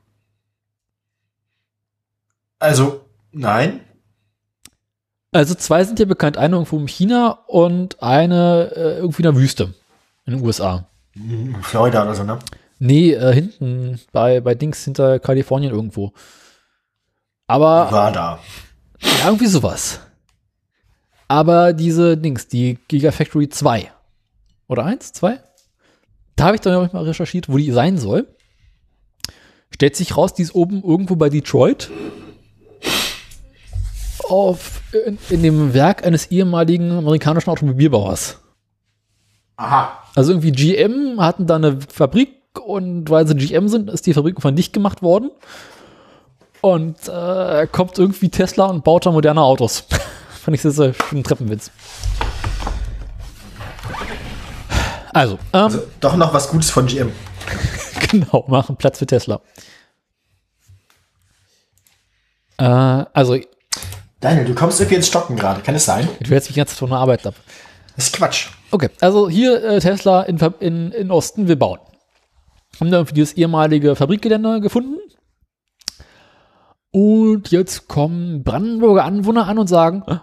also, 2.58 3.06
nein. 3.32 3.82
Also 5.32 5.54
zwei 5.56 5.84
sind 5.84 6.00
ja 6.00 6.06
bekannt, 6.06 6.38
eine 6.38 6.56
irgendwo 6.56 6.78
in 6.80 6.88
China 6.88 7.40
und 7.48 8.02
eine 8.02 8.72
äh, 8.76 8.98
irgendwie 8.98 9.22
in 9.22 9.32
der 9.32 9.36
Wüste 9.36 9.74
in 10.26 10.34
den 10.38 10.46
USA. 10.46 10.86
Florida 11.62 12.04
oder 12.04 12.16
so, 12.16 12.24
ne? 12.24 12.40
Nee, 12.80 13.12
äh, 13.14 13.34
hinten 13.34 14.00
bei, 14.12 14.40
bei 14.42 14.56
Dings 14.56 14.84
hinter 14.84 15.20
Kalifornien 15.20 15.74
irgendwo. 15.74 16.14
Aber 17.48 17.92
War 17.92 18.12
da. 18.12 18.40
ja, 19.02 19.26
irgendwie 19.26 19.48
sowas. 19.48 20.00
Aber 21.28 21.74
diese 21.74 22.18
Dings, 22.18 22.48
die 22.48 22.80
Gigafactory 22.88 23.50
2 23.50 23.92
oder 24.68 24.86
1, 24.86 25.14
2, 25.14 25.40
da 26.36 26.46
habe 26.46 26.56
ich 26.56 26.62
dann 26.62 26.74
noch 26.74 26.94
mal 26.94 27.04
recherchiert, 27.04 27.50
wo 27.50 27.58
die 27.58 27.72
sein 27.72 27.98
soll. 27.98 28.28
Stellt 29.72 29.96
sich 29.96 30.16
raus, 30.18 30.34
die 30.34 30.42
ist 30.42 30.56
oben 30.56 30.84
irgendwo 30.84 31.16
bei 31.16 31.30
Detroit. 31.30 31.92
Auf, 34.30 34.82
in, 35.06 35.18
in 35.30 35.44
dem 35.44 35.74
Werk 35.74 36.06
eines 36.06 36.32
ehemaligen 36.32 36.92
amerikanischen 36.92 37.50
Automobilbauers. 37.50 38.40
Aha. 39.58 40.00
Also 40.16 40.32
irgendwie 40.32 40.52
GM 40.52 41.20
hatten 41.20 41.48
da 41.48 41.56
eine 41.56 41.80
Fabrik 41.82 42.30
und 42.64 43.10
weil 43.10 43.28
sie 43.28 43.36
GM 43.36 43.68
sind, 43.68 43.90
ist 43.90 44.06
die 44.06 44.14
Fabrik 44.14 44.34
irgendwann 44.34 44.56
dicht 44.56 44.74
gemacht 44.74 45.02
worden. 45.02 45.32
Und 46.62 47.08
äh, 47.08 47.68
kommt 47.72 47.98
irgendwie 47.98 48.30
Tesla 48.30 48.66
und 48.66 48.84
baut 48.84 49.06
da 49.06 49.12
moderne 49.12 49.42
Autos. 49.42 49.86
Fand 50.30 50.56
ich 50.56 50.62
das 50.62 50.78
äh, 50.80 50.94
ein 51.12 51.24
Treppenwitz. 51.24 51.72
Also, 55.14 55.36
ähm, 55.54 55.64
Also, 55.64 55.82
doch 56.00 56.16
noch 56.16 56.34
was 56.34 56.50
Gutes 56.50 56.70
von 56.70 56.86
GM. 56.86 57.12
genau, 58.12 58.46
machen 58.48 58.76
Platz 58.76 59.00
für 59.00 59.06
Tesla. 59.06 59.42
Äh, 62.58 62.64
also, 62.64 63.38
Daniel, 64.20 64.46
du 64.46 64.54
kommst 64.56 64.80
irgendwie 64.80 64.96
ins 64.96 65.08
Stocken 65.08 65.36
gerade. 65.36 65.62
Kann 65.62 65.76
es 65.76 65.86
sein? 65.86 66.08
werde 66.20 66.36
jetzt 66.36 66.50
mich 66.50 66.58
ganz 66.58 66.74
von 66.74 66.90
der 66.90 67.00
Arbeit 67.00 67.26
ab. 67.26 67.36
Das 67.96 68.08
ist 68.08 68.14
Quatsch. 68.16 68.48
Okay, 68.72 68.90
also 69.02 69.30
hier 69.30 69.64
äh, 69.64 69.80
Tesla 69.80 70.24
in, 70.24 70.38
in, 70.60 70.92
in 70.92 71.12
Osten 71.12 71.48
will 71.48 71.56
bauen. 71.56 71.80
Haben 72.80 72.92
da 72.92 72.98
irgendwie 72.98 73.16
dieses 73.16 73.34
ehemalige 73.34 73.96
Fabrikgelände 73.96 74.62
gefunden. 74.62 74.98
Und 76.92 77.52
jetzt 77.52 77.88
kommen 77.88 78.44
Brandenburger 78.44 79.04
Anwohner 79.06 79.48
an 79.48 79.60
und 79.60 79.68
sagen, 79.68 80.04
"Äh, 80.08 80.18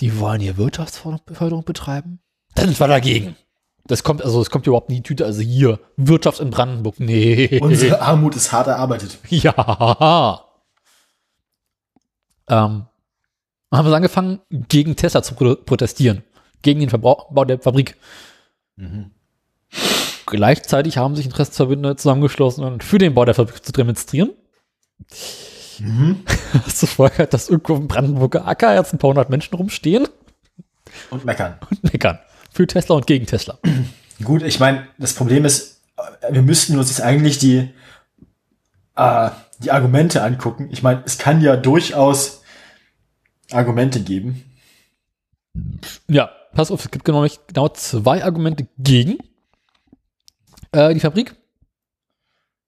die 0.00 0.18
wollen 0.18 0.40
hier 0.40 0.56
Wirtschaftsförderung 0.56 1.64
betreiben. 1.64 2.20
Dann 2.54 2.66
sind 2.66 2.80
wir 2.80 2.88
dagegen. 2.88 3.36
Das 3.86 4.02
kommt, 4.02 4.22
also 4.22 4.40
es 4.40 4.50
kommt 4.50 4.66
überhaupt 4.66 4.88
nie 4.88 4.96
in 4.96 5.02
die 5.02 5.08
Tüte, 5.08 5.24
also 5.24 5.40
hier, 5.40 5.78
Wirtschaft 5.96 6.40
in 6.40 6.50
Brandenburg. 6.50 7.00
Nee. 7.00 7.58
Unsere 7.60 8.00
Armut 8.00 8.36
ist 8.36 8.52
hart 8.52 8.66
erarbeitet. 8.68 9.18
Ja. 9.30 10.44
Ähm, 12.50 12.84
haben 13.72 13.88
wir 13.88 13.94
angefangen, 13.94 14.40
gegen 14.50 14.96
Tesla 14.96 15.22
zu 15.22 15.34
pro 15.34 15.54
protestieren. 15.54 16.24
gegen 16.62 16.80
den 16.80 16.90
Verbrauch, 16.90 17.32
Bau 17.32 17.44
der 17.44 17.58
Fabrik. 17.60 17.96
Gleichzeitig 20.26 20.98
haben 20.98 21.16
sich 21.16 21.26
Interessenverbünde 21.26 21.96
zusammengeschlossen 21.96 22.64
und 22.64 22.84
für 22.84 22.98
den 22.98 23.14
Bau 23.14 23.24
der 23.24 23.34
Fabrik 23.34 23.64
zu 23.64 23.72
demonstrieren. 23.72 24.30
Was 26.64 26.76
zur 26.76 26.88
Folge 26.88 27.18
hat, 27.18 27.32
dass 27.32 27.48
irgendwo 27.48 27.76
im 27.76 27.88
Brandenburger 27.88 28.46
Acker 28.46 28.74
jetzt 28.74 28.92
ein 28.92 28.98
paar 28.98 29.08
hundert 29.08 29.30
Menschen 29.30 29.54
rumstehen 29.54 30.06
Und 31.10 31.24
meckern. 31.24 31.58
und 31.70 31.84
meckern. 31.84 32.18
Für 32.52 32.66
Tesla 32.66 32.96
und 32.96 33.06
gegen 33.06 33.26
Tesla. 33.26 33.58
Gut, 34.24 34.42
ich 34.42 34.60
meine, 34.60 34.86
das 34.98 35.14
Problem 35.14 35.44
ist, 35.44 35.80
äh, 35.96 36.34
wir 36.34 36.42
müssten 36.42 36.76
uns 36.78 36.90
jetzt 36.90 37.00
eigentlich 37.00 37.38
die, 37.38 37.70
äh, 38.96 39.30
die 39.60 39.70
Argumente 39.70 40.22
angucken. 40.22 40.68
Ich 40.70 40.82
meine, 40.82 41.02
es 41.06 41.16
kann 41.16 41.40
ja 41.40 41.56
durchaus 41.56 42.39
Argumente 43.52 44.00
geben. 44.00 44.44
Ja, 46.08 46.30
pass 46.54 46.70
auf, 46.70 46.84
es 46.84 46.90
gibt 46.90 47.04
genau, 47.04 47.26
genau 47.48 47.68
zwei 47.70 48.24
Argumente 48.24 48.66
gegen 48.78 49.18
äh, 50.72 50.94
die 50.94 51.00
Fabrik. 51.00 51.34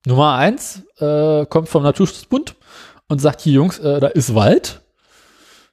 Nummer 0.06 0.34
eins 0.34 0.82
äh, 0.98 1.46
kommt 1.46 1.68
vom 1.68 1.82
Naturschutzbund 1.84 2.56
und 3.08 3.20
sagt, 3.20 3.40
hier 3.42 3.54
Jungs, 3.54 3.78
äh, 3.78 4.00
da 4.00 4.08
ist 4.08 4.34
Wald. 4.34 4.80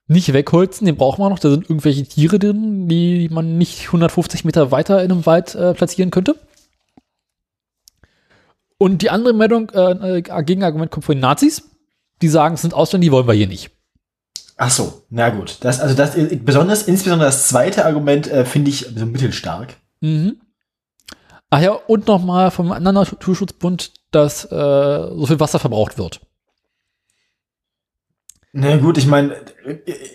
Nicht 0.07 0.33
wegholzen, 0.33 0.85
den 0.85 0.97
brauchen 0.97 1.21
wir 1.21 1.29
noch. 1.29 1.39
Da 1.39 1.51
sind 1.51 1.69
irgendwelche 1.69 2.03
Tiere 2.03 2.39
drin, 2.39 2.87
die 2.87 3.29
man 3.29 3.57
nicht 3.57 3.87
150 3.87 4.43
Meter 4.43 4.71
weiter 4.71 5.03
in 5.03 5.11
einem 5.11 5.25
Wald 5.25 5.55
äh, 5.55 5.73
platzieren 5.73 6.11
könnte. 6.11 6.35
Und 8.77 9.01
die 9.01 9.09
andere 9.09 9.33
Meldung, 9.33 9.69
äh, 9.69 10.17
äh, 10.17 10.21
Gegenargument 10.21 10.89
kommt 10.89 11.05
von 11.05 11.15
den 11.15 11.21
Nazis. 11.21 11.69
Die 12.21 12.27
sagen, 12.27 12.55
es 12.55 12.61
sind 12.61 12.73
Ausländer, 12.73 13.05
die 13.05 13.11
wollen 13.11 13.27
wir 13.27 13.33
hier 13.33 13.47
nicht. 13.47 13.71
Ach 14.61 14.69
so, 14.69 15.05
na 15.09 15.29
gut. 15.29 15.57
Das, 15.61 15.79
also 15.79 15.95
das, 15.95 16.17
besonders, 16.43 16.83
insbesondere 16.83 17.29
das 17.29 17.47
zweite 17.47 17.85
Argument 17.85 18.27
äh, 18.27 18.43
finde 18.43 18.69
ich 18.69 18.87
so 18.93 19.05
mittelstark. 19.05 19.77
Mhm. 20.01 20.41
Ach 21.49 21.61
ja, 21.61 21.71
und 21.71 22.07
nochmal 22.07 22.51
vom 22.51 22.73
anderen 22.73 22.95
Naturschutzbund, 22.95 23.93
dass 24.11 24.43
äh, 24.43 24.49
so 24.49 25.25
viel 25.27 25.39
Wasser 25.39 25.59
verbraucht 25.59 25.97
wird. 25.97 26.19
Na 28.51 28.75
gut, 28.75 28.97
ich 28.97 29.07
meine, 29.07 29.33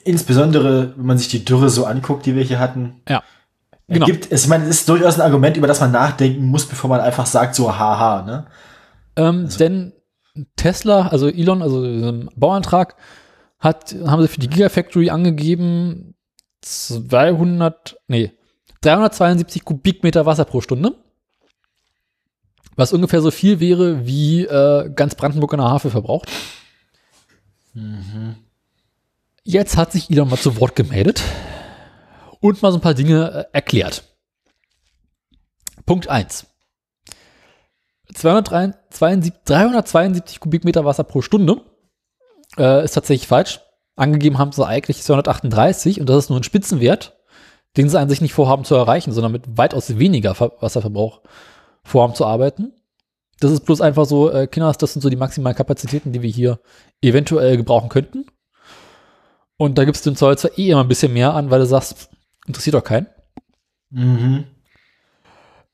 insbesondere, 0.04 0.92
wenn 0.94 1.06
man 1.06 1.16
sich 1.16 1.28
die 1.28 1.46
Dürre 1.46 1.70
so 1.70 1.86
anguckt, 1.86 2.26
die 2.26 2.34
wir 2.34 2.44
hier 2.44 2.58
hatten. 2.58 3.00
Ja. 3.08 3.22
Genau. 3.88 4.04
Gibt, 4.04 4.30
es, 4.30 4.42
ich 4.42 4.48
meine, 4.50 4.64
es 4.64 4.80
ist 4.80 4.88
durchaus 4.90 5.14
ein 5.14 5.22
Argument, 5.22 5.56
über 5.56 5.68
das 5.68 5.80
man 5.80 5.92
nachdenken 5.92 6.44
muss, 6.48 6.66
bevor 6.66 6.90
man 6.90 7.00
einfach 7.00 7.24
sagt, 7.24 7.54
so 7.54 7.78
haha, 7.78 8.22
ne? 8.22 8.46
Ähm, 9.16 9.48
Denn 9.58 9.94
Tesla, 10.56 11.08
also 11.08 11.28
Elon, 11.28 11.62
also 11.62 11.82
im 11.82 12.28
Bauantrag, 12.36 12.96
hat, 13.64 13.96
haben 14.06 14.22
sie 14.22 14.28
für 14.28 14.40
die 14.40 14.48
Gigafactory 14.48 15.10
angegeben 15.10 16.14
200, 16.60 17.98
nee, 18.06 18.32
372 18.82 19.64
Kubikmeter 19.64 20.26
Wasser 20.26 20.44
pro 20.44 20.60
Stunde. 20.60 20.94
Was 22.76 22.92
ungefähr 22.92 23.22
so 23.22 23.30
viel 23.30 23.60
wäre, 23.60 24.06
wie 24.06 24.44
äh, 24.44 24.90
ganz 24.94 25.14
Brandenburg 25.14 25.52
in 25.52 25.60
der 25.60 25.68
Havel 25.68 25.90
verbraucht. 25.90 26.28
Jetzt 29.42 29.76
hat 29.76 29.92
sich 29.92 30.10
Elon 30.10 30.28
mal 30.28 30.36
zu 30.36 30.60
Wort 30.60 30.74
gemeldet 30.76 31.22
und 32.40 32.60
mal 32.62 32.72
so 32.72 32.78
ein 32.78 32.82
paar 32.82 32.94
Dinge 32.94 33.48
äh, 33.52 33.56
erklärt. 33.56 34.04
Punkt 35.86 36.08
1. 36.08 36.46
273, 38.12 39.32
372 39.44 40.40
Kubikmeter 40.40 40.84
Wasser 40.84 41.04
pro 41.04 41.22
Stunde 41.22 41.62
äh, 42.58 42.84
ist 42.84 42.92
tatsächlich 42.92 43.28
falsch. 43.28 43.60
Angegeben 43.96 44.38
haben 44.38 44.52
sie 44.52 44.66
eigentlich 44.66 45.02
238 45.02 46.00
und 46.00 46.08
das 46.08 46.24
ist 46.24 46.30
nur 46.30 46.40
ein 46.40 46.44
Spitzenwert, 46.44 47.16
den 47.76 47.88
sie 47.88 47.98
an 47.98 48.08
sich 48.08 48.20
nicht 48.20 48.34
vorhaben 48.34 48.64
zu 48.64 48.74
erreichen, 48.74 49.12
sondern 49.12 49.32
mit 49.32 49.56
weitaus 49.56 49.98
weniger 49.98 50.34
Ver 50.34 50.52
Wasserverbrauch 50.60 51.20
vorhaben 51.84 52.14
zu 52.14 52.24
arbeiten. 52.24 52.72
Das 53.40 53.50
ist 53.50 53.64
bloß 53.64 53.80
einfach 53.80 54.06
so, 54.06 54.30
äh, 54.30 54.46
Kinders, 54.46 54.78
das 54.78 54.92
sind 54.92 55.02
so 55.02 55.10
die 55.10 55.16
maximalen 55.16 55.56
Kapazitäten, 55.56 56.12
die 56.12 56.22
wir 56.22 56.30
hier 56.30 56.60
eventuell 57.02 57.56
gebrauchen 57.56 57.88
könnten. 57.88 58.26
Und 59.56 59.78
da 59.78 59.84
gibst 59.84 60.04
du 60.04 60.10
den 60.10 60.16
Zoll 60.16 60.38
zwar 60.38 60.56
eh 60.58 60.70
immer 60.70 60.82
ein 60.82 60.88
bisschen 60.88 61.12
mehr 61.12 61.34
an, 61.34 61.50
weil 61.50 61.60
du 61.60 61.66
sagst, 61.66 62.10
interessiert 62.46 62.74
doch 62.74 62.84
keinen. 62.84 63.06
Mhm. 63.90 64.44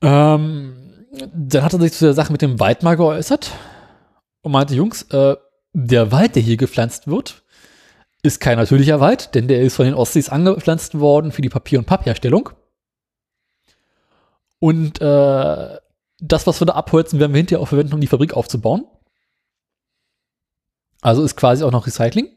Ähm, 0.01 1.05
dann 1.33 1.63
hat 1.63 1.73
er 1.73 1.79
sich 1.79 1.93
zu 1.93 2.05
der 2.05 2.13
Sache 2.13 2.31
mit 2.31 2.41
dem 2.41 2.59
Wald 2.59 2.83
mal 2.83 2.95
geäußert 2.95 3.51
und 4.41 4.51
meinte, 4.51 4.75
Jungs, 4.75 5.03
äh, 5.11 5.35
der 5.73 6.11
Wald, 6.11 6.35
der 6.35 6.43
hier 6.43 6.57
gepflanzt 6.57 7.07
wird, 7.07 7.43
ist 8.23 8.39
kein 8.39 8.57
natürlicher 8.57 8.99
Wald, 8.99 9.33
denn 9.35 9.47
der 9.47 9.61
ist 9.61 9.75
von 9.75 9.85
den 9.85 9.95
Ostsees 9.95 10.29
angepflanzt 10.29 10.99
worden 10.99 11.31
für 11.31 11.41
die 11.41 11.49
Papier- 11.49 11.79
und 11.79 11.85
Pappherstellung. 11.85 12.49
Und 14.59 15.01
äh, 15.01 15.77
das, 16.19 16.45
was 16.45 16.61
wir 16.61 16.65
da 16.65 16.73
abholzen, 16.73 17.19
werden 17.19 17.33
wir 17.33 17.39
hinterher 17.39 17.61
auch 17.61 17.67
verwenden, 17.67 17.95
um 17.95 18.01
die 18.01 18.07
Fabrik 18.07 18.33
aufzubauen. 18.33 18.85
Also 21.01 21.23
ist 21.23 21.35
quasi 21.35 21.63
auch 21.63 21.71
noch 21.71 21.87
Recycling. 21.87 22.29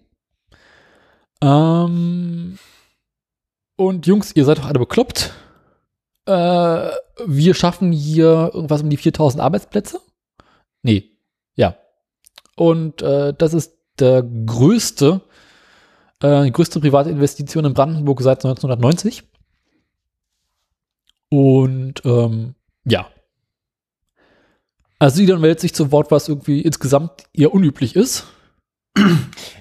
Ähm, 1.42 2.58
und 3.76 4.06
Jungs, 4.06 4.34
ihr 4.34 4.46
seid 4.46 4.58
doch 4.58 4.66
alle 4.66 4.78
bekloppt. 4.78 5.34
Äh, 6.26 6.90
wir 7.26 7.54
schaffen 7.54 7.92
hier 7.92 8.50
irgendwas 8.54 8.82
um 8.82 8.88
die 8.88 8.96
4000 8.96 9.42
Arbeitsplätze. 9.42 10.00
Nee. 10.82 11.13
Und 12.56 13.02
äh, 13.02 13.34
das 13.36 13.54
ist 13.54 13.74
der 13.98 14.22
größte, 14.22 15.20
äh, 16.22 16.44
die 16.44 16.52
größte 16.52 16.80
private 16.80 17.10
Investition 17.10 17.64
in 17.64 17.74
Brandenburg 17.74 18.20
seit 18.20 18.44
1990. 18.44 19.24
Und 21.30 22.02
ähm, 22.04 22.54
ja. 22.84 23.08
Also 24.98 25.22
Elon 25.22 25.40
meldet 25.40 25.60
sich 25.60 25.74
zu 25.74 25.90
Wort, 25.90 26.10
was 26.10 26.28
irgendwie 26.28 26.60
insgesamt 26.60 27.24
eher 27.32 27.52
unüblich 27.52 27.96
ist. 27.96 28.26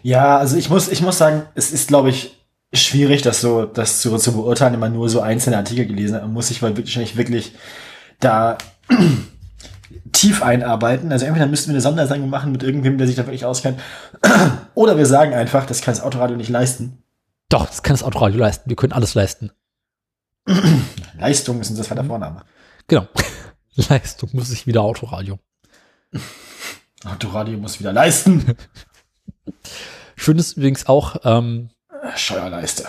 Ja, 0.04 0.38
also 0.38 0.58
ich 0.58 0.70
muss, 0.70 0.90
ich 0.90 1.02
muss 1.02 1.18
sagen, 1.18 1.44
es 1.56 1.72
ist, 1.72 1.88
glaube 1.88 2.10
ich, 2.10 2.38
schwierig, 2.74 3.22
das 3.22 3.42
so, 3.42 3.66
das 3.66 4.02
zu, 4.02 4.18
zu 4.18 4.34
beurteilen, 4.34 4.74
wenn 4.74 4.80
man 4.80 4.94
nur 4.94 5.10
so 5.10 5.22
einzelne 5.22 5.58
Artikel 5.58 5.86
gelesen 5.86 6.16
hat. 6.16 6.24
Man 6.24 6.34
muss 6.34 6.50
sich 6.50 6.62
wirklich, 6.62 7.18
wirklich 7.18 7.54
da 8.20 8.58
tief 10.12 10.44
einarbeiten. 10.44 11.12
Also 11.12 11.26
entweder 11.26 11.48
müssten 11.48 11.70
wir 11.70 11.74
eine 11.74 11.82
Sondersendung 11.82 12.30
machen 12.30 12.52
mit 12.52 12.64
irgendwem, 12.64 12.98
der 12.98 13.08
sich 13.08 13.16
da 13.16 13.26
wirklich 13.26 13.46
auskennt. 13.46 13.80
Oder 14.76 14.98
wir 14.98 15.06
sagen 15.06 15.34
einfach, 15.34 15.66
das 15.66 15.82
kann 15.82 15.94
das 15.94 16.04
Autoradio 16.04 16.38
nicht 16.38 16.50
leisten. 16.50 17.04
Doch, 17.50 17.66
das 17.66 17.84
kann 17.84 17.94
das 17.94 18.04
Autoradio 18.04 18.40
leisten. 18.40 18.70
Wir 18.70 18.76
können 18.76 18.94
alles 18.94 19.14
leisten. 19.14 19.52
Leistung 21.20 21.62
ist 21.62 21.70
unser 21.70 21.84
zweiter 21.84 22.04
Vorname. 22.04 22.44
Genau. 22.88 23.08
Leistung 23.90 24.30
muss 24.34 24.52
ich 24.52 24.68
wieder 24.68 24.82
Autoradio. 24.82 25.40
Autoradio 27.06 27.58
muss 27.58 27.80
wieder 27.80 27.94
leisten. 27.94 28.56
Schön 30.16 30.38
ist 30.38 30.58
übrigens 30.58 30.86
auch, 30.86 31.18
ähm, 31.24 31.70
Steuerleiste. 32.16 32.86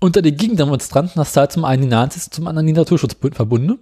unter 0.00 0.22
den 0.22 0.36
Gegendemonstranten 0.36 1.20
hast 1.20 1.36
du 1.36 1.40
halt 1.40 1.52
zum 1.52 1.64
einen 1.64 1.82
die 1.82 1.88
Nazis, 1.88 2.30
zum 2.30 2.46
anderen 2.46 2.66
die 2.66 2.72
Naturschutzverbunde. 2.72 3.78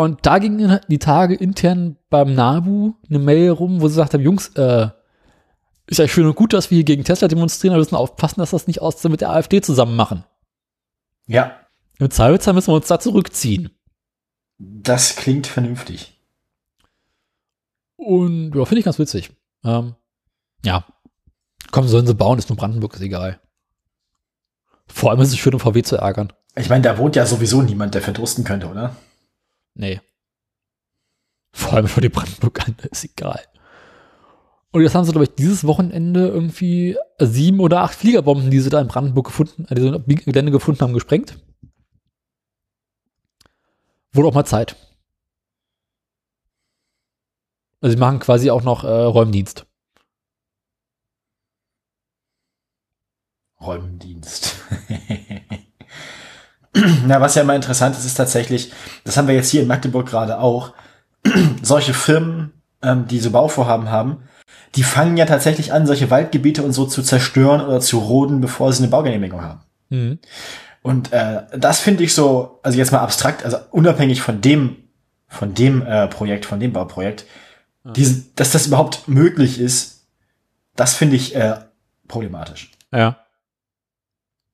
Und 0.00 0.24
da 0.24 0.38
gingen 0.38 0.80
die 0.88 0.98
Tage 0.98 1.34
intern 1.34 1.98
beim 2.08 2.32
NABU 2.34 2.94
eine 3.10 3.18
Mail 3.18 3.50
rum, 3.50 3.82
wo 3.82 3.88
sie 3.88 3.96
gesagt 3.96 4.14
haben, 4.14 4.22
Jungs, 4.22 4.48
äh, 4.56 4.88
ist 5.88 5.98
ja 5.98 6.08
schön 6.08 6.24
und 6.24 6.36
gut, 6.36 6.54
dass 6.54 6.70
wir 6.70 6.76
hier 6.76 6.86
gegen 6.86 7.04
Tesla 7.04 7.28
demonstrieren, 7.28 7.74
aber 7.74 7.80
wir 7.80 7.84
müssen 7.84 7.96
aufpassen, 7.96 8.40
dass 8.40 8.52
das 8.52 8.66
nicht 8.66 8.80
aus 8.80 9.04
mit 9.04 9.20
der 9.20 9.28
AfD 9.28 9.60
zusammen 9.60 9.96
machen. 9.96 10.24
Ja, 11.26 11.54
Im 11.98 12.10
Zweifelsfall 12.10 12.54
müssen 12.54 12.68
wir 12.68 12.76
uns 12.76 12.86
da 12.86 12.98
zurückziehen. 12.98 13.72
das 14.56 15.16
klingt 15.16 15.46
vernünftig. 15.46 16.18
Und 17.96 18.54
ja, 18.54 18.64
finde 18.64 18.78
ich 18.78 18.86
ganz 18.86 18.98
witzig. 18.98 19.30
Ähm, 19.64 19.96
ja. 20.64 20.86
Komm, 21.72 21.88
sollen 21.88 22.06
sie 22.06 22.14
bauen, 22.14 22.38
ist 22.38 22.48
nur 22.48 22.56
Brandenburg, 22.56 22.94
ist 22.94 23.02
egal. 23.02 23.38
Vor 24.86 25.10
allem 25.10 25.20
ist 25.20 25.28
es 25.28 25.36
schön, 25.36 25.52
um 25.52 25.60
VW 25.60 25.82
zu 25.82 25.96
ärgern. 25.96 26.32
Ich 26.56 26.70
meine, 26.70 26.84
da 26.84 26.96
wohnt 26.96 27.16
ja 27.16 27.26
sowieso 27.26 27.60
niemand, 27.60 27.94
der 27.94 28.00
verdursten 28.00 28.44
könnte, 28.44 28.66
oder? 28.66 28.96
Nee. 29.74 30.00
Vor 31.52 31.74
allem 31.74 31.88
für 31.88 32.00
die 32.00 32.08
Brandenburg 32.08 32.66
an, 32.66 32.76
ist 32.90 33.04
egal. 33.04 33.44
Und 34.72 34.82
jetzt 34.82 34.94
haben 34.94 35.04
sie, 35.04 35.10
glaube 35.10 35.24
ich, 35.24 35.34
dieses 35.34 35.66
Wochenende 35.66 36.28
irgendwie 36.28 36.96
sieben 37.18 37.58
oder 37.60 37.82
acht 37.82 37.94
Fliegerbomben, 37.94 38.50
die 38.50 38.60
sie 38.60 38.70
da 38.70 38.80
in 38.80 38.86
Brandenburg 38.86 39.26
gefunden, 39.26 39.66
die 39.68 39.80
sie 39.80 39.88
im 39.88 40.04
Gelände 40.04 40.52
gefunden 40.52 40.80
haben, 40.80 40.92
gesprengt. 40.92 41.38
Wurde 44.12 44.28
auch 44.28 44.34
mal 44.34 44.44
Zeit. 44.44 44.76
Also 47.80 47.96
sie 47.96 48.00
machen 48.00 48.20
quasi 48.20 48.50
auch 48.50 48.62
noch 48.62 48.84
äh, 48.84 48.88
Räumdienst. 48.88 49.66
Räumdienst. 53.60 54.56
Na, 57.06 57.20
was 57.20 57.34
ja 57.34 57.42
immer 57.42 57.54
interessant 57.54 57.96
ist, 57.96 58.04
ist 58.04 58.14
tatsächlich, 58.14 58.72
das 59.04 59.16
haben 59.16 59.28
wir 59.28 59.34
jetzt 59.34 59.50
hier 59.50 59.62
in 59.62 59.68
Magdeburg 59.68 60.06
gerade 60.06 60.38
auch, 60.38 60.72
solche 61.62 61.94
Firmen, 61.94 62.52
ähm, 62.82 63.06
die 63.06 63.18
so 63.18 63.30
Bauvorhaben 63.30 63.90
haben, 63.90 64.24
die 64.76 64.82
fangen 64.82 65.16
ja 65.16 65.26
tatsächlich 65.26 65.72
an, 65.72 65.86
solche 65.86 66.10
Waldgebiete 66.10 66.62
und 66.62 66.72
so 66.72 66.86
zu 66.86 67.02
zerstören 67.02 67.60
oder 67.60 67.80
zu 67.80 67.98
roden, 67.98 68.40
bevor 68.40 68.72
sie 68.72 68.82
eine 68.82 68.90
Baugenehmigung 68.90 69.42
haben. 69.42 69.60
Mhm. 69.88 70.18
Und 70.82 71.12
äh, 71.12 71.42
das 71.56 71.80
finde 71.80 72.04
ich 72.04 72.14
so, 72.14 72.60
also 72.62 72.78
jetzt 72.78 72.92
mal 72.92 73.00
abstrakt, 73.00 73.44
also 73.44 73.58
unabhängig 73.70 74.22
von 74.22 74.40
dem, 74.40 74.76
von 75.28 75.54
dem 75.54 75.82
äh, 75.82 76.06
Projekt, 76.08 76.46
von 76.46 76.60
dem 76.60 76.72
Bauprojekt, 76.72 77.26
diese, 77.84 78.24
dass 78.36 78.52
das 78.52 78.66
überhaupt 78.66 79.08
möglich 79.08 79.58
ist, 79.58 80.06
das 80.76 80.94
finde 80.94 81.16
ich 81.16 81.34
äh, 81.34 81.56
problematisch. 82.08 82.70
Ja. 82.92 83.18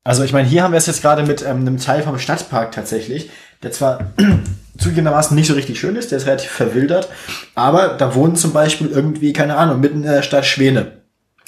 Also 0.06 0.22
ich 0.22 0.32
meine, 0.32 0.46
hier 0.46 0.62
haben 0.62 0.70
wir 0.70 0.78
es 0.78 0.86
jetzt 0.86 1.02
gerade 1.02 1.24
mit 1.24 1.42
ähm, 1.42 1.62
einem 1.62 1.78
Teil 1.78 2.02
vom 2.02 2.16
Stadtpark 2.16 2.70
tatsächlich, 2.70 3.28
der 3.64 3.72
zwar 3.72 4.12
zugegebenermaßen 4.78 5.34
nicht 5.34 5.48
so 5.48 5.54
richtig 5.54 5.80
schön 5.80 5.96
ist, 5.96 6.12
der 6.12 6.18
ist 6.18 6.26
relativ 6.26 6.50
verwildert, 6.50 7.08
aber 7.56 7.88
da 7.88 8.14
wohnen 8.14 8.36
zum 8.36 8.52
Beispiel 8.52 8.86
irgendwie, 8.86 9.32
keine 9.32 9.56
Ahnung, 9.56 9.80
mitten 9.80 10.04
in 10.04 10.10
der 10.10 10.22
Stadt 10.22 10.46
Schwäne. 10.46 10.92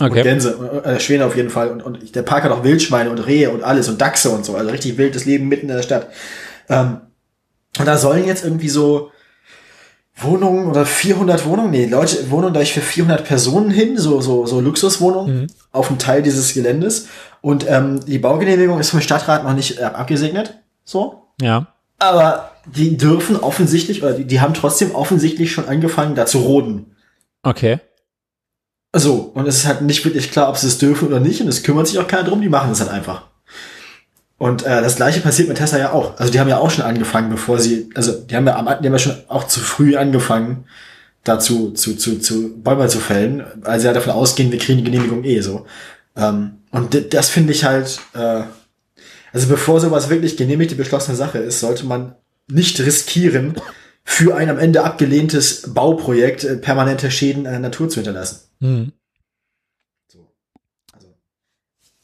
Und 0.00 0.10
Okay. 0.10 0.22
Gänse, 0.24 0.82
äh, 0.84 0.98
Schwäne 0.98 1.24
auf 1.24 1.36
jeden 1.36 1.50
Fall. 1.50 1.70
Und, 1.70 1.82
und 1.82 2.14
der 2.16 2.22
Park 2.22 2.44
hat 2.44 2.50
auch 2.50 2.64
Wildschweine 2.64 3.10
und 3.10 3.18
Rehe 3.18 3.50
und 3.50 3.62
alles 3.62 3.88
und 3.88 4.00
Dachse 4.00 4.30
und 4.30 4.44
so. 4.44 4.56
Also 4.56 4.70
richtig 4.70 4.96
wildes 4.96 5.24
Leben 5.24 5.46
mitten 5.48 5.68
in 5.68 5.76
der 5.76 5.82
Stadt. 5.82 6.08
Ähm, 6.68 7.00
und 7.78 7.86
da 7.86 7.96
sollen 7.96 8.26
jetzt 8.26 8.44
irgendwie 8.44 8.68
so 8.68 9.12
Wohnungen 10.20 10.66
oder 10.66 10.84
400 10.84 11.46
Wohnungen, 11.46 11.70
nee, 11.70 11.86
Leute, 11.86 12.30
Wohnungen 12.30 12.54
da 12.54 12.60
ich 12.60 12.72
für 12.72 12.80
400 12.80 13.24
Personen 13.24 13.70
hin, 13.70 13.96
so, 13.96 14.20
so, 14.20 14.46
so 14.46 14.60
Luxuswohnungen 14.60 15.46
auf 15.70 15.88
einem 15.88 15.98
Teil 15.98 16.22
dieses 16.22 16.54
Geländes. 16.54 17.08
Und 17.40 17.68
ähm, 17.68 18.04
die 18.04 18.18
Baugenehmigung 18.18 18.80
ist 18.80 18.90
vom 18.90 19.00
Stadtrat 19.00 19.44
noch 19.44 19.54
nicht 19.54 19.78
äh, 19.78 19.84
abgesegnet. 19.84 20.58
So. 20.84 21.22
Ja. 21.40 21.68
Aber 21.98 22.52
die 22.66 22.96
dürfen 22.96 23.36
offensichtlich, 23.36 24.02
oder 24.02 24.12
die, 24.12 24.24
die 24.24 24.40
haben 24.40 24.54
trotzdem 24.54 24.94
offensichtlich 24.94 25.52
schon 25.52 25.68
angefangen, 25.68 26.14
da 26.14 26.26
zu 26.26 26.38
roden. 26.38 26.96
Okay. 27.42 27.78
So, 28.94 29.30
und 29.34 29.46
es 29.46 29.58
ist 29.58 29.66
halt 29.66 29.82
nicht 29.82 30.04
wirklich 30.04 30.30
klar, 30.30 30.48
ob 30.48 30.56
sie 30.56 30.66
es 30.66 30.78
dürfen 30.78 31.08
oder 31.08 31.20
nicht, 31.20 31.40
und 31.40 31.48
es 31.48 31.62
kümmert 31.62 31.86
sich 31.86 31.98
auch 31.98 32.08
keiner 32.08 32.24
drum, 32.24 32.40
die 32.40 32.48
machen 32.48 32.72
es 32.72 32.80
halt 32.80 32.90
einfach. 32.90 33.27
Und 34.38 34.62
äh, 34.62 34.80
das 34.82 34.96
gleiche 34.96 35.20
passiert 35.20 35.48
mit 35.48 35.58
Tesla 35.58 35.78
ja 35.78 35.92
auch. 35.92 36.16
Also 36.18 36.32
die 36.32 36.38
haben 36.38 36.48
ja 36.48 36.58
auch 36.58 36.70
schon 36.70 36.84
angefangen, 36.84 37.28
bevor 37.28 37.58
sie, 37.58 37.90
also 37.94 38.12
die 38.12 38.36
haben 38.36 38.46
ja, 38.46 38.56
am- 38.56 38.66
die 38.66 38.86
haben 38.86 38.92
ja 38.94 38.98
schon 38.98 39.16
auch 39.26 39.48
zu 39.48 39.58
früh 39.60 39.96
angefangen, 39.96 40.64
dazu 41.24 41.72
zu, 41.72 41.96
zu, 41.96 42.20
zu 42.20 42.56
Bäume 42.62 42.86
zu 42.88 43.00
fällen, 43.00 43.44
weil 43.62 43.80
sie 43.80 43.86
ja 43.86 43.92
davon 43.92 44.12
ausgehen, 44.12 44.52
wir 44.52 44.58
kriegen 44.60 44.78
die 44.78 44.84
Genehmigung 44.84 45.24
eh 45.24 45.40
so. 45.40 45.66
Ähm, 46.16 46.58
und 46.70 47.12
das 47.14 47.28
finde 47.30 47.52
ich 47.52 47.64
halt, 47.64 47.98
äh, 48.14 48.42
also 49.32 49.48
bevor 49.48 49.80
sowas 49.80 50.08
wirklich 50.08 50.36
genehmigte, 50.36 50.76
beschlossene 50.76 51.16
Sache 51.16 51.38
ist, 51.38 51.58
sollte 51.60 51.84
man 51.84 52.14
nicht 52.48 52.78
riskieren, 52.80 53.56
für 54.04 54.36
ein 54.36 54.48
am 54.48 54.58
Ende 54.58 54.84
abgelehntes 54.84 55.74
Bauprojekt 55.74 56.44
äh, 56.44 56.56
permanente 56.56 57.10
Schäden 57.10 57.44
an 57.46 57.52
der 57.52 57.60
Natur 57.60 57.88
zu 57.90 57.96
hinterlassen. 57.96 58.40
Hm. 58.60 58.92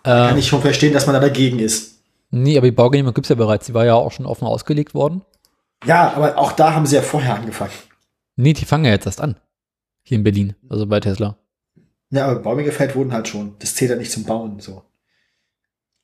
Kann 0.03 0.37
Äh, 0.37 0.39
ich 0.39 0.49
schon 0.49 0.61
verstehen, 0.61 0.93
dass 0.93 1.07
man 1.07 1.15
da 1.15 1.21
dagegen 1.21 1.61
ist. 1.61 1.94
Nee, 2.43 2.57
aber 2.59 2.67
die 2.67 2.73
Baugenehmigung 2.73 3.15
gibt's 3.15 3.29
ja 3.31 3.37
bereits. 3.37 3.67
Die 3.67 3.75
war 3.75 3.85
ja 3.87 3.95
auch 3.95 4.13
schon 4.13 4.27
offen 4.27 4.47
ausgelegt 4.47 4.95
worden. 4.95 5.23
Ja, 5.85 6.13
aber 6.15 6.39
auch 6.39 6.53
da 6.53 6.75
haben 6.75 6.87
sie 6.87 6.97
ja 6.97 7.03
vorher 7.03 7.35
angefangen. 7.35 7.73
Nee, 8.37 8.53
die 8.53 8.65
fangen 8.65 8.85
ja 8.85 8.91
jetzt 8.93 9.07
erst 9.07 9.21
an. 9.21 9.37
Hier 10.03 10.17
in 10.19 10.25
Berlin, 10.25 10.55
also 10.69 10.87
bei 10.87 11.01
Tesla. 11.01 11.37
Ja, 12.11 12.27
aber 12.27 12.41
Bäume 12.41 12.65
gefällt 12.65 12.95
wurden 12.95 13.13
halt 13.13 13.29
schon. 13.29 13.55
Das 13.59 13.75
zählt 13.75 13.91
ja 13.91 13.97
nicht 13.97 14.13
zum 14.13 14.25
Bauen, 14.25 14.61
so. 14.61 14.83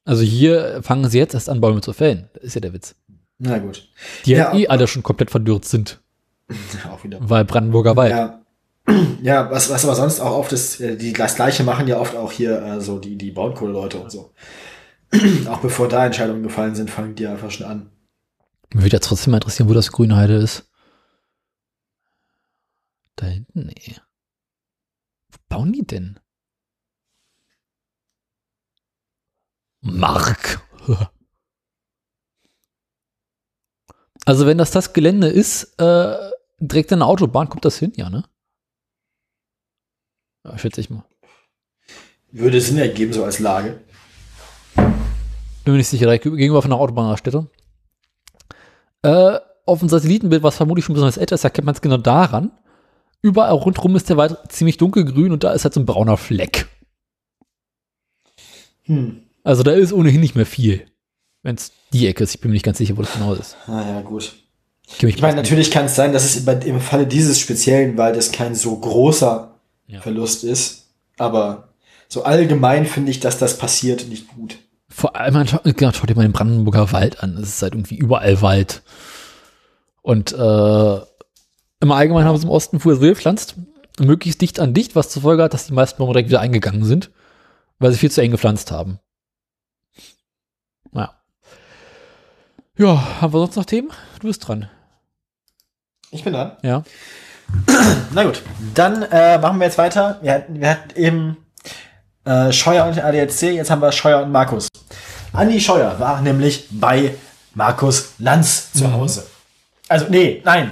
Also 0.05 0.23
hier 0.23 0.81
fangen 0.82 1.09
sie 1.09 1.19
jetzt 1.19 1.35
erst 1.35 1.48
an, 1.48 1.61
Bäume 1.61 1.81
zu 1.82 1.93
fällen. 1.93 2.28
Das 2.35 2.44
ist 2.44 2.55
ja 2.55 2.61
der 2.61 2.73
Witz. 2.73 2.94
Na 3.39 3.59
gut. 3.59 3.89
Die 4.24 4.32
ja, 4.32 4.52
Ja, 4.52 4.59
eh 4.59 4.69
alle 4.69 4.86
schon 4.86 5.02
komplett 5.02 5.31
verdürrt 5.31 5.65
sind, 5.65 6.01
auch 6.90 7.05
wieder. 7.05 7.19
weil 7.20 7.44
Brandenburger 7.44 7.97
Wald. 7.97 8.11
Ja. 8.12 8.40
Ja, 9.23 9.51
was, 9.51 9.69
was 9.70 9.85
aber 9.85 9.94
sonst 9.94 10.19
auch 10.20 10.36
oft 10.39 10.52
ist, 10.52 10.81
äh, 10.81 10.97
die 10.97 11.12
das 11.12 11.35
Gleiche 11.36 11.62
machen 11.62 11.86
ja 11.86 11.98
oft 12.01 12.16
auch 12.16 12.32
hier 12.32 12.61
äh, 12.62 12.81
so 12.81 12.98
die, 12.98 13.16
die 13.16 13.31
Braunkohleleute 13.31 13.98
und 13.98 14.11
so. 14.11 14.31
Auch 15.49 15.61
bevor 15.61 15.89
da 15.89 16.07
Entscheidungen 16.07 16.43
gefallen 16.43 16.74
sind, 16.74 16.91
fangen 16.91 17.15
die 17.15 17.27
einfach 17.27 17.51
schon 17.51 17.66
an. 17.66 17.91
Mich 18.73 18.85
würde 18.85 18.97
ja 18.97 19.01
trotzdem 19.01 19.32
mal 19.32 19.39
interessieren, 19.39 19.69
wo 19.69 19.74
das 19.74 19.91
Grünheide 19.91 20.35
ist. 20.35 20.70
Da 23.16 23.27
hinten? 23.27 23.66
Nee. 23.66 23.97
Wo 25.31 25.39
bauen 25.49 25.73
die 25.73 25.87
denn? 25.87 26.20
Mark. 29.81 30.61
Also 34.27 34.47
wenn 34.47 34.59
das 34.59 34.70
das 34.70 34.93
Gelände 34.93 35.28
ist, 35.28 35.74
äh, 35.81 36.31
direkt 36.61 36.93
an 36.93 37.01
der 37.01 37.09
Autobahn, 37.09 37.49
kommt 37.49 37.65
das 37.65 37.78
hin, 37.78 37.93
ja, 37.97 38.11
ne? 38.11 38.28
Ja, 40.45 40.57
schätze 40.59 40.82
ich 40.82 40.91
mal. 40.91 41.05
Würde 42.31 42.61
Sinn 42.61 42.78
ergeben, 42.78 43.12
so 43.12 43.24
als 43.24 43.39
Lage. 43.39 43.82
Bin 45.70 45.74
mir 45.74 45.78
nicht 45.78 45.88
sicher, 45.88 46.06
direkt 46.06 46.24
gegenüber 46.24 46.62
von 46.62 46.72
der 46.72 46.80
Autobahnraststätte. 46.80 47.47
Äh, 49.02 49.38
auf 49.66 49.78
dem 49.78 49.88
Satellitenbild, 49.88 50.42
was 50.42 50.56
vermutlich 50.56 50.84
schon 50.84 50.94
besonders 50.94 51.16
älter 51.16 51.36
ist, 51.36 51.44
erkennt 51.44 51.66
man 51.66 51.76
es 51.76 51.80
genau 51.80 51.97
daran. 51.97 52.51
Überall 53.22 53.52
rundherum 53.52 53.94
ist 53.94 54.09
der 54.09 54.16
Wald 54.16 54.36
ziemlich 54.48 54.78
dunkelgrün 54.78 55.30
und 55.30 55.44
da 55.44 55.52
ist 55.52 55.62
halt 55.62 55.72
so 55.74 55.78
ein 55.78 55.86
brauner 55.86 56.16
Fleck. 56.16 56.66
Hm. 58.82 59.22
Also 59.44 59.62
da 59.62 59.70
ist 59.70 59.92
ohnehin 59.92 60.20
nicht 60.20 60.34
mehr 60.34 60.44
viel. 60.44 60.86
Wenn 61.44 61.55
es 61.55 61.70
die 61.92 62.09
Ecke 62.09 62.24
ist, 62.24 62.34
ich 62.34 62.40
bin 62.40 62.51
mir 62.51 62.55
nicht 62.55 62.64
ganz 62.64 62.78
sicher, 62.78 62.97
wo 62.97 63.02
das 63.02 63.12
genau 63.12 63.34
ist. 63.34 63.56
Ah 63.68 63.86
ja, 63.88 64.01
gut. 64.01 64.34
Ich 64.88 65.05
Ich 65.05 65.22
meine, 65.22 65.36
natürlich 65.36 65.70
kann 65.70 65.84
es 65.84 65.94
sein, 65.94 66.12
dass 66.12 66.24
es 66.24 66.48
im 66.64 66.80
Falle 66.80 67.06
dieses 67.06 67.38
speziellen 67.38 67.97
Waldes 67.97 68.32
kein 68.32 68.56
so 68.56 68.76
großer 68.76 69.55
Ja. 69.86 70.01
Verlust 70.01 70.42
ist. 70.42 70.88
Aber 71.16 71.74
so 72.09 72.24
allgemein 72.24 72.86
finde 72.86 73.12
ich, 73.12 73.20
dass 73.20 73.38
das 73.38 73.56
passiert 73.56 74.09
nicht 74.09 74.26
gut. 74.26 74.59
Vor 75.01 75.16
allem, 75.16 75.47
genau, 75.64 75.93
schaut 75.93 76.10
dir 76.10 76.14
mal 76.14 76.24
den 76.24 76.32
Brandenburger 76.32 76.93
Wald 76.93 77.22
an. 77.22 77.39
Es 77.39 77.48
ist 77.48 77.62
halt 77.62 77.72
irgendwie 77.72 77.97
überall 77.97 78.43
Wald. 78.43 78.82
Und 80.02 80.31
äh, 80.32 80.97
im 81.81 81.90
Allgemeinen 81.90 82.28
haben 82.28 82.36
sie 82.36 82.44
im 82.44 82.51
Osten 82.51 82.81
früher 82.81 82.97
so 82.97 83.01
gepflanzt, 83.01 83.55
möglichst 83.98 84.43
dicht 84.43 84.60
an 84.60 84.74
dicht, 84.74 84.94
was 84.97 85.09
zur 85.09 85.22
Folge 85.22 85.43
hat, 85.43 85.55
dass 85.55 85.68
die 85.68 85.72
meisten 85.72 85.97
Bäume 85.97 86.12
direkt 86.12 86.28
wieder 86.28 86.43
eingegangen 86.43 86.85
sind, 86.85 87.10
weil 87.78 87.93
sie 87.93 87.98
viel 87.98 88.10
zu 88.10 88.20
eng 88.20 88.31
gepflanzt 88.31 88.72
haben. 88.72 88.98
Naja. 90.93 91.14
Ja, 92.77 93.22
haben 93.22 93.32
wir 93.32 93.39
sonst 93.39 93.56
noch 93.56 93.64
Themen? 93.64 93.89
Du 94.20 94.27
bist 94.27 94.47
dran. 94.47 94.68
Ich 96.10 96.24
bin 96.24 96.35
dran. 96.35 96.59
Ja. 96.62 96.82
Na 98.12 98.24
gut, 98.24 98.43
dann 98.74 99.01
äh, 99.05 99.39
machen 99.39 99.60
wir 99.60 99.64
jetzt 99.64 99.78
weiter. 99.78 100.18
Wir 100.20 100.35
hatten, 100.35 100.60
wir 100.60 100.68
hatten 100.68 100.90
eben 100.94 101.39
äh, 102.31 102.52
Scheuer 102.52 102.86
und 102.86 102.98
ADAC, 103.02 103.43
jetzt 103.43 103.70
haben 103.70 103.82
wir 103.82 103.93
Scheuer 103.93 104.23
und 104.23 104.31
Markus. 104.31 104.69
Andi 105.32 105.61
Scheuer 105.61 105.98
war 105.98 106.20
nämlich 106.20 106.69
bei 106.70 107.15
Markus 107.55 108.15
Lanz 108.19 108.73
zu 108.73 108.93
Hause. 108.93 109.27
Also, 109.89 110.07
nee, 110.09 110.40
nein. 110.44 110.70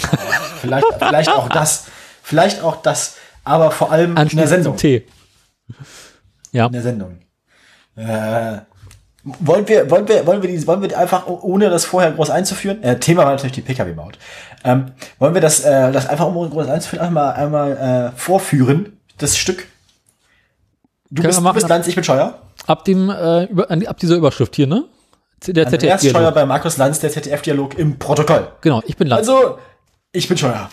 vielleicht, 0.60 0.86
vielleicht 0.98 1.30
auch 1.30 1.48
das. 1.48 1.86
Vielleicht 2.22 2.62
auch 2.62 2.76
das. 2.82 3.16
Aber 3.44 3.70
vor 3.70 3.90
allem 3.90 4.16
in 4.16 4.36
der 4.36 4.46
Sendung. 4.46 4.76
Tee. 4.76 5.06
Ja. 6.52 6.66
In 6.66 6.72
der 6.72 6.82
Sendung. 6.82 7.18
Äh, 7.96 8.58
wollen 9.24 9.66
wir, 9.66 9.90
wollen 9.90 10.06
wir, 10.06 10.26
wollen 10.26 10.42
wir, 10.42 10.48
die, 10.48 10.66
wollen 10.66 10.82
wir 10.82 10.96
einfach, 10.96 11.26
oh- 11.26 11.40
ohne 11.42 11.70
das 11.70 11.84
vorher 11.84 12.12
groß 12.12 12.30
einzuführen, 12.30 12.82
äh, 12.82 12.98
Thema 12.98 13.24
war 13.24 13.32
natürlich 13.32 13.52
die 13.52 13.62
Pkw-Maut. 13.62 14.18
Ähm, 14.64 14.92
wollen 15.18 15.34
wir 15.34 15.40
das, 15.40 15.60
äh, 15.60 15.90
das 15.90 16.06
einfach, 16.06 16.26
ohne 16.26 16.50
groß 16.50 16.68
einzuführen, 16.68 17.06
einmal, 17.06 17.34
einmal 17.34 18.12
äh, 18.14 18.18
vorführen, 18.18 18.98
das 19.18 19.36
Stück? 19.36 19.66
Du 21.10 21.22
bist, 21.22 21.38
du 21.38 21.42
machen. 21.42 21.54
bist 21.54 21.68
Lanz, 21.68 21.86
ich 21.86 21.94
bin 21.94 22.04
Scheuer. 22.04 22.38
Ab 22.66 22.84
dem, 22.84 23.10
äh, 23.10 23.44
über, 23.44 23.70
ab 23.70 23.98
dieser 23.98 24.16
Überschrift 24.16 24.56
hier, 24.56 24.66
ne? 24.66 24.84
Der 25.46 25.68
ZDF. 25.68 26.02
Scheuer 26.02 26.32
bei 26.32 26.44
Markus 26.44 26.76
Lanz, 26.76 26.98
der 27.00 27.10
ZDF-Dialog 27.10 27.78
im 27.78 27.98
Protokoll. 27.98 28.48
Genau, 28.60 28.82
ich 28.86 28.96
bin 28.96 29.08
Lanz. 29.08 29.28
Also, 29.28 29.58
ich 30.12 30.28
bin 30.28 30.36
Scheuer. 30.36 30.68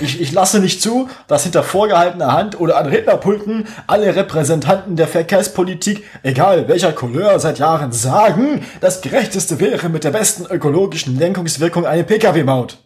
Ich, 0.00 0.20
ich 0.20 0.32
lasse 0.32 0.58
nicht 0.60 0.82
zu, 0.82 1.08
dass 1.28 1.44
hinter 1.44 1.62
vorgehaltener 1.62 2.32
Hand 2.32 2.60
oder 2.60 2.76
an 2.78 2.86
Rednerpulten 2.86 3.68
alle 3.86 4.14
Repräsentanten 4.14 4.96
der 4.96 5.08
Verkehrspolitik, 5.08 6.04
egal 6.22 6.68
welcher 6.68 6.92
Couleur, 6.92 7.38
seit 7.38 7.58
Jahren 7.58 7.92
sagen, 7.92 8.66
das 8.80 9.00
Gerechteste 9.00 9.60
wäre 9.60 9.88
mit 9.88 10.04
der 10.04 10.10
besten 10.10 10.46
ökologischen 10.46 11.16
Lenkungswirkung 11.18 11.86
eine 11.86 12.04
Pkw-Maut. 12.04 12.78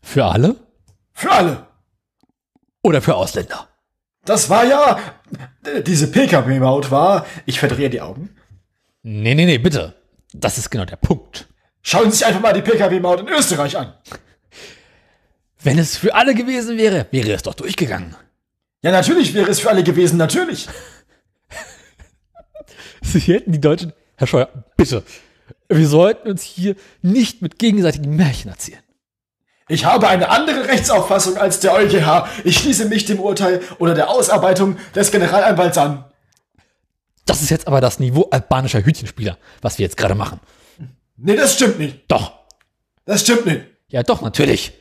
Für 0.00 0.24
alle? 0.24 0.56
Für 1.12 1.30
alle. 1.30 1.66
Oder 2.82 3.02
für 3.02 3.14
Ausländer? 3.14 3.68
Das 4.28 4.50
war 4.50 4.66
ja, 4.66 4.98
diese 5.86 6.10
Pkw-Maut 6.10 6.90
war, 6.90 7.24
ich 7.46 7.58
verdrehe 7.58 7.88
die 7.88 8.02
Augen. 8.02 8.28
Nee, 9.02 9.34
nee, 9.34 9.46
nee, 9.46 9.56
bitte. 9.56 9.94
Das 10.34 10.58
ist 10.58 10.68
genau 10.68 10.84
der 10.84 10.96
Punkt. 10.96 11.48
Schauen 11.80 12.10
Sie 12.10 12.18
sich 12.18 12.26
einfach 12.26 12.42
mal 12.42 12.52
die 12.52 12.60
Pkw-Maut 12.60 13.20
in 13.20 13.28
Österreich 13.28 13.78
an. 13.78 13.94
Wenn 15.62 15.78
es 15.78 15.96
für 15.96 16.14
alle 16.14 16.34
gewesen 16.34 16.76
wäre, 16.76 17.06
wäre 17.10 17.32
es 17.32 17.42
doch 17.42 17.54
durchgegangen. 17.54 18.16
Ja, 18.82 18.90
natürlich 18.92 19.32
wäre 19.32 19.50
es 19.50 19.60
für 19.60 19.70
alle 19.70 19.82
gewesen, 19.82 20.18
natürlich. 20.18 20.68
Sie 23.00 23.20
hätten 23.20 23.52
die 23.52 23.62
Deutschen, 23.62 23.94
Herr 24.16 24.26
Scheuer, 24.26 24.50
bitte. 24.76 25.04
Wir 25.70 25.88
sollten 25.88 26.28
uns 26.28 26.42
hier 26.42 26.76
nicht 27.00 27.40
mit 27.40 27.58
gegenseitigen 27.58 28.14
Märchen 28.14 28.50
erzählen. 28.50 28.82
Ich 29.68 29.84
habe 29.84 30.08
eine 30.08 30.30
andere 30.30 30.66
Rechtsauffassung 30.66 31.36
als 31.36 31.60
der 31.60 31.74
EuGH. 31.74 32.26
Ich 32.44 32.58
schließe 32.58 32.86
mich 32.86 33.04
dem 33.04 33.20
Urteil 33.20 33.60
oder 33.78 33.94
der 33.94 34.08
Ausarbeitung 34.08 34.78
des 34.94 35.12
Generalanwalts 35.12 35.76
an. 35.76 36.04
Das 37.26 37.42
ist 37.42 37.50
jetzt 37.50 37.66
aber 37.66 37.82
das 37.82 38.00
Niveau 38.00 38.28
albanischer 38.30 38.82
Hütchenspieler, 38.82 39.36
was 39.60 39.78
wir 39.78 39.84
jetzt 39.84 39.98
gerade 39.98 40.14
machen. 40.14 40.40
Nee, 41.18 41.36
das 41.36 41.54
stimmt 41.54 41.78
nicht. 41.78 42.00
Doch. 42.08 42.32
Das 43.04 43.20
stimmt 43.22 43.46
nicht. 43.46 43.60
Ja, 43.88 44.02
doch, 44.02 44.22
natürlich. 44.22 44.72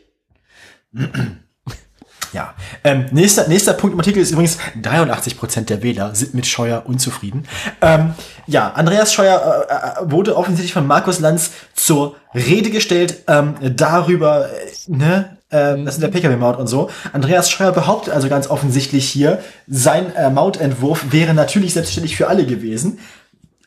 Ja. 2.37 2.53
Ähm, 2.83 3.07
nächster, 3.09 3.47
nächster 3.47 3.73
Punkt 3.73 3.95
im 3.95 3.99
Artikel 3.99 4.21
ist 4.21 4.29
übrigens, 4.29 4.59
83% 4.79 5.61
der 5.61 5.81
Wähler 5.81 6.13
sind 6.13 6.35
mit 6.35 6.45
Scheuer 6.45 6.83
unzufrieden. 6.85 7.47
Ähm, 7.81 8.13
ja, 8.45 8.73
Andreas 8.73 9.11
Scheuer 9.11 9.65
äh, 9.67 10.03
äh, 10.05 10.11
wurde 10.11 10.37
offensichtlich 10.37 10.71
von 10.71 10.85
Markus 10.85 11.19
Lanz 11.19 11.49
zur 11.73 12.15
Rede 12.35 12.69
gestellt 12.69 13.23
ähm, 13.27 13.55
darüber, 13.75 14.49
äh, 14.49 14.51
ne, 14.85 15.37
äh, 15.49 15.83
das 15.83 15.95
sind 15.95 16.03
der 16.03 16.09
Pkw-Maut 16.09 16.59
und 16.59 16.67
so. 16.67 16.91
Andreas 17.11 17.49
Scheuer 17.49 17.71
behauptet 17.71 18.13
also 18.13 18.29
ganz 18.29 18.51
offensichtlich 18.51 19.09
hier, 19.09 19.39
sein 19.65 20.15
äh, 20.15 20.29
Mautentwurf 20.29 21.11
wäre 21.11 21.33
natürlich 21.33 21.73
selbstständig 21.73 22.17
für 22.17 22.27
alle 22.27 22.45
gewesen. 22.45 22.99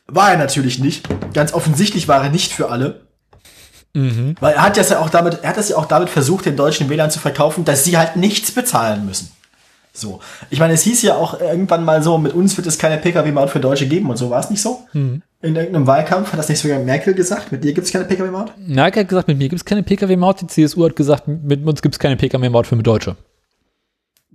War 0.07 0.31
er 0.31 0.37
natürlich 0.37 0.79
nicht. 0.79 1.09
Ganz 1.33 1.53
offensichtlich 1.53 2.07
war 2.07 2.23
er 2.23 2.29
nicht 2.29 2.53
für 2.53 2.69
alle. 2.69 3.01
Weil 4.39 4.53
er 4.53 4.63
hat 4.63 4.77
das 4.77 4.89
ja 4.89 4.99
auch 4.99 5.09
damit, 5.09 5.39
er 5.41 5.49
hat 5.49 5.57
das 5.57 5.69
ja 5.69 5.77
auch 5.77 5.85
damit 5.85 6.09
versucht, 6.09 6.45
den 6.45 6.55
deutschen 6.55 6.89
Wählern 6.89 7.11
zu 7.11 7.19
verkaufen, 7.19 7.65
dass 7.65 7.83
sie 7.83 7.97
halt 7.97 8.15
nichts 8.15 8.51
bezahlen 8.51 9.05
müssen. 9.05 9.31
So. 9.93 10.21
Ich 10.49 10.59
meine, 10.59 10.73
es 10.73 10.83
hieß 10.83 11.01
ja 11.01 11.15
auch 11.15 11.39
irgendwann 11.39 11.83
mal 11.83 12.01
so, 12.01 12.17
mit 12.17 12.33
uns 12.33 12.55
wird 12.55 12.67
es 12.67 12.77
keine 12.77 12.97
Pkw-Maut 12.97 13.49
für 13.49 13.59
Deutsche 13.59 13.87
geben 13.87 14.09
und 14.09 14.17
so 14.17 14.29
war 14.29 14.39
es 14.39 14.49
nicht 14.49 14.61
so? 14.61 14.85
In 15.41 15.55
irgendeinem 15.55 15.87
Wahlkampf 15.87 16.31
hat 16.31 16.39
das 16.39 16.47
nicht 16.47 16.59
sogar 16.59 16.79
Merkel 16.79 17.13
gesagt, 17.13 17.51
mit 17.51 17.63
dir 17.63 17.73
gibt 17.73 17.87
es 17.87 17.91
keine 17.91 18.05
Pkw-Maut? 18.05 18.53
Merkel 18.57 19.01
hat 19.01 19.09
gesagt, 19.09 19.27
mit 19.27 19.37
mir 19.37 19.49
gibt 19.49 19.59
es 19.59 19.65
keine 19.65 19.83
Pkw-Maut. 19.83 20.41
Die 20.41 20.47
CSU 20.47 20.85
hat 20.85 20.95
gesagt, 20.95 21.27
mit 21.27 21.65
uns 21.65 21.81
gibt 21.81 21.95
es 21.95 21.99
keine 21.99 22.15
Pkw-Maut 22.15 22.67
für 22.67 22.77
Deutsche. 22.77 23.17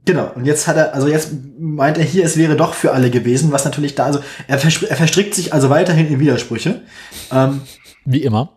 Genau, 0.05 0.31
und 0.37 0.45
jetzt 0.45 0.69
hat 0.69 0.77
er, 0.77 0.95
also 0.95 1.09
jetzt 1.09 1.33
meint 1.59 1.99
er 1.99 2.05
hier, 2.05 2.25
es 2.25 2.37
wäre 2.37 2.55
doch 2.55 2.75
für 2.75 2.93
alle 2.93 3.11
gewesen, 3.11 3.51
was 3.51 3.65
natürlich 3.65 3.97
da, 3.97 4.05
also 4.05 4.21
er, 4.47 4.57
er 4.63 4.97
verstrickt 4.97 5.35
sich 5.35 5.53
also 5.53 5.69
weiterhin 5.69 6.07
in 6.07 6.21
Widersprüche. 6.21 6.83
Ähm, 7.33 7.63
Wie 8.05 8.23
immer. 8.23 8.53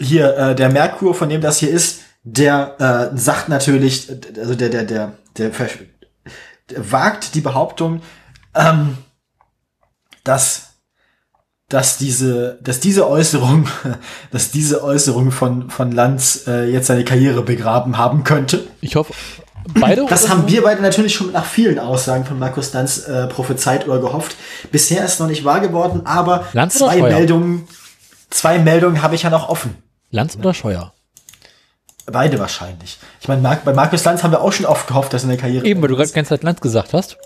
Hier, 0.00 0.36
äh, 0.36 0.54
der 0.54 0.70
Merkur, 0.70 1.14
von 1.14 1.28
dem 1.28 1.40
das 1.40 1.58
hier 1.58 1.70
ist, 1.70 2.00
der 2.22 3.10
äh, 3.12 3.16
sagt 3.16 3.48
natürlich, 3.48 4.08
also 4.38 4.54
der, 4.54 4.68
der, 4.68 4.84
der, 4.84 5.12
der, 5.36 5.50
der 5.50 6.92
wagt 6.92 7.34
die 7.34 7.40
Behauptung, 7.40 8.02
ähm, 8.54 8.98
dass, 10.24 10.74
dass 11.68 11.98
diese, 11.98 12.58
dass 12.62 12.80
diese 12.80 13.08
Äußerung, 13.08 13.68
dass 14.30 14.50
diese 14.50 14.82
Äußerung 14.82 15.30
von, 15.30 15.70
von 15.70 15.92
Lanz 15.92 16.44
äh, 16.46 16.70
jetzt 16.70 16.86
seine 16.86 17.04
Karriere 17.04 17.42
begraben 17.42 17.96
haben 17.96 18.24
könnte. 18.24 18.66
Ich 18.80 18.96
hoffe, 18.96 19.14
beide. 19.74 20.06
Das 20.06 20.28
haben 20.28 20.48
wir 20.48 20.62
beide 20.62 20.82
natürlich 20.82 21.14
schon 21.14 21.32
nach 21.32 21.46
vielen 21.46 21.78
Aussagen 21.78 22.24
von 22.24 22.38
Markus 22.38 22.72
Lanz 22.72 23.06
äh, 23.06 23.26
prophezeit 23.26 23.86
oder 23.88 24.00
gehofft. 24.00 24.36
Bisher 24.70 25.04
ist 25.04 25.20
noch 25.20 25.28
nicht 25.28 25.44
wahr 25.44 25.60
geworden, 25.60 26.02
aber 26.04 26.46
Lanz 26.52 26.74
zwei? 26.74 27.00
Meldungen, 27.00 27.66
zwei 28.28 28.58
Meldungen 28.58 29.02
habe 29.02 29.14
ich 29.14 29.22
ja 29.22 29.30
noch 29.30 29.48
offen. 29.48 29.76
Lanz 30.10 30.36
oder 30.36 30.54
Scheuer? 30.54 30.94
Beide 32.06 32.38
wahrscheinlich. 32.38 32.98
Ich 33.20 33.28
meine, 33.28 33.40
Mark, 33.40 33.64
bei 33.64 33.72
Markus 33.72 34.04
Lanz 34.04 34.22
haben 34.22 34.32
wir 34.32 34.40
auch 34.40 34.52
schon 34.52 34.66
oft 34.66 34.86
gehofft, 34.88 35.12
dass 35.12 35.22
in 35.22 35.28
der 35.28 35.38
Karriere. 35.38 35.64
Eben, 35.64 35.80
weil 35.80 35.88
du 35.88 35.96
gerade 35.96 36.10
ganze 36.10 36.30
Zeit 36.30 36.42
Lanz 36.42 36.60
gesagt 36.60 36.92
hast. 36.92 37.16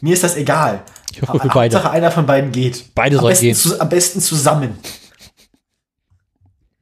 Mir 0.00 0.14
ist 0.14 0.24
das 0.24 0.36
egal. 0.36 0.82
Ich 1.12 1.22
hoffe 1.22 1.38
für 1.38 1.48
beide. 1.48 1.76
Hauptsache 1.76 1.90
einer 1.92 2.10
von 2.10 2.26
beiden 2.26 2.50
geht. 2.52 2.94
Beide 2.94 3.16
am 3.16 3.22
sollen 3.22 3.32
besten 3.32 3.46
gehen. 3.46 3.54
Zu, 3.54 3.80
am 3.80 3.88
besten 3.88 4.20
zusammen. 4.20 4.78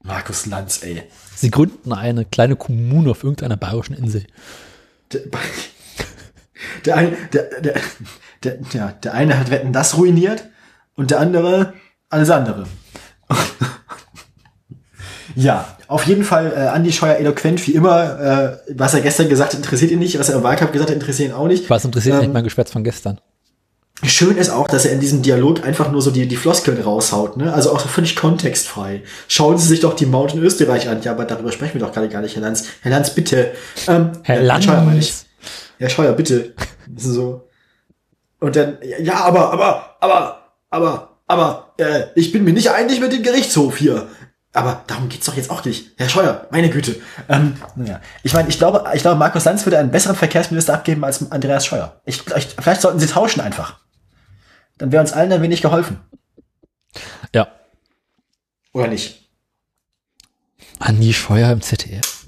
Markus 0.03 0.47
Lanz, 0.47 0.83
ey. 0.83 1.03
Sie 1.35 1.51
gründen 1.51 1.93
eine 1.93 2.25
kleine 2.25 2.57
Kommune 2.57 3.11
auf 3.11 3.23
irgendeiner 3.23 3.57
bayerischen 3.57 3.95
Insel. 3.95 4.27
Der, 5.13 5.21
der, 6.85 6.97
eine, 6.97 7.17
der, 7.33 7.61
der, 7.61 7.81
der, 8.43 8.59
ja, 8.73 8.93
der 8.93 9.15
eine 9.15 9.39
hat 9.39 9.51
Wetten 9.51 9.73
das 9.73 9.97
ruiniert 9.97 10.45
und 10.95 11.11
der 11.11 11.21
andere 11.21 11.75
alles 12.09 12.31
andere. 12.31 12.67
Ja, 15.35 15.77
auf 15.89 16.05
jeden 16.05 16.25
Fall 16.25 16.53
äh, 16.57 16.61
Andi 16.69 16.93
Scheuer 16.93 17.17
eloquent 17.17 17.67
wie 17.67 17.73
immer. 17.73 18.21
Äh, 18.69 18.75
was 18.77 18.95
er 18.95 19.01
gestern 19.01 19.29
gesagt 19.29 19.53
hat, 19.53 19.59
interessiert 19.59 19.91
ihn 19.91 19.99
nicht. 19.99 20.19
Was 20.19 20.29
er 20.29 20.37
im 20.37 20.43
Wahlkampf 20.43 20.73
gesagt 20.73 20.91
hat, 20.91 20.97
interessiert 20.97 21.31
ihn 21.31 21.35
auch 21.35 21.49
nicht. 21.49 21.69
Was 21.69 21.85
interessiert 21.85 22.15
Ähm, 22.15 22.21
nicht 22.21 22.33
mein 22.33 22.45
Geschwätz 22.45 22.71
von 22.71 22.85
gestern? 22.85 23.21
Schön 24.03 24.37
ist 24.37 24.51
auch, 24.51 24.69
dass 24.69 24.85
er 24.85 24.93
in 24.93 25.01
diesem 25.01 25.23
Dialog 25.23 25.65
einfach 25.65 25.91
nur 25.91 26.03
so 26.03 26.11
die, 26.11 26.29
die 26.29 26.37
Floskeln 26.37 26.79
raushaut, 26.81 27.39
ne? 27.39 27.55
Also 27.55 27.73
auch 27.73 27.81
so 27.81 27.89
völlig 27.89 28.15
kontextfrei. 28.15 29.03
Schauen 29.27 29.57
Sie 29.57 29.67
sich 29.67 29.81
doch 29.81 29.95
die 29.95 30.05
Maut 30.05 30.35
in 30.35 30.43
Österreich 30.43 30.89
an. 30.91 31.01
Ja, 31.03 31.13
aber 31.13 31.25
darüber 31.25 31.51
sprechen 31.51 31.75
wir 31.75 31.81
doch 31.81 31.93
gerade 31.93 32.11
gar 32.11 32.21
nicht, 32.21 32.37
Herr 32.37 32.43
Lanz. 32.43 32.67
Herr 32.83 32.91
Lanz, 32.91 33.11
bitte. 33.11 33.53
Ähm, 33.89 34.13
Herr 34.23 34.43
äh, 34.43 34.63
Scheuer, 34.63 34.83
meine 34.83 34.99
ich. 34.99 35.09
Lanz. 35.09 35.27
Herr 35.79 35.89
Scheuer, 35.89 36.13
bitte. 36.13 36.53
So. 36.95 37.49
Und 38.39 38.55
dann, 38.55 38.77
ja, 39.01 39.15
aber, 39.25 39.51
aber, 39.53 39.97
aber, 40.01 40.53
aber, 40.71 41.19
aber, 41.27 41.73
äh, 41.79 42.03
ich 42.15 42.33
bin 42.33 42.45
mir 42.45 42.53
nicht 42.53 42.71
einig 42.71 43.01
mit 43.01 43.13
dem 43.13 43.23
Gerichtshof 43.23 43.79
hier. 43.79 44.09
Aber 44.57 44.85
darum 44.87 45.11
geht's 45.11 45.27
doch 45.27 45.37
jetzt 45.37 45.51
auch 45.51 45.63
nicht. 45.67 45.91
Herr 45.99 46.09
Scheuer, 46.09 46.47
meine 46.51 46.71
Güte. 46.71 46.97
Ähm, 47.29 47.59
naja. 47.75 48.01
Ich 48.23 48.33
meine, 48.33 48.49
ich 48.49 48.57
glaube, 48.57 48.91
ich 48.95 49.03
glaube, 49.03 49.19
Markus 49.19 49.45
Lanz 49.45 49.67
würde 49.67 49.79
einen 49.79 49.91
besseren 49.91 50.17
Verkehrsminister 50.17 50.73
abgeben 50.73 51.05
als 51.05 51.31
Andreas 51.31 51.67
Scheuer. 51.67 52.01
Ich, 52.07 52.23
ich, 52.35 52.47
vielleicht 52.59 52.81
sollten 52.81 52.99
sie 52.99 53.07
tauschen 53.07 53.43
einfach. 53.43 53.81
Dann 54.79 54.93
wäre 54.93 55.03
uns 55.03 55.13
allen 55.13 55.31
ein 55.31 55.43
wenig 55.43 55.61
geholfen. 55.61 56.01
Ja. 57.35 57.49
Oder 58.73 58.89
nicht? 58.89 59.29
Andi 60.79 61.13
Scheuer 61.13 61.53
im 61.53 61.61
ZDF. 61.61 62.27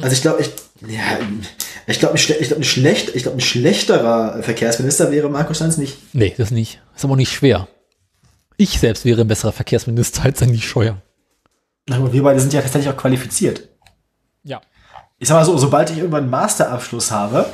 Also 0.00 0.14
ich 0.14 0.22
glaube, 0.22 0.40
ich, 0.40 0.50
ja, 0.88 1.18
ich 1.86 1.98
glaube, 1.98 2.16
ich 2.16 2.26
glaube, 2.26 2.56
ein, 2.56 2.64
schlecht, 2.64 3.14
ich 3.14 3.22
glaube, 3.22 3.36
ein 3.36 3.42
schlechterer 3.42 4.42
Verkehrsminister 4.42 5.10
wäre 5.10 5.28
Markus 5.28 5.60
Lanz 5.60 5.76
nicht. 5.76 5.98
Nee, 6.14 6.34
das 6.38 6.50
nicht. 6.50 6.80
Ist 6.96 7.04
aber 7.04 7.12
auch 7.12 7.18
nicht 7.18 7.32
schwer. 7.32 7.68
Ich 8.56 8.78
selbst 8.80 9.04
wäre 9.04 9.20
ein 9.20 9.28
besserer 9.28 9.52
Verkehrsminister 9.52 10.22
als 10.24 10.40
Andi 10.40 10.62
Scheuer. 10.62 11.02
Na 11.88 11.98
gut, 11.98 12.12
wir 12.12 12.22
beide 12.22 12.40
sind 12.40 12.52
ja 12.52 12.62
tatsächlich 12.62 12.92
auch 12.92 12.96
qualifiziert. 12.96 13.68
Ja. 14.42 14.60
Ich 15.18 15.28
sag 15.28 15.36
mal 15.36 15.44
so, 15.44 15.56
sobald 15.58 15.90
ich 15.90 15.98
irgendwann 15.98 16.24
einen 16.24 16.30
Masterabschluss 16.30 17.10
habe, 17.10 17.46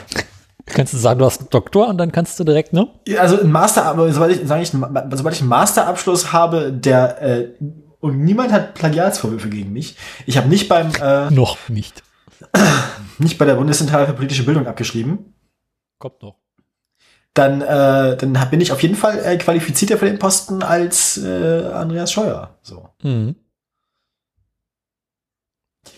Kannst 0.66 0.92
du 0.92 0.98
sagen, 0.98 1.18
du 1.18 1.24
hast 1.24 1.40
einen 1.40 1.50
Doktor 1.50 1.88
und 1.88 1.98
dann 1.98 2.12
kannst 2.12 2.38
du 2.38 2.44
direkt, 2.44 2.72
ne? 2.72 2.88
also 3.18 3.40
ein 3.40 3.50
Master, 3.50 3.86
aber 3.86 4.12
sobald 4.12 4.32
ich, 4.40 4.46
sag 4.46 4.62
ich, 4.62 4.70
sobald 4.70 5.34
ich 5.34 5.40
einen 5.40 5.48
Masterabschluss 5.48 6.32
habe, 6.32 6.72
der 6.72 7.20
äh, 7.22 7.48
und 8.00 8.20
niemand 8.20 8.52
hat 8.52 8.74
Plagiatsvorwürfe 8.74 9.50
gegen 9.50 9.72
mich. 9.72 9.96
Ich 10.26 10.36
habe 10.36 10.48
nicht 10.48 10.68
beim 10.68 10.90
äh, 11.00 11.30
Noch 11.34 11.68
nicht. 11.68 12.02
nicht 13.18 13.36
bei 13.36 13.44
der 13.44 13.56
Bundeszentrale 13.56 14.06
für 14.06 14.14
politische 14.14 14.44
Bildung 14.44 14.66
abgeschrieben. 14.66 15.34
Kommt 15.98 16.22
noch. 16.22 16.36
Dann 17.34 17.60
äh, 17.60 18.16
dann 18.16 18.32
bin 18.50 18.60
ich 18.60 18.72
auf 18.72 18.82
jeden 18.82 18.96
Fall 18.96 19.18
äh, 19.24 19.36
qualifizierter 19.36 19.98
für 19.98 20.06
den 20.06 20.18
Posten 20.18 20.62
als 20.62 21.18
äh, 21.18 21.66
Andreas 21.72 22.12
Scheuer. 22.12 22.58
So 22.62 22.88
Mhm. 23.02 23.36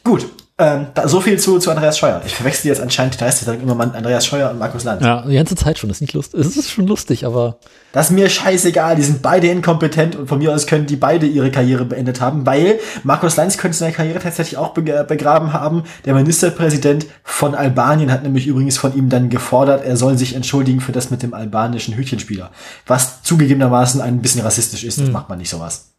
Gut. 0.04 0.26
Ähm, 0.58 0.88
da, 0.94 1.08
so 1.08 1.20
viel 1.22 1.38
zu, 1.40 1.58
zu 1.58 1.70
Andreas 1.70 1.98
Scheuer. 1.98 2.20
Ich 2.26 2.34
verwechsel 2.34 2.68
jetzt 2.68 2.80
anscheinend 2.80 3.14
die 3.14 3.18
Dreiste, 3.18 3.44
sagen 3.46 3.62
immer 3.62 3.74
mal 3.74 3.90
Andreas 3.96 4.26
Scheuer 4.26 4.50
und 4.50 4.58
Markus 4.58 4.84
Lanz. 4.84 5.02
Ja, 5.02 5.24
die 5.26 5.34
ganze 5.34 5.56
Zeit 5.56 5.78
schon. 5.78 5.88
Das 5.88 5.96
ist 5.96 6.00
nicht 6.02 6.12
lustig. 6.12 6.38
Es 6.40 6.56
ist 6.58 6.70
schon 6.70 6.86
lustig, 6.86 7.24
aber 7.24 7.56
Das 7.92 8.06
ist 8.10 8.12
mir 8.12 8.28
scheißegal, 8.28 8.94
die 8.96 9.02
sind 9.02 9.22
beide 9.22 9.48
inkompetent 9.48 10.14
und 10.14 10.28
von 10.28 10.38
mir 10.38 10.54
aus 10.54 10.66
können 10.66 10.84
die 10.86 10.96
beide 10.96 11.24
ihre 11.26 11.50
Karriere 11.50 11.86
beendet 11.86 12.20
haben, 12.20 12.44
weil 12.44 12.78
Markus 13.02 13.36
Lanz 13.36 13.56
könnte 13.56 13.78
seine 13.78 13.92
Karriere 13.92 14.18
tatsächlich 14.20 14.58
auch 14.58 14.74
beg- 14.74 15.08
begraben 15.08 15.54
haben. 15.54 15.84
Der 16.04 16.14
Ministerpräsident 16.14 17.06
von 17.24 17.54
Albanien 17.54 18.12
hat 18.12 18.22
nämlich 18.22 18.46
übrigens 18.46 18.76
von 18.76 18.94
ihm 18.94 19.08
dann 19.08 19.30
gefordert, 19.30 19.84
er 19.86 19.96
soll 19.96 20.18
sich 20.18 20.34
entschuldigen 20.36 20.80
für 20.80 20.92
das 20.92 21.10
mit 21.10 21.22
dem 21.22 21.32
albanischen 21.32 21.94
Hütchenspieler. 21.96 22.50
Was 22.86 23.22
zugegebenermaßen 23.22 24.02
ein 24.02 24.20
bisschen 24.20 24.42
rassistisch 24.42 24.84
ist, 24.84 25.00
das 25.00 25.08
macht 25.08 25.30
man 25.30 25.38
nicht 25.38 25.50
sowas. 25.50 25.91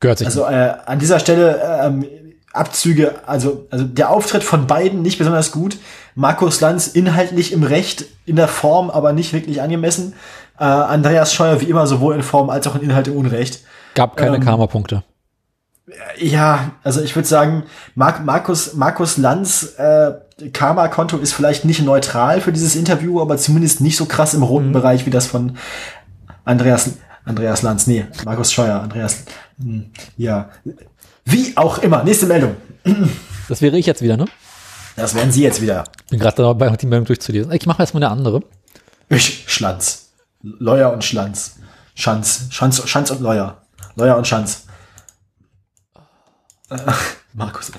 Gehört 0.00 0.18
sich. 0.18 0.26
Also 0.26 0.44
äh, 0.44 0.74
an 0.86 0.98
dieser 0.98 1.18
Stelle 1.18 1.60
ähm, 1.82 2.06
Abzüge, 2.52 3.14
also, 3.26 3.66
also 3.70 3.84
der 3.84 4.10
Auftritt 4.10 4.42
von 4.42 4.66
beiden 4.66 5.02
nicht 5.02 5.18
besonders 5.18 5.52
gut. 5.52 5.78
Markus 6.14 6.60
Lanz 6.60 6.88
inhaltlich 6.88 7.52
im 7.52 7.62
Recht, 7.62 8.06
in 8.24 8.36
der 8.36 8.48
Form, 8.48 8.90
aber 8.90 9.12
nicht 9.12 9.32
wirklich 9.32 9.60
angemessen. 9.60 10.14
Äh, 10.58 10.64
Andreas 10.64 11.34
Scheuer 11.34 11.60
wie 11.60 11.66
immer 11.66 11.86
sowohl 11.86 12.14
in 12.14 12.22
Form 12.22 12.48
als 12.50 12.66
auch 12.66 12.74
in 12.74 12.82
Inhalt 12.82 13.08
im 13.08 13.16
Unrecht. 13.16 13.60
Gab 13.94 14.16
keine 14.16 14.36
ähm, 14.36 14.42
Karma-Punkte. 14.42 15.02
Ja, 16.18 16.72
also 16.82 17.00
ich 17.00 17.14
würde 17.14 17.28
sagen, 17.28 17.64
Mark, 17.94 18.24
Markus, 18.24 18.74
Markus 18.74 19.18
Lanz 19.18 19.74
äh, 19.78 20.12
Karma-Konto 20.52 21.16
ist 21.18 21.32
vielleicht 21.32 21.64
nicht 21.64 21.82
neutral 21.82 22.40
für 22.40 22.52
dieses 22.52 22.74
Interview, 22.74 23.20
aber 23.20 23.36
zumindest 23.38 23.80
nicht 23.80 23.96
so 23.96 24.06
krass 24.06 24.34
im 24.34 24.42
roten 24.42 24.72
Bereich 24.72 25.06
wie 25.06 25.10
das 25.10 25.26
von 25.26 25.56
Andreas, 26.44 26.90
Andreas 27.26 27.60
Lanz. 27.62 27.86
Nee, 27.86 28.06
Markus 28.24 28.50
Scheuer, 28.52 28.80
Andreas. 28.80 29.24
hm, 29.58 29.90
Ja. 30.16 30.48
Wie 31.26 31.54
auch 31.56 31.78
immer. 31.78 32.02
Nächste 32.04 32.26
Meldung. 32.26 32.56
Das 33.48 33.62
wäre 33.62 33.78
ich 33.78 33.86
jetzt 33.86 34.02
wieder, 34.02 34.16
ne? 34.16 34.24
Das 34.96 35.14
werden 35.14 35.30
Sie 35.30 35.42
jetzt 35.44 35.60
wieder. 35.62 35.84
Bin 36.10 36.18
gerade 36.18 36.42
dabei, 36.42 36.68
die 36.76 36.86
Meldung 36.86 37.06
durchzulesen. 37.06 37.52
Ich 37.52 37.64
mache 37.66 37.80
erstmal 37.80 38.02
eine 38.02 38.10
andere. 38.10 38.40
Ich, 39.08 39.44
Schlanz. 39.46 40.08
Leuer 40.42 40.90
und 40.92 41.04
Schlanz. 41.04 41.54
Schanz. 41.94 42.46
Schanz, 42.50 42.82
Schanz 42.88 43.10
und 43.12 43.20
Leuer. 43.20 43.62
Leuer 43.94 44.16
und 44.16 44.26
Schanz. 44.26 44.66
Äh, 46.70 46.76
Markus. 47.34 47.70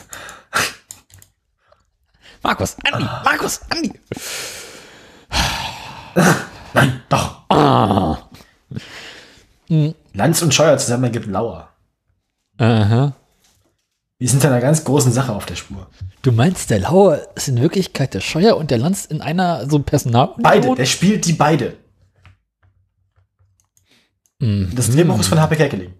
Markus, 2.43 2.77
Andi, 2.89 3.05
Markus, 3.25 3.59
Andi. 3.69 3.91
Nein, 6.73 7.01
doch. 7.09 8.26
Lanz 10.13 10.41
und 10.41 10.53
Scheuer 10.53 10.77
zusammen 10.77 11.05
ergibt 11.05 11.25
Lauer. 11.27 11.69
Aha. 12.57 13.13
Wir 14.19 14.29
sind 14.29 14.43
einer 14.45 14.61
ganz 14.61 14.83
großen 14.83 15.11
Sache 15.11 15.33
auf 15.33 15.45
der 15.45 15.55
Spur. 15.55 15.87
Du 16.23 16.31
meinst, 16.31 16.69
der 16.71 16.79
Lauer 16.79 17.19
ist 17.35 17.49
in 17.49 17.61
Wirklichkeit 17.61 18.13
der 18.13 18.21
Scheuer 18.21 18.57
und 18.57 18.71
der 18.71 18.79
Lanz 18.79 19.05
in 19.05 19.21
einer 19.21 19.69
so 19.69 19.77
Personal. 19.79 20.33
Beide, 20.39 20.73
der 20.73 20.85
spielt 20.85 21.25
die 21.25 21.33
beide. 21.33 21.77
Mhm. 24.39 24.71
Das 24.75 24.89
Drehbuch 24.89 25.19
ist 25.19 25.27
von 25.27 25.39
H.P. 25.39 25.55
Kerkeling. 25.55 25.93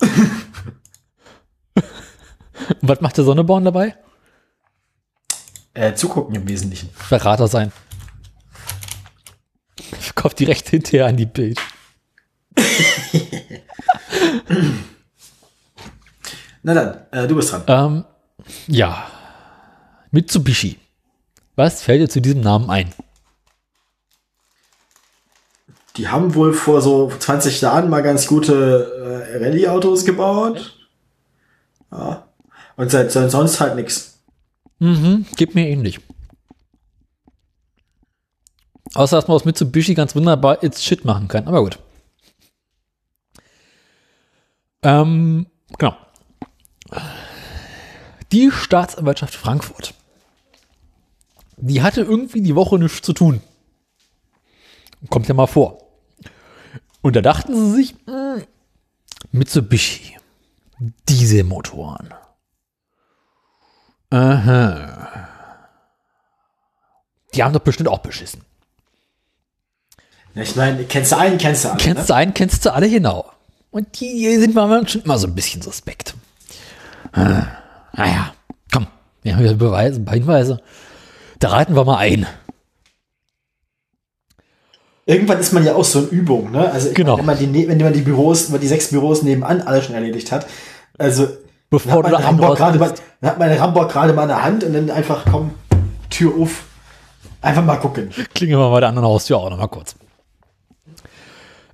Und 2.80 2.88
was 2.88 3.00
macht 3.00 3.16
der 3.16 3.24
Sonneborn 3.24 3.64
dabei? 3.64 3.96
Äh, 5.74 5.94
zugucken 5.94 6.34
im 6.34 6.48
Wesentlichen. 6.48 6.88
Verrater 6.94 7.48
sein. 7.48 7.72
Verkauft 10.00 10.40
direkt 10.40 10.68
hinterher 10.68 11.06
an 11.06 11.16
die 11.16 11.26
Bild. 11.26 11.60
Na 16.62 16.74
dann, 16.74 16.96
äh, 17.10 17.28
du 17.28 17.36
bist 17.36 17.52
dran. 17.52 17.62
Ähm, 17.66 18.04
ja. 18.68 19.06
Mitsubishi. 20.10 20.78
Was 21.56 21.82
fällt 21.82 22.00
dir 22.00 22.08
zu 22.08 22.20
diesem 22.20 22.40
Namen 22.40 22.70
ein? 22.70 22.92
Die 25.96 26.08
haben 26.08 26.34
wohl 26.34 26.52
vor 26.52 26.80
so 26.80 27.12
20 27.16 27.60
Jahren 27.60 27.88
mal 27.88 28.02
ganz 28.02 28.26
gute 28.26 29.28
äh, 29.30 29.44
Rallye-Autos 29.44 30.04
gebaut. 30.04 30.76
Ja. 31.92 32.26
Und 32.76 32.90
seit, 32.90 33.12
seit 33.12 33.30
sonst 33.30 33.60
halt 33.60 33.76
nichts. 33.76 34.18
Mhm, 34.80 35.26
geht 35.36 35.54
mir 35.54 35.68
ähnlich. 35.68 36.00
Außer, 38.94 39.16
dass 39.16 39.28
man 39.28 39.34
aus 39.34 39.44
Mitsubishi 39.44 39.94
ganz 39.94 40.14
wunderbar 40.14 40.62
It's 40.62 40.84
Shit 40.84 41.04
machen 41.04 41.28
kann. 41.28 41.48
Aber 41.48 41.62
gut. 41.62 41.78
Ähm, 44.82 45.46
genau. 45.78 45.96
Die 48.32 48.50
Staatsanwaltschaft 48.50 49.34
Frankfurt. 49.34 49.94
Die 51.56 51.82
hatte 51.82 52.02
irgendwie 52.02 52.42
die 52.42 52.54
Woche 52.54 52.78
nichts 52.78 53.02
zu 53.02 53.12
tun. 53.12 53.40
Kommt 55.10 55.28
ja 55.28 55.34
mal 55.34 55.46
vor. 55.46 55.78
Und 57.00 57.16
da 57.16 57.20
dachten 57.20 57.54
sie 57.54 57.72
sich, 57.72 57.94
hm, 58.06 58.44
Mitsubishi, 59.32 60.16
Dieselmotoren. 61.08 62.14
Aha. 64.10 65.28
Die 67.34 67.42
haben 67.42 67.52
doch 67.52 67.60
bestimmt 67.60 67.88
auch 67.88 67.98
beschissen. 67.98 68.42
Ja, 70.34 70.42
ich 70.42 70.56
meine, 70.56 70.84
kennst 70.84 71.12
du 71.12 71.16
einen, 71.16 71.38
kennst 71.38 71.64
du 71.64 71.68
alle. 71.70 71.78
Kennst 71.78 72.00
ne? 72.02 72.06
du 72.06 72.14
einen, 72.14 72.34
kennst 72.34 72.64
du 72.64 72.72
alle 72.72 72.90
genau. 72.90 73.26
Und 73.70 74.00
die 74.00 74.36
sind 74.38 74.54
mir 74.54 74.88
schon 74.88 75.02
immer 75.02 75.18
so 75.18 75.26
ein 75.26 75.34
bisschen 75.34 75.62
suspekt. 75.62 76.14
Ah, 77.12 77.44
Naja, 77.92 78.32
komm, 78.72 78.86
wir 79.22 79.34
haben 79.34 79.42
wieder 79.42 79.54
Beweise, 79.54 80.00
ein 80.00 80.04
paar 80.04 80.14
Hinweise. 80.14 80.60
Da 81.38 81.50
reiten 81.50 81.74
wir 81.76 81.84
mal 81.84 81.98
ein. 81.98 82.26
Irgendwann 85.06 85.38
ist 85.38 85.52
man 85.52 85.64
ja 85.64 85.74
auch 85.74 85.84
so 85.84 86.00
in 86.00 86.08
Übung, 86.08 86.50
ne? 86.50 86.70
Also 86.70 86.90
Genau. 86.94 87.16
meine, 87.16 87.18
wenn 87.18 87.26
man 87.26 87.38
die, 87.38 87.46
ne- 87.46 87.68
wenn 87.68 87.78
man 87.78 87.92
die 87.92 88.00
Büros, 88.00 88.46
wenn 88.46 88.52
man 88.52 88.60
die 88.62 88.68
sechs 88.68 88.88
Büros 88.90 89.22
nebenan 89.22 89.60
alle 89.60 89.82
schon 89.82 89.94
erledigt 89.94 90.32
hat, 90.32 90.46
also 90.98 91.28
Bevor 91.68 92.04
hat 92.04 92.10
man 92.12 92.14
Rambock 92.22 92.56
gerade 92.56 92.78
mal, 92.78 92.94
dann 93.20 93.30
hat 93.30 93.38
man 93.38 93.48
den 93.50 93.58
Rambock 93.58 93.90
gerade 93.90 94.12
mal 94.14 94.22
in 94.22 94.28
der 94.28 94.42
Hand 94.42 94.64
und 94.64 94.72
dann 94.72 94.90
einfach 94.90 95.24
komm, 95.30 95.50
Tür 96.08 96.32
auf, 96.40 96.64
einfach 97.42 97.64
mal 97.64 97.76
gucken. 97.76 98.10
Klingeln 98.34 98.58
wir 98.60 98.70
bei 98.70 98.80
der 98.80 98.88
anderen 98.88 99.06
Haustür 99.08 99.36
auch 99.38 99.50
noch 99.50 99.58
mal 99.58 99.66
kurz. 99.68 99.94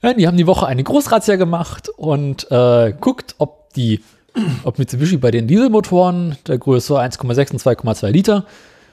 Ja, 0.02 0.14
die 0.14 0.27
haben 0.27 0.39
die 0.39 0.47
Woche 0.47 0.66
eine 0.66 0.82
Großrazzia 0.82 1.36
gemacht 1.36 1.90
und 1.90 2.51
äh, 2.51 2.94
guckt, 2.98 3.35
ob 3.39 3.72
die, 3.74 4.02
ob 4.64 4.78
Mitsubishi 4.78 5.18
bei 5.18 5.31
den 5.31 5.47
Dieselmotoren 5.47 6.39
der 6.47 6.56
Größe 6.59 6.98
1,6 6.98 7.52
und 7.52 7.60
2,2 7.60 8.09
Liter 8.09 8.47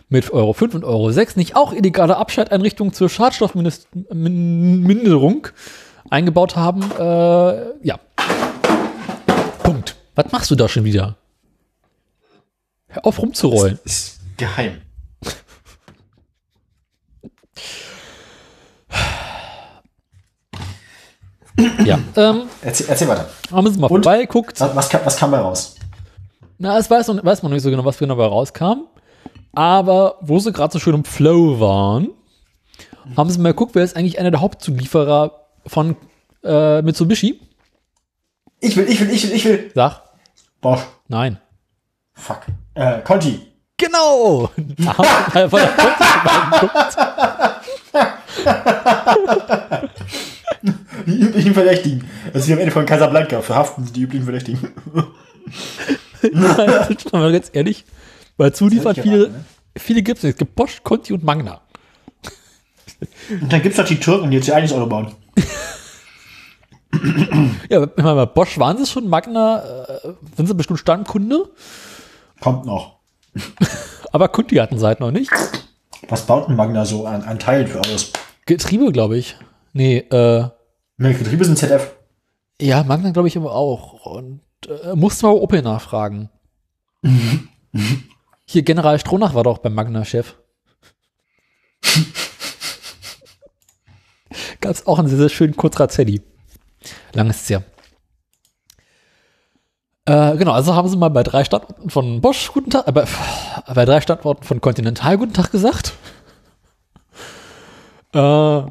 mit 0.10 0.32
Euro 0.32 0.52
5 0.54 0.76
und 0.76 0.84
Euro 0.84 1.10
6 1.12 1.38
nicht 1.38 1.56
auch 1.56 1.72
illegale 1.74 2.18
Abschalteinrichtungen 2.18 2.94
zur 2.94 3.08
Schadstoffminderung 3.10 5.48
eingebaut 6.10 6.58
haben. 6.58 6.82
Äh, 6.98 7.86
ja. 7.86 8.00
Punkt. 9.64 9.96
Was 10.16 10.32
machst 10.32 10.50
du 10.52 10.56
da 10.56 10.68
schon 10.68 10.84
wieder? 10.84 11.16
Hör 12.88 13.06
auf 13.06 13.22
rumzurollen. 13.22 13.80
Ist 13.86 14.20
geheim. 14.38 14.82
Ja. 21.86 21.98
Ähm, 22.16 22.44
Erzähl, 22.62 22.86
erzähl 22.90 23.08
weiter. 23.08 23.28
haben 23.52 23.72
sie 23.72 23.80
mal 23.80 23.88
Und? 23.88 24.04
vorbeigeguckt. 24.04 24.60
Was, 24.60 24.76
was, 24.76 24.90
kam, 24.90 25.02
was 25.06 25.18
kam 25.18 25.32
da 25.32 25.42
raus? 25.42 25.76
Na, 26.60 26.78
es 26.78 26.90
weiß, 26.90 27.08
weiß 27.24 27.42
man 27.44 27.52
noch 27.52 27.56
nicht 27.56 27.64
so 27.64 27.70
genau, 27.72 27.84
was 27.86 27.98
genau 27.98 28.16
dabei 28.16 28.28
rauskam. 28.28 28.82
Aber 29.54 30.16
wo 30.22 30.38
sie 30.40 30.52
gerade 30.52 30.72
so 30.74 30.80
schön 30.80 30.94
im 30.94 31.04
Flow 31.04 31.60
waren, 31.60 32.10
haben 33.16 33.30
sie 33.30 33.40
mal 33.40 33.50
geguckt, 33.54 33.74
wer 33.76 33.84
ist 33.84 33.96
eigentlich 33.96 34.20
einer 34.20 34.30
der 34.32 34.42
Hauptzulieferer 34.42 35.32
von 35.66 35.96
äh, 36.44 36.82
Mitsubishi? 36.84 37.40
Ich 38.60 38.76
will, 38.76 38.88
ich 38.90 39.00
will, 39.00 39.10
ich 39.10 39.24
will, 39.28 39.36
ich 39.36 39.46
will. 39.46 39.72
Sag, 39.74 40.02
Bosch. 40.62 40.82
nein. 41.08 41.40
Fuck. 42.14 42.42
Äh, 42.76 43.02
Conti. 43.02 43.42
Genau! 43.78 44.50
Da 44.78 44.98
haben 44.98 45.08
sie 45.34 45.40
mal 45.40 45.50
von 45.50 45.60
der 45.60 45.70
Kunst 45.70 46.98
vorbeigeguckt. 46.98 46.98
Die 51.06 51.20
üblichen 51.20 51.54
Verdächtigen. 51.54 52.04
Also 52.34 52.48
wie 52.48 52.54
am 52.54 52.60
Ende 52.60 52.72
von 52.72 52.86
Casablanca 52.86 53.42
verhaften 53.42 53.86
sie 53.86 53.94
die 53.94 54.02
üblichen 54.02 54.24
Verdächtigen. 54.26 54.70
Das 56.22 56.90
ist 56.90 57.10
schon 57.10 57.20
mal 57.20 57.32
ganz 57.32 57.50
ehrlich, 57.54 57.86
weil 58.38 58.52
zuliefert 58.52 58.98
Das 58.98 59.04
viele, 59.04 59.18
geraten, 59.28 59.46
viele 59.78 60.02
gibt 60.02 60.18
es. 60.18 60.24
Es 60.24 60.36
gibt 60.36 60.56
Bosch, 60.56 60.82
Conti 60.84 61.14
und 61.14 61.24
Magna. 61.24 61.62
Und 63.40 63.54
dann 63.54 63.62
gibt's 63.62 63.78
noch 63.78 63.86
die 63.86 64.00
Türken, 64.00 64.32
die 64.32 64.38
jetzt 64.38 64.48
ihr 64.48 64.56
eigenes 64.56 64.74
Auto 64.74 64.88
bauen. 64.88 65.12
Ja, 67.70 67.84
ich 67.84 68.04
meine, 68.04 68.26
Bosch 68.28 68.58
waren 68.58 68.78
sie 68.78 68.88
schon, 68.88 69.08
Magna 69.08 69.60
äh, 70.04 70.14
sind 70.36 70.48
sie 70.48 70.56
bestimmt 70.56 70.80
Stammkunde, 70.80 71.50
Kommt 72.40 72.66
noch. 72.66 72.98
aber 74.12 74.28
Conti 74.30 74.56
hatten 74.56 74.80
sie 74.80 74.86
halt 74.86 75.00
noch 75.00 75.12
nicht. 75.12 75.32
Was 76.10 76.26
baut 76.26 76.50
ein 76.50 76.56
Magna 76.56 76.84
so 76.86 77.06
an, 77.06 77.22
an 77.24 77.38
Teilen 77.40 77.68
für 77.68 77.80
alles? 77.82 78.12
Getriebe, 78.46 78.92
glaube 78.92 79.18
ich. 79.18 79.36
Nee, 79.74 79.98
äh, 79.98 80.50
Ne, 81.00 81.14
Getriebe 81.14 81.46
sind 81.46 81.58
ZF. 81.58 81.96
ja, 82.60 82.84
Magna 82.84 83.12
glaube 83.12 83.28
ich 83.28 83.38
aber 83.38 83.54
auch. 83.54 84.06
Und 84.06 84.42
äh, 84.68 84.96
musste 84.96 85.28
mal 85.28 85.34
Opel 85.34 85.62
nachfragen. 85.62 86.30
Hier, 88.46 88.64
General 88.64 88.98
Stronach 89.00 89.36
war 89.36 89.44
doch 89.44 89.60
beim 89.60 89.76
Magna-Chef. 89.76 90.36
Gab 94.62 94.72
es 94.72 94.88
auch 94.88 94.98
einen 95.00 95.08
sehr, 95.08 95.18
sehr 95.20 95.30
schönen 95.30 95.56
Kurzrazzelli. 95.56 96.22
Lang 97.14 97.30
ist 97.30 97.42
es 97.44 97.50
ja. 97.50 97.62
Äh, 100.06 100.38
genau, 100.38 100.54
also 100.54 100.74
haben 100.74 100.88
sie 100.88 100.98
mal 100.98 101.10
bei 101.10 101.24
drei 101.24 101.44
Standorten 101.44 101.90
von 101.90 102.22
Bosch 102.22 102.52
guten 102.54 102.70
Tag, 102.70 102.88
äh, 102.88 102.92
bei, 102.92 103.06
bei 103.74 103.86
drei 103.86 104.02
Standorten 104.02 104.44
von 104.44 104.62
Continental 104.62 105.18
guten 105.18 105.34
Tag 105.34 105.52
gesagt. 105.52 105.94
Äh, 108.14 108.62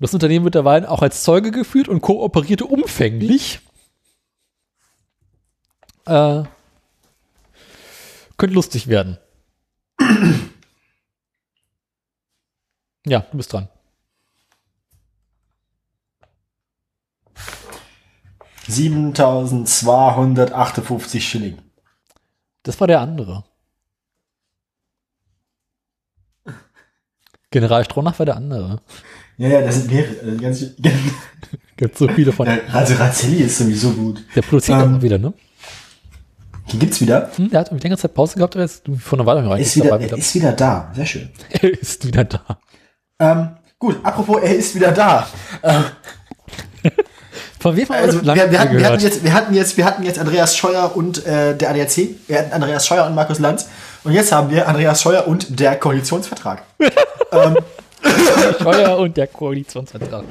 das 0.00 0.14
Unternehmen 0.14 0.44
wird 0.44 0.54
derweil 0.54 0.86
auch 0.86 1.02
als 1.02 1.22
Zeuge 1.22 1.50
geführt 1.50 1.88
und 1.88 2.00
kooperierte 2.00 2.64
umfänglich. 2.64 3.60
Äh, 6.06 6.44
könnte 8.38 8.54
lustig 8.54 8.88
werden. 8.88 9.18
ja, 13.04 13.20
du 13.20 13.36
bist 13.36 13.52
dran. 13.52 13.68
7258 18.66 21.28
Schilling. 21.28 21.60
Das 22.62 22.80
war 22.80 22.86
der 22.86 23.00
andere. 23.00 23.44
General 27.50 27.84
Stronach 27.84 28.18
war 28.18 28.26
der 28.26 28.36
andere. 28.36 28.80
Ja, 29.40 29.48
ja, 29.48 29.62
das 29.62 29.76
sind 29.76 29.90
mehrere. 29.90 30.14
Also 30.22 30.36
ganz, 30.36 30.60
Gibt 31.78 31.96
so 31.96 32.06
viele 32.08 32.30
von. 32.30 32.46
also 32.46 32.94
Razzelli 32.94 33.38
ist 33.44 33.56
sowieso 33.56 33.90
gut. 33.92 34.22
Der 34.36 34.42
produziert 34.42 34.82
Ähm, 34.82 34.98
auch 34.98 35.02
wieder, 35.02 35.16
ne? 35.16 35.32
Den 36.70 36.78
gibt's 36.78 37.00
wieder. 37.00 37.30
Hm, 37.36 37.48
der 37.48 37.60
hat 37.60 37.82
längere 37.82 37.98
Zeit 37.98 38.12
Pause 38.12 38.36
gehabt, 38.36 38.54
aber 38.54 38.64
jetzt 38.64 38.82
vor 38.98 39.18
einer 39.18 39.24
Weile 39.24 39.48
rein. 39.48 39.62
Ist 39.62 39.76
wieder, 39.76 39.98
er 39.98 40.12
ist 40.12 40.34
wieder 40.34 40.52
da. 40.52 40.92
Sehr 40.94 41.06
schön. 41.06 41.30
er 41.48 41.70
ist 41.70 42.06
wieder 42.06 42.24
da. 42.24 42.58
Ähm, 43.18 43.48
gut, 43.78 43.96
apropos, 44.02 44.42
er 44.42 44.54
ist 44.56 44.74
wieder 44.74 44.92
da. 44.92 45.26
Von 47.60 47.76
wem 47.76 47.90
Also 47.90 48.22
wir, 48.22 48.34
wir, 48.34 48.60
hatten, 48.60 48.76
wir, 48.76 48.86
hatten 48.86 49.00
jetzt, 49.02 49.24
wir, 49.24 49.32
hatten 49.32 49.54
jetzt, 49.54 49.76
wir 49.78 49.84
hatten 49.86 50.02
jetzt 50.02 50.18
Andreas 50.18 50.54
Scheuer 50.54 50.94
und 50.94 51.24
äh, 51.26 51.56
der 51.56 51.70
ADAC. 51.70 51.96
Wir 52.26 52.38
hatten 52.40 52.52
Andreas 52.52 52.86
Scheuer 52.86 53.06
und 53.06 53.14
Markus 53.14 53.38
Lanz. 53.38 53.68
Und 54.04 54.12
jetzt 54.12 54.32
haben 54.32 54.50
wir 54.50 54.68
Andreas 54.68 55.00
Scheuer 55.00 55.26
und 55.26 55.58
der 55.60 55.76
Koalitionsvertrag. 55.76 56.62
ähm, 57.32 57.56
Scheuer 58.62 58.98
und 58.98 59.16
der 59.16 59.26
Koalitionsvertrag. 59.26 60.24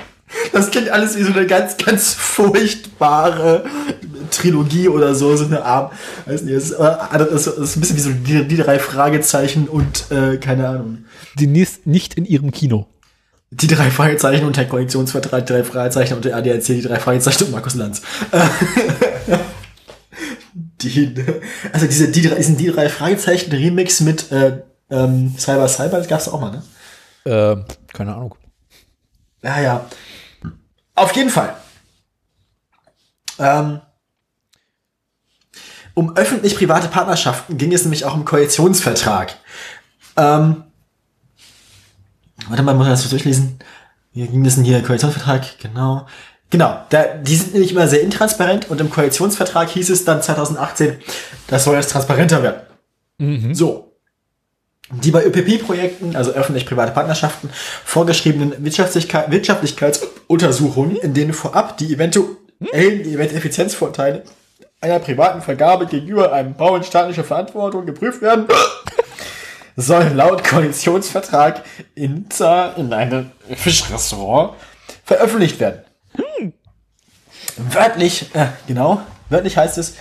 Das 0.54 0.70
klingt 0.72 0.90
alles 0.90 1.18
wie 1.18 1.24
so 1.24 1.34
eine 1.34 1.46
ganz, 1.48 1.76
ganz 1.78 2.14
furchtbare 2.14 3.64
Trilogie 4.32 4.88
oder 4.88 5.16
so, 5.16 5.36
so 5.36 5.46
eine 5.46 5.64
Art. 5.64 5.92
Weiß 6.26 6.44
nicht, 6.44 6.54
es 6.56 6.66
ist, 6.72 6.80
äh, 6.80 6.96
das 7.18 7.28
ist, 7.30 7.48
das 7.48 7.58
ist 7.58 7.76
ein 7.78 7.82
bisschen 7.82 7.96
wie 7.98 8.02
so 8.02 8.10
die, 8.12 8.48
die 8.48 8.58
drei 8.58 8.78
Fragezeichen 8.80 9.68
und 9.68 10.06
äh, 10.12 10.38
keine 10.38 10.68
Ahnung. 10.68 11.06
Demnächst 11.36 11.88
nicht 11.88 12.14
in 12.16 12.26
ihrem 12.26 12.52
Kino. 12.52 12.86
Die 13.52 13.66
drei 13.68 13.90
Fragezeichen 13.90 14.46
und 14.46 14.58
der 14.58 14.68
Koalitionsvertrag, 14.68 15.48
die 15.48 15.54
drei 15.54 15.64
Fragezeichen 15.64 16.14
und 16.14 16.26
der 16.26 16.36
ADAC, 16.36 16.64
die 16.66 16.82
drei 16.82 17.00
Fragezeichen 17.00 17.46
und 17.46 17.52
Markus 17.52 17.74
Lanz. 17.74 18.04
die, 20.54 21.14
also 21.74 21.86
diese, 21.88 22.10
die, 22.10 22.22
drei- 22.22 22.36
diesen 22.36 22.58
die 22.58 22.68
drei 22.68 22.90
Fragezeichen 22.90 23.52
Remix 23.52 24.02
mit 24.02 24.32
äh, 24.32 24.62
ähm, 24.92 25.34
Cyber 25.38 25.68
Cyber, 25.68 25.98
das 25.98 26.08
gab's 26.08 26.28
auch 26.28 26.40
mal, 26.40 26.52
ne? 26.52 26.64
Äh, 27.30 27.64
keine 27.94 28.16
Ahnung. 28.16 28.36
Ja, 29.44 29.60
ja. 29.60 29.86
Auf 30.96 31.16
jeden 31.16 31.30
Fall. 31.30 31.56
Ähm, 33.38 33.82
um 35.94 36.16
öffentlich-private 36.18 36.88
Partnerschaften 36.88 37.58
ging 37.58 37.72
es 37.72 37.84
nämlich 37.84 38.04
auch 38.06 38.16
im 38.16 38.26
Koalitionsvertrag. 38.26 39.38
Ähm, 40.18 40.64
warte 42.48 42.64
mal, 42.64 42.74
muss 42.74 42.88
ich 42.88 42.94
das 42.94 43.04
so 43.04 43.10
durchlesen? 43.10 43.60
Wie 44.14 44.28
ging 44.28 44.44
das 44.44 44.56
denn 44.56 44.64
hier? 44.64 44.82
Koalitionsvertrag, 44.82 45.60
genau. 45.60 46.08
Genau, 46.50 46.84
da, 46.90 47.04
die 47.14 47.36
sind 47.36 47.54
nämlich 47.54 47.72
immer 47.72 47.88
sehr 47.88 48.02
intransparent 48.02 48.72
und 48.72 48.82
im 48.82 48.90
Koalitionsvertrag 48.90 49.70
hieß 49.70 49.92
es 49.92 50.04
dann 50.04 50.24
2018, 50.24 50.98
das 51.46 51.64
soll 51.64 51.76
jetzt 51.76 51.92
transparenter 51.92 52.42
werden. 52.42 52.62
So. 53.54 53.89
Die 54.92 55.12
bei 55.12 55.24
ÖPP-Projekten, 55.24 56.16
also 56.16 56.32
öffentlich-private 56.32 56.92
Partnerschaften, 56.94 57.50
vorgeschriebenen 57.86 58.64
Wirtschaftlichkeit, 58.64 59.30
Wirtschaftlichkeitsuntersuchungen, 59.32 60.96
in 60.96 61.14
denen 61.14 61.34
vorab 61.34 61.78
die 61.78 61.94
eventuellen 61.94 62.38
die 62.60 63.14
eventuellen 63.14 63.38
Effizienzvorteile 63.38 64.24
einer 64.82 65.00
privaten 65.00 65.42
Vergabe 65.42 65.86
gegenüber 65.86 66.32
einem 66.34 66.56
Bau 66.56 66.76
in 66.76 66.84
staatlicher 66.84 67.24
Verantwortung 67.24 67.86
geprüft 67.86 68.22
werden, 68.22 68.48
sollen 69.76 70.16
laut 70.16 70.44
Koalitionsvertrag 70.44 71.64
in, 71.96 72.28
in 72.78 72.94
einem 72.94 73.32
Fischrestaurant 73.56 74.54
veröffentlicht 75.06 75.60
werden. 75.60 75.84
Wörtlich, 77.58 78.34
äh, 78.34 78.48
genau, 78.68 79.02
wörtlich 79.30 79.58
heißt 79.58 79.78
es, 79.78 79.96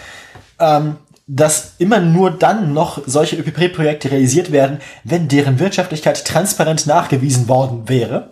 ähm, 0.61 0.97
dass 1.29 1.75
immer 1.77 2.01
nur 2.01 2.31
dann 2.31 2.73
noch 2.73 3.03
solche 3.07 3.37
ÖPP-Projekte 3.37 4.11
realisiert 4.11 4.51
werden, 4.51 4.81
wenn 5.05 5.29
deren 5.29 5.59
Wirtschaftlichkeit 5.59 6.25
transparent 6.25 6.87
nachgewiesen 6.87 7.49
worden 7.49 7.89
wäre. 7.89 8.31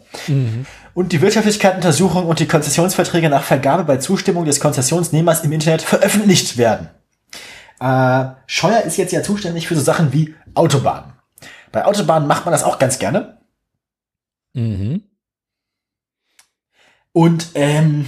Und 0.94 1.12
die 1.12 1.20
Wirtschaftlichkeitsuntersuchung 1.20 2.27
und 2.27 2.40
die 2.40 2.48
Konzessionsverträge 2.48 3.28
nach 3.28 3.43
Vergabe 3.43 3.85
bei 3.85 3.98
Zustimmung 3.98 4.47
des 4.47 4.60
Konzessionsnehmers 4.60 5.44
im 5.44 5.52
Internet 5.52 5.82
veröffentlicht 5.82 6.56
werden. 6.56 6.89
Äh, 7.81 8.28
Scheuer 8.47 8.81
ist 8.81 8.97
jetzt 8.97 9.12
ja 9.12 9.23
zuständig 9.23 9.68
für 9.68 9.77
so 9.77 9.82
Sachen 9.82 10.14
wie 10.14 10.35
Autobahnen. 10.55 11.12
Bei 11.73 11.85
Autobahnen 11.85 12.27
macht 12.27 12.47
man 12.47 12.52
das 12.52 12.64
auch 12.64 12.78
ganz 12.78 12.98
gerne. 12.98 13.36
Mhm. 14.55 15.02
Und 17.12 17.48
ähm, 17.55 18.06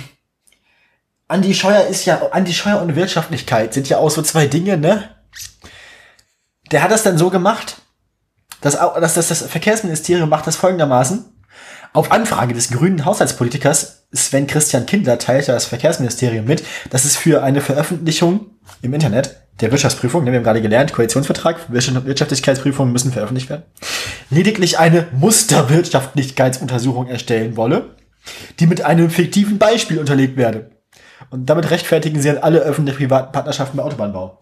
Andi 1.29 1.55
Scheuer 1.55 1.87
ist 1.87 2.05
ja, 2.07 2.21
Andi 2.33 2.53
Scheuer 2.55 2.81
und 2.81 2.97
Wirtschaftlichkeit 2.97 3.75
sind 3.75 3.89
ja 3.89 3.99
auch 3.99 4.11
so 4.11 4.23
zwei 4.23 4.47
Dinge, 4.47 4.79
ne? 4.79 5.11
Der 6.73 6.83
hat 6.83 6.91
das 6.91 7.03
dann 7.03 7.19
so 7.19 7.31
gemacht, 7.31 7.77
dass, 8.61 8.79
au- 8.79 8.99
dass 8.99 9.15
das, 9.15 9.43
Verkehrsministerium 9.43 10.29
macht 10.29 10.47
das 10.47 10.57
folgendermaßen. 10.57 11.25
Auf 11.93 12.13
Anfrage 12.13 12.53
des 12.55 12.71
grünen 12.71 13.05
Haushaltspolitikers 13.05 14.07
Sven 14.13 14.47
Christian 14.47 14.87
Kindler 14.87 15.19
teilte 15.19 15.53
das 15.53 15.67
Verkehrsministerium 15.67 16.45
mit, 16.47 16.63
dass 16.91 17.05
es 17.05 17.17
für 17.17 17.43
eine 17.43 17.61
Veröffentlichung 17.61 18.47
im 18.83 18.95
Internet 18.95 19.37
der 19.61 19.71
Wirtschaftsprüfung, 19.71 20.25
wir 20.25 20.33
haben 20.33 20.43
gerade 20.45 20.63
gelernt, 20.63 20.93
Koalitionsvertrag, 20.93 21.71
Wirtschaft- 21.71 22.07
Wirtschaftlichkeitsprüfungen 22.07 22.93
müssen 22.93 23.13
veröffentlicht 23.13 23.51
werden, 23.51 23.65
lediglich 24.31 24.79
eine 24.79 25.09
Musterwirtschaftlichkeitsuntersuchung 25.13 27.09
erstellen 27.09 27.57
wolle, 27.57 27.97
die 28.61 28.67
mit 28.67 28.83
einem 28.83 29.11
fiktiven 29.11 29.59
Beispiel 29.59 29.99
unterlegt 29.99 30.37
werde. 30.37 30.71
Und 31.31 31.47
damit 31.47 31.71
rechtfertigen 31.71 32.21
sie 32.21 32.31
an 32.31 32.39
alle 32.39 32.61
öffentlich-privaten 32.61 33.33
Partnerschaften 33.33 33.77
bei 33.77 33.83
Autobahnbau. 33.83 34.39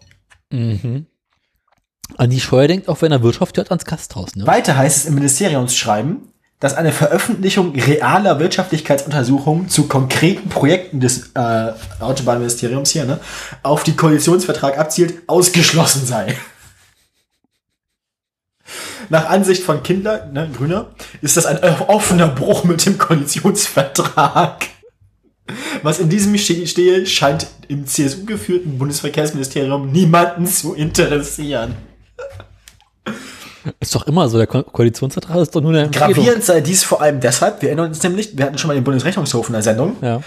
An 2.17 2.29
die 2.29 2.39
Scheuer 2.39 2.67
denkt 2.67 2.87
auch, 2.87 3.01
wenn 3.01 3.11
er 3.11 3.21
Wirtschaft 3.21 3.57
hört, 3.57 3.69
ans 3.69 3.85
Gasthaus, 3.85 4.35
ne? 4.35 4.47
Weiter 4.47 4.77
heißt 4.77 4.97
es 4.97 5.05
im 5.05 5.15
Ministeriumsschreiben, 5.15 6.29
dass 6.59 6.73
eine 6.73 6.91
Veröffentlichung 6.91 7.75
realer 7.75 8.39
Wirtschaftlichkeitsuntersuchungen 8.39 9.69
zu 9.69 9.87
konkreten 9.87 10.49
Projekten 10.49 10.99
des 10.99 11.31
äh, 11.35 11.73
Autobahnministeriums 11.99 12.91
hier 12.91 13.05
ne, 13.05 13.19
auf 13.61 13.83
die 13.83 13.95
Koalitionsvertrag 13.95 14.79
abzielt, 14.79 15.21
ausgeschlossen 15.27 16.05
sei. 16.05 16.35
Nach 19.09 19.29
Ansicht 19.29 19.63
von 19.63 19.83
Kindler, 19.83 20.25
ne, 20.27 20.49
Grüner, 20.51 20.87
ist 21.21 21.37
das 21.37 21.45
ein 21.45 21.63
offener 21.63 22.27
Bruch 22.27 22.63
mit 22.63 22.85
dem 22.85 22.97
Koalitionsvertrag. 22.97 24.65
Was 25.83 25.99
in 25.99 26.09
diesem 26.09 26.37
stehe, 26.37 27.05
scheint 27.05 27.47
im 27.67 27.85
CSU-geführten 27.85 28.77
Bundesverkehrsministerium 28.77 29.91
niemanden 29.91 30.45
zu 30.45 30.73
interessieren. 30.73 31.75
Ist 33.79 33.93
doch 33.95 34.07
immer 34.07 34.29
so, 34.29 34.37
der 34.37 34.47
Ko 34.47 34.63
Koalitionsvertrag 34.63 35.37
ist 35.37 35.55
doch 35.55 35.61
nur 35.61 35.71
eine 35.71 35.83
Empfehlung. 35.83 36.13
Gravierend 36.13 36.43
sei 36.43 36.61
dies 36.61 36.83
vor 36.83 37.01
allem 37.01 37.19
deshalb, 37.19 37.61
wir 37.61 37.69
erinnern 37.69 37.89
uns 37.89 38.01
nämlich, 38.01 38.37
wir 38.37 38.45
hatten 38.45 38.57
schon 38.57 38.69
mal 38.69 38.75
den 38.75 38.83
Bundesrechnungshof 38.83 39.47
in 39.47 39.53
der 39.53 39.61
Sendung. 39.61 39.97
Ja. 40.01 40.21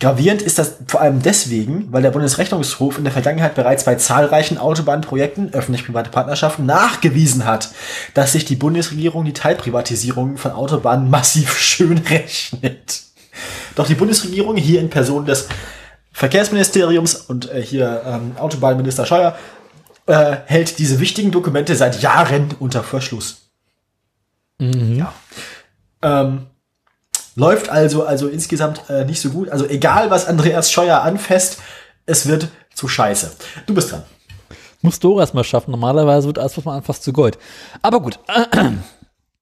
Gravierend 0.00 0.42
ist 0.42 0.60
das 0.60 0.76
vor 0.86 1.00
allem 1.00 1.22
deswegen, 1.22 1.88
weil 1.90 2.02
der 2.02 2.12
Bundesrechnungshof 2.12 2.98
in 2.98 3.04
der 3.04 3.12
Vergangenheit 3.12 3.56
bereits 3.56 3.84
bei 3.84 3.96
zahlreichen 3.96 4.56
Autobahnprojekten, 4.56 5.52
öffentlich-private 5.52 6.10
Partnerschaften, 6.10 6.66
nachgewiesen 6.66 7.44
hat, 7.44 7.70
dass 8.14 8.32
sich 8.32 8.44
die 8.44 8.54
Bundesregierung 8.54 9.24
die 9.24 9.32
Teilprivatisierung 9.32 10.36
von 10.36 10.52
Autobahnen 10.52 11.10
massiv 11.10 11.58
schön 11.58 11.98
rechnet. 11.98 13.07
Doch 13.78 13.86
die 13.86 13.94
Bundesregierung 13.94 14.56
hier 14.56 14.80
in 14.80 14.90
Person 14.90 15.24
des 15.24 15.46
Verkehrsministeriums 16.10 17.14
und 17.14 17.48
äh, 17.48 17.62
hier 17.62 18.02
ähm, 18.04 18.32
Autobahnminister 18.36 19.06
Scheuer 19.06 19.36
äh, 20.06 20.38
hält 20.46 20.80
diese 20.80 20.98
wichtigen 20.98 21.30
Dokumente 21.30 21.76
seit 21.76 22.02
Jahren 22.02 22.48
unter 22.58 22.82
Verschluss. 22.82 23.42
Ja. 24.58 25.12
Ähm, 26.02 26.46
läuft 27.36 27.68
also 27.68 28.04
also 28.04 28.26
insgesamt 28.26 28.82
äh, 28.90 29.04
nicht 29.04 29.20
so 29.20 29.30
gut. 29.30 29.48
Also 29.48 29.64
egal, 29.64 30.10
was 30.10 30.26
Andreas 30.26 30.72
Scheuer 30.72 31.02
anfasst, 31.02 31.58
es 32.04 32.26
wird 32.26 32.48
zu 32.74 32.88
scheiße. 32.88 33.30
Du 33.66 33.74
bist 33.74 33.92
dran. 33.92 34.02
Muss 34.82 34.98
Dora 34.98 35.20
erstmal 35.20 35.44
schaffen. 35.44 35.70
Normalerweise 35.70 36.26
wird 36.26 36.40
alles, 36.40 36.56
was 36.56 36.64
man 36.64 36.78
anfasst, 36.78 37.04
zu 37.04 37.12
Gold. 37.12 37.38
Aber 37.82 38.00
gut. 38.00 38.18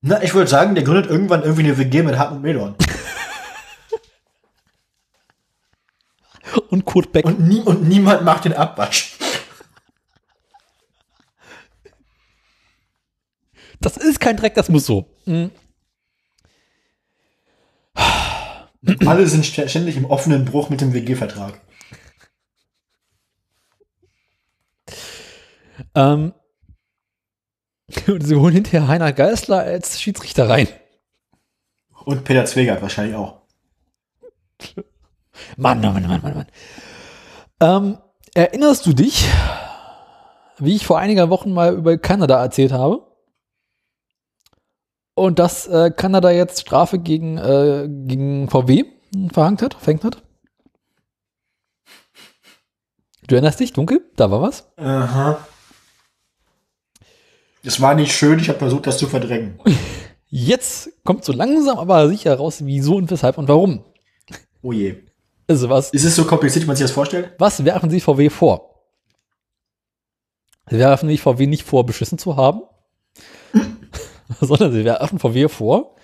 Na, 0.02 0.22
ich 0.22 0.34
würde 0.34 0.50
sagen, 0.50 0.74
der 0.74 0.84
gründet 0.84 1.10
irgendwann 1.10 1.42
irgendwie 1.42 1.64
eine 1.64 1.78
WG 1.78 2.02
mit 2.02 2.18
Hartmut 2.18 2.42
Medorn. 2.42 2.74
Und 6.70 6.84
Kurt 6.84 7.12
Beck. 7.12 7.24
Und, 7.24 7.40
nie, 7.40 7.60
und 7.60 7.88
niemand 7.88 8.22
macht 8.24 8.44
den 8.44 8.52
Abwasch. 8.52 9.16
das 13.80 13.96
ist 13.96 14.20
kein 14.20 14.36
Dreck, 14.36 14.54
das 14.54 14.68
muss 14.68 14.86
so. 14.86 15.08
Mhm. 15.26 15.50
Alle 19.06 19.26
sind 19.26 19.44
st- 19.44 19.68
ständig 19.68 19.96
im 19.96 20.04
offenen 20.04 20.44
Bruch 20.44 20.68
mit 20.70 20.80
dem 20.80 20.92
WG-Vertrag. 20.92 21.60
Ähm. 25.94 26.32
Und 28.06 28.20
sie 28.26 28.34
holen 28.36 28.54
hinterher 28.54 28.88
Heiner 28.88 29.12
Geißler 29.12 29.58
als 29.60 30.00
Schiedsrichter 30.00 30.48
rein. 30.48 30.68
Und 32.04 32.24
Peter 32.24 32.44
Zwegert 32.44 32.82
wahrscheinlich 32.82 33.16
auch. 33.16 33.40
Mann, 35.56 35.80
Mann, 35.80 36.06
Mann, 36.06 36.22
Mann, 36.22 36.34
Mann. 36.34 36.46
Ähm, 37.60 37.98
erinnerst 38.34 38.86
du 38.86 38.92
dich, 38.92 39.28
wie 40.58 40.76
ich 40.76 40.86
vor 40.86 40.98
einiger 40.98 41.30
Wochen 41.30 41.52
mal 41.52 41.74
über 41.74 41.96
Kanada 41.98 42.40
erzählt 42.42 42.72
habe? 42.72 43.06
Und 45.14 45.38
dass 45.38 45.66
äh, 45.66 45.90
Kanada 45.90 46.30
jetzt 46.30 46.60
Strafe 46.60 46.98
gegen, 46.98 47.38
äh, 47.38 47.88
gegen 47.88 48.50
VW 48.50 48.84
verhängt 49.32 49.62
hat, 49.62 49.74
verhängt 49.74 50.04
hat? 50.04 50.22
Du 53.26 53.34
erinnerst 53.34 53.58
dich, 53.58 53.72
dunkel? 53.72 54.02
Da 54.16 54.30
war 54.30 54.42
was? 54.42 54.70
Aha. 54.76 55.38
Das 57.64 57.80
war 57.80 57.94
nicht 57.94 58.12
schön, 58.12 58.38
ich 58.38 58.48
habe 58.48 58.60
versucht, 58.60 58.86
das 58.86 58.98
zu 58.98 59.08
verdrängen. 59.08 59.58
Jetzt 60.28 60.90
kommt 61.04 61.24
so 61.24 61.32
langsam 61.32 61.78
aber 61.78 62.08
sicher 62.08 62.34
raus, 62.36 62.64
wieso 62.64 62.96
und 62.96 63.10
weshalb 63.10 63.38
und 63.38 63.48
warum. 63.48 63.84
Oh 64.62 64.72
je. 64.72 65.02
Also 65.48 65.68
was, 65.68 65.90
Ist 65.90 66.04
es 66.04 66.16
so 66.16 66.24
kompliziert, 66.24 66.64
wie 66.64 66.66
man 66.66 66.76
sich 66.76 66.84
das 66.84 66.92
vorstellt? 66.92 67.32
was 67.38 67.64
werfen 67.64 67.90
sie 67.90 68.00
VW 68.00 68.30
vor? 68.30 68.74
Sie 70.68 70.78
werfen 70.78 71.06
nicht 71.06 71.22
VW 71.22 71.46
nicht 71.46 71.62
vor, 71.62 71.86
beschissen 71.86 72.18
zu 72.18 72.36
haben, 72.36 72.62
sondern 74.40 74.72
sie 74.72 74.84
werfen 74.84 75.20
VW 75.20 75.48
vor, 75.48 75.94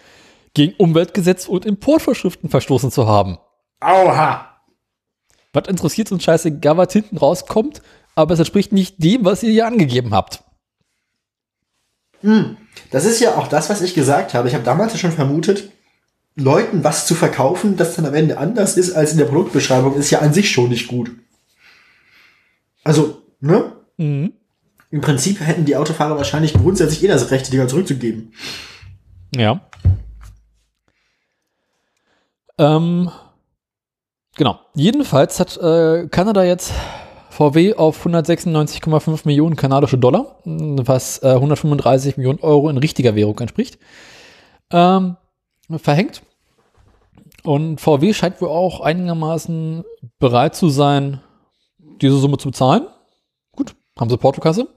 gegen 0.54 0.74
Umweltgesetz 0.76 1.48
und 1.48 1.64
Importvorschriften 1.64 2.48
verstoßen 2.48 2.92
zu 2.92 3.08
haben. 3.08 3.38
Aua! 3.80 4.48
Was 5.52 5.66
interessiert 5.66 6.12
uns 6.12 6.22
scheißegal, 6.22 6.76
was 6.76 6.92
hinten 6.92 7.16
rauskommt, 7.18 7.82
aber 8.14 8.34
es 8.34 8.40
entspricht 8.40 8.72
nicht 8.72 9.02
dem, 9.02 9.24
was 9.24 9.42
ihr 9.42 9.50
hier 9.50 9.66
angegeben 9.66 10.14
habt. 10.14 10.44
Das 12.90 13.04
ist 13.04 13.20
ja 13.20 13.34
auch 13.36 13.48
das, 13.48 13.68
was 13.68 13.82
ich 13.82 13.94
gesagt 13.94 14.32
habe. 14.34 14.46
Ich 14.48 14.54
habe 14.54 14.64
damals 14.64 14.92
ja 14.92 14.98
schon 14.98 15.10
vermutet, 15.12 15.72
Leuten 16.34 16.82
was 16.82 17.06
zu 17.06 17.14
verkaufen, 17.14 17.76
das 17.76 17.96
dann 17.96 18.06
am 18.06 18.14
Ende 18.14 18.38
anders 18.38 18.76
ist 18.76 18.92
als 18.92 19.12
in 19.12 19.18
der 19.18 19.26
Produktbeschreibung, 19.26 19.96
ist 19.96 20.10
ja 20.10 20.20
an 20.20 20.32
sich 20.32 20.50
schon 20.50 20.70
nicht 20.70 20.88
gut. 20.88 21.10
Also, 22.84 23.22
ne? 23.40 23.72
Mhm. 23.98 24.32
Im 24.90 25.00
Prinzip 25.00 25.40
hätten 25.40 25.64
die 25.64 25.76
Autofahrer 25.76 26.16
wahrscheinlich 26.16 26.52
grundsätzlich 26.54 27.02
eh 27.02 27.08
das 27.08 27.30
Recht, 27.30 27.46
die 27.46 27.52
Dinger 27.52 27.68
zurückzugeben. 27.68 28.32
Ja. 29.34 29.60
Ähm, 32.58 33.10
genau. 34.36 34.60
Jedenfalls 34.74 35.40
hat 35.40 35.56
äh, 35.56 36.08
Kanada 36.08 36.44
jetzt 36.44 36.72
VW 37.30 37.74
auf 37.74 38.06
196,5 38.06 39.22
Millionen 39.24 39.56
kanadische 39.56 39.96
Dollar, 39.96 40.36
was 40.44 41.22
äh, 41.22 41.30
135 41.30 42.18
Millionen 42.18 42.40
Euro 42.40 42.68
in 42.68 42.76
richtiger 42.76 43.14
Währung 43.14 43.38
entspricht, 43.38 43.78
ähm, 44.70 45.16
verhängt. 45.76 46.22
Und 47.44 47.80
VW 47.80 48.12
scheint 48.12 48.40
wohl 48.40 48.48
auch 48.48 48.80
einigermaßen 48.80 49.84
bereit 50.18 50.54
zu 50.54 50.68
sein, 50.68 51.20
diese 52.00 52.16
Summe 52.18 52.38
zu 52.38 52.48
bezahlen. 52.48 52.86
Gut, 53.52 53.74
haben 53.98 54.10
sie 54.10 54.16
Portokasse. 54.16 54.68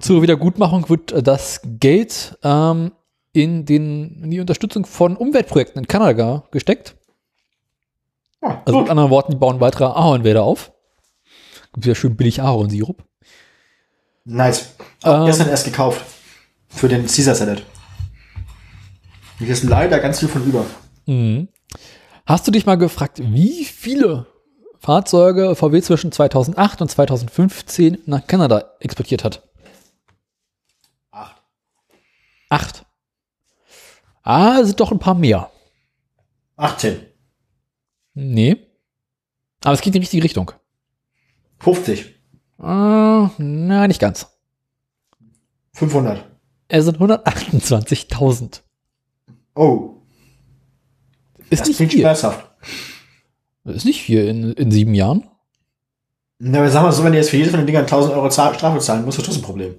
Zur 0.00 0.22
Wiedergutmachung 0.22 0.88
wird 0.88 1.26
das 1.26 1.60
Geld 1.64 2.38
ähm, 2.42 2.92
in, 3.32 3.64
den, 3.64 4.22
in 4.24 4.30
die 4.30 4.40
Unterstützung 4.40 4.84
von 4.84 5.16
Umweltprojekten 5.16 5.82
in 5.82 5.88
Kanada 5.88 6.44
gesteckt. 6.50 6.96
Ja, 8.42 8.62
Also 8.66 8.80
mit 8.80 8.90
anderen 8.90 9.10
Worten, 9.10 9.32
die 9.32 9.38
bauen 9.38 9.60
weitere 9.60 9.84
Ahornwälder 9.84 10.42
auf. 10.44 10.72
Gibt 11.72 11.86
ja 11.86 11.94
schön 11.94 12.16
billig 12.16 12.42
Ahornsirup. 12.42 13.02
Nice. 14.24 14.74
Ähm, 15.04 15.26
Gestern 15.26 15.48
erst 15.48 15.64
gekauft. 15.64 16.04
Für 16.68 16.88
den 16.88 17.06
Caesar 17.06 17.34
Salad. 17.34 17.62
Hier 19.38 19.50
ist 19.50 19.62
leider 19.62 20.00
ganz 20.00 20.18
viel 20.18 20.28
von 20.28 20.44
über. 20.44 20.66
Mhm. 21.06 21.48
Hast 22.26 22.46
du 22.46 22.50
dich 22.50 22.66
mal 22.66 22.76
gefragt, 22.76 23.20
wie 23.22 23.64
viele 23.64 24.26
Fahrzeuge 24.80 25.54
VW 25.54 25.80
zwischen 25.80 26.12
2008 26.12 26.82
und 26.82 26.90
2015 26.90 27.98
nach 28.06 28.26
Kanada 28.26 28.72
exportiert 28.80 29.24
hat? 29.24 29.48
Acht. 31.10 31.42
Acht. 32.48 32.86
Ah, 34.22 34.62
sind 34.64 34.78
doch 34.80 34.90
ein 34.90 34.98
paar 34.98 35.14
mehr. 35.14 35.50
18. 36.56 37.00
Nee. 38.14 38.56
Aber 39.62 39.74
es 39.74 39.80
geht 39.80 39.94
in 39.94 40.00
die 40.00 40.00
richtige 40.00 40.24
Richtung. 40.24 40.50
50. 41.60 42.06
Äh, 42.06 42.12
na, 42.58 43.86
nicht 43.86 44.00
ganz. 44.00 44.26
500. 45.74 46.24
Es 46.68 46.84
sind 46.84 46.98
128.000. 46.98 48.62
Oh, 49.58 50.02
Ist 51.50 51.60
das 51.62 51.68
nicht 51.68 51.76
klingt 51.78 51.92
viel. 51.92 52.00
schmerzhaft. 52.02 52.48
Ist 53.64 53.84
nicht 53.84 54.02
viel 54.02 54.26
in, 54.28 54.52
in 54.52 54.70
sieben 54.70 54.94
Jahren. 54.94 55.28
Na, 56.38 56.58
aber 56.58 56.70
sag 56.70 56.82
mal 56.84 56.92
so, 56.92 57.02
wenn 57.02 57.10
du 57.12 57.18
jetzt 57.18 57.30
für 57.30 57.36
jedes 57.36 57.50
von 57.50 57.58
den 57.60 57.66
Dingern 57.66 57.82
1000 57.82 58.14
Euro 58.14 58.30
Strafe 58.30 58.78
zahlen 58.78 59.04
musst, 59.04 59.18
ist 59.18 59.26
das 59.26 59.36
ein 59.36 59.42
Problem. 59.42 59.74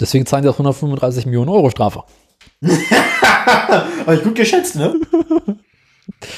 Deswegen 0.00 0.26
zahlen 0.26 0.42
sie 0.42 0.48
auch 0.48 0.54
135 0.54 1.26
Millionen 1.26 1.48
Euro 1.50 1.70
Strafe. 1.70 2.02
Aber 4.00 4.14
ich 4.14 4.24
gut 4.24 4.34
geschätzt, 4.34 4.74
ne? 4.74 4.98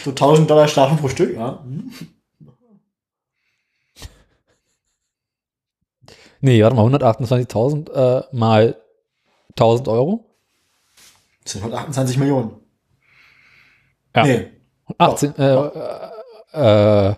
so 0.05 0.11
1000 0.11 0.51
Dollar 0.51 0.69
Strafen 0.69 0.99
pro 0.99 1.09
Stück, 1.09 1.35
ja. 1.35 1.65
Nee, 6.41 6.63
warte 6.63 6.77
mal, 6.77 6.85
128.000 6.95 7.91
äh, 7.93 8.25
mal 8.37 8.77
1000 9.51 9.89
Euro. 9.89 10.32
Das 11.45 11.53
sind 11.53 11.63
128 11.63 12.19
Millionen. 12.19 12.53
Ja. 14.15 14.25
Nee. 14.25 14.51
18, 14.99 15.37
äh, 15.37 15.55
äh, 15.55 17.09
äh, 17.11 17.15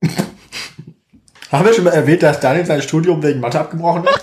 Haben 1.50 1.64
wir 1.64 1.72
schon 1.74 1.84
mal 1.84 1.90
erwähnt, 1.94 2.22
dass 2.22 2.40
Daniel 2.40 2.66
sein 2.66 2.82
Studium 2.82 3.22
wegen 3.22 3.40
Mathe 3.40 3.60
abgebrochen 3.60 4.04
hat? 4.06 4.22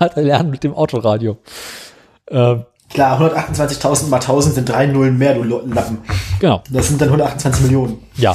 er 0.16 0.22
lernen 0.22 0.50
mit 0.50 0.64
dem 0.64 0.74
Autoradio. 0.74 1.38
Ähm, 2.30 2.64
Klar, 2.90 3.20
128.000 3.20 4.06
mal 4.08 4.16
1000 4.16 4.54
sind 4.54 4.68
drei 4.68 4.86
Nullen 4.86 5.18
mehr, 5.18 5.34
du 5.34 5.42
Lappen. 5.42 5.98
genau, 6.40 6.62
Das 6.70 6.88
sind 6.88 7.00
dann 7.00 7.08
128 7.08 7.62
Millionen. 7.64 8.06
ja. 8.16 8.34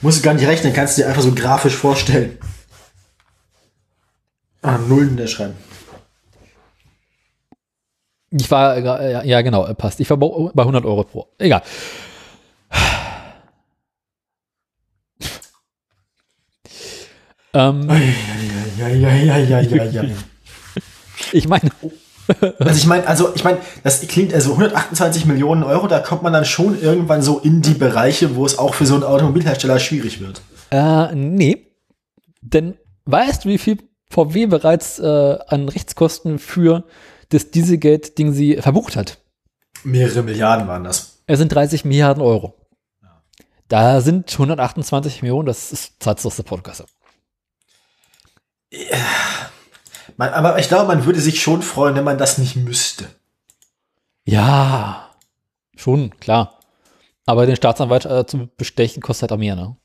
Musst 0.00 0.18
du 0.18 0.22
gar 0.24 0.34
nicht 0.34 0.48
rechnen, 0.48 0.72
kannst 0.72 0.98
du 0.98 1.02
dir 1.02 1.08
einfach 1.08 1.22
so 1.22 1.32
grafisch 1.32 1.76
vorstellen. 1.76 2.36
Ah, 4.60 4.76
Nullen 4.78 5.16
da 5.16 5.28
schreiben. 5.28 5.54
Ich 8.32 8.50
war, 8.50 8.76
äh, 8.76 9.12
ja, 9.12 9.22
ja, 9.22 9.42
genau, 9.42 9.66
äh, 9.66 9.74
passt. 9.74 10.00
Ich 10.00 10.08
war 10.10 10.16
bei 10.16 10.26
bei 10.54 10.62
100 10.62 10.84
Euro 10.84 11.04
pro. 11.04 11.26
Egal. 11.38 11.62
Ähm, 17.54 17.88
ich 21.32 21.46
meine, 21.48 21.70
Also 22.58 22.78
ich 22.78 22.86
meine, 22.86 23.06
also 23.06 23.34
ich 23.34 23.44
meine, 23.44 23.58
das 23.82 24.00
klingt 24.08 24.32
also 24.32 24.52
128 24.52 25.26
Millionen 25.26 25.62
Euro, 25.62 25.86
da 25.86 25.98
kommt 25.98 26.22
man 26.22 26.32
dann 26.32 26.44
schon 26.46 26.80
irgendwann 26.80 27.20
so 27.20 27.38
in 27.40 27.60
die 27.60 27.74
Bereiche, 27.74 28.36
wo 28.36 28.46
es 28.46 28.58
auch 28.58 28.74
für 28.74 28.86
so 28.86 28.94
einen 28.94 29.04
Automobilhersteller 29.04 29.78
schwierig 29.78 30.20
wird. 30.20 30.40
äh, 30.70 31.14
nee. 31.14 31.66
Denn 32.40 32.74
weißt 33.04 33.44
du, 33.44 33.50
wie 33.50 33.58
viel 33.58 33.78
VW 34.08 34.46
bereits 34.46 34.98
äh, 34.98 35.38
an 35.48 35.68
Rechtskosten 35.68 36.38
für 36.38 36.84
das 37.32 37.50
Dieselgeld-Ding 37.50 38.32
sie 38.32 38.56
verbucht 38.56 38.96
hat? 38.96 39.18
Mehrere 39.84 40.22
Milliarden 40.22 40.68
waren 40.68 40.84
das. 40.84 41.22
Es 41.26 41.38
sind 41.38 41.50
30 41.50 41.84
Milliarden 41.84 42.22
Euro. 42.22 42.54
Da 43.68 44.00
sind 44.00 44.30
128 44.30 45.22
Millionen, 45.22 45.46
das 45.46 45.72
ist 45.72 46.02
Satz 46.02 46.26
aus 46.26 46.36
der 46.36 46.42
Portokasse. 46.42 46.84
Man, 50.16 50.32
aber 50.34 50.58
ich 50.58 50.68
glaube, 50.68 50.88
man 50.88 51.04
würde 51.06 51.20
sich 51.20 51.40
schon 51.40 51.62
freuen, 51.62 51.94
wenn 51.94 52.04
man 52.04 52.18
das 52.18 52.38
nicht 52.38 52.56
müsste. 52.56 53.08
Ja, 54.24 55.10
schon, 55.74 56.18
klar. 56.20 56.60
Aber 57.24 57.46
den 57.46 57.56
Staatsanwalt 57.56 58.04
äh, 58.04 58.26
zu 58.26 58.48
bestechen 58.56 59.02
kostet 59.02 59.30
halt 59.30 59.32
auch 59.32 59.40
mehr, 59.40 59.56
ne? 59.56 59.76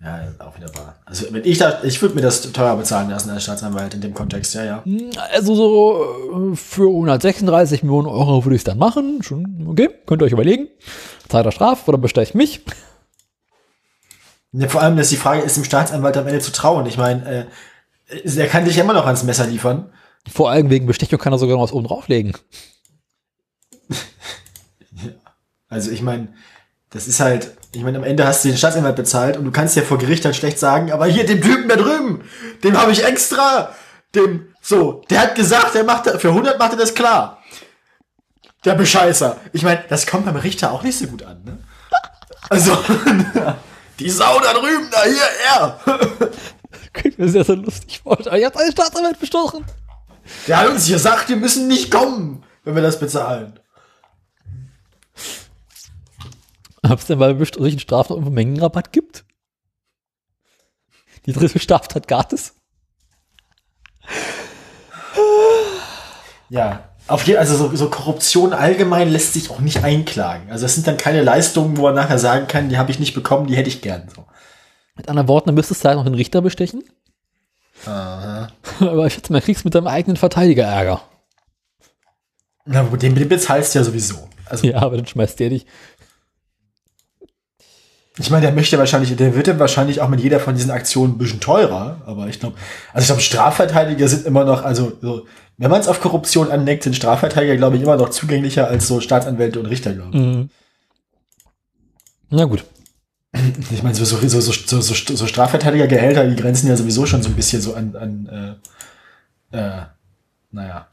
Ja, 0.00 0.28
auch 0.38 0.56
wieder 0.56 0.72
wahr. 0.76 0.94
Also 1.06 1.26
wenn 1.32 1.44
ich 1.44 1.58
da, 1.58 1.82
ich 1.82 2.00
würde 2.00 2.14
mir 2.14 2.20
das 2.20 2.52
teuer 2.52 2.76
bezahlen 2.76 3.10
lassen 3.10 3.30
als 3.30 3.42
Staatsanwalt 3.42 3.94
in 3.94 4.00
dem 4.00 4.14
Kontext, 4.14 4.54
ja, 4.54 4.64
ja. 4.64 4.84
Also 5.32 5.56
so 5.56 6.52
äh, 6.52 6.56
für 6.56 6.88
136 6.88 7.82
Millionen 7.82 8.06
Euro 8.06 8.44
würde 8.44 8.54
ich 8.54 8.60
es 8.60 8.64
dann 8.64 8.78
machen. 8.78 9.22
Schon, 9.24 9.66
okay, 9.68 9.90
könnt 10.06 10.22
ihr 10.22 10.26
euch 10.26 10.32
überlegen. 10.32 10.68
Zahlt 11.28 11.46
er 11.46 11.52
Straf 11.52 11.88
oder 11.88 11.98
besteche 11.98 12.30
ich 12.30 12.34
mich? 12.36 12.60
ja. 14.52 14.68
Vor 14.68 14.82
allem, 14.82 14.96
dass 14.96 15.08
die 15.08 15.16
Frage 15.16 15.42
ist, 15.42 15.56
dem 15.56 15.64
Staatsanwalt 15.64 16.16
am 16.16 16.28
Ende 16.28 16.40
zu 16.40 16.52
trauen. 16.52 16.86
Ich 16.86 16.96
meine, 16.96 17.48
äh, 18.08 18.28
er 18.36 18.46
kann 18.46 18.64
dich 18.64 18.76
ja 18.76 18.84
immer 18.84 18.92
noch 18.94 19.06
ans 19.06 19.24
Messer 19.24 19.46
liefern. 19.46 19.92
Vor 20.30 20.50
allem 20.50 20.70
wegen 20.70 20.86
Bestechung 20.86 21.18
kann 21.18 21.32
er 21.32 21.38
sogar 21.38 21.56
noch 21.56 21.64
was 21.64 21.72
oben 21.72 21.86
drauflegen. 21.86 22.34
Also 25.70 25.90
ich 25.90 26.00
meine, 26.00 26.28
das 26.90 27.06
ist 27.06 27.20
halt, 27.20 27.54
ich 27.72 27.82
meine, 27.82 27.98
am 27.98 28.04
Ende 28.04 28.26
hast 28.26 28.44
du 28.44 28.48
den 28.48 28.56
Staatsanwalt 28.56 28.96
bezahlt 28.96 29.36
und 29.36 29.44
du 29.44 29.50
kannst 29.50 29.76
ja 29.76 29.82
vor 29.82 29.98
Gericht 29.98 30.24
dann 30.24 30.34
schlecht 30.34 30.58
sagen, 30.58 30.90
aber 30.90 31.06
hier, 31.06 31.26
dem 31.26 31.42
Typen 31.42 31.68
da 31.68 31.76
drüben, 31.76 32.24
dem 32.64 32.78
habe 32.78 32.92
ich 32.92 33.04
extra, 33.04 33.74
dem, 34.14 34.54
so, 34.62 35.02
der 35.10 35.20
hat 35.20 35.34
gesagt, 35.34 35.74
der 35.74 35.84
macht, 35.84 36.08
für 36.20 36.28
100 36.28 36.58
macht 36.58 36.72
er 36.72 36.78
das 36.78 36.94
klar. 36.94 37.42
Der 38.64 38.74
Bescheißer. 38.74 39.36
Ich 39.52 39.62
meine, 39.62 39.84
das 39.88 40.06
kommt 40.06 40.24
beim 40.26 40.36
Richter 40.36 40.72
auch 40.72 40.82
nicht 40.82 40.98
so 40.98 41.06
gut 41.06 41.22
an, 41.22 41.44
ne? 41.44 41.58
Also, 42.48 42.76
die 43.98 44.10
Sau 44.10 44.40
da 44.40 44.52
drüben, 44.54 44.88
da, 44.90 45.04
hier, 45.04 45.20
er. 45.48 46.30
Klingt 46.92 47.18
mir 47.18 47.28
sehr, 47.28 47.44
sehr 47.44 47.56
lustig 47.56 48.00
vor. 48.02 48.18
Aber 48.18 48.38
ihr 48.38 48.46
habt 48.46 48.56
einen 48.56 48.72
Staatsanwalt 48.72 49.20
bestochen. 49.20 49.64
Der 50.46 50.58
hat 50.58 50.68
uns 50.68 50.88
gesagt, 50.88 51.28
wir 51.28 51.36
müssen 51.36 51.68
nicht 51.68 51.90
kommen, 51.90 52.42
wenn 52.64 52.74
wir 52.74 52.82
das 52.82 52.98
bezahlen. 52.98 53.58
Ob 56.90 56.98
es 56.98 57.06
denn 57.06 57.18
bei 57.18 57.34
solchen 57.34 57.78
Strafen 57.78 58.12
irgendwo 58.12 58.30
Mengenrabatt 58.30 58.92
gibt? 58.92 59.24
Die 61.26 61.32
dritte 61.32 61.58
Straftat 61.58 62.08
gratis? 62.08 62.54
Ja. 66.48 66.84
Auf 67.06 67.26
je, 67.26 67.36
also 67.38 67.56
so, 67.56 67.74
so 67.74 67.88
Korruption 67.88 68.52
allgemein 68.52 69.08
lässt 69.08 69.32
sich 69.32 69.50
auch 69.50 69.60
nicht 69.60 69.82
einklagen. 69.82 70.50
Also 70.50 70.66
es 70.66 70.74
sind 70.74 70.86
dann 70.86 70.98
keine 70.98 71.22
Leistungen, 71.22 71.76
wo 71.76 71.82
man 71.82 71.94
nachher 71.94 72.18
sagen 72.18 72.46
kann, 72.48 72.68
die 72.68 72.76
habe 72.76 72.90
ich 72.90 72.98
nicht 72.98 73.14
bekommen, 73.14 73.46
die 73.46 73.56
hätte 73.56 73.68
ich 73.68 73.80
gern. 73.80 74.08
So. 74.14 74.24
Mit 74.94 75.08
anderen 75.08 75.28
Worten, 75.28 75.48
dann 75.48 75.54
müsstest 75.54 75.84
du 75.84 75.88
halt 75.88 75.96
noch 75.96 76.04
den 76.04 76.14
Richter 76.14 76.42
bestechen. 76.42 76.84
Aber 78.80 79.06
ich 79.06 79.14
schätze, 79.14 79.32
man 79.32 79.40
kriegst 79.40 79.64
mit 79.64 79.74
deinem 79.74 79.86
eigenen 79.86 80.16
Verteidiger 80.16 80.64
Ärger. 80.64 81.02
Na, 82.66 82.82
den, 82.82 83.14
den 83.14 83.28
bezahlst 83.28 83.74
du 83.74 83.78
ja 83.78 83.84
sowieso. 83.84 84.28
Also, 84.44 84.66
Ja, 84.66 84.82
aber 84.82 84.96
dann 84.96 85.06
schmeißt 85.06 85.40
der 85.40 85.50
dich. 85.50 85.66
Ich 88.18 88.30
meine, 88.30 88.46
der 88.46 88.54
möchte 88.54 88.78
wahrscheinlich, 88.78 89.14
der 89.16 89.34
wird 89.34 89.46
dann 89.48 89.58
wahrscheinlich 89.58 90.00
auch 90.00 90.08
mit 90.08 90.20
jeder 90.20 90.40
von 90.40 90.54
diesen 90.54 90.70
Aktionen 90.70 91.14
ein 91.14 91.18
bisschen 91.18 91.40
teurer, 91.40 92.00
aber 92.06 92.26
ich 92.28 92.40
glaube, 92.40 92.56
also 92.92 93.02
ich 93.02 93.06
glaube, 93.06 93.22
Strafverteidiger 93.22 94.08
sind 94.08 94.26
immer 94.26 94.44
noch, 94.44 94.64
also 94.64 94.92
so, 95.00 95.26
wenn 95.56 95.70
man 95.70 95.80
es 95.80 95.88
auf 95.88 96.00
Korruption 96.00 96.50
anlegt, 96.50 96.84
sind 96.84 96.96
Strafverteidiger, 96.96 97.56
glaube 97.56 97.76
ich, 97.76 97.82
immer 97.82 97.96
noch 97.96 98.10
zugänglicher 98.10 98.68
als 98.68 98.86
so 98.86 99.00
Staatsanwälte 99.00 99.58
und 99.60 99.66
Richter, 99.66 99.92
glaube 99.92 100.16
ich. 100.16 100.24
Mhm. 100.24 100.50
Na 102.30 102.44
gut. 102.44 102.64
Ich 103.70 103.82
meine, 103.82 103.94
so, 103.94 104.04
so, 104.04 104.16
so, 104.16 104.40
so, 104.40 104.80
so, 104.80 104.94
so, 105.16 105.26
Strafverteidigergehälter, 105.26 106.26
die 106.26 106.36
grenzen 106.36 106.68
ja 106.68 106.76
sowieso 106.76 107.06
schon 107.06 107.22
so 107.22 107.28
ein 107.28 107.34
bisschen 107.34 107.60
so 107.60 107.74
an, 107.74 107.94
an 107.94 108.58
äh, 109.52 109.56
äh, 109.56 109.82
naja. 110.50 110.88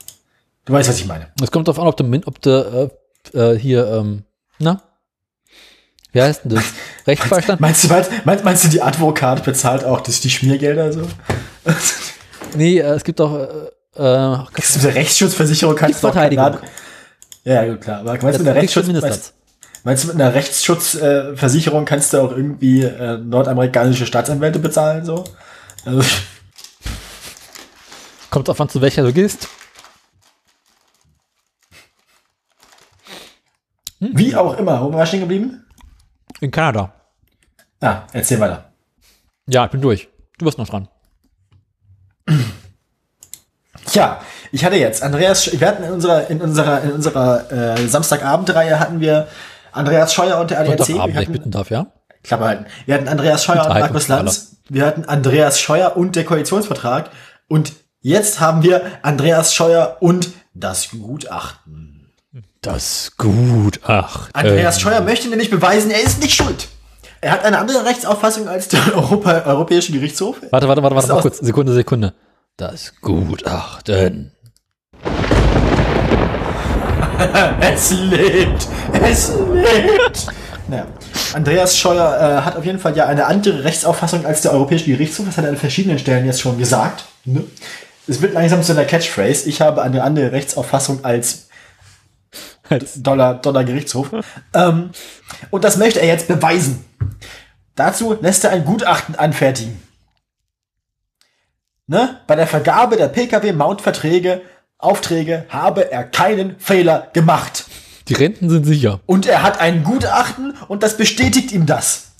Du 0.65 0.73
weißt, 0.73 0.89
was 0.89 0.99
ich 0.99 1.05
meine. 1.05 1.27
Es 1.41 1.51
kommt 1.51 1.67
darauf 1.67 1.79
an, 1.79 1.87
ob 1.87 1.97
du, 1.97 2.27
ob 2.27 2.41
du 2.41 2.91
äh, 3.33 3.53
äh, 3.53 3.57
hier, 3.57 3.87
ähm, 3.87 4.23
na? 4.59 4.81
Wie 6.15 6.21
heißt 6.21 6.45
denn 6.45 6.55
das? 6.55 6.63
Rechtsbeistand? 7.07 7.59
Meinst 7.59 7.83
du, 7.83 7.89
meinst, 8.23 8.45
meinst, 8.45 8.63
du, 8.63 8.69
die 8.69 8.81
Advokat 8.81 9.43
bezahlt 9.43 9.83
auch 9.83 9.99
das, 9.99 10.21
die 10.21 10.29
Schmiergelder 10.29 10.93
so? 10.93 11.01
nee, 12.55 12.77
äh, 12.77 12.83
es 12.83 13.03
gibt 13.03 13.19
auch, 13.19 13.37
äh, 13.37 13.43
äh, 13.43 13.69
du 13.97 14.47
mit 14.47 14.83
der 14.83 14.95
Rechtsschutzversicherung 14.95 15.75
kannst 15.75 16.01
du 16.01 16.07
Kriegsverteidigung. 16.07 16.59
Ja, 17.43 17.65
gut, 17.65 17.81
klar. 17.81 17.99
Aber 17.99 18.11
meinst 18.11 18.23
du, 18.23 18.27
das 18.29 18.39
mit 18.39 18.47
einer 18.47 18.59
kriegst 18.61 18.77
du 18.77 18.79
Rechtsschutz, 18.79 19.01
meinst, 19.01 19.33
meinst 19.83 20.03
du, 20.03 20.07
mit 20.07 20.15
einer 20.15 20.33
Rechtsschutzversicherung 20.33 21.83
äh, 21.83 21.85
kannst 21.85 22.13
du 22.13 22.21
auch 22.21 22.31
irgendwie 22.31 22.83
äh, 22.83 23.17
nordamerikanische 23.17 24.05
Staatsanwälte 24.05 24.59
bezahlen, 24.59 25.03
so? 25.03 25.25
Also, 25.83 25.99
Kommt 28.29 28.49
auf 28.49 28.61
an, 28.61 28.69
zu 28.69 28.79
welcher 28.79 29.03
du 29.03 29.11
gehst. 29.11 29.49
wie 33.99 34.33
auch 34.33 34.57
immer. 34.57 34.81
Wo 34.81 34.85
waren 34.85 34.99
wir 34.99 35.05
stehen 35.05 35.19
geblieben? 35.19 35.64
In 36.41 36.51
Kanada. 36.51 36.93
Ah, 37.81 38.03
erzähl 38.13 38.39
weiter. 38.39 38.71
Ja, 39.47 39.65
ich 39.65 39.71
bin 39.71 39.81
durch. 39.81 40.09
Du 40.37 40.45
bist 40.45 40.57
noch 40.57 40.67
dran. 40.67 40.87
Tja, 43.85 44.21
ich 44.51 44.65
hatte 44.65 44.75
jetzt 44.75 45.03
Andreas, 45.03 45.59
wir 45.59 45.67
hatten 45.67 45.83
in 45.83 45.91
unserer, 45.91 46.29
in 46.29 46.41
unserer, 46.41 46.81
in 46.81 46.91
unserer 46.91 47.51
äh, 47.51 47.87
Samstagabendreihe 47.87 48.79
hatten 48.79 48.99
wir 48.99 49.27
Andreas 49.71 50.13
Scheuer 50.13 50.39
und 50.39 50.51
der 50.51 50.59
ADAC. 50.61 50.87
Wir 50.87 51.05
ich 51.07 51.15
hatten, 51.15 51.31
bitten 51.31 51.51
darf, 51.51 51.69
ja? 51.69 51.87
Klappe 52.23 52.45
halten. 52.45 52.65
Wir 52.85 52.95
hatten 52.95 53.07
Andreas 53.07 53.43
Scheuer 53.43 53.57
und 53.57 53.67
Unterhaltung 53.67 53.93
Markus. 53.93 54.07
Lanz. 54.07 54.57
Wir 54.67 54.85
hatten 54.85 55.05
Andreas 55.05 55.59
Scheuer 55.59 55.95
und 55.95 56.15
der 56.15 56.25
Koalitionsvertrag. 56.25 57.11
Und 57.47 57.73
jetzt 58.01 58.39
haben 58.39 58.63
wir 58.63 58.81
Andreas 59.03 59.53
Scheuer 59.53 59.97
und 59.99 60.31
das 60.53 60.89
Gutachten. 60.89 61.94
Das 62.65 63.11
Gutachten. 63.19 64.33
Andreas 64.33 64.81
Scheuer 64.81 65.01
möchte 65.01 65.27
nämlich 65.27 65.51
beweisen, 65.51 65.91
er 65.91 66.01
ist 66.01 66.19
nicht 66.19 66.33
schuld. 66.33 66.67
Er 67.21 67.33
hat 67.33 67.45
eine 67.45 67.59
andere 67.59 67.85
Rechtsauffassung 67.85 68.47
als 68.47 68.69
der 68.69 68.79
Europa, 68.95 69.43
Europäische 69.45 69.91
Gerichtshof. 69.91 70.37
Warte, 70.49 70.67
warte, 70.67 70.81
warte, 70.81 70.95
warte, 70.95 71.09
mal 71.09 71.21
kurz. 71.21 71.37
Sekunde, 71.37 71.73
Sekunde. 71.73 72.15
Das 72.57 72.93
Gutachten. 73.01 74.31
Es 77.61 77.91
lebt! 77.91 78.67
Es 78.93 79.31
lebt! 79.53 80.25
Naja. 80.67 80.87
Andreas 81.33 81.77
Scheuer 81.77 82.17
äh, 82.19 82.41
hat 82.41 82.57
auf 82.57 82.65
jeden 82.65 82.79
Fall 82.79 82.97
ja 82.97 83.05
eine 83.05 83.27
andere 83.27 83.63
Rechtsauffassung 83.63 84.25
als 84.25 84.41
der 84.41 84.53
Europäische 84.53 84.85
Gerichtshof. 84.85 85.27
Das 85.27 85.37
hat 85.37 85.45
er 85.45 85.51
an 85.51 85.57
verschiedenen 85.57 85.99
Stellen 85.99 86.25
jetzt 86.25 86.41
schon 86.41 86.57
gesagt. 86.57 87.05
Ne? 87.25 87.43
Es 88.07 88.23
wird 88.23 88.33
langsam 88.33 88.63
zu 88.63 88.71
einer 88.71 88.85
Catchphrase. 88.85 89.47
Ich 89.47 89.61
habe 89.61 89.83
eine 89.83 90.01
andere 90.01 90.31
Rechtsauffassung 90.31 91.05
als 91.05 91.44
Dollar, 92.95 93.35
Dollar 93.35 93.63
Gerichtshof. 93.63 94.09
ähm, 94.53 94.91
und 95.49 95.63
das 95.63 95.77
möchte 95.77 95.99
er 95.99 96.07
jetzt 96.07 96.27
beweisen. 96.27 96.85
Dazu 97.75 98.17
lässt 98.21 98.43
er 98.43 98.51
ein 98.51 98.65
Gutachten 98.65 99.15
anfertigen. 99.15 99.81
Ne? 101.87 102.21
Bei 102.25 102.35
der 102.35 102.47
Vergabe 102.47 102.97
der 102.97 103.09
Pkw-Mautverträge, 103.09 104.41
Aufträge 104.77 105.45
habe 105.49 105.91
er 105.91 106.03
keinen 106.03 106.57
Fehler 106.59 107.09
gemacht. 107.13 107.65
Die 108.07 108.13
Renten 108.13 108.49
sind 108.49 108.65
sicher. 108.65 109.01
Und 109.05 109.25
er 109.25 109.43
hat 109.43 109.59
ein 109.59 109.83
Gutachten 109.83 110.53
und 110.67 110.83
das 110.83 110.97
bestätigt 110.97 111.51
ihm 111.51 111.65
das. 111.65 112.11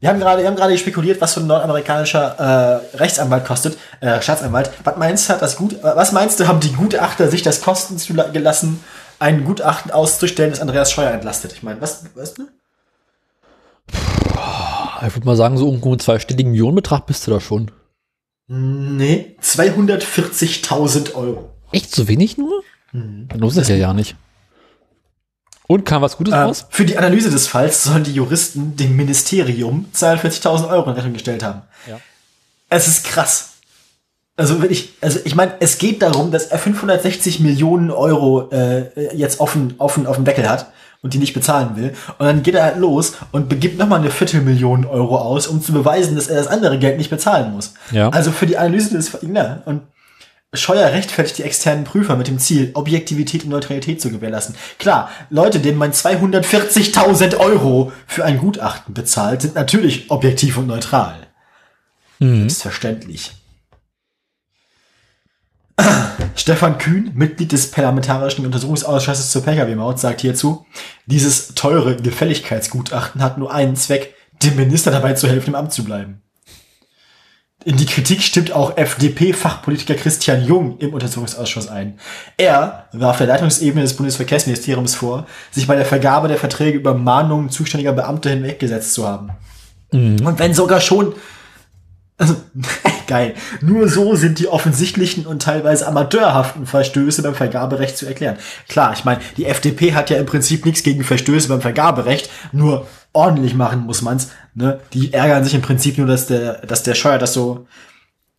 Wir 0.00 0.10
haben 0.10 0.20
gerade, 0.20 0.42
wir 0.42 0.48
haben 0.48 0.56
gerade 0.56 0.78
spekuliert, 0.78 1.20
was 1.20 1.32
so 1.32 1.40
ein 1.40 1.48
nordamerikanischer 1.48 2.82
äh, 2.92 2.96
Rechtsanwalt 2.96 3.44
kostet, 3.44 3.76
äh, 4.00 4.22
Staatsanwalt. 4.22 4.70
Was 4.84 4.96
meinst 4.96 5.28
du, 5.28 5.32
hat 5.32 5.42
das 5.42 5.56
gut, 5.56 5.76
was 5.82 6.12
meinst 6.12 6.38
du, 6.38 6.46
haben 6.46 6.60
die 6.60 6.72
Gutachter 6.72 7.28
sich 7.28 7.42
das 7.42 7.60
kosten 7.60 8.00
gelassen, 8.32 8.82
ein 9.18 9.44
Gutachten 9.44 9.90
auszustellen, 9.90 10.50
das 10.50 10.60
Andreas 10.60 10.92
Scheuer 10.92 11.10
entlastet? 11.12 11.52
Ich 11.52 11.62
meine, 11.62 11.80
was, 11.80 12.04
weißt 12.14 12.38
du? 12.38 12.48
Ich 15.06 15.14
würde 15.14 15.26
mal 15.26 15.36
sagen, 15.36 15.56
so 15.56 15.66
irgendwo 15.66 15.90
einen 15.90 16.00
zweistelligen 16.00 16.50
Millionenbetrag 16.52 17.06
bist 17.06 17.26
du 17.26 17.30
da 17.30 17.40
schon. 17.40 17.70
Nee, 18.48 19.36
240.000 19.42 21.14
Euro. 21.14 21.50
Echt 21.72 21.94
so 21.94 22.08
wenig 22.08 22.38
nur? 22.38 22.62
Dann 22.92 23.28
lohnt 23.38 23.56
es 23.56 23.68
ja 23.68 23.76
ja 23.76 23.92
nicht. 23.92 24.16
Und 25.66 25.84
kam 25.84 26.00
was 26.00 26.16
Gutes 26.16 26.32
Äh, 26.32 26.38
raus? 26.38 26.66
für 26.70 26.86
die 26.86 26.96
Analyse 26.96 27.30
des 27.30 27.46
Falls 27.46 27.84
sollen 27.84 28.02
die 28.04 28.14
Juristen 28.14 28.74
dem 28.76 28.96
Ministerium 28.96 29.86
42.000 29.94 30.70
Euro 30.70 30.88
in 30.88 30.96
Rechnung 30.96 31.12
gestellt 31.12 31.42
haben. 31.42 31.60
Ja. 31.86 32.00
Es 32.70 32.88
ist 32.88 33.04
krass. 33.04 33.47
Also 34.38 34.62
wenn 34.62 34.70
ich, 34.70 34.94
also 35.00 35.18
ich 35.24 35.34
meine, 35.34 35.54
es 35.58 35.78
geht 35.78 36.00
darum, 36.00 36.30
dass 36.30 36.46
er 36.46 36.58
560 36.58 37.40
Millionen 37.40 37.90
Euro 37.90 38.48
äh, 38.52 39.16
jetzt 39.16 39.40
offen, 39.40 39.74
offen 39.78 40.06
auf 40.06 40.14
dem 40.14 40.24
Deckel 40.24 40.48
hat 40.48 40.70
und 41.02 41.12
die 41.12 41.18
nicht 41.18 41.34
bezahlen 41.34 41.74
will. 41.74 41.92
Und 42.18 42.26
dann 42.26 42.42
geht 42.44 42.54
er 42.54 42.62
halt 42.62 42.76
los 42.78 43.14
und 43.32 43.48
begibt 43.48 43.78
nochmal 43.78 43.98
eine 43.98 44.12
Viertelmillion 44.12 44.86
Euro 44.86 45.18
aus, 45.18 45.48
um 45.48 45.60
zu 45.60 45.72
beweisen, 45.72 46.14
dass 46.14 46.28
er 46.28 46.36
das 46.36 46.46
andere 46.46 46.78
Geld 46.78 46.98
nicht 46.98 47.10
bezahlen 47.10 47.52
muss. 47.52 47.74
Ja. 47.90 48.10
Also 48.10 48.30
für 48.30 48.46
die 48.46 48.56
Analyse 48.56 48.96
des 48.96 49.10
ja, 49.22 49.60
und 49.64 49.82
Scheuer 50.54 50.92
rechtfertigt 50.92 51.38
die 51.38 51.42
externen 51.42 51.82
Prüfer 51.82 52.14
mit 52.14 52.28
dem 52.28 52.38
Ziel, 52.38 52.70
Objektivität 52.74 53.42
und 53.42 53.50
Neutralität 53.50 54.00
zu 54.00 54.08
gewährleisten. 54.08 54.54
Klar, 54.78 55.10
Leute, 55.30 55.58
denen 55.58 55.78
man 55.78 55.90
240.000 55.90 57.38
Euro 57.38 57.90
für 58.06 58.24
ein 58.24 58.38
Gutachten 58.38 58.94
bezahlt, 58.94 59.42
sind 59.42 59.56
natürlich 59.56 60.12
objektiv 60.12 60.58
und 60.58 60.68
neutral. 60.68 61.16
Selbstverständlich. 62.20 63.32
Stefan 66.34 66.78
Kühn, 66.78 67.12
Mitglied 67.14 67.52
des 67.52 67.70
Parlamentarischen 67.70 68.44
Untersuchungsausschusses 68.44 69.30
zur 69.30 69.42
Pkw-Maut, 69.42 69.98
sagt 69.98 70.20
hierzu, 70.20 70.66
dieses 71.06 71.54
teure 71.54 71.96
Gefälligkeitsgutachten 71.96 73.22
hat 73.22 73.38
nur 73.38 73.52
einen 73.52 73.76
Zweck, 73.76 74.14
dem 74.42 74.56
Minister 74.56 74.90
dabei 74.90 75.14
zu 75.14 75.28
helfen, 75.28 75.50
im 75.50 75.54
Amt 75.54 75.72
zu 75.72 75.84
bleiben. 75.84 76.22
In 77.64 77.76
die 77.76 77.86
Kritik 77.86 78.22
stimmt 78.22 78.52
auch 78.52 78.76
FDP-Fachpolitiker 78.76 79.94
Christian 79.94 80.44
Jung 80.44 80.78
im 80.78 80.94
Untersuchungsausschuss 80.94 81.68
ein. 81.68 81.98
Er 82.36 82.88
warf 82.92 83.18
der 83.18 83.26
Leitungsebene 83.26 83.82
des 83.82 83.94
Bundesverkehrsministeriums 83.94 84.94
vor, 84.94 85.26
sich 85.50 85.66
bei 85.66 85.74
der 85.74 85.84
Vergabe 85.84 86.28
der 86.28 86.38
Verträge 86.38 86.78
über 86.78 86.94
Mahnungen 86.94 87.50
zuständiger 87.50 87.92
Beamter 87.92 88.30
hinweggesetzt 88.30 88.94
zu 88.94 89.06
haben. 89.06 89.30
Und 89.92 90.38
wenn 90.38 90.54
sogar 90.54 90.80
schon 90.80 91.14
also, 92.18 92.36
geil. 93.06 93.34
Nur 93.62 93.88
so 93.88 94.14
sind 94.16 94.38
die 94.38 94.48
offensichtlichen 94.48 95.26
und 95.26 95.40
teilweise 95.42 95.86
amateurhaften 95.86 96.66
Verstöße 96.66 97.22
beim 97.22 97.34
Vergaberecht 97.34 97.96
zu 97.96 98.06
erklären. 98.06 98.36
Klar, 98.68 98.92
ich 98.92 99.04
meine, 99.04 99.20
die 99.36 99.46
FDP 99.46 99.94
hat 99.94 100.10
ja 100.10 100.18
im 100.18 100.26
Prinzip 100.26 100.66
nichts 100.66 100.82
gegen 100.82 101.04
Verstöße 101.04 101.48
beim 101.48 101.60
Vergaberecht, 101.62 102.28
nur 102.52 102.86
ordentlich 103.12 103.54
machen 103.54 103.80
muss 103.86 104.02
man's. 104.02 104.28
Ne? 104.54 104.80
Die 104.92 105.12
ärgern 105.14 105.44
sich 105.44 105.54
im 105.54 105.62
Prinzip 105.62 105.96
nur, 105.96 106.06
dass 106.06 106.26
der, 106.26 106.66
dass 106.66 106.82
der 106.82 106.94
Scheuer 106.94 107.18
das 107.18 107.32
so, 107.32 107.66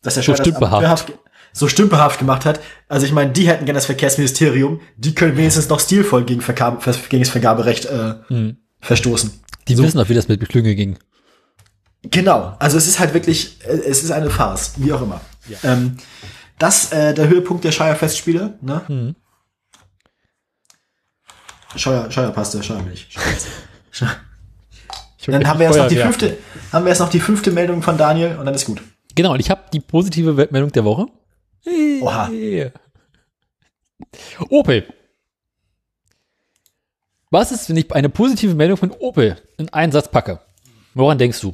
dass 0.04 0.14
der 0.14 0.24
So 0.24 0.28
Scheuer 0.28 0.36
das 0.38 0.48
stümperhaft. 0.48 0.86
amateurhaft- 0.86 1.14
so 1.52 1.68
stümperhaft 1.68 2.20
gemacht 2.20 2.46
hat. 2.46 2.60
Also 2.88 3.08
ich 3.08 3.12
meine, 3.12 3.32
die 3.32 3.48
hätten 3.48 3.66
gerne 3.66 3.78
das 3.78 3.88
Verkehrsministerium, 3.88 4.82
die 4.98 5.16
können 5.16 5.36
wenigstens 5.36 5.68
noch 5.68 5.80
stilvoll 5.80 6.24
gegen, 6.24 6.42
Vergabe, 6.42 6.78
gegen 7.10 7.24
das 7.24 7.32
Vergaberecht 7.32 7.86
äh, 7.86 8.14
Hm. 8.28 8.58
verstoßen. 8.82 9.32
Die 9.68 9.76
wissen 9.78 10.00
auch, 10.00 10.10
wie 10.10 10.14
das 10.14 10.28
mit 10.28 10.40
Beklünge 10.40 10.76
ging. 10.76 10.98
Genau, 12.04 12.56
also 12.60 12.78
es 12.78 12.88
ist 12.88 13.00
halt 13.00 13.14
wirklich, 13.14 13.62
äh, 13.66 13.72
es 13.72 14.04
ist 14.04 14.12
eine 14.12 14.30
Farce, 14.30 14.74
wie 14.78 14.94
auch 14.94 15.02
immer. 15.02 15.20
Ähm, 15.64 15.98
das 16.58 16.92
äh, 16.92 17.14
der 17.14 17.28
Höhepunkt 17.28 17.64
der 17.64 17.72
Scheuer-Festspiele, 17.72 18.58
ne? 18.62 18.82
Mhm. 18.88 19.16
Scheuer, 21.76 22.10
Scheuerpaste, 22.12 22.64
Scheuermilch. 22.64 23.08
Scheuer- 23.92 24.16
Dann 25.28 25.48
haben 25.48 25.60
wir 25.60 25.68
jetzt 25.68 25.78
noch 25.78 25.88
die 25.88 25.96
fünfte, 25.98 26.38
haben 26.72 26.86
wir 26.86 26.90
jetzt 26.90 27.00
noch 27.00 27.10
die 27.10 27.20
fünfte 27.20 27.52
Meldung 27.52 27.82
von 27.84 27.98
Daniel 27.98 28.38
und 28.38 28.46
dann 28.46 28.56
ist 28.56 28.66
gut. 28.66 28.82
Genau, 29.16 29.34
und 29.34 29.40
ich 29.40 29.50
habe 29.50 29.62
die 29.74 29.80
positive 29.80 30.34
Meldung 30.34 30.72
der 30.72 30.86
Woche. 30.86 31.06
Oha. 32.02 32.30
Opel. 34.50 34.86
Was 37.30 37.52
ist, 37.52 37.70
wenn 37.70 37.78
ich 37.78 37.92
eine 37.94 38.10
positive 38.10 38.56
Meldung 38.56 38.78
von 38.78 38.92
Opel 38.92 39.38
in 39.58 39.70
einen 39.70 39.92
Satz 39.92 40.10
packe? 40.10 40.40
Woran 40.96 41.18
denkst 41.18 41.42
du? 41.42 41.54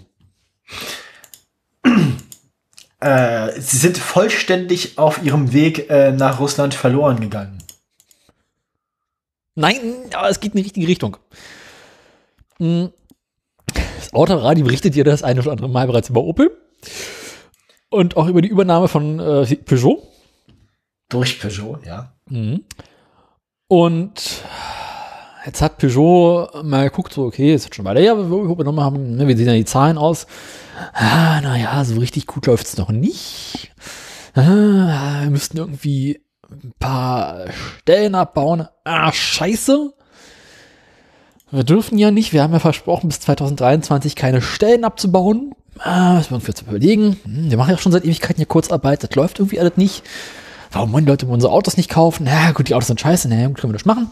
Äh, 3.00 3.60
sie 3.60 3.78
sind 3.78 3.98
vollständig 3.98 4.98
auf 4.98 5.22
ihrem 5.22 5.54
Weg 5.54 5.90
äh, 5.90 6.12
nach 6.12 6.40
Russland 6.40 6.74
verloren 6.74 7.20
gegangen. 7.20 7.60
Nein, 9.54 9.80
aber 10.14 10.30
es 10.30 10.40
geht 10.40 10.54
in 10.54 10.58
die 10.58 10.64
richtige 10.64 10.88
Richtung. 10.88 11.18
Das 12.58 14.14
Autoradio 14.14 14.66
berichtet 14.66 14.96
ihr 14.96 15.04
das 15.04 15.24
eine 15.24 15.42
oder 15.42 15.52
andere 15.52 15.70
Mal 15.70 15.88
bereits 15.88 16.10
über 16.10 16.24
Opel 16.24 16.58
und 17.90 18.18
auch 18.18 18.28
über 18.28 18.42
die 18.42 18.50
Übernahme 18.50 18.88
von 18.88 19.20
äh, 19.20 19.56
Peugeot. 19.58 20.02
Durch 21.10 21.40
Peugeot, 21.40 21.80
ja. 21.86 22.14
Mhm. 22.30 22.64
Und 23.68 24.44
jetzt 25.46 25.62
hat 25.62 25.78
Peugeot 25.78 26.50
mal 26.64 26.90
geguckt, 26.90 27.14
so, 27.14 27.26
okay, 27.26 27.54
ist 27.54 27.66
jetzt 27.66 27.76
schon 27.76 27.86
weiter, 27.86 28.02
ja, 28.02 28.18
wir 28.18 28.38
übernommen 28.38 28.82
haben, 28.82 29.16
ne, 29.16 29.28
wie 29.28 29.36
sehen 29.36 29.48
ja 29.48 29.54
die 29.54 29.66
Zahlen 29.66 29.98
aus? 29.98 30.28
Ah, 30.94 31.40
naja, 31.42 31.84
so 31.86 32.00
richtig 32.00 32.28
gut 32.28 32.48
läuft 32.48 32.68
es 32.68 32.78
noch 32.78 32.90
nicht. 32.90 33.72
Ah, 34.34 35.22
wir 35.22 35.30
müssten 35.30 35.58
irgendwie 35.58 36.22
ein 36.52 36.74
paar 36.80 37.46
Stellen 37.80 38.16
abbauen. 38.16 38.68
Ah, 38.84 39.12
scheiße. 39.12 39.94
Wir 41.52 41.64
dürfen 41.64 41.98
ja 41.98 42.12
nicht, 42.12 42.34
wir 42.34 42.44
haben 42.44 42.54
ja 42.54 42.60
versprochen, 42.60 43.08
bis 43.08 43.22
2023 43.22 44.16
keine 44.16 44.42
Stellen 44.42 44.84
abzubauen. 44.84 45.54
Ah, 45.80 46.16
das 46.18 46.32
müssen 46.32 46.48
wir 46.48 46.54
uns 46.54 46.62
überlegen. 46.62 47.18
Hm, 47.24 47.52
wir 47.52 47.58
machen 47.58 47.72
ja 47.72 47.78
schon 47.78 47.92
seit 47.92 48.04
Ewigkeiten 48.04 48.38
hier 48.38 48.46
Kurzarbeit, 48.46 49.04
das 49.04 49.16
läuft 49.16 49.40
irgendwie 49.40 49.60
alles 49.60 49.78
nicht. 49.78 50.04
Warum 50.72 50.92
wollen 50.92 51.06
die 51.06 51.12
Leute 51.12 51.28
unsere 51.28 51.54
Autos 51.54 51.78
nicht 51.78 51.90
kaufen? 51.90 52.26
Na 52.26 52.52
gut, 52.52 52.68
die 52.68 52.76
Autos 52.76 52.88
sind 52.88 53.00
scheiße, 53.00 53.30
na 53.30 53.48
gut, 53.48 53.58
können 53.58 53.72
wir 53.72 53.78
das 53.78 53.86
machen. 53.86 54.10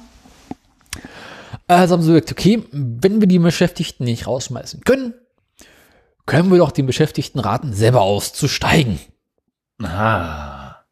Also 1.67 1.93
haben 1.93 2.01
sie 2.01 2.11
gesagt, 2.11 2.31
okay, 2.31 2.63
wenn 2.71 3.19
wir 3.21 3.27
die 3.27 3.39
Beschäftigten 3.39 4.03
nicht 4.03 4.27
rausschmeißen 4.27 4.81
können, 4.81 5.13
können 6.25 6.51
wir 6.51 6.57
doch 6.57 6.71
den 6.71 6.85
Beschäftigten 6.85 7.39
raten, 7.39 7.73
selber 7.73 8.01
auszusteigen. 8.01 8.99
Ah. 9.81 10.83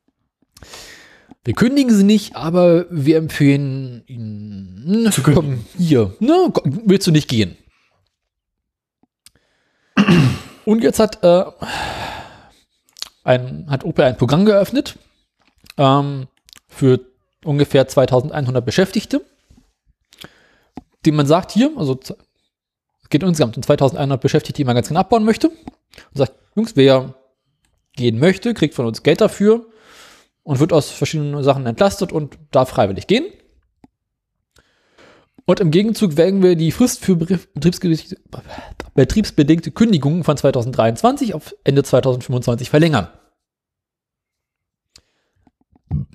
Wir 1.44 1.54
kündigen 1.56 1.96
sie 1.96 2.04
nicht, 2.04 2.36
aber 2.36 2.86
wir 2.92 3.18
empfehlen 3.18 4.04
ihnen, 4.06 5.12
Zu 5.12 5.24
komm, 5.24 5.66
hier, 5.78 6.16
ne, 6.20 6.54
willst 6.86 7.08
du 7.08 7.12
nicht 7.12 7.28
gehen? 7.28 7.58
Und 10.66 10.84
jetzt 10.84 11.00
hat, 11.00 11.24
äh, 11.24 11.46
ein, 13.24 13.66
hat 13.70 13.84
Opel 13.84 14.06
ein 14.06 14.18
Programm 14.18 14.46
geöffnet 14.46 14.98
ähm, 15.78 16.28
für 16.68 17.00
ungefähr 17.44 17.88
2100 17.88 18.64
Beschäftigte, 18.64 19.26
dem 21.06 21.16
man 21.16 21.26
sagt, 21.26 21.52
hier, 21.52 21.72
also 21.76 22.00
geht 23.10 23.24
insgesamt 23.24 23.58
um 23.58 23.64
2100 23.64 24.20
Beschäftigte, 24.20 24.58
die 24.58 24.66
man 24.66 24.76
ganz 24.76 24.88
genau 24.88 25.02
abbauen 25.02 25.24
möchte. 25.24 25.50
Und 25.50 25.58
sagt, 26.14 26.34
Jungs, 26.56 26.76
wer 26.76 27.14
gehen 27.96 28.20
möchte, 28.20 28.54
kriegt 28.54 28.74
von 28.74 28.86
uns 28.86 29.04
Geld 29.04 29.22
dafür 29.22 29.68
und 30.44 30.60
wird 30.60 30.74
aus 30.74 30.90
verschiedenen 30.90 31.44
Sachen 31.44 31.66
entlastet 31.66 32.12
und 32.12 32.38
darf 32.52 32.70
freiwillig 32.70 33.08
gehen. 33.08 33.26
Und 35.46 35.60
im 35.60 35.72
Gegenzug 35.72 36.18
werden 36.18 36.42
wir 36.42 36.56
die 36.56 36.72
Frist 36.72 37.04
für 37.04 37.14
Betriebs- 37.14 37.48
betriebsbedingte, 37.54 38.18
betriebsbedingte 38.94 39.72
Kündigungen 39.72 40.24
von 40.24 40.38
2023 40.38 41.34
auf 41.34 41.56
Ende 41.64 41.84
2025 41.84 42.70
verlängern. 42.70 43.10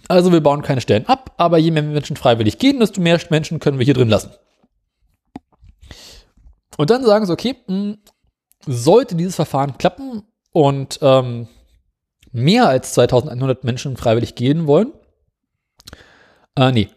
Also 0.08 0.32
wir 0.32 0.40
bauen 0.40 0.62
keine 0.62 0.80
Stellen 0.80 1.06
ab, 1.06 1.34
aber 1.36 1.58
je 1.58 1.70
mehr 1.70 1.82
Menschen 1.82 2.16
freiwillig 2.16 2.58
gehen, 2.58 2.80
desto 2.80 3.00
mehr 3.00 3.20
Menschen 3.28 3.58
können 3.58 3.78
wir 3.78 3.84
hier 3.84 3.94
drin 3.94 4.08
lassen. 4.08 4.30
Und 6.76 6.90
dann 6.90 7.04
sagen 7.04 7.26
sie, 7.26 7.32
okay, 7.32 7.56
mh, 7.66 7.96
sollte 8.66 9.14
dieses 9.14 9.36
Verfahren 9.36 9.78
klappen 9.78 10.22
und 10.52 10.98
ähm, 11.02 11.48
mehr 12.32 12.68
als 12.68 12.92
2100 12.94 13.64
Menschen 13.64 13.96
freiwillig 13.96 14.34
gehen 14.34 14.66
wollen, 14.66 14.92
äh, 16.56 16.72
nee, 16.72 16.88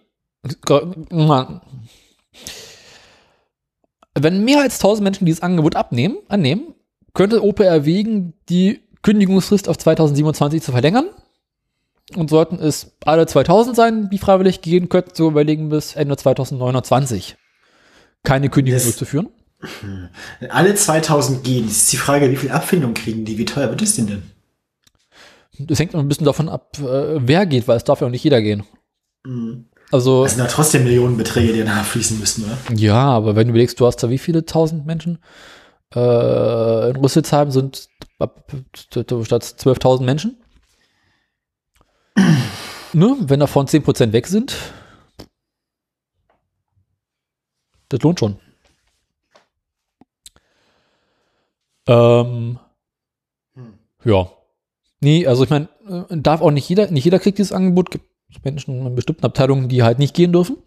wenn 4.18 4.44
mehr 4.44 4.62
als 4.62 4.76
1000 4.80 5.04
Menschen 5.04 5.26
dieses 5.26 5.42
Angebot 5.42 5.76
abnehmen, 5.76 6.18
annehmen, 6.28 6.74
könnte 7.14 7.44
Opel 7.44 7.66
erwägen, 7.66 8.34
die 8.50 8.82
Kündigungsfrist 9.02 9.70
auf 9.70 9.78
2027 9.78 10.62
zu 10.62 10.72
verlängern. 10.72 11.10
Und 12.16 12.30
sollten 12.32 12.56
es 12.56 12.98
alle 13.06 13.28
2000 13.28 13.76
sein, 13.76 14.10
die 14.10 14.18
freiwillig 14.18 14.62
gehen, 14.62 14.90
könnten 14.90 15.14
sie 15.14 15.24
überlegen, 15.26 15.70
bis 15.70 15.96
Ende 15.96 16.18
2029 16.18 17.38
keine 18.24 18.50
Kündigung 18.50 18.78
Das- 18.78 18.86
durchzuführen. 18.86 19.30
Alle 20.50 20.74
2000 20.76 21.44
gehen, 21.44 21.68
ist 21.68 21.92
die 21.92 21.98
Frage, 21.98 22.32
wie 22.32 22.36
viel 22.38 22.52
Abfindung 22.52 22.94
kriegen 22.94 23.26
die? 23.26 23.38
Wie 23.38 23.46
teuer 23.46 23.70
wird 23.70 23.82
es 23.82 23.96
denn 23.96 24.08
denn? 24.08 24.24
Das 25.60 25.80
hängt 25.80 25.94
noch 25.94 26.00
ein 26.00 26.08
bisschen 26.08 26.26
davon 26.26 26.48
ab, 26.48 26.78
äh, 26.80 27.18
wer 27.28 27.46
geht, 27.46 27.68
weil 27.68 27.76
es 27.78 27.84
darf 27.84 28.00
ja 28.00 28.08
auch 28.08 28.12
nicht 28.12 28.24
jeder 28.24 28.42
gehen. 28.42 28.64
Also, 29.92 30.24
Das 30.24 30.36
sind 30.36 30.42
ja 30.44 30.50
trotzdem 30.50 30.86
Millionenbeträge, 30.86 31.52
die 31.52 31.64
nachfließen 31.64 32.18
müssen, 32.20 32.46
oder? 32.46 32.58
ja, 32.78 32.96
aber 33.10 33.36
wenn 33.36 33.48
du 33.48 33.52
überlegst, 33.52 33.78
du 33.80 33.86
hast 33.86 33.98
da 33.98 34.10
wie 34.10 34.18
viele 34.18 34.46
tausend 34.46 34.86
Menschen? 34.86 35.20
Äh, 35.94 36.90
in 36.92 36.96
Rüsselsheim 36.96 37.52
sind 37.52 37.90
ab- 38.20 38.50
statt 38.72 39.44
12.000 39.44 40.04
Menschen. 40.04 40.38
ne? 42.94 43.18
Wenn 43.20 43.40
davon 43.42 43.68
10% 43.68 44.14
weg 44.14 44.28
sind, 44.28 44.56
das 47.90 48.02
lohnt 48.02 48.20
schon. 48.20 48.40
Ähm, 51.90 52.60
ja. 54.04 54.32
Nee, 55.02 55.26
also 55.26 55.44
ich 55.44 55.50
meine, 55.50 55.70
äh, 55.88 56.18
darf 56.18 56.42
auch 56.42 56.52
nicht 56.52 56.70
jeder, 56.70 56.92
nicht 56.92 57.04
jeder 57.04 57.20
kriegt 57.20 57.40
dieses 57.40 57.52
Angebot. 57.52 57.90
Gibt 57.90 58.06
Menschen 58.46 58.86
in 58.86 58.96
bestimmten 58.96 59.26
Abteilungen, 59.26 59.70
die 59.70 59.82
halt 59.82 59.98
nicht 59.98 60.14
gehen 60.14 60.32
dürfen. 60.32 60.58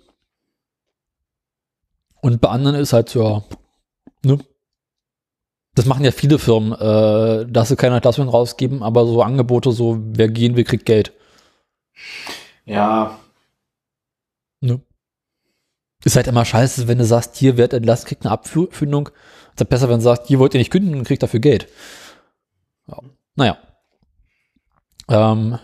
Und 2.20 2.40
bei 2.40 2.48
anderen 2.48 2.76
ist 2.76 2.92
halt 2.92 3.14
ja, 3.14 3.44
ne? 4.24 4.38
Das 5.74 5.86
machen 5.86 6.04
ja 6.04 6.10
viele 6.10 6.38
Firmen, 6.38 6.72
äh, 6.72 7.46
dass 7.50 7.68
sie 7.68 7.76
keine 7.76 7.94
Entlassung 7.96 8.28
rausgeben, 8.28 8.82
aber 8.82 9.06
so 9.06 9.22
Angebote, 9.22 9.72
so 9.72 9.98
wer 10.02 10.28
gehen 10.28 10.56
will, 10.56 10.64
kriegt 10.64 10.84
Geld. 10.84 11.12
Ja. 12.66 13.18
Ne? 14.60 14.80
Ist 16.04 16.16
halt 16.16 16.26
immer 16.26 16.44
scheiße, 16.44 16.88
wenn 16.88 16.98
du 16.98 17.04
sagst, 17.04 17.36
hier 17.36 17.56
wird 17.56 17.72
entlassen, 17.72 18.06
kriegt 18.06 18.26
eine 18.26 18.32
Abfindung. 18.32 19.10
Ist 19.54 19.60
halt 19.60 19.68
besser, 19.68 19.88
wenn 19.88 19.98
du 19.98 20.02
sagst, 20.04 20.26
hier 20.26 20.38
wollt 20.38 20.54
ihr 20.54 20.58
nicht 20.58 20.70
kündigen 20.70 20.98
und 20.98 21.04
kriegt 21.06 21.22
dafür 21.22 21.40
Geld. 21.40 21.68
Ja. 22.88 22.98
Naja. 23.36 23.58
Ähm, 25.08 25.58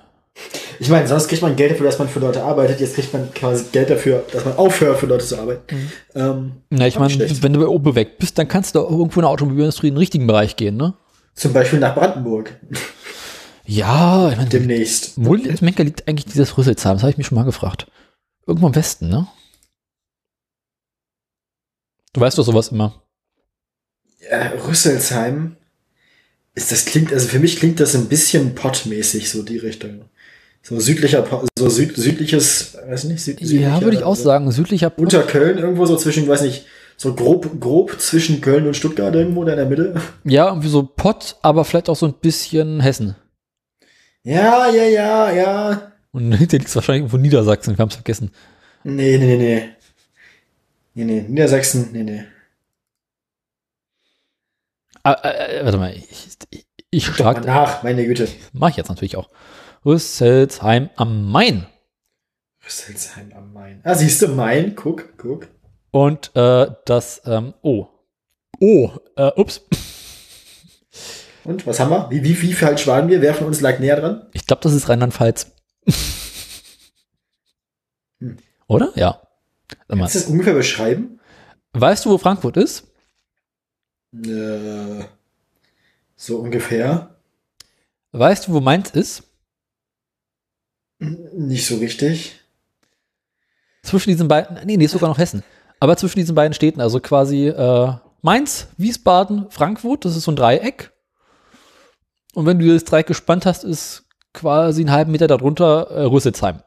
Ich 0.78 0.88
meine, 0.88 1.08
sonst 1.08 1.28
kriegt 1.28 1.42
man 1.42 1.56
Geld 1.56 1.72
dafür, 1.72 1.86
dass 1.86 1.98
man 1.98 2.08
für 2.08 2.20
Leute 2.20 2.42
arbeitet. 2.44 2.80
Jetzt 2.80 2.94
kriegt 2.94 3.12
man 3.12 3.32
quasi 3.34 3.64
Geld 3.72 3.90
dafür, 3.90 4.24
dass 4.32 4.44
man 4.44 4.56
aufhört, 4.56 4.98
für 4.98 5.06
Leute 5.06 5.24
zu 5.24 5.38
arbeiten. 5.38 5.90
Ähm, 6.14 6.62
na, 6.70 6.86
ich 6.86 6.98
meine, 6.98 7.18
wenn 7.42 7.52
du 7.52 7.60
bei 7.60 7.66
Opel 7.66 7.94
weg 7.94 8.18
bist, 8.18 8.38
dann 8.38 8.46
kannst 8.46 8.74
du 8.74 8.80
irgendwo 8.80 9.20
in 9.20 9.22
der 9.24 9.30
Automobilindustrie 9.30 9.88
in 9.88 9.94
den 9.94 9.98
richtigen 9.98 10.26
Bereich 10.26 10.56
gehen, 10.56 10.76
ne? 10.76 10.94
zum 11.34 11.52
Beispiel 11.52 11.78
nach 11.78 11.94
Brandenburg. 11.94 12.58
Ja, 13.64 14.30
ich 14.30 14.36
meine, 14.36 14.48
Demnächst. 14.48 15.12
wo 15.16 15.34
Menker 15.60 15.84
liegt 15.84 16.08
eigentlich 16.08 16.26
dieses 16.26 16.56
Rüsselsheim? 16.58 16.94
Das 16.94 17.02
habe 17.02 17.10
ich 17.12 17.18
mich 17.18 17.26
schon 17.28 17.36
mal 17.36 17.44
gefragt. 17.44 17.86
Irgendwo 18.46 18.66
im 18.66 18.74
Westen, 18.74 19.08
ne? 19.08 19.28
Du 22.12 22.20
weißt 22.20 22.38
doch 22.38 22.42
sowas 22.44 22.68
immer. 22.68 23.02
Äh, 24.30 24.48
Rüsselsheim. 24.66 25.56
Ist 26.54 26.72
das 26.72 26.84
klingt, 26.86 27.12
also 27.12 27.28
für 27.28 27.38
mich 27.38 27.56
klingt 27.58 27.78
das 27.80 27.94
ein 27.94 28.06
bisschen 28.06 28.54
pottmäßig, 28.54 29.30
so 29.30 29.42
die 29.42 29.58
Richtung. 29.58 30.02
So 30.62 30.80
südlicher, 30.80 31.24
so 31.56 31.68
süd, 31.68 31.96
südliches, 31.96 32.76
weiß 32.86 33.04
nicht, 33.04 33.22
süd, 33.22 33.40
Ja, 33.40 33.46
südlicher- 33.46 33.80
würde 33.82 33.96
ich 33.96 34.02
auch 34.02 34.16
sagen. 34.16 34.50
Südlicher 34.50 34.90
Pott. 34.90 35.04
Unter 35.04 35.22
Köln 35.22 35.58
irgendwo 35.58 35.86
so 35.86 35.96
zwischen, 35.96 36.26
weiß 36.26 36.42
nicht, 36.42 36.66
so 36.96 37.14
grob, 37.14 37.60
grob 37.60 38.00
zwischen 38.00 38.40
Köln 38.40 38.66
und 38.66 38.74
Stuttgart 38.74 39.14
irgendwo 39.14 39.44
da 39.44 39.52
in 39.52 39.58
der 39.58 39.66
Mitte. 39.66 39.94
Ja, 40.24 40.48
irgendwie 40.48 40.68
so 40.68 40.82
Pott, 40.82 41.36
aber 41.42 41.64
vielleicht 41.64 41.88
auch 41.88 41.96
so 41.96 42.06
ein 42.06 42.14
bisschen 42.14 42.80
Hessen. 42.80 43.14
Ja, 44.24 44.68
ja, 44.68 44.82
ja, 44.84 45.30
ja. 45.30 45.92
Und 46.10 46.32
hinter 46.36 46.58
liegt 46.58 46.74
wahrscheinlich 46.74 47.02
irgendwo 47.02 47.18
Niedersachsen, 47.18 47.78
wir 47.78 47.82
haben 47.82 47.88
es 47.90 47.94
vergessen. 47.94 48.32
Nee, 48.82 49.16
nee, 49.16 49.26
nee, 49.26 49.36
nee. 49.36 49.68
Nee, 50.94 51.04
nee, 51.04 51.24
Niedersachsen, 51.28 51.90
nee, 51.92 52.02
nee. 52.02 52.24
Ah, 55.08 55.14
äh, 55.24 55.60
äh, 55.60 55.64
warte 55.64 55.78
mal, 55.78 55.94
ich, 55.94 56.28
ich, 56.50 56.66
ich 56.90 57.18
nach, 57.18 57.82
meine 57.82 58.04
Güte. 58.04 58.28
mache 58.52 58.72
ich 58.72 58.76
jetzt 58.76 58.90
natürlich 58.90 59.16
auch. 59.16 59.30
Rüsselsheim 59.86 60.90
am 60.96 61.32
Main. 61.32 61.66
Rüsselsheim 62.62 63.32
am 63.34 63.54
Main. 63.54 63.80
Ah, 63.84 63.94
siehst 63.94 64.20
du, 64.20 64.28
Main, 64.28 64.76
guck, 64.76 65.16
guck. 65.16 65.48
Und 65.92 66.36
äh, 66.36 66.66
das, 66.84 67.22
ähm, 67.24 67.54
oh. 67.62 67.86
Oh, 68.60 68.90
äh, 69.16 69.30
ups. 69.36 69.62
Und, 71.44 71.66
was 71.66 71.80
haben 71.80 71.90
wir? 71.90 72.10
Wie, 72.10 72.22
wie, 72.22 72.42
wie 72.42 72.52
falsch 72.52 72.86
waren 72.86 73.08
wir? 73.08 73.22
Wer 73.22 73.32
von 73.32 73.46
uns 73.46 73.62
lag 73.62 73.78
näher 73.78 73.98
dran? 73.98 74.26
Ich 74.34 74.46
glaube, 74.46 74.60
das 74.62 74.74
ist 74.74 74.90
Rheinland-Pfalz. 74.90 75.52
Hm. 78.20 78.36
Oder? 78.66 78.92
Ja. 78.94 79.22
Kannst 79.88 80.14
du 80.14 80.18
das 80.18 80.28
ungefähr 80.28 80.52
beschreiben? 80.52 81.18
weißt 81.72 82.04
du, 82.04 82.10
wo 82.10 82.18
Frankfurt 82.18 82.58
ist? 82.58 82.87
Äh, 84.14 85.04
so 86.16 86.38
ungefähr. 86.38 87.16
Weißt 88.12 88.48
du, 88.48 88.52
wo 88.52 88.60
Mainz 88.60 88.90
ist? 88.90 89.22
Nicht 90.98 91.66
so 91.66 91.76
richtig. 91.76 92.40
zwischen 93.82 94.10
diesen 94.10 94.28
beiden, 94.28 94.58
nee, 94.66 94.76
nee, 94.76 94.84
ist 94.84 94.92
sogar 94.92 95.08
noch 95.08 95.18
Hessen, 95.18 95.42
aber 95.80 95.96
zwischen 95.96 96.18
diesen 96.18 96.34
beiden 96.34 96.52
Städten, 96.54 96.80
also 96.80 97.00
quasi 97.00 97.48
äh, 97.48 97.92
Mainz, 98.20 98.66
Wiesbaden, 98.76 99.46
Frankfurt, 99.50 100.04
das 100.04 100.16
ist 100.16 100.24
so 100.24 100.32
ein 100.32 100.36
Dreieck. 100.36 100.92
Und 102.34 102.46
wenn 102.46 102.58
du 102.58 102.72
das 102.72 102.84
Dreieck 102.84 103.06
gespannt 103.06 103.46
hast, 103.46 103.64
ist 103.64 104.04
quasi 104.34 104.82
einen 104.82 104.90
halben 104.90 105.12
Meter 105.12 105.26
darunter 105.28 105.88
äh, 105.90 106.02
Rüsselsheim. 106.02 106.62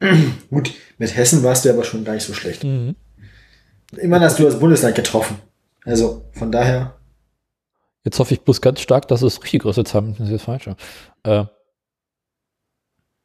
Gut, 0.50 0.72
mit 0.98 1.16
Hessen 1.16 1.42
warst 1.42 1.64
du 1.64 1.70
aber 1.70 1.84
schon 1.84 2.04
gar 2.04 2.14
nicht 2.14 2.24
so 2.26 2.32
schlecht. 2.32 2.64
Mhm. 2.64 2.94
Immerhin 3.96 4.24
hast 4.24 4.38
du 4.38 4.44
das 4.44 4.58
Bundesland 4.58 4.94
getroffen. 4.94 5.38
Also, 5.84 6.24
von 6.32 6.52
daher. 6.52 6.98
Jetzt 8.04 8.18
hoffe 8.18 8.34
ich 8.34 8.40
bloß 8.42 8.60
ganz 8.60 8.80
stark, 8.80 9.08
dass 9.08 9.22
es 9.22 9.42
richtig 9.42 9.64
Rüsselsheim 9.64 10.12
das 10.12 10.26
ist 10.26 10.30
jetzt 10.32 10.44
falsch. 10.44 10.68
Äh, 11.24 11.44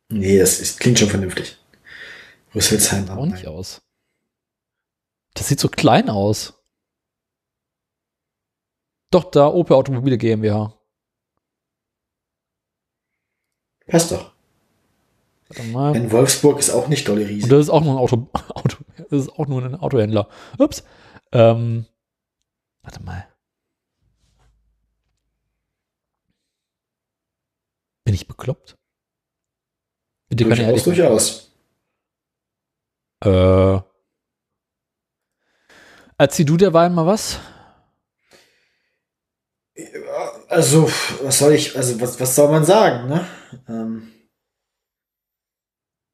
Nee, 0.10 0.40
das 0.40 0.62
ist, 0.62 0.80
klingt 0.80 1.00
schon 1.00 1.10
vernünftig. 1.10 1.58
Rüsselsheim 2.56 3.10
auch 3.10 3.26
nicht 3.26 3.46
aus. 3.46 3.82
Das 5.34 5.50
sieht 5.50 5.60
so 5.60 5.68
klein 5.68 6.10
aus. 6.10 6.54
Doch, 9.12 9.30
da 9.30 9.48
Opel 9.48 9.76
Automobile 9.76 10.18
GmbH. 10.18 10.74
Passt 13.86 14.12
doch. 14.12 14.34
Warte 15.50 15.64
mal. 15.64 15.96
In 15.96 16.12
Wolfsburg 16.12 16.60
ist 16.60 16.70
auch 16.70 16.88
nicht 16.88 17.08
dolle 17.08 17.22
Und 17.24 17.28
riesig. 17.28 17.50
das 17.50 17.60
ist 17.60 17.70
auch 17.70 17.84
nur 17.84 17.94
ein 17.94 18.00
Auto, 18.00 18.28
Auto 18.54 18.78
das 19.10 19.24
ist 19.24 19.30
auch 19.30 19.48
nur 19.48 19.64
ein 19.64 19.76
Autohändler. 19.76 20.30
Ups. 20.58 20.84
Ähm, 21.32 21.86
warte 22.88 23.04
mal. 23.04 23.28
Bin 28.06 28.16
ich 28.16 28.28
bekloppt? 28.28 28.78
Bitte 30.30 30.48
kann 30.48 30.58
Durchaus, 30.58 30.84
durchaus. 30.84 31.52
Äh, 33.26 33.82
erzähl 36.18 36.46
du 36.46 36.56
derweil 36.56 36.90
mal 36.90 37.06
was? 37.06 37.40
Also, 40.48 40.90
was 41.24 41.40
soll 41.40 41.54
ich, 41.54 41.76
also, 41.76 42.00
was, 42.00 42.20
was 42.20 42.36
soll 42.36 42.50
man 42.50 42.64
sagen, 42.64 43.10
ne? 43.10 43.28
Ähm, 43.68 44.12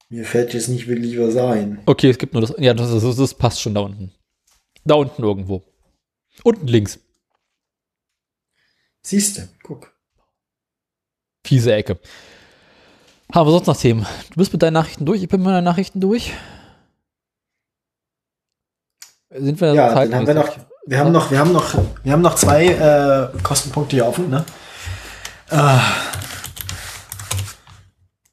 mir 0.10 0.26
fällt 0.26 0.54
jetzt 0.56 0.70
nicht 0.70 0.88
wirklich 0.88 1.20
was 1.20 1.38
ein. 1.38 1.82
Okay, 1.86 2.10
es 2.10 2.18
gibt 2.18 2.34
nur 2.34 2.42
das. 2.42 2.56
Ja, 2.58 2.74
das, 2.74 2.92
das, 2.92 3.16
das 3.16 3.34
passt 3.36 3.62
schon 3.62 3.76
da 3.76 3.82
unten. 3.82 4.12
Da 4.84 4.96
unten 4.96 5.24
irgendwo. 5.24 5.64
Unten 6.42 6.68
links. 6.68 7.00
Siehste, 9.04 9.50
guck. 9.62 9.94
Fiese 11.46 11.74
Ecke. 11.76 12.00
Haben 13.34 13.48
wir 13.48 13.52
sonst 13.52 13.68
noch 13.68 13.78
Themen? 13.78 14.06
Du 14.30 14.36
bist 14.36 14.52
mit 14.54 14.62
deinen 14.64 14.74
Nachrichten 14.74 15.06
durch, 15.06 15.22
ich 15.22 15.30
bin 15.30 15.42
mit 15.42 15.52
meinen 15.52 15.64
Nachrichten 15.64 16.00
durch. 16.00 16.34
Sind 19.30 19.60
wir 19.62 19.74
Ja, 19.74 19.94
dann 19.94 20.16
haben 20.16 20.28
wir 20.28 20.34
noch, 20.34 20.58
wir 20.86 21.00
haben 21.00 21.12
noch, 21.12 21.32
wir 21.32 21.40
haben 21.40 21.52
noch, 21.52 21.74
wir 22.04 22.12
haben 22.12 22.22
noch 22.22 22.36
zwei 22.36 22.68
äh, 22.68 23.42
Kostenpunkte 23.42 23.96
hier 23.96 24.06
offen, 24.06 24.30
ne? 24.30 24.46
Äh, 25.50 25.80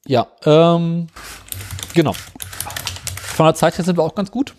Ja, 0.06 0.26
ähm, 0.44 1.06
genau. 1.94 2.12
Von 2.12 3.46
der 3.46 3.54
Zeit 3.54 3.78
her 3.78 3.84
sind 3.84 3.96
wir 3.96 4.02
auch 4.02 4.14
ganz 4.14 4.30
gut. 4.30 4.54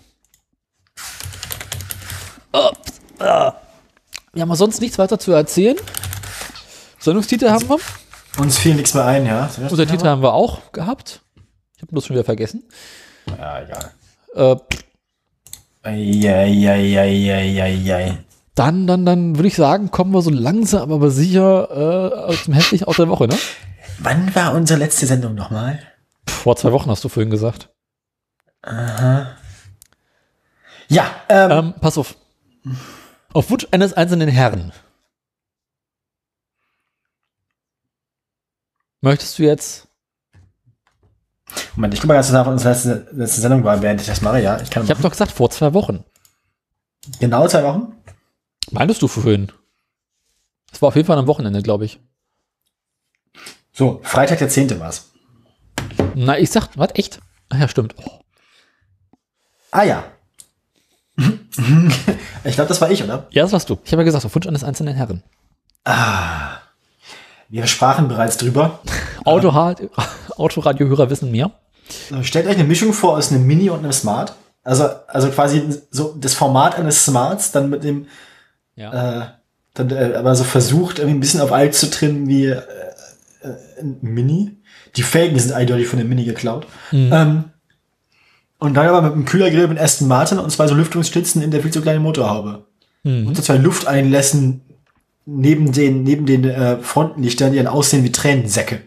Ups, 2.54 2.91
ah. 3.22 3.56
Wir 4.34 4.42
haben 4.44 4.56
sonst 4.56 4.80
nichts 4.82 4.98
weiter 4.98 5.20
zu 5.20 5.32
erzählen. 5.34 5.78
Sendungstitel 7.00 7.50
haben 7.50 7.68
wir. 7.70 7.78
uns 8.38 8.58
fiel 8.58 8.76
nichts 8.76 8.94
mehr 8.94 9.06
ein, 9.06 9.26
ja? 9.26 9.50
Unser 9.70 9.86
Titel 9.88 10.06
haben 10.06 10.22
wir 10.22 10.34
auch 10.34 10.72
gehabt. 10.72 11.22
Ich 11.76 11.82
habe 11.82 11.92
bloß 11.92 12.06
schon 12.06 12.16
wieder 12.16 12.24
vergessen. 12.24 12.64
Ja, 13.38 13.62
egal. 13.62 13.92
Äh, 14.36 14.56
Eieieiei. 16.72 18.18
dann, 18.56 18.86
dann, 18.88 19.06
dann 19.06 19.36
würde 19.36 19.48
ich 19.48 19.56
sagen, 19.56 19.90
kommen 19.90 20.12
wir 20.14 20.22
so 20.22 20.30
langsam, 20.30 20.92
aber 20.92 21.10
sicher 21.10 21.70
äh, 21.72 22.14
aus 22.32 22.44
dem 22.46 22.54
hässlichen 22.54 22.88
aus 22.88 22.98
der 22.98 23.10
Woche, 23.10 23.28
ne? 23.28 23.36
Wann 24.00 24.34
war 24.36 24.54
unsere 24.54 24.80
letzte 24.80 25.08
Sendung 25.08 25.36
nochmal? 25.36 25.80
Vor 26.28 26.56
zwei 26.56 26.72
Wochen 26.72 26.90
hast 26.90 27.04
du 27.04 27.10
vorhin 27.10 27.32
gesagt. 27.32 27.70
Ja, 30.88 31.08
ähm, 31.30 31.52
Ähm, 31.52 31.74
pass 31.82 31.98
auf. 31.98 32.16
Auf 33.34 33.50
Wunsch 33.50 33.68
eines 33.72 33.94
einzelnen 33.94 34.30
Herrn. 34.30 34.72
Möchtest 39.02 39.40
du 39.40 39.44
jetzt 39.44 39.88
Moment, 41.76 41.94
ich 41.94 42.00
guck 42.02 42.08
mal 42.08 42.14
ganz 42.16 42.32
nach, 42.32 42.48
unsere 42.48 42.74
letzte, 42.74 43.08
letzte 43.12 43.42
Sendung 43.42 43.64
war, 43.64 43.82
während 43.82 44.02
ich 44.02 44.08
das 44.08 44.22
mache, 44.22 44.42
ja. 44.42 44.60
Ich 44.62 44.70
kann 44.70 44.84
Ich 44.84 44.90
habe 44.90 45.02
doch 45.02 45.10
gesagt, 45.12 45.32
vor 45.32 45.50
zwei 45.50 45.74
Wochen. 45.74 46.04
genau 47.20 47.48
zwei 47.48 47.64
Wochen. 47.64 47.94
Meintest 48.72 49.02
du 49.02 49.08
vorhin? 49.08 49.52
Das 50.70 50.82
war 50.82 50.90
auf 50.90 50.96
jeden 50.96 51.08
Fall 51.08 51.18
am 51.18 51.28
Wochenende, 51.28 51.62
glaube 51.62 51.86
ich. 51.86 52.00
So, 53.74 54.00
Freitag 54.04 54.40
der 54.40 54.50
10. 54.50 54.80
war's. 54.80 55.12
Na, 56.16 56.38
ich 56.38 56.52
sag, 56.52 56.70
was, 56.78 56.90
echt? 56.96 57.20
Ach 57.50 57.60
ja, 57.60 57.68
stimmt. 57.68 57.96
Oh. 57.98 58.20
Ah 59.72 59.84
ja. 59.84 60.04
ich 62.44 62.56
glaube, 62.56 62.68
das 62.68 62.82
war 62.82 62.90
ich, 62.92 63.04
oder? 63.04 63.28
Ja, 63.32 63.44
das 63.44 63.52
warst 63.52 63.70
du. 63.70 63.78
Ich 63.84 63.92
habe 63.92 64.02
ja 64.02 64.06
gesagt, 64.06 64.26
auf 64.26 64.34
Wunsch 64.36 64.48
eines 64.48 64.64
einzelnen 64.64 64.96
Herrn. 64.96 65.24
Wir 67.50 67.68
sprachen 67.68 68.08
bereits 68.08 68.38
drüber. 68.38 68.80
Autora 69.26 69.76
Autoradiohörer 70.38 71.10
wissen 71.10 71.32
mehr. 71.32 71.52
Stellt 72.22 72.48
euch 72.48 72.56
eine 72.56 72.64
Mischung 72.64 72.94
vor 72.94 73.18
aus 73.18 73.32
einem 73.32 73.46
Mini 73.46 73.70
und 73.70 73.80
einem 73.80 73.92
Smart. 73.92 74.34
Also, 74.64 74.88
also 75.08 75.30
quasi 75.30 75.64
so 75.90 76.16
das 76.18 76.34
Format 76.34 76.78
eines 76.78 77.04
Smarts, 77.04 77.52
dann 77.52 77.70
mit 77.70 77.84
dem, 77.84 78.08
Ja. 78.76 79.22
äh, 79.22 79.26
dann 79.74 79.90
äh, 79.90 80.14
aber 80.16 80.36
so 80.36 80.44
versucht, 80.44 81.00
irgendwie 81.00 81.18
ein 81.18 81.20
bisschen 81.20 81.42
auf 81.42 81.52
alt 81.52 81.74
zu 81.76 81.90
trimmen 81.90 82.28
wie 82.28 82.46
äh, 82.46 82.62
äh, 83.42 83.82
ein 83.82 83.98
Mini. 84.02 84.58
Die 84.96 85.04
Felgen 85.04 85.40
sind 85.40 85.54
eindeutig 85.54 85.88
von 85.88 85.98
dem 86.00 86.10
Mini 86.10 86.26
geklaut. 86.26 86.68
Ähm, 86.92 87.46
und 88.62 88.76
dann 88.76 88.88
aber 88.88 89.02
mit 89.02 89.14
einem 89.14 89.26
Kühlergrill 89.26 89.68
mit 89.68 89.80
Aston 89.80 90.08
Martin 90.08 90.38
und 90.38 90.52
zwei 90.52 90.68
so 90.68 90.76
Lüftungsstützen 90.76 91.42
in 91.42 91.50
der 91.50 91.62
viel 91.64 91.72
zu 91.74 91.82
kleinen 91.82 92.04
Motorhaube. 92.04 92.68
Und 93.04 93.36
so 93.36 93.42
zwei 93.42 93.58
Lufteinlässen 93.58 94.62
neben 95.26 95.72
den, 95.72 96.04
neben 96.04 96.28
den 96.28 96.44
äh, 96.46 96.78
Frontlichtern, 96.78 97.52
die 97.52 97.58
dann 97.58 97.66
aussehen 97.66 98.04
wie 98.04 98.12
Tränensäcke. 98.12 98.84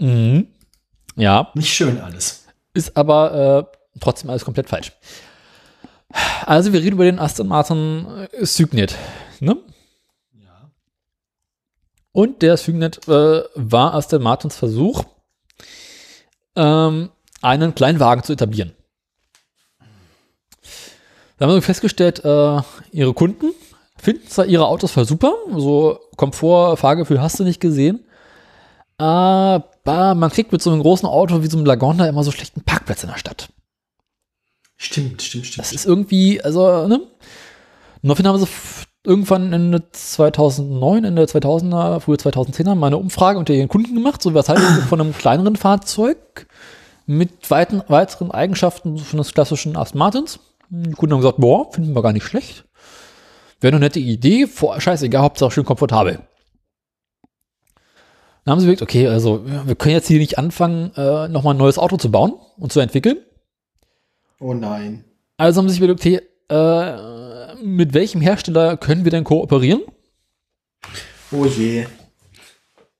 Mhm. 0.00 0.48
Ja, 1.14 1.52
Nicht 1.54 1.72
schön 1.72 2.00
alles. 2.00 2.46
ist 2.74 2.96
aber 2.96 3.68
äh, 3.72 3.98
trotzdem 4.00 4.28
alles 4.28 4.44
komplett 4.44 4.68
falsch. 4.68 4.90
Also 6.44 6.72
wir 6.72 6.80
reden 6.80 6.94
über 6.94 7.04
den 7.04 7.20
Aston 7.20 7.46
Martin 7.46 8.06
äh, 8.32 8.44
Signet, 8.44 8.96
ne? 9.38 9.56
Und 12.10 12.42
der 12.42 12.56
Signet 12.56 13.06
äh, 13.08 13.42
war 13.54 13.94
Aston 13.94 14.20
Martins 14.22 14.56
Versuch, 14.56 15.04
ähm, 16.56 17.10
einen 17.40 17.74
Kleinwagen 17.74 18.24
zu 18.24 18.32
etablieren. 18.32 18.72
Da 21.42 21.48
haben 21.48 21.56
wir 21.56 21.62
festgestellt, 21.62 22.24
äh, 22.24 22.60
ihre 22.92 23.14
Kunden 23.14 23.52
finden 23.98 24.28
zwar 24.28 24.46
ihre 24.46 24.68
Autos 24.68 24.92
voll 24.92 25.06
super, 25.06 25.34
so 25.56 25.98
Komfort, 26.16 26.76
Fahrgefühl 26.76 27.20
hast 27.20 27.40
du 27.40 27.42
nicht 27.42 27.60
gesehen, 27.60 28.04
aber 28.96 30.14
man 30.14 30.30
kriegt 30.30 30.52
mit 30.52 30.62
so 30.62 30.70
einem 30.70 30.82
großen 30.82 31.08
Auto 31.08 31.42
wie 31.42 31.48
so 31.48 31.56
einem 31.56 31.66
Lagonda 31.66 32.06
immer 32.06 32.22
so 32.22 32.30
schlechten 32.30 32.62
Parkplatz 32.62 33.02
in 33.02 33.08
der 33.10 33.18
Stadt. 33.18 33.48
Stimmt, 34.76 35.20
stimmt, 35.20 35.46
stimmt. 35.46 35.58
Das 35.58 35.72
ist 35.72 35.84
irgendwie, 35.84 36.40
also, 36.40 36.86
ne? 36.86 37.00
Daraufhin 38.02 38.28
haben 38.28 38.38
sie 38.38 38.46
irgendwann 39.04 39.52
Ende 39.52 39.90
2009, 39.90 41.02
Ende 41.02 41.24
2000er, 41.24 41.98
frühe 41.98 42.18
2010er 42.18 42.76
mal 42.76 42.86
eine 42.86 42.98
Umfrage 42.98 43.40
unter 43.40 43.52
ihren 43.52 43.66
Kunden 43.66 43.96
gemacht, 43.96 44.22
so 44.22 44.32
was 44.32 44.48
halten 44.48 44.76
sie 44.76 44.82
von 44.82 45.00
einem 45.00 45.12
kleineren 45.12 45.56
Fahrzeug 45.56 46.46
mit 47.06 47.50
weiten, 47.50 47.82
weiteren 47.88 48.30
Eigenschaften 48.30 48.96
von 48.98 49.16
des 49.16 49.34
klassischen 49.34 49.76
Aston 49.76 49.98
Martins. 49.98 50.38
Die 50.74 50.92
Kunden 50.92 51.12
haben 51.12 51.20
gesagt, 51.20 51.36
boah, 51.36 51.70
finden 51.70 51.94
wir 51.94 52.00
gar 52.00 52.14
nicht 52.14 52.24
schlecht. 52.24 52.64
Wäre 53.60 53.76
eine 53.76 53.84
nette 53.84 54.00
Idee, 54.00 54.48
scheißegal, 54.78 55.20
Hauptsache 55.20 55.50
schön 55.50 55.66
komfortabel. 55.66 56.20
Dann 58.44 58.52
haben 58.52 58.60
sie 58.60 58.66
gesagt, 58.66 58.80
okay, 58.80 59.06
also 59.06 59.44
wir 59.44 59.74
können 59.74 59.94
jetzt 59.94 60.08
hier 60.08 60.18
nicht 60.18 60.38
anfangen, 60.38 60.90
äh, 60.96 61.28
nochmal 61.28 61.54
ein 61.54 61.58
neues 61.58 61.76
Auto 61.76 61.98
zu 61.98 62.10
bauen 62.10 62.32
und 62.56 62.72
zu 62.72 62.80
entwickeln. 62.80 63.18
Oh 64.40 64.54
nein. 64.54 65.04
Also 65.36 65.60
haben 65.60 65.68
sie 65.68 65.74
sich 65.74 65.82
überlegt, 65.82 66.00
okay, 66.00 66.22
äh, 66.48 67.54
mit 67.62 67.92
welchem 67.92 68.22
Hersteller 68.22 68.78
können 68.78 69.04
wir 69.04 69.10
denn 69.10 69.24
kooperieren? 69.24 69.82
Oh 71.30 71.44
je. 71.44 71.80
Äh, 71.80 71.86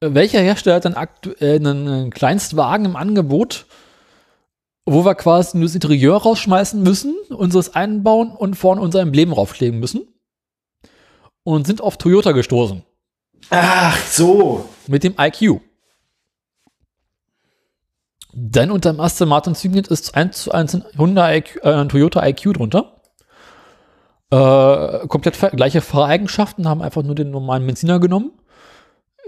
Welcher 0.01 0.41
Hersteller 0.41 0.77
hat 0.77 0.85
dann 0.85 0.95
aktuell 0.95 1.57
einen, 1.57 1.89
einen 1.89 2.11
Kleinstwagen 2.11 2.85
im 2.85 2.97
Angebot, 2.97 3.65
wo 4.85 5.05
wir 5.05 5.15
quasi 5.15 5.57
nur 5.57 5.67
das 5.67 5.75
Interieur 5.75 6.17
rausschmeißen 6.17 6.83
müssen, 6.83 7.17
unseres 7.29 7.75
einbauen 7.75 8.31
und 8.33 8.55
vorne 8.55 8.81
unser 8.81 9.01
Emblem 9.01 9.33
raufkleben 9.33 9.79
müssen? 9.79 10.09
Und 11.45 11.67
sind 11.67 11.81
auf 11.81 11.97
Toyota 11.97 12.33
gestoßen. 12.33 12.83
Ach 13.51 13.97
so. 14.07 14.69
Mit 14.87 15.05
dem 15.05 15.15
IQ. 15.19 15.61
Denn 18.33 18.71
unter 18.71 18.93
dem 18.93 19.01
Aston 19.01 19.29
Martin 19.29 19.55
Signet 19.55 19.89
ist 19.89 20.15
1 20.15 20.45
zu 20.45 20.53
1 20.53 20.75
ein 20.75 20.85
Hyundai 20.97 21.39
IQ, 21.39 21.57
äh, 21.63 21.87
Toyota 21.87 22.27
IQ 22.27 22.55
drunter. 22.55 23.03
Äh, 24.31 25.07
komplett 25.09 25.39
gleiche 25.55 25.83
Fahreigenschaften, 25.83 26.67
haben 26.67 26.81
einfach 26.81 27.03
nur 27.03 27.15
den 27.15 27.31
normalen 27.31 27.67
Benziner 27.67 28.01
genommen. 28.01 28.33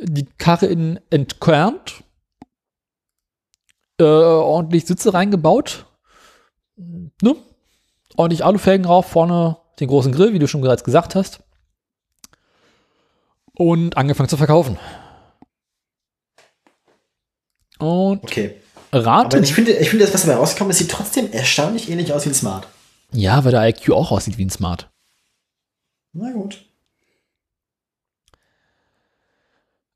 Die 0.00 0.24
Karre 0.38 0.66
in, 0.66 0.98
entkernt. 1.10 2.03
Äh, 4.00 4.04
ordentlich 4.04 4.86
Sitze 4.86 5.14
reingebaut. 5.14 5.86
Ne? 6.76 7.36
Ordentlich 8.16 8.44
Alufelgen 8.44 8.86
rauf, 8.86 9.06
vorne 9.06 9.56
den 9.80 9.88
großen 9.88 10.12
Grill, 10.12 10.32
wie 10.32 10.38
du 10.38 10.46
schon 10.48 10.60
bereits 10.60 10.84
gesagt 10.84 11.14
hast. 11.14 11.40
Und 13.56 13.96
angefangen 13.96 14.28
zu 14.28 14.36
verkaufen. 14.36 14.78
Und 17.78 18.22
Okay. 18.24 18.60
rate. 18.92 19.36
Aber 19.36 19.44
ich 19.44 19.54
finde, 19.54 19.72
ich 19.72 19.90
finde, 19.90 20.04
das, 20.04 20.14
was 20.14 20.22
dabei 20.22 20.36
rausgekommen 20.38 20.70
ist, 20.70 20.78
sieht 20.78 20.90
trotzdem 20.90 21.30
erstaunlich 21.32 21.88
ähnlich 21.90 22.12
aus 22.12 22.24
wie 22.24 22.30
ein 22.30 22.34
Smart. 22.34 22.66
ja, 23.12 23.44
weil 23.44 23.52
der 23.52 23.68
IQ 23.68 23.90
auch 23.90 24.10
aussieht 24.10 24.38
wie 24.38 24.44
ein 24.44 24.50
Smart. 24.50 24.90
Na 26.12 26.30
gut. 26.32 26.64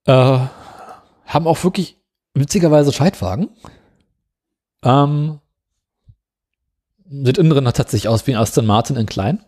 Äh, 0.07 0.39
haben 1.27 1.47
auch 1.47 1.63
wirklich 1.65 1.97
witzigerweise 2.35 2.93
Scheitwagen. 2.93 3.51
Ähm, 4.83 5.41
sieht 7.11 7.39
innen 7.39 7.51
drin 7.51 7.65
tatsächlich 7.65 8.09
aus 8.09 8.27
wie 8.27 8.35
ein 8.35 8.41
Aston 8.41 8.67
Martin 8.67 8.97
in 8.97 9.07
klein. 9.07 9.41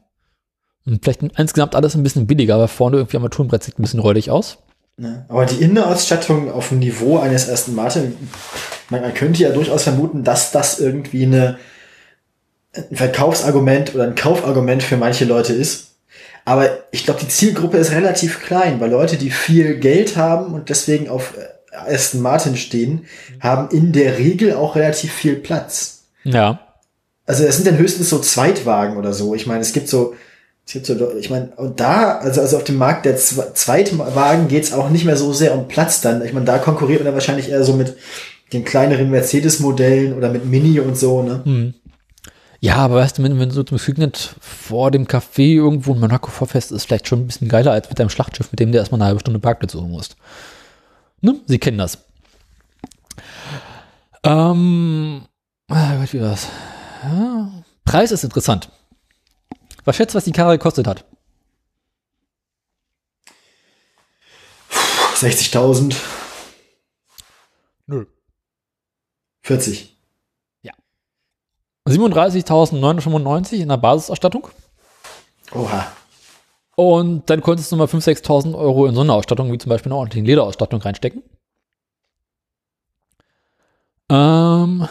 Und 0.87 1.03
vielleicht 1.05 1.23
insgesamt 1.23 1.75
alles 1.75 1.95
ein 1.95 2.03
bisschen 2.03 2.27
billiger, 2.27 2.55
aber 2.55 2.69
vorne 2.69 2.97
irgendwie 2.97 3.17
Armaturenbrett 3.17 3.63
sieht 3.63 3.79
ein 3.79 3.83
bisschen 3.83 4.01
räudig 4.01 4.31
aus. 4.31 4.59
Ne? 4.97 5.25
Aber 5.29 5.47
die 5.47 5.63
Innenausstattung 5.63 6.51
auf 6.51 6.71
dem 6.71 6.79
Niveau 6.79 7.19
eines 7.19 7.49
ersten 7.49 7.75
Martin, 7.75 8.17
man, 8.89 9.03
man 9.03 9.15
könnte 9.15 9.43
ja 9.43 9.51
durchaus 9.51 9.85
vermuten, 9.85 10.25
dass 10.25 10.53
das 10.53 10.81
irgendwie 10.81 11.25
eine, 11.25 11.59
ein 12.75 12.97
Verkaufsargument 12.97 13.95
oder 13.95 14.05
ein 14.05 14.15
Kaufargument 14.15 14.83
für 14.83 14.97
manche 14.97 15.25
Leute 15.25 15.53
ist. 15.53 15.93
Aber 16.45 16.69
ich 16.91 17.05
glaube, 17.05 17.21
die 17.21 17.29
Zielgruppe 17.29 17.77
ist 17.77 17.93
relativ 17.93 18.43
klein, 18.43 18.81
weil 18.81 18.91
Leute, 18.91 19.17
die 19.17 19.31
viel 19.31 19.79
Geld 19.79 20.17
haben 20.17 20.55
und 20.55 20.69
deswegen 20.69 21.09
auf 21.09 21.37
äh, 21.37 21.45
Aston 21.73 22.21
Martin 22.21 22.57
stehen, 22.57 23.07
haben 23.41 23.69
in 23.75 23.93
der 23.93 24.19
Regel 24.19 24.55
auch 24.55 24.77
relativ 24.77 25.13
viel 25.13 25.37
Platz. 25.37 26.03
Ja. 26.25 26.61
Also 27.27 27.45
es 27.45 27.57
sind 27.57 27.67
dann 27.67 27.79
höchstens 27.79 28.11
so 28.11 28.19
Zweitwagen 28.19 28.97
oder 28.97 29.13
so. 29.13 29.35
Ich 29.35 29.47
meine, 29.47 29.61
es 29.61 29.73
gibt 29.73 29.89
so, 29.89 30.15
es 30.67 30.73
gibt 30.73 30.87
so, 30.87 31.15
ich 31.15 31.31
meine, 31.31 31.53
und 31.57 31.81
da, 31.81 32.19
also, 32.19 32.41
also 32.41 32.57
auf 32.57 32.65
dem 32.65 32.77
Markt 32.77 33.07
der 33.07 33.17
Zwe- 33.17 33.55
Zweitwagen 33.55 34.49
geht's 34.49 34.73
auch 34.73 34.91
nicht 34.91 35.05
mehr 35.05 35.17
so 35.17 35.33
sehr 35.33 35.55
um 35.55 35.69
Platz 35.69 36.01
dann. 36.01 36.25
Ich 36.25 36.33
meine, 36.33 36.47
da 36.47 36.59
konkurriert 36.59 37.01
man 37.01 37.07
dann 37.07 37.15
wahrscheinlich 37.15 37.49
eher 37.49 37.65
so 37.65 37.73
mit 37.73 37.97
den 38.53 38.65
kleineren 38.65 39.11
Mercedes-Modellen 39.11 40.13
oder 40.15 40.29
mit 40.29 40.45
Mini 40.45 40.81
und 40.81 40.99
so, 40.99 41.23
ne? 41.23 41.41
Hm. 41.45 41.75
Ja, 42.59 42.77
aber 42.77 42.97
weißt 42.97 43.19
du, 43.19 43.23
wenn, 43.23 43.39
wenn 43.39 43.49
du 43.49 43.55
so 43.55 43.63
zum 43.63 43.79
Signet 43.79 44.35
vor 44.41 44.91
dem 44.91 45.07
Café 45.07 45.55
irgendwo 45.55 45.95
in 45.95 46.01
Monaco 46.01 46.31
vorfährst, 46.31 46.73
ist 46.73 46.85
vielleicht 46.85 47.09
schon 47.09 47.21
ein 47.21 47.27
bisschen 47.27 47.49
geiler 47.49 47.73
als 47.73 47.89
mit 47.89 47.99
deinem 47.99 48.11
Schlachtschiff, 48.11 48.51
mit 48.51 48.61
dem 48.61 48.71
du 48.71 48.79
erstmal 48.79 49.01
eine 49.01 49.07
halbe 49.07 49.21
Stunde 49.21 49.41
Parkplatz 49.41 49.73
suchen 49.73 49.91
musst. 49.91 50.17
Ne? 51.21 51.41
Sie 51.47 51.59
kennen 51.59 51.79
das. 51.79 51.99
Ähm, 54.23 55.27
ah 55.69 56.07
wie 56.11 56.21
war's? 56.21 56.49
Ja, 57.03 57.65
Preis 57.85 58.11
ist 58.11 58.25
interessant. 58.25 58.71
Was 59.85 59.97
schätzt, 59.97 60.15
was 60.15 60.25
die 60.25 60.33
Karre 60.33 60.59
gekostet 60.59 60.87
hat? 60.87 61.05
60.000, 65.15 65.97
Nö. 67.87 68.07
40. 69.43 69.91
37.995 71.89 73.55
in 73.55 73.69
der 73.69 73.77
Basisausstattung. 73.77 74.49
Oha. 75.53 75.93
Und 76.81 77.29
dann 77.29 77.43
konntest 77.43 77.71
du 77.71 77.77
mal 77.77 77.85
5.000, 77.89 78.25
6.000 78.25 78.59
Euro 78.59 78.87
in 78.87 78.95
so 78.95 79.03
eine 79.03 79.13
Ausstattung, 79.13 79.53
wie 79.53 79.59
zum 79.59 79.69
Beispiel 79.69 79.93
eine 79.93 79.99
ordentliche 79.99 80.25
Lederausstattung 80.25 80.81
reinstecken. 80.81 81.23
Ähm, 84.09 84.89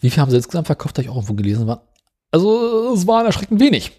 wie 0.00 0.10
viel 0.10 0.20
haben 0.20 0.30
sie 0.32 0.36
insgesamt 0.36 0.66
verkauft? 0.66 0.96
Habe 0.96 1.04
ich 1.04 1.08
auch 1.10 1.14
irgendwo 1.14 1.34
gelesen. 1.34 1.72
Also, 2.32 2.92
es 2.92 3.06
waren 3.06 3.24
erschreckend 3.24 3.60
wenig. 3.60 3.92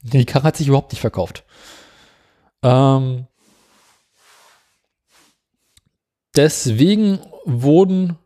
Die 0.00 0.24
Karre 0.24 0.44
hat 0.44 0.56
sich 0.56 0.66
überhaupt 0.66 0.92
nicht 0.92 1.02
verkauft. 1.02 1.44
Ähm, 2.62 3.26
deswegen 6.34 7.18
wurden 7.44 8.16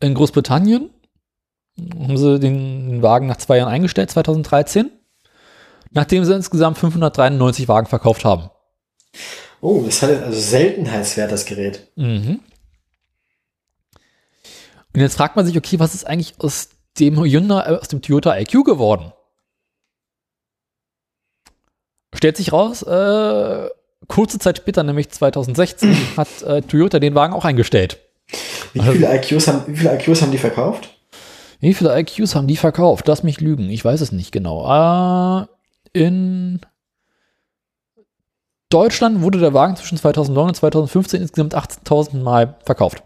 in 0.00 0.14
Großbritannien 0.14 0.88
haben 1.98 2.16
sie 2.16 2.40
den 2.40 3.02
Wagen 3.02 3.26
nach 3.26 3.36
zwei 3.36 3.58
Jahren 3.58 3.68
eingestellt, 3.68 4.10
2013 4.10 4.90
nachdem 5.90 6.24
sie 6.24 6.34
insgesamt 6.34 6.78
593 6.78 7.68
Wagen 7.68 7.86
verkauft 7.86 8.24
haben. 8.24 8.50
Oh, 9.60 9.82
das 9.84 10.02
hat 10.02 10.22
also 10.22 10.38
Seltenheitswert, 10.38 11.32
das 11.32 11.44
Gerät. 11.44 11.88
Mhm. 11.96 12.40
Und 14.94 15.00
jetzt 15.00 15.16
fragt 15.16 15.36
man 15.36 15.46
sich, 15.46 15.56
okay, 15.56 15.78
was 15.78 15.94
ist 15.94 16.06
eigentlich 16.06 16.34
aus 16.38 16.70
dem 16.98 17.20
Hyundai, 17.20 17.60
äh, 17.60 17.78
aus 17.78 17.88
dem 17.88 18.02
Toyota 18.02 18.36
IQ 18.36 18.64
geworden? 18.64 19.12
Stellt 22.14 22.36
sich 22.36 22.52
raus, 22.52 22.82
äh, 22.82 23.68
kurze 24.08 24.38
Zeit 24.38 24.58
später, 24.58 24.82
nämlich 24.82 25.10
2016, 25.10 25.96
hat 26.16 26.42
äh, 26.42 26.62
Toyota 26.62 26.98
den 26.98 27.14
Wagen 27.14 27.34
auch 27.34 27.44
eingestellt. 27.44 27.98
Wie 28.72 28.80
viele 28.80 29.14
IQs 29.14 29.48
haben, 29.48 29.62
wie 29.66 29.76
viele 29.76 29.94
IQs 29.94 30.22
haben 30.22 30.32
die 30.32 30.38
verkauft? 30.38 30.90
Wie 31.60 31.74
viele 31.74 31.98
IQs 31.98 32.34
haben 32.34 32.46
die 32.46 32.56
verkauft? 32.56 33.08
Lass 33.08 33.22
mich 33.22 33.40
lügen, 33.40 33.68
ich 33.70 33.84
weiß 33.84 34.00
es 34.00 34.12
nicht 34.12 34.32
genau. 34.32 34.64
Äh, 34.64 35.46
in 35.92 36.60
Deutschland 38.70 39.22
wurde 39.22 39.38
der 39.38 39.54
Wagen 39.54 39.76
zwischen 39.76 39.98
2009 39.98 40.48
und 40.48 40.54
2015 40.54 41.22
insgesamt 41.22 41.54
18.000 41.54 42.22
Mal 42.22 42.56
verkauft. 42.64 43.02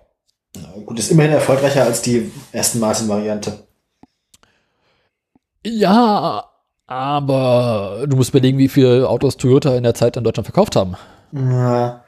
Gut, 0.85 0.99
ist 0.99 1.11
immerhin 1.11 1.33
erfolgreicher 1.33 1.85
als 1.85 2.03
die 2.03 2.31
ersten 2.51 2.81
Martin-Variante. 2.81 3.67
Ja, 5.65 6.51
aber 6.87 8.05
du 8.07 8.17
musst 8.17 8.31
überlegen, 8.31 8.59
wie 8.59 8.69
viele 8.69 9.09
Autos 9.09 9.37
Toyota 9.37 9.77
in 9.77 9.85
der 9.85 9.95
Zeit 9.95 10.17
in 10.17 10.25
Deutschland 10.25 10.47
verkauft 10.47 10.77
haben. 10.77 10.97
Ja. 11.33 12.05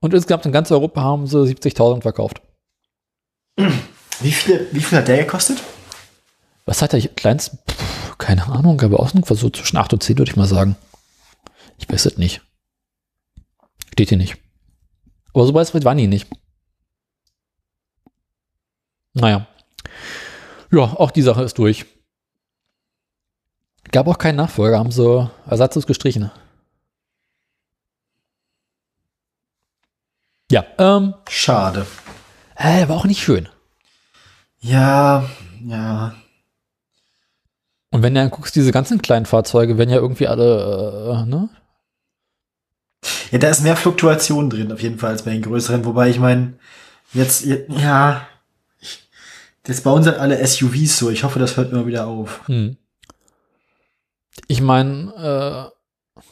Und 0.00 0.14
insgesamt 0.14 0.46
in 0.46 0.52
ganz 0.52 0.70
Europa 0.70 1.02
haben 1.02 1.26
sie 1.26 1.38
70.000 1.38 2.02
verkauft. 2.02 2.40
Wie 3.56 4.32
viel, 4.32 4.66
wie 4.72 4.80
viel 4.80 4.98
hat 4.98 5.08
der 5.08 5.18
gekostet? 5.18 5.62
Was 6.64 6.82
hat 6.82 6.94
der 6.94 7.00
kleinste? 7.00 7.58
Keine 8.18 8.46
Ahnung, 8.46 8.80
aber 8.80 9.00
auch 9.00 9.08
irgendwas 9.08 9.40
so 9.40 9.50
zwischen 9.50 9.76
8 9.76 9.92
und 9.92 10.02
10 10.02 10.18
würde 10.18 10.30
ich 10.30 10.36
mal 10.36 10.46
sagen. 10.46 10.76
Ich 11.78 11.88
weiß 11.88 12.06
es 12.06 12.16
nicht. 12.18 12.40
Steht 13.92 14.08
hier 14.08 14.18
nicht. 14.18 14.36
Aber 15.34 15.46
so 15.46 15.54
weit 15.54 15.84
waren 15.84 15.98
die 15.98 16.06
nicht. 16.06 16.28
Naja. 19.12 19.46
Ja, 20.70 20.80
auch 20.80 21.10
die 21.10 21.22
Sache 21.22 21.42
ist 21.42 21.58
durch. 21.58 21.86
Gab 23.92 24.06
auch 24.08 24.18
keinen 24.18 24.36
Nachfolger, 24.36 24.78
haben 24.78 24.90
so 24.90 25.30
ersatzlos 25.46 25.86
gestrichen. 25.86 26.30
Ja, 30.50 30.64
ähm, 30.78 31.14
Schade. 31.28 31.86
äh, 32.56 32.88
war 32.88 32.96
auch 32.96 33.04
nicht 33.04 33.22
schön. 33.22 33.48
Ja, 34.60 35.28
ja. 35.64 36.14
Und 37.90 38.02
wenn 38.02 38.14
du 38.14 38.20
dann 38.20 38.30
guckst, 38.30 38.56
diese 38.56 38.72
ganzen 38.72 39.00
kleinen 39.00 39.26
Fahrzeuge 39.26 39.78
werden 39.78 39.90
ja 39.90 39.96
irgendwie 39.96 40.28
alle, 40.28 41.24
äh, 41.24 41.28
ne? 41.28 41.48
Ja, 43.30 43.38
da 43.38 43.48
ist 43.48 43.62
mehr 43.62 43.76
Fluktuation 43.76 44.50
drin, 44.50 44.72
auf 44.72 44.82
jeden 44.82 44.98
Fall, 44.98 45.10
als 45.10 45.22
bei 45.22 45.30
den 45.32 45.42
größeren. 45.42 45.84
Wobei 45.84 46.08
ich 46.08 46.18
meine, 46.18 46.54
jetzt, 47.12 47.44
ja, 47.68 48.26
jetzt 49.66 49.84
bauen 49.84 50.02
sie 50.02 50.10
halt 50.10 50.20
alle 50.20 50.44
SUVs 50.44 50.98
so. 50.98 51.10
Ich 51.10 51.24
hoffe, 51.24 51.38
das 51.38 51.56
hört 51.56 51.72
immer 51.72 51.86
wieder 51.86 52.06
auf. 52.06 52.40
Hm. 52.46 52.76
Ich 54.48 54.60
meine, 54.60 55.72
äh, 55.72 56.22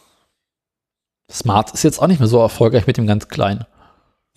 Smart 1.33 1.73
ist 1.73 1.83
jetzt 1.83 2.00
auch 2.00 2.07
nicht 2.07 2.20
mehr 2.20 2.28
so 2.28 2.41
erfolgreich 2.41 2.86
mit 2.86 2.97
dem 2.97 3.07
ganz 3.07 3.28
kleinen. 3.28 3.65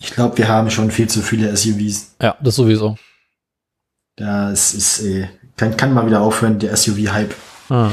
Ich 0.00 0.12
glaube, 0.12 0.38
wir 0.38 0.48
haben 0.48 0.70
schon 0.70 0.90
viel 0.90 1.08
zu 1.08 1.22
viele 1.22 1.56
SUVs. 1.56 2.14
Ja, 2.20 2.36
das 2.40 2.56
sowieso. 2.56 2.96
Das 4.16 4.74
ist, 4.74 5.00
äh, 5.02 5.28
kann, 5.58 5.76
kann 5.76 5.92
mal 5.92 6.06
wieder 6.06 6.22
aufhören, 6.22 6.58
der 6.58 6.74
SUV-Hype. 6.74 7.34
Ah. 7.68 7.90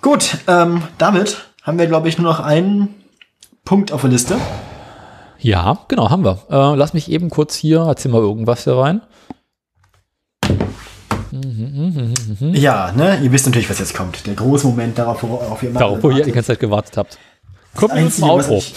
Gut, 0.00 0.38
ähm, 0.46 0.82
damit 0.98 1.38
haben 1.62 1.78
wir, 1.78 1.86
glaube 1.86 2.08
ich, 2.08 2.18
nur 2.18 2.30
noch 2.30 2.40
einen 2.40 2.94
Punkt 3.64 3.90
auf 3.90 4.02
der 4.02 4.10
Liste. 4.10 4.36
Ja, 5.40 5.78
genau, 5.88 6.10
haben 6.10 6.24
wir. 6.24 6.38
Äh, 6.50 6.76
lass 6.76 6.94
mich 6.94 7.10
eben 7.10 7.30
kurz 7.30 7.54
hier, 7.56 7.80
erzähl 7.80 8.10
mal 8.12 8.20
irgendwas 8.20 8.64
hier 8.64 8.76
rein. 8.76 9.00
Ja, 12.40 12.92
ne, 12.92 13.20
ihr 13.22 13.32
wisst 13.32 13.46
natürlich, 13.46 13.68
was 13.68 13.78
jetzt 13.78 13.94
kommt. 13.94 14.26
Der 14.26 14.34
große 14.34 14.66
Moment, 14.66 14.98
darauf, 14.98 15.22
worauf 15.22 15.62
ihr 15.62 15.70
immer 15.70 15.80
Darauf, 15.80 16.02
wo 16.02 16.10
ihr 16.10 16.24
die 16.24 16.32
ganze 16.32 16.48
Zeit 16.48 16.60
gewartet 16.60 16.96
habt. 16.96 17.18
Kommt 17.74 17.94
mit 17.94 18.04
Einzige, 18.04 18.26
Outro. 18.26 18.58
ich, 18.58 18.74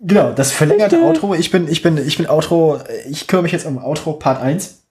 Genau, 0.00 0.32
das 0.32 0.52
verlängerte 0.52 1.00
Outro. 1.02 1.34
Ich 1.34 1.50
bin, 1.50 1.68
ich 1.68 1.82
bin, 1.82 1.96
ich 1.96 2.16
bin 2.16 2.28
Outro, 2.28 2.78
ich 3.08 3.26
kümmere 3.26 3.44
mich 3.44 3.52
jetzt 3.52 3.66
um 3.66 3.78
Outro 3.78 4.12
Part 4.12 4.40
1. 4.40 4.85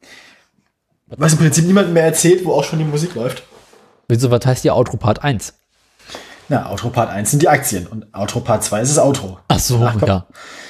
Was 1.18 1.34
im 1.34 1.40
Prinzip 1.40 1.66
niemand 1.66 1.94
mehr 1.94 2.04
erzählt, 2.04 2.46
wo 2.46 2.54
auch 2.54 2.64
schon 2.64 2.80
die 2.80 2.86
Musik 2.86 3.16
läuft. 3.16 3.44
Wieso, 4.08 4.30
was 4.32 4.46
heißt 4.46 4.64
die 4.64 4.72
Outro 4.72 4.98
Part 4.98 5.24
1? 5.24 5.54
Na, 6.50 6.70
Outro 6.70 6.90
Part 6.90 7.10
1 7.10 7.32
sind 7.32 7.42
die 7.42 7.50
Aktien 7.50 7.88
und 7.88 8.14
Outro 8.14 8.40
Part 8.40 8.64
2 8.64 8.82
ist 8.82 8.96
das 8.96 9.04
Outro. 9.04 9.40
Ach 9.48 9.60
so, 9.60 9.80
Danach 9.80 9.94
kommt, 9.94 10.08
ja. 10.08 10.26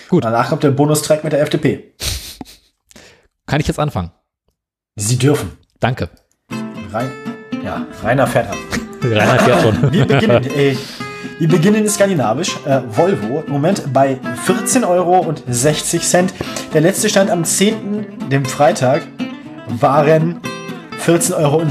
Gut. 0.09 0.24
Danach 0.24 0.49
kommt 0.49 0.64
der 0.64 0.72
Bonustrack 0.72 1.24
mit 1.24 1.33
der 1.33 1.41
FDP. 1.41 1.93
Kann 3.45 3.59
ich 3.59 3.67
jetzt 3.67 3.80
anfangen? 3.80 4.11
Sie 4.95 5.17
dürfen. 5.17 5.57
Danke. 5.80 6.09
Rein, 6.91 7.11
ja, 7.64 7.85
Rainer 8.03 8.27
fährt 8.27 8.49
ab. 8.49 8.56
Rainer 9.03 9.40
fährt 9.40 9.61
schon. 9.61 9.91
Wir 9.91 10.06
beginnen, 10.06 10.43
äh, 10.45 10.77
wir 11.40 11.48
beginnen 11.49 11.90
skandinavisch. 11.90 12.56
Äh, 12.65 12.82
Volvo 12.88 13.43
im 13.45 13.51
Moment 13.51 13.91
bei 13.91 14.17
14,60 14.48 14.88
Euro. 14.88 15.33
Der 16.74 16.82
letzte 16.82 17.09
Stand 17.09 17.30
am 17.30 17.43
10., 17.43 18.30
dem 18.30 18.45
Freitag, 18.45 19.03
waren 19.68 20.40
14,70 21.06 21.35
Euro. 21.35 21.66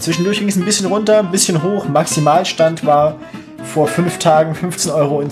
Zwischendurch 0.00 0.38
ging 0.38 0.48
es 0.48 0.56
ein 0.56 0.64
bisschen 0.64 0.86
runter, 0.86 1.20
ein 1.20 1.30
bisschen 1.30 1.62
hoch. 1.62 1.86
Maximalstand 1.88 2.84
war 2.84 3.16
vor 3.64 3.86
fünf 3.86 4.18
Tagen 4.18 4.54
15,10 4.54 4.92
Euro. 4.92 5.22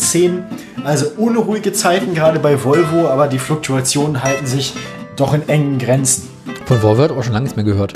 Also 0.85 1.07
unruhige 1.17 1.73
Zeiten 1.73 2.15
gerade 2.15 2.39
bei 2.39 2.63
Volvo, 2.63 3.09
aber 3.09 3.29
die 3.29 3.39
Fluktuationen 3.39 4.23
halten 4.23 4.47
sich 4.47 4.75
doch 5.17 5.35
in 5.35 5.49
engen 5.49 5.79
Grenzen. 5.79 6.29
Von 6.67 6.83
Volvo 6.83 7.03
hat 7.03 7.11
auch 7.13 7.23
schon 7.23 7.33
lange 7.33 7.45
nichts 7.45 7.57
mehr 7.57 7.65
gehört. 7.65 7.95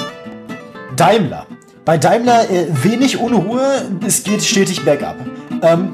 Daimler. 0.97 1.47
Bei 1.85 1.99
Daimler 1.99 2.51
äh, 2.51 2.67
wenig 2.83 3.19
Unruhe, 3.19 3.83
es 4.05 4.25
geht 4.25 4.43
stetig 4.43 4.85
bergab. 4.85 5.17
Ähm, 5.63 5.93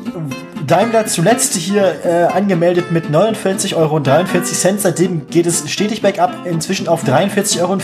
Daimler 0.67 1.07
zuletzt 1.07 1.55
hier 1.55 2.05
äh, 2.05 2.25
angemeldet 2.25 2.93
mit 2.93 3.07
49,43 3.07 3.77
Euro. 3.77 4.01
Seitdem 4.79 5.27
geht 5.29 5.47
es 5.47 5.71
stetig 5.71 6.03
bergab, 6.03 6.47
inzwischen 6.47 6.89
auf 6.89 7.05
43,94 7.05 7.61
Euro. 7.61 7.79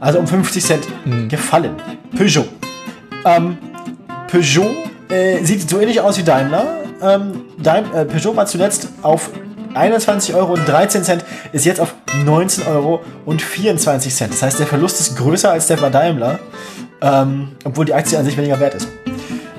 Also 0.00 0.18
um 0.18 0.26
50 0.26 0.64
Cent 0.64 0.88
gefallen. 1.28 1.76
Peugeot. 2.16 2.46
Ähm, 3.24 3.58
Peugeot 4.28 4.70
äh, 5.08 5.42
sieht 5.44 5.68
so 5.68 5.78
ähnlich 5.78 6.00
aus 6.00 6.18
wie 6.18 6.22
Daimler. 6.22 6.78
Ähm, 7.02 7.42
Daim 7.58 7.84
äh, 7.94 8.04
Peugeot 8.04 8.36
war 8.36 8.46
zuletzt 8.46 8.88
auf 9.02 9.30
21,13 9.74 10.34
Euro, 10.34 10.58
ist 11.52 11.64
jetzt 11.64 11.80
auf 11.80 11.94
19,24 12.24 12.66
Euro. 12.68 13.00
Das 13.26 14.42
heißt, 14.42 14.58
der 14.58 14.66
Verlust 14.66 15.00
ist 15.00 15.16
größer 15.16 15.50
als 15.50 15.68
der 15.68 15.76
bei 15.76 15.90
Daimler, 15.90 16.40
ähm, 17.00 17.52
obwohl 17.64 17.84
die 17.84 17.94
Aktie 17.94 18.18
an 18.18 18.24
sich 18.24 18.36
weniger 18.36 18.58
wert 18.58 18.74
ist. 18.74 18.88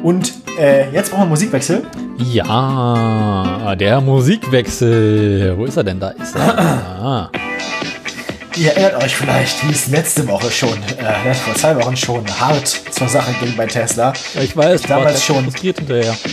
Und 0.03 0.33
äh, 0.59 0.89
jetzt 0.91 1.11
brauchen 1.11 1.23
wir 1.23 1.29
Musikwechsel. 1.29 1.85
Ja, 2.17 3.75
der 3.75 4.01
Musikwechsel. 4.01 5.53
Wo 5.57 5.65
ist 5.65 5.77
er 5.77 5.83
denn? 5.83 5.99
Da 5.99 6.09
ist 6.09 6.35
er. 6.35 6.87
Ah. 7.01 7.31
Ihr 8.55 8.73
erinnert 8.73 9.03
euch 9.03 9.15
vielleicht, 9.15 9.67
wie 9.67 9.71
es 9.71 9.87
letzte 9.87 10.27
Woche 10.27 10.51
schon, 10.51 10.77
äh, 10.97 11.33
vor 11.33 11.55
zwei 11.55 11.75
Wochen 11.77 11.97
schon 11.97 12.23
hart 12.39 12.67
zur 12.67 13.07
Sache 13.07 13.33
ging 13.43 13.55
bei 13.55 13.65
Tesla. 13.65 14.13
Ja, 14.35 14.41
ich 14.41 14.55
weiß, 14.55 14.83
damals 14.83 15.27
war 15.27 15.35
schon 15.35 15.51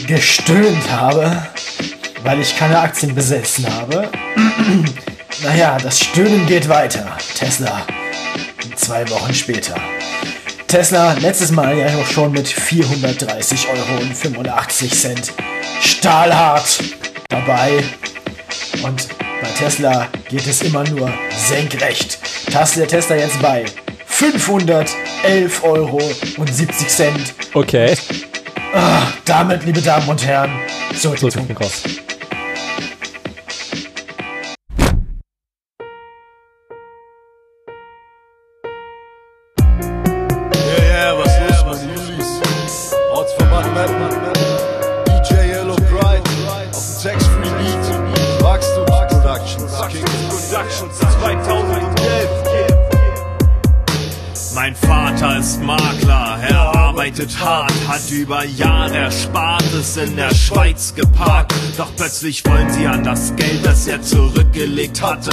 gestöhnt 0.07 0.91
habe, 0.91 1.43
weil 2.25 2.41
ich 2.41 2.55
keine 2.55 2.81
Aktien 2.81 3.15
besessen 3.15 3.67
habe. 3.73 4.09
naja, 5.43 5.79
das 5.83 6.01
Stöhnen 6.01 6.45
geht 6.47 6.69
weiter. 6.69 7.17
Tesla. 7.35 7.83
Zwei 8.77 9.09
Wochen 9.09 9.33
später. 9.33 9.77
Tesla 10.69 11.15
letztes 11.15 11.51
Mal 11.51 11.79
ja 11.79 11.87
auch 11.87 12.07
schon 12.07 12.31
mit 12.31 12.47
430,85 12.47 13.69
Euro 13.71 14.03
stahlhart 15.81 16.85
dabei. 17.31 17.83
Und 18.83 19.09
bei 19.41 19.49
Tesla 19.59 20.09
geht 20.29 20.47
es 20.47 20.61
immer 20.61 20.85
nur 20.91 21.11
senkrecht. 21.35 22.19
Taste 22.53 22.81
der 22.81 22.89
Tesla 22.89 23.17
jetzt 23.17 23.41
bei 23.41 23.65
511,70 24.11 25.63
Euro. 25.63 26.03
Okay. 27.55 27.97
Ah, 28.75 29.07
damit, 29.25 29.65
liebe 29.65 29.81
Damen 29.81 30.07
und 30.07 30.27
Herren, 30.27 30.51
zurück 30.95 31.19
So 31.19 31.31
zum 31.31 31.47
zum 31.47 31.57
über 58.11 58.45
Jahre 58.45 58.97
Erspartes 58.97 59.97
in 59.97 60.17
der 60.17 60.35
Schweiz 60.35 60.95
geparkt. 60.95 61.53
Doch 61.77 61.91
plötzlich 61.97 62.45
wollen 62.47 62.71
sie 62.71 62.87
an 62.87 63.05
das 63.05 63.35
Geld, 63.37 63.65
das 63.65 63.87
er 63.87 64.03
zurückgelegt 64.03 65.03
hatte. 65.03 65.31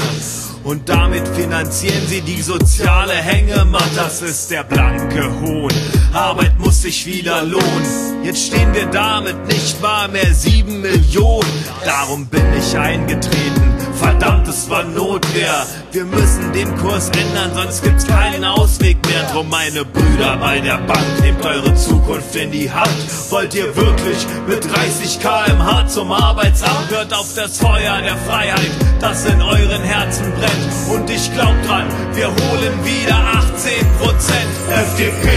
Und 0.64 0.90
damit 0.90 1.28
finanzieren 1.28 2.08
sie 2.08 2.22
die 2.22 2.42
soziale 2.42 3.14
Hängematte. 3.14 3.95
Das 3.95 4.22
ist 4.22 4.50
der 4.52 4.64
blanke 4.64 5.24
Hohn. 5.42 5.72
Arbeit 6.14 6.60
muss 6.60 6.82
sich 6.82 7.06
wieder 7.06 7.44
lohnen. 7.44 8.24
Jetzt 8.24 8.48
stehen 8.48 8.74
wir 8.74 8.88
damit 8.88 9.48
nicht 9.48 9.82
wahr 9.82 10.08
mehr 10.08 10.34
sieben 10.34 10.82
Millionen. 10.82 11.66
Darum 11.86 12.26
bin 12.28 12.45
ich 12.58 12.78
eingetreten. 12.78 13.75
Verdammt, 13.96 14.48
es 14.48 14.70
war 14.70 14.84
Notwehr. 14.84 15.66
Wir 15.92 16.04
müssen 16.04 16.52
den 16.54 16.76
Kurs 16.78 17.10
ändern, 17.10 17.52
sonst 17.54 17.84
gibt's 17.84 18.06
keinen 18.06 18.44
Ausweg 18.44 18.98
mehr. 19.08 19.24
Drum, 19.32 19.50
meine 19.50 19.86
Brüder 19.86 20.38
bei 20.38 20.60
der 20.60 20.78
Bank, 20.80 21.22
nehmt 21.22 21.46
eure 21.46 21.74
Zukunft 21.76 22.36
in 22.36 22.52
die 22.52 22.70
Hand. 22.70 22.90
Wollt 23.30 23.54
ihr 23.56 23.76
wirklich 23.76 24.26
mit 24.48 24.64
30 24.64 25.20
kmh 25.20 25.88
zum 25.88 26.12
Arbeitsamt? 26.12 26.90
Hört 26.90 27.14
auf 27.14 27.34
das 27.36 27.58
Feuer 27.58 28.02
der 28.02 28.18
Freiheit, 28.18 28.72
das 29.00 29.26
in 29.26 29.42
euren 29.42 29.84
Herzen 29.84 30.32
brennt. 30.34 31.00
Und 31.00 31.10
ich 31.10 31.34
glaub 31.34 31.56
dran, 31.66 31.88
wir 32.14 32.28
holen 32.28 32.84
wieder 32.84 33.16
18 33.16 33.72
Prozent. 34.00 34.56
FDP, 34.70 35.30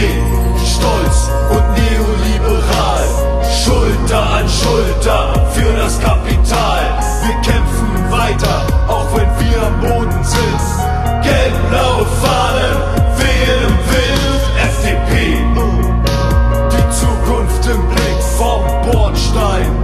stolz 0.66 1.30
und 1.50 1.64
neoliberal, 1.74 3.06
Schulter 3.64 4.30
an 4.30 4.48
Schulter 4.48 5.50
für 5.52 5.72
das 5.76 6.00
Kapital. 6.00 6.98
Wir 7.22 7.34
kämpfen 7.42 7.77
weiter, 8.18 8.66
auch 8.88 9.08
wenn 9.16 9.30
wir 9.40 9.62
am 9.62 9.80
Boden 9.80 10.24
sind. 10.24 10.60
Gelb-blaue 11.22 12.06
Fahnen 12.20 12.76
wehen 13.18 13.60
im 13.68 13.76
Wind. 13.90 14.42
FDP, 14.70 15.38
die 16.72 16.86
Zukunft 17.00 17.66
im 17.66 17.88
Blick 17.88 18.20
vom 18.36 18.62
Bordstein 18.90 19.77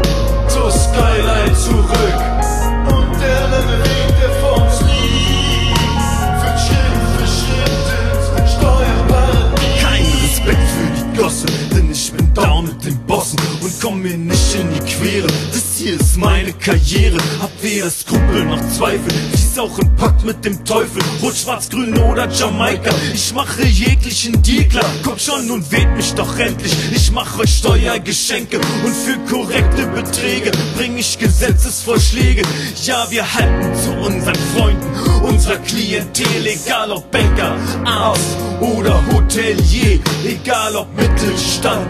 komm 13.84 14.00
mir 14.00 14.16
nicht 14.16 14.54
in 14.54 14.72
die 14.72 14.80
Quere. 14.80 15.26
Das 15.52 15.76
hier 15.76 16.00
ist 16.00 16.16
meine 16.16 16.54
Karriere, 16.54 17.18
hab 17.42 17.50
weder 17.62 17.90
Skrupel 17.90 18.46
noch 18.46 18.66
Zweifel. 18.70 19.12
Dies 19.32 19.58
auch 19.58 19.78
im 19.78 19.94
Pakt 19.96 20.24
mit 20.24 20.42
dem 20.42 20.64
Teufel, 20.64 21.02
rot, 21.20 21.34
schwarz, 21.34 21.68
grün 21.68 21.96
oder 21.98 22.26
Jamaika. 22.30 22.90
Ich 23.12 23.34
mache 23.34 23.62
jeglichen 23.62 24.40
Deal 24.42 24.64
klar, 24.64 24.90
kommt 25.04 25.20
schon 25.20 25.50
und 25.50 25.70
wählt 25.70 25.94
mich 25.96 26.14
doch 26.14 26.38
endlich. 26.38 26.72
Ich 26.92 27.10
mache 27.12 27.40
euch 27.40 27.58
Steuergeschenke 27.58 28.56
und 28.56 28.94
für 28.94 29.18
korrekte 29.28 29.86
Beträge 29.88 30.50
bring 30.78 30.96
ich 30.96 31.18
Gesetzesvorschläge. 31.18 32.42
Ja, 32.84 33.06
wir 33.10 33.34
halten 33.34 33.70
zu 33.82 33.90
unseren 33.92 34.38
Freunden, 34.56 35.22
unserer 35.22 35.58
Klientel, 35.58 36.46
egal 36.46 36.90
ob 36.90 37.10
Banker, 37.10 37.54
Arzt 37.84 38.36
oder 38.60 39.02
Hotelier, 39.12 40.00
egal 40.24 40.74
ob 40.74 40.88
Mittelstand 40.96 41.88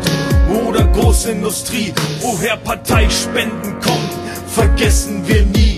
oder 0.48 0.84
Großindustrie, 0.89 1.84
woher 2.21 2.57
Parteispenden 2.57 3.81
kommen, 3.81 4.11
vergessen 4.47 5.27
wir 5.27 5.43
nie. 5.47 5.77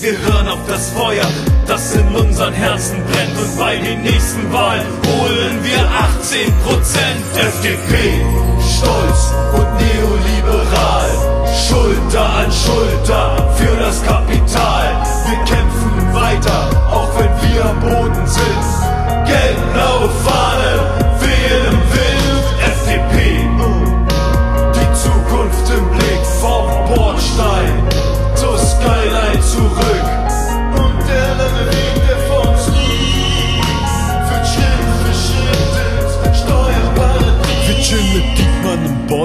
Wir 0.00 0.16
hören 0.18 0.48
auf 0.48 0.60
das 0.68 0.90
Feuer, 0.90 1.26
das 1.66 1.94
in 1.94 2.06
unseren 2.14 2.52
Herzen 2.52 3.02
brennt 3.10 3.36
und 3.36 3.58
bei 3.58 3.76
den 3.76 4.02
nächsten 4.02 4.52
Wahlen 4.52 4.86
holen 5.06 5.58
wir 5.62 5.80
18 5.80 6.52
Prozent 6.64 7.24
FDP, 7.34 8.24
stolz 8.76 9.32
und 9.54 9.68
neoliberal, 9.82 11.10
Schulter 11.66 12.24
an 12.24 12.52
Schulter 12.52 13.54
für 13.56 13.76
das 13.76 14.02
Kapital. 14.04 15.02
Wir 15.26 15.38
kämpfen 15.44 16.14
weiter, 16.14 16.90
auch 16.92 17.10
wenn 17.18 17.50
wir 17.52 17.64
am 17.64 17.80
Boden 17.80 18.26
sind. 18.26 19.26
Gelb-blaue 19.26 20.08
Fahnen 20.24 20.47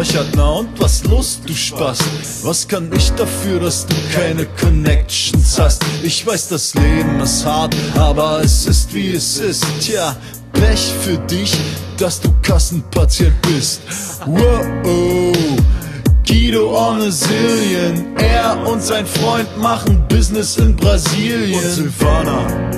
räuchert, 0.03 0.27
na 0.35 0.49
und 0.49 0.69
was 0.79 1.03
los, 1.05 1.39
du 1.45 1.53
Spaß? 1.53 1.99
Was 2.43 2.67
kann 2.67 2.91
ich 2.93 3.11
dafür, 3.11 3.59
dass 3.59 3.85
du 3.85 3.95
keine 4.13 4.45
Connections 4.59 5.57
hast? 5.57 5.81
Ich 6.03 6.25
weiß, 6.25 6.49
das 6.49 6.73
Leben 6.75 7.21
ist 7.21 7.45
hart, 7.45 7.75
aber 7.95 8.41
es 8.43 8.65
ist 8.65 8.93
wie 8.93 9.13
es 9.13 9.37
ist. 9.37 9.65
Tja, 9.79 10.15
Pech 10.51 10.91
für 11.01 11.17
dich, 11.17 11.53
dass 11.97 12.19
du 12.19 12.29
Kassenpatient 12.41 13.33
bist. 13.43 13.81
Wow. 14.25 15.33
Guido 16.27 16.75
on 16.75 17.01
a 17.01 17.09
Zillion, 17.09 18.15
er 18.17 18.57
und 18.67 18.81
sein 18.81 19.05
Freund 19.05 19.57
machen 19.57 20.05
Business 20.09 20.57
in 20.57 20.75
Brasilien. 20.75 21.63
Und 21.63 21.69
Silvana, 21.69 22.71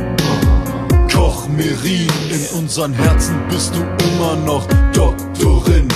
Koch 1.12 1.48
Merin, 1.48 2.08
in 2.30 2.60
unseren 2.60 2.94
Herzen 2.94 3.36
bist 3.50 3.74
du 3.74 3.82
immer 3.82 4.36
noch 4.45 4.68
Doktorin. 4.94 5.88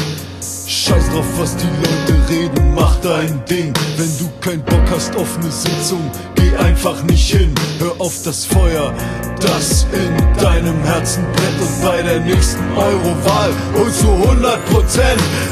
Scheiß 0.90 1.10
drauf, 1.12 1.26
was 1.38 1.56
die 1.56 1.68
Leute 1.68 2.30
reden, 2.30 2.74
mach 2.74 2.96
dein 3.02 3.46
Ding. 3.46 3.72
Wenn 3.98 4.18
du 4.18 4.28
kein 4.42 4.60
Bock 4.64 4.90
hast 4.90 5.16
auf 5.16 5.38
ne 5.38 5.52
Sitzung, 5.52 6.02
geh 6.34 6.56
einfach 6.58 7.04
nicht 7.04 7.30
hin. 7.30 7.54
Hör 7.78 7.94
auf 8.00 8.16
das 8.26 8.46
Feuer, 8.46 8.92
das 9.40 9.86
in 9.94 10.42
deinem 10.42 10.84
Herzen 10.84 11.24
brennt. 11.34 11.62
Und 11.62 11.84
bei 11.84 12.02
der 12.02 12.22
nächsten 12.22 12.64
Eurowahl 12.76 13.52
holst 13.78 14.02
du 14.02 14.08
100% 14.08 14.58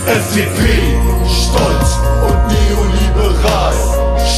FDP. 0.07 0.97
Stolz 1.27 1.99
und 2.25 2.39
neoliberal. 2.57 3.75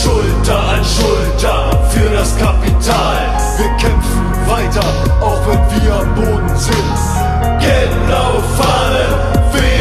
Schulter 0.03 0.59
an 0.59 0.83
Schulter 0.83 1.89
für 1.91 2.09
das 2.09 2.37
Kapital. 2.37 3.37
Wir 3.57 3.69
kämpfen 3.77 4.25
weiter, 4.47 4.83
auch 5.21 5.47
wenn 5.47 5.81
wir 5.81 5.93
am 5.93 6.15
Boden 6.15 6.57
sind. 6.57 6.99
Genau 7.61 8.43
Fahne, 8.57 9.53
wählen 9.53 9.78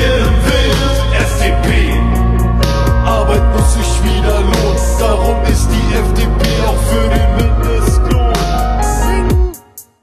die 5.89 5.95
FDP 5.95 6.43
auch 6.67 6.83
für 6.91 7.09
den 7.09 7.37
Mindestlohn. 7.37 8.35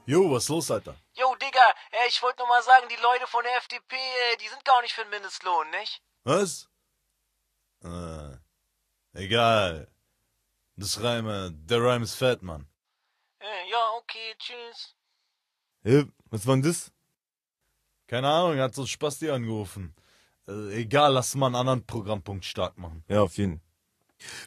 Jo, 0.06 0.30
was 0.30 0.44
ist 0.44 0.48
los, 0.48 0.70
Alter? 0.70 0.94
Jo, 1.14 1.34
Digga, 1.36 1.74
äh, 1.92 2.08
ich 2.08 2.22
wollte 2.22 2.38
nur 2.38 2.48
mal 2.48 2.62
sagen, 2.62 2.86
die 2.88 3.02
Leute 3.02 3.26
von 3.26 3.42
der 3.44 3.56
FDP, 3.56 3.96
die 4.40 4.48
sind 4.48 4.64
gar 4.64 4.80
nicht 4.82 4.92
für 4.94 5.02
den 5.02 5.10
Mindestlohn, 5.10 5.70
nicht? 5.70 6.02
Was? 6.24 6.68
Äh, 7.84 8.36
egal. 9.14 9.88
Das 10.76 11.02
Reime, 11.02 11.52
der 11.52 11.82
Reim 11.82 12.02
ist 12.02 12.14
fett, 12.14 12.42
Mann. 12.42 12.68
Äh, 13.38 13.70
ja, 13.70 13.90
okay, 13.98 14.34
tschüss. 14.38 14.94
Hey, 15.82 16.06
was 16.30 16.46
war 16.46 16.54
denn 16.56 16.62
das? 16.62 16.92
Keine 18.06 18.28
Ahnung, 18.28 18.58
hat 18.58 18.74
so 18.74 18.86
Spasti 18.86 19.30
angerufen. 19.30 19.94
Äh, 20.48 20.80
egal, 20.82 21.12
lass 21.12 21.34
mal 21.34 21.46
einen 21.46 21.56
anderen 21.56 21.86
Programmpunkt 21.86 22.44
stark 22.44 22.76
machen. 22.78 23.04
Ja, 23.08 23.22
auf 23.22 23.36
jeden. 23.36 23.60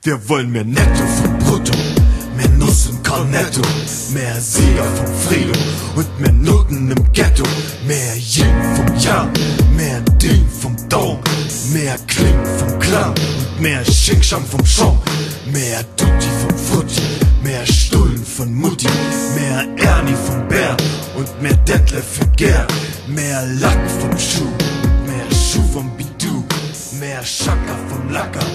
Wir 0.03 0.29
wollen 0.29 0.51
mehr 0.51 0.63
Netto 0.63 1.03
vom 1.21 1.37
Brutto, 1.39 1.77
mehr 2.37 2.47
Nuss 2.57 2.87
im 2.89 3.03
Cornetto, 3.03 3.61
mehr 4.13 4.39
Sieger 4.39 4.85
vom 4.85 5.07
Frieden 5.27 5.57
und 5.95 6.19
mehr 6.21 6.31
Noten 6.31 6.89
im 6.89 7.11
Ghetto, 7.11 7.43
mehr 7.85 8.15
Yin 8.15 8.47
vom 8.75 8.87
Yang, 8.97 9.29
mehr 9.75 10.01
Ding 10.21 10.47
vom 10.61 10.75
Dong, 10.87 11.19
mehr 11.73 11.97
Kling 12.07 12.39
vom 12.57 12.79
Klang 12.79 13.09
und 13.09 13.61
mehr 13.61 13.83
Schinkschang 13.83 14.45
vom 14.45 14.65
Schong, 14.65 14.97
mehr 15.51 15.83
Tutti 15.97 16.27
vom 16.41 16.57
Frutti, 16.57 17.01
mehr 17.43 17.65
Stullen 17.65 18.25
von 18.25 18.53
Mutti, 18.53 18.87
mehr 19.35 19.67
Ernie 19.77 20.15
vom 20.25 20.47
Bär 20.47 20.77
und 21.15 21.41
mehr 21.41 21.55
Detlef 21.67 22.05
für 22.05 22.27
Gerd, 22.37 22.71
mehr 23.07 23.45
Lack 23.59 23.79
vom 23.99 24.17
Schuh 24.17 24.47
und 24.83 25.07
mehr 25.07 25.25
Schuh 25.29 25.67
vom 25.73 25.91
Bidu, 25.97 26.45
mehr 26.99 27.21
Schaka 27.23 27.75
vom 27.89 28.09
Lacker, 28.11 28.45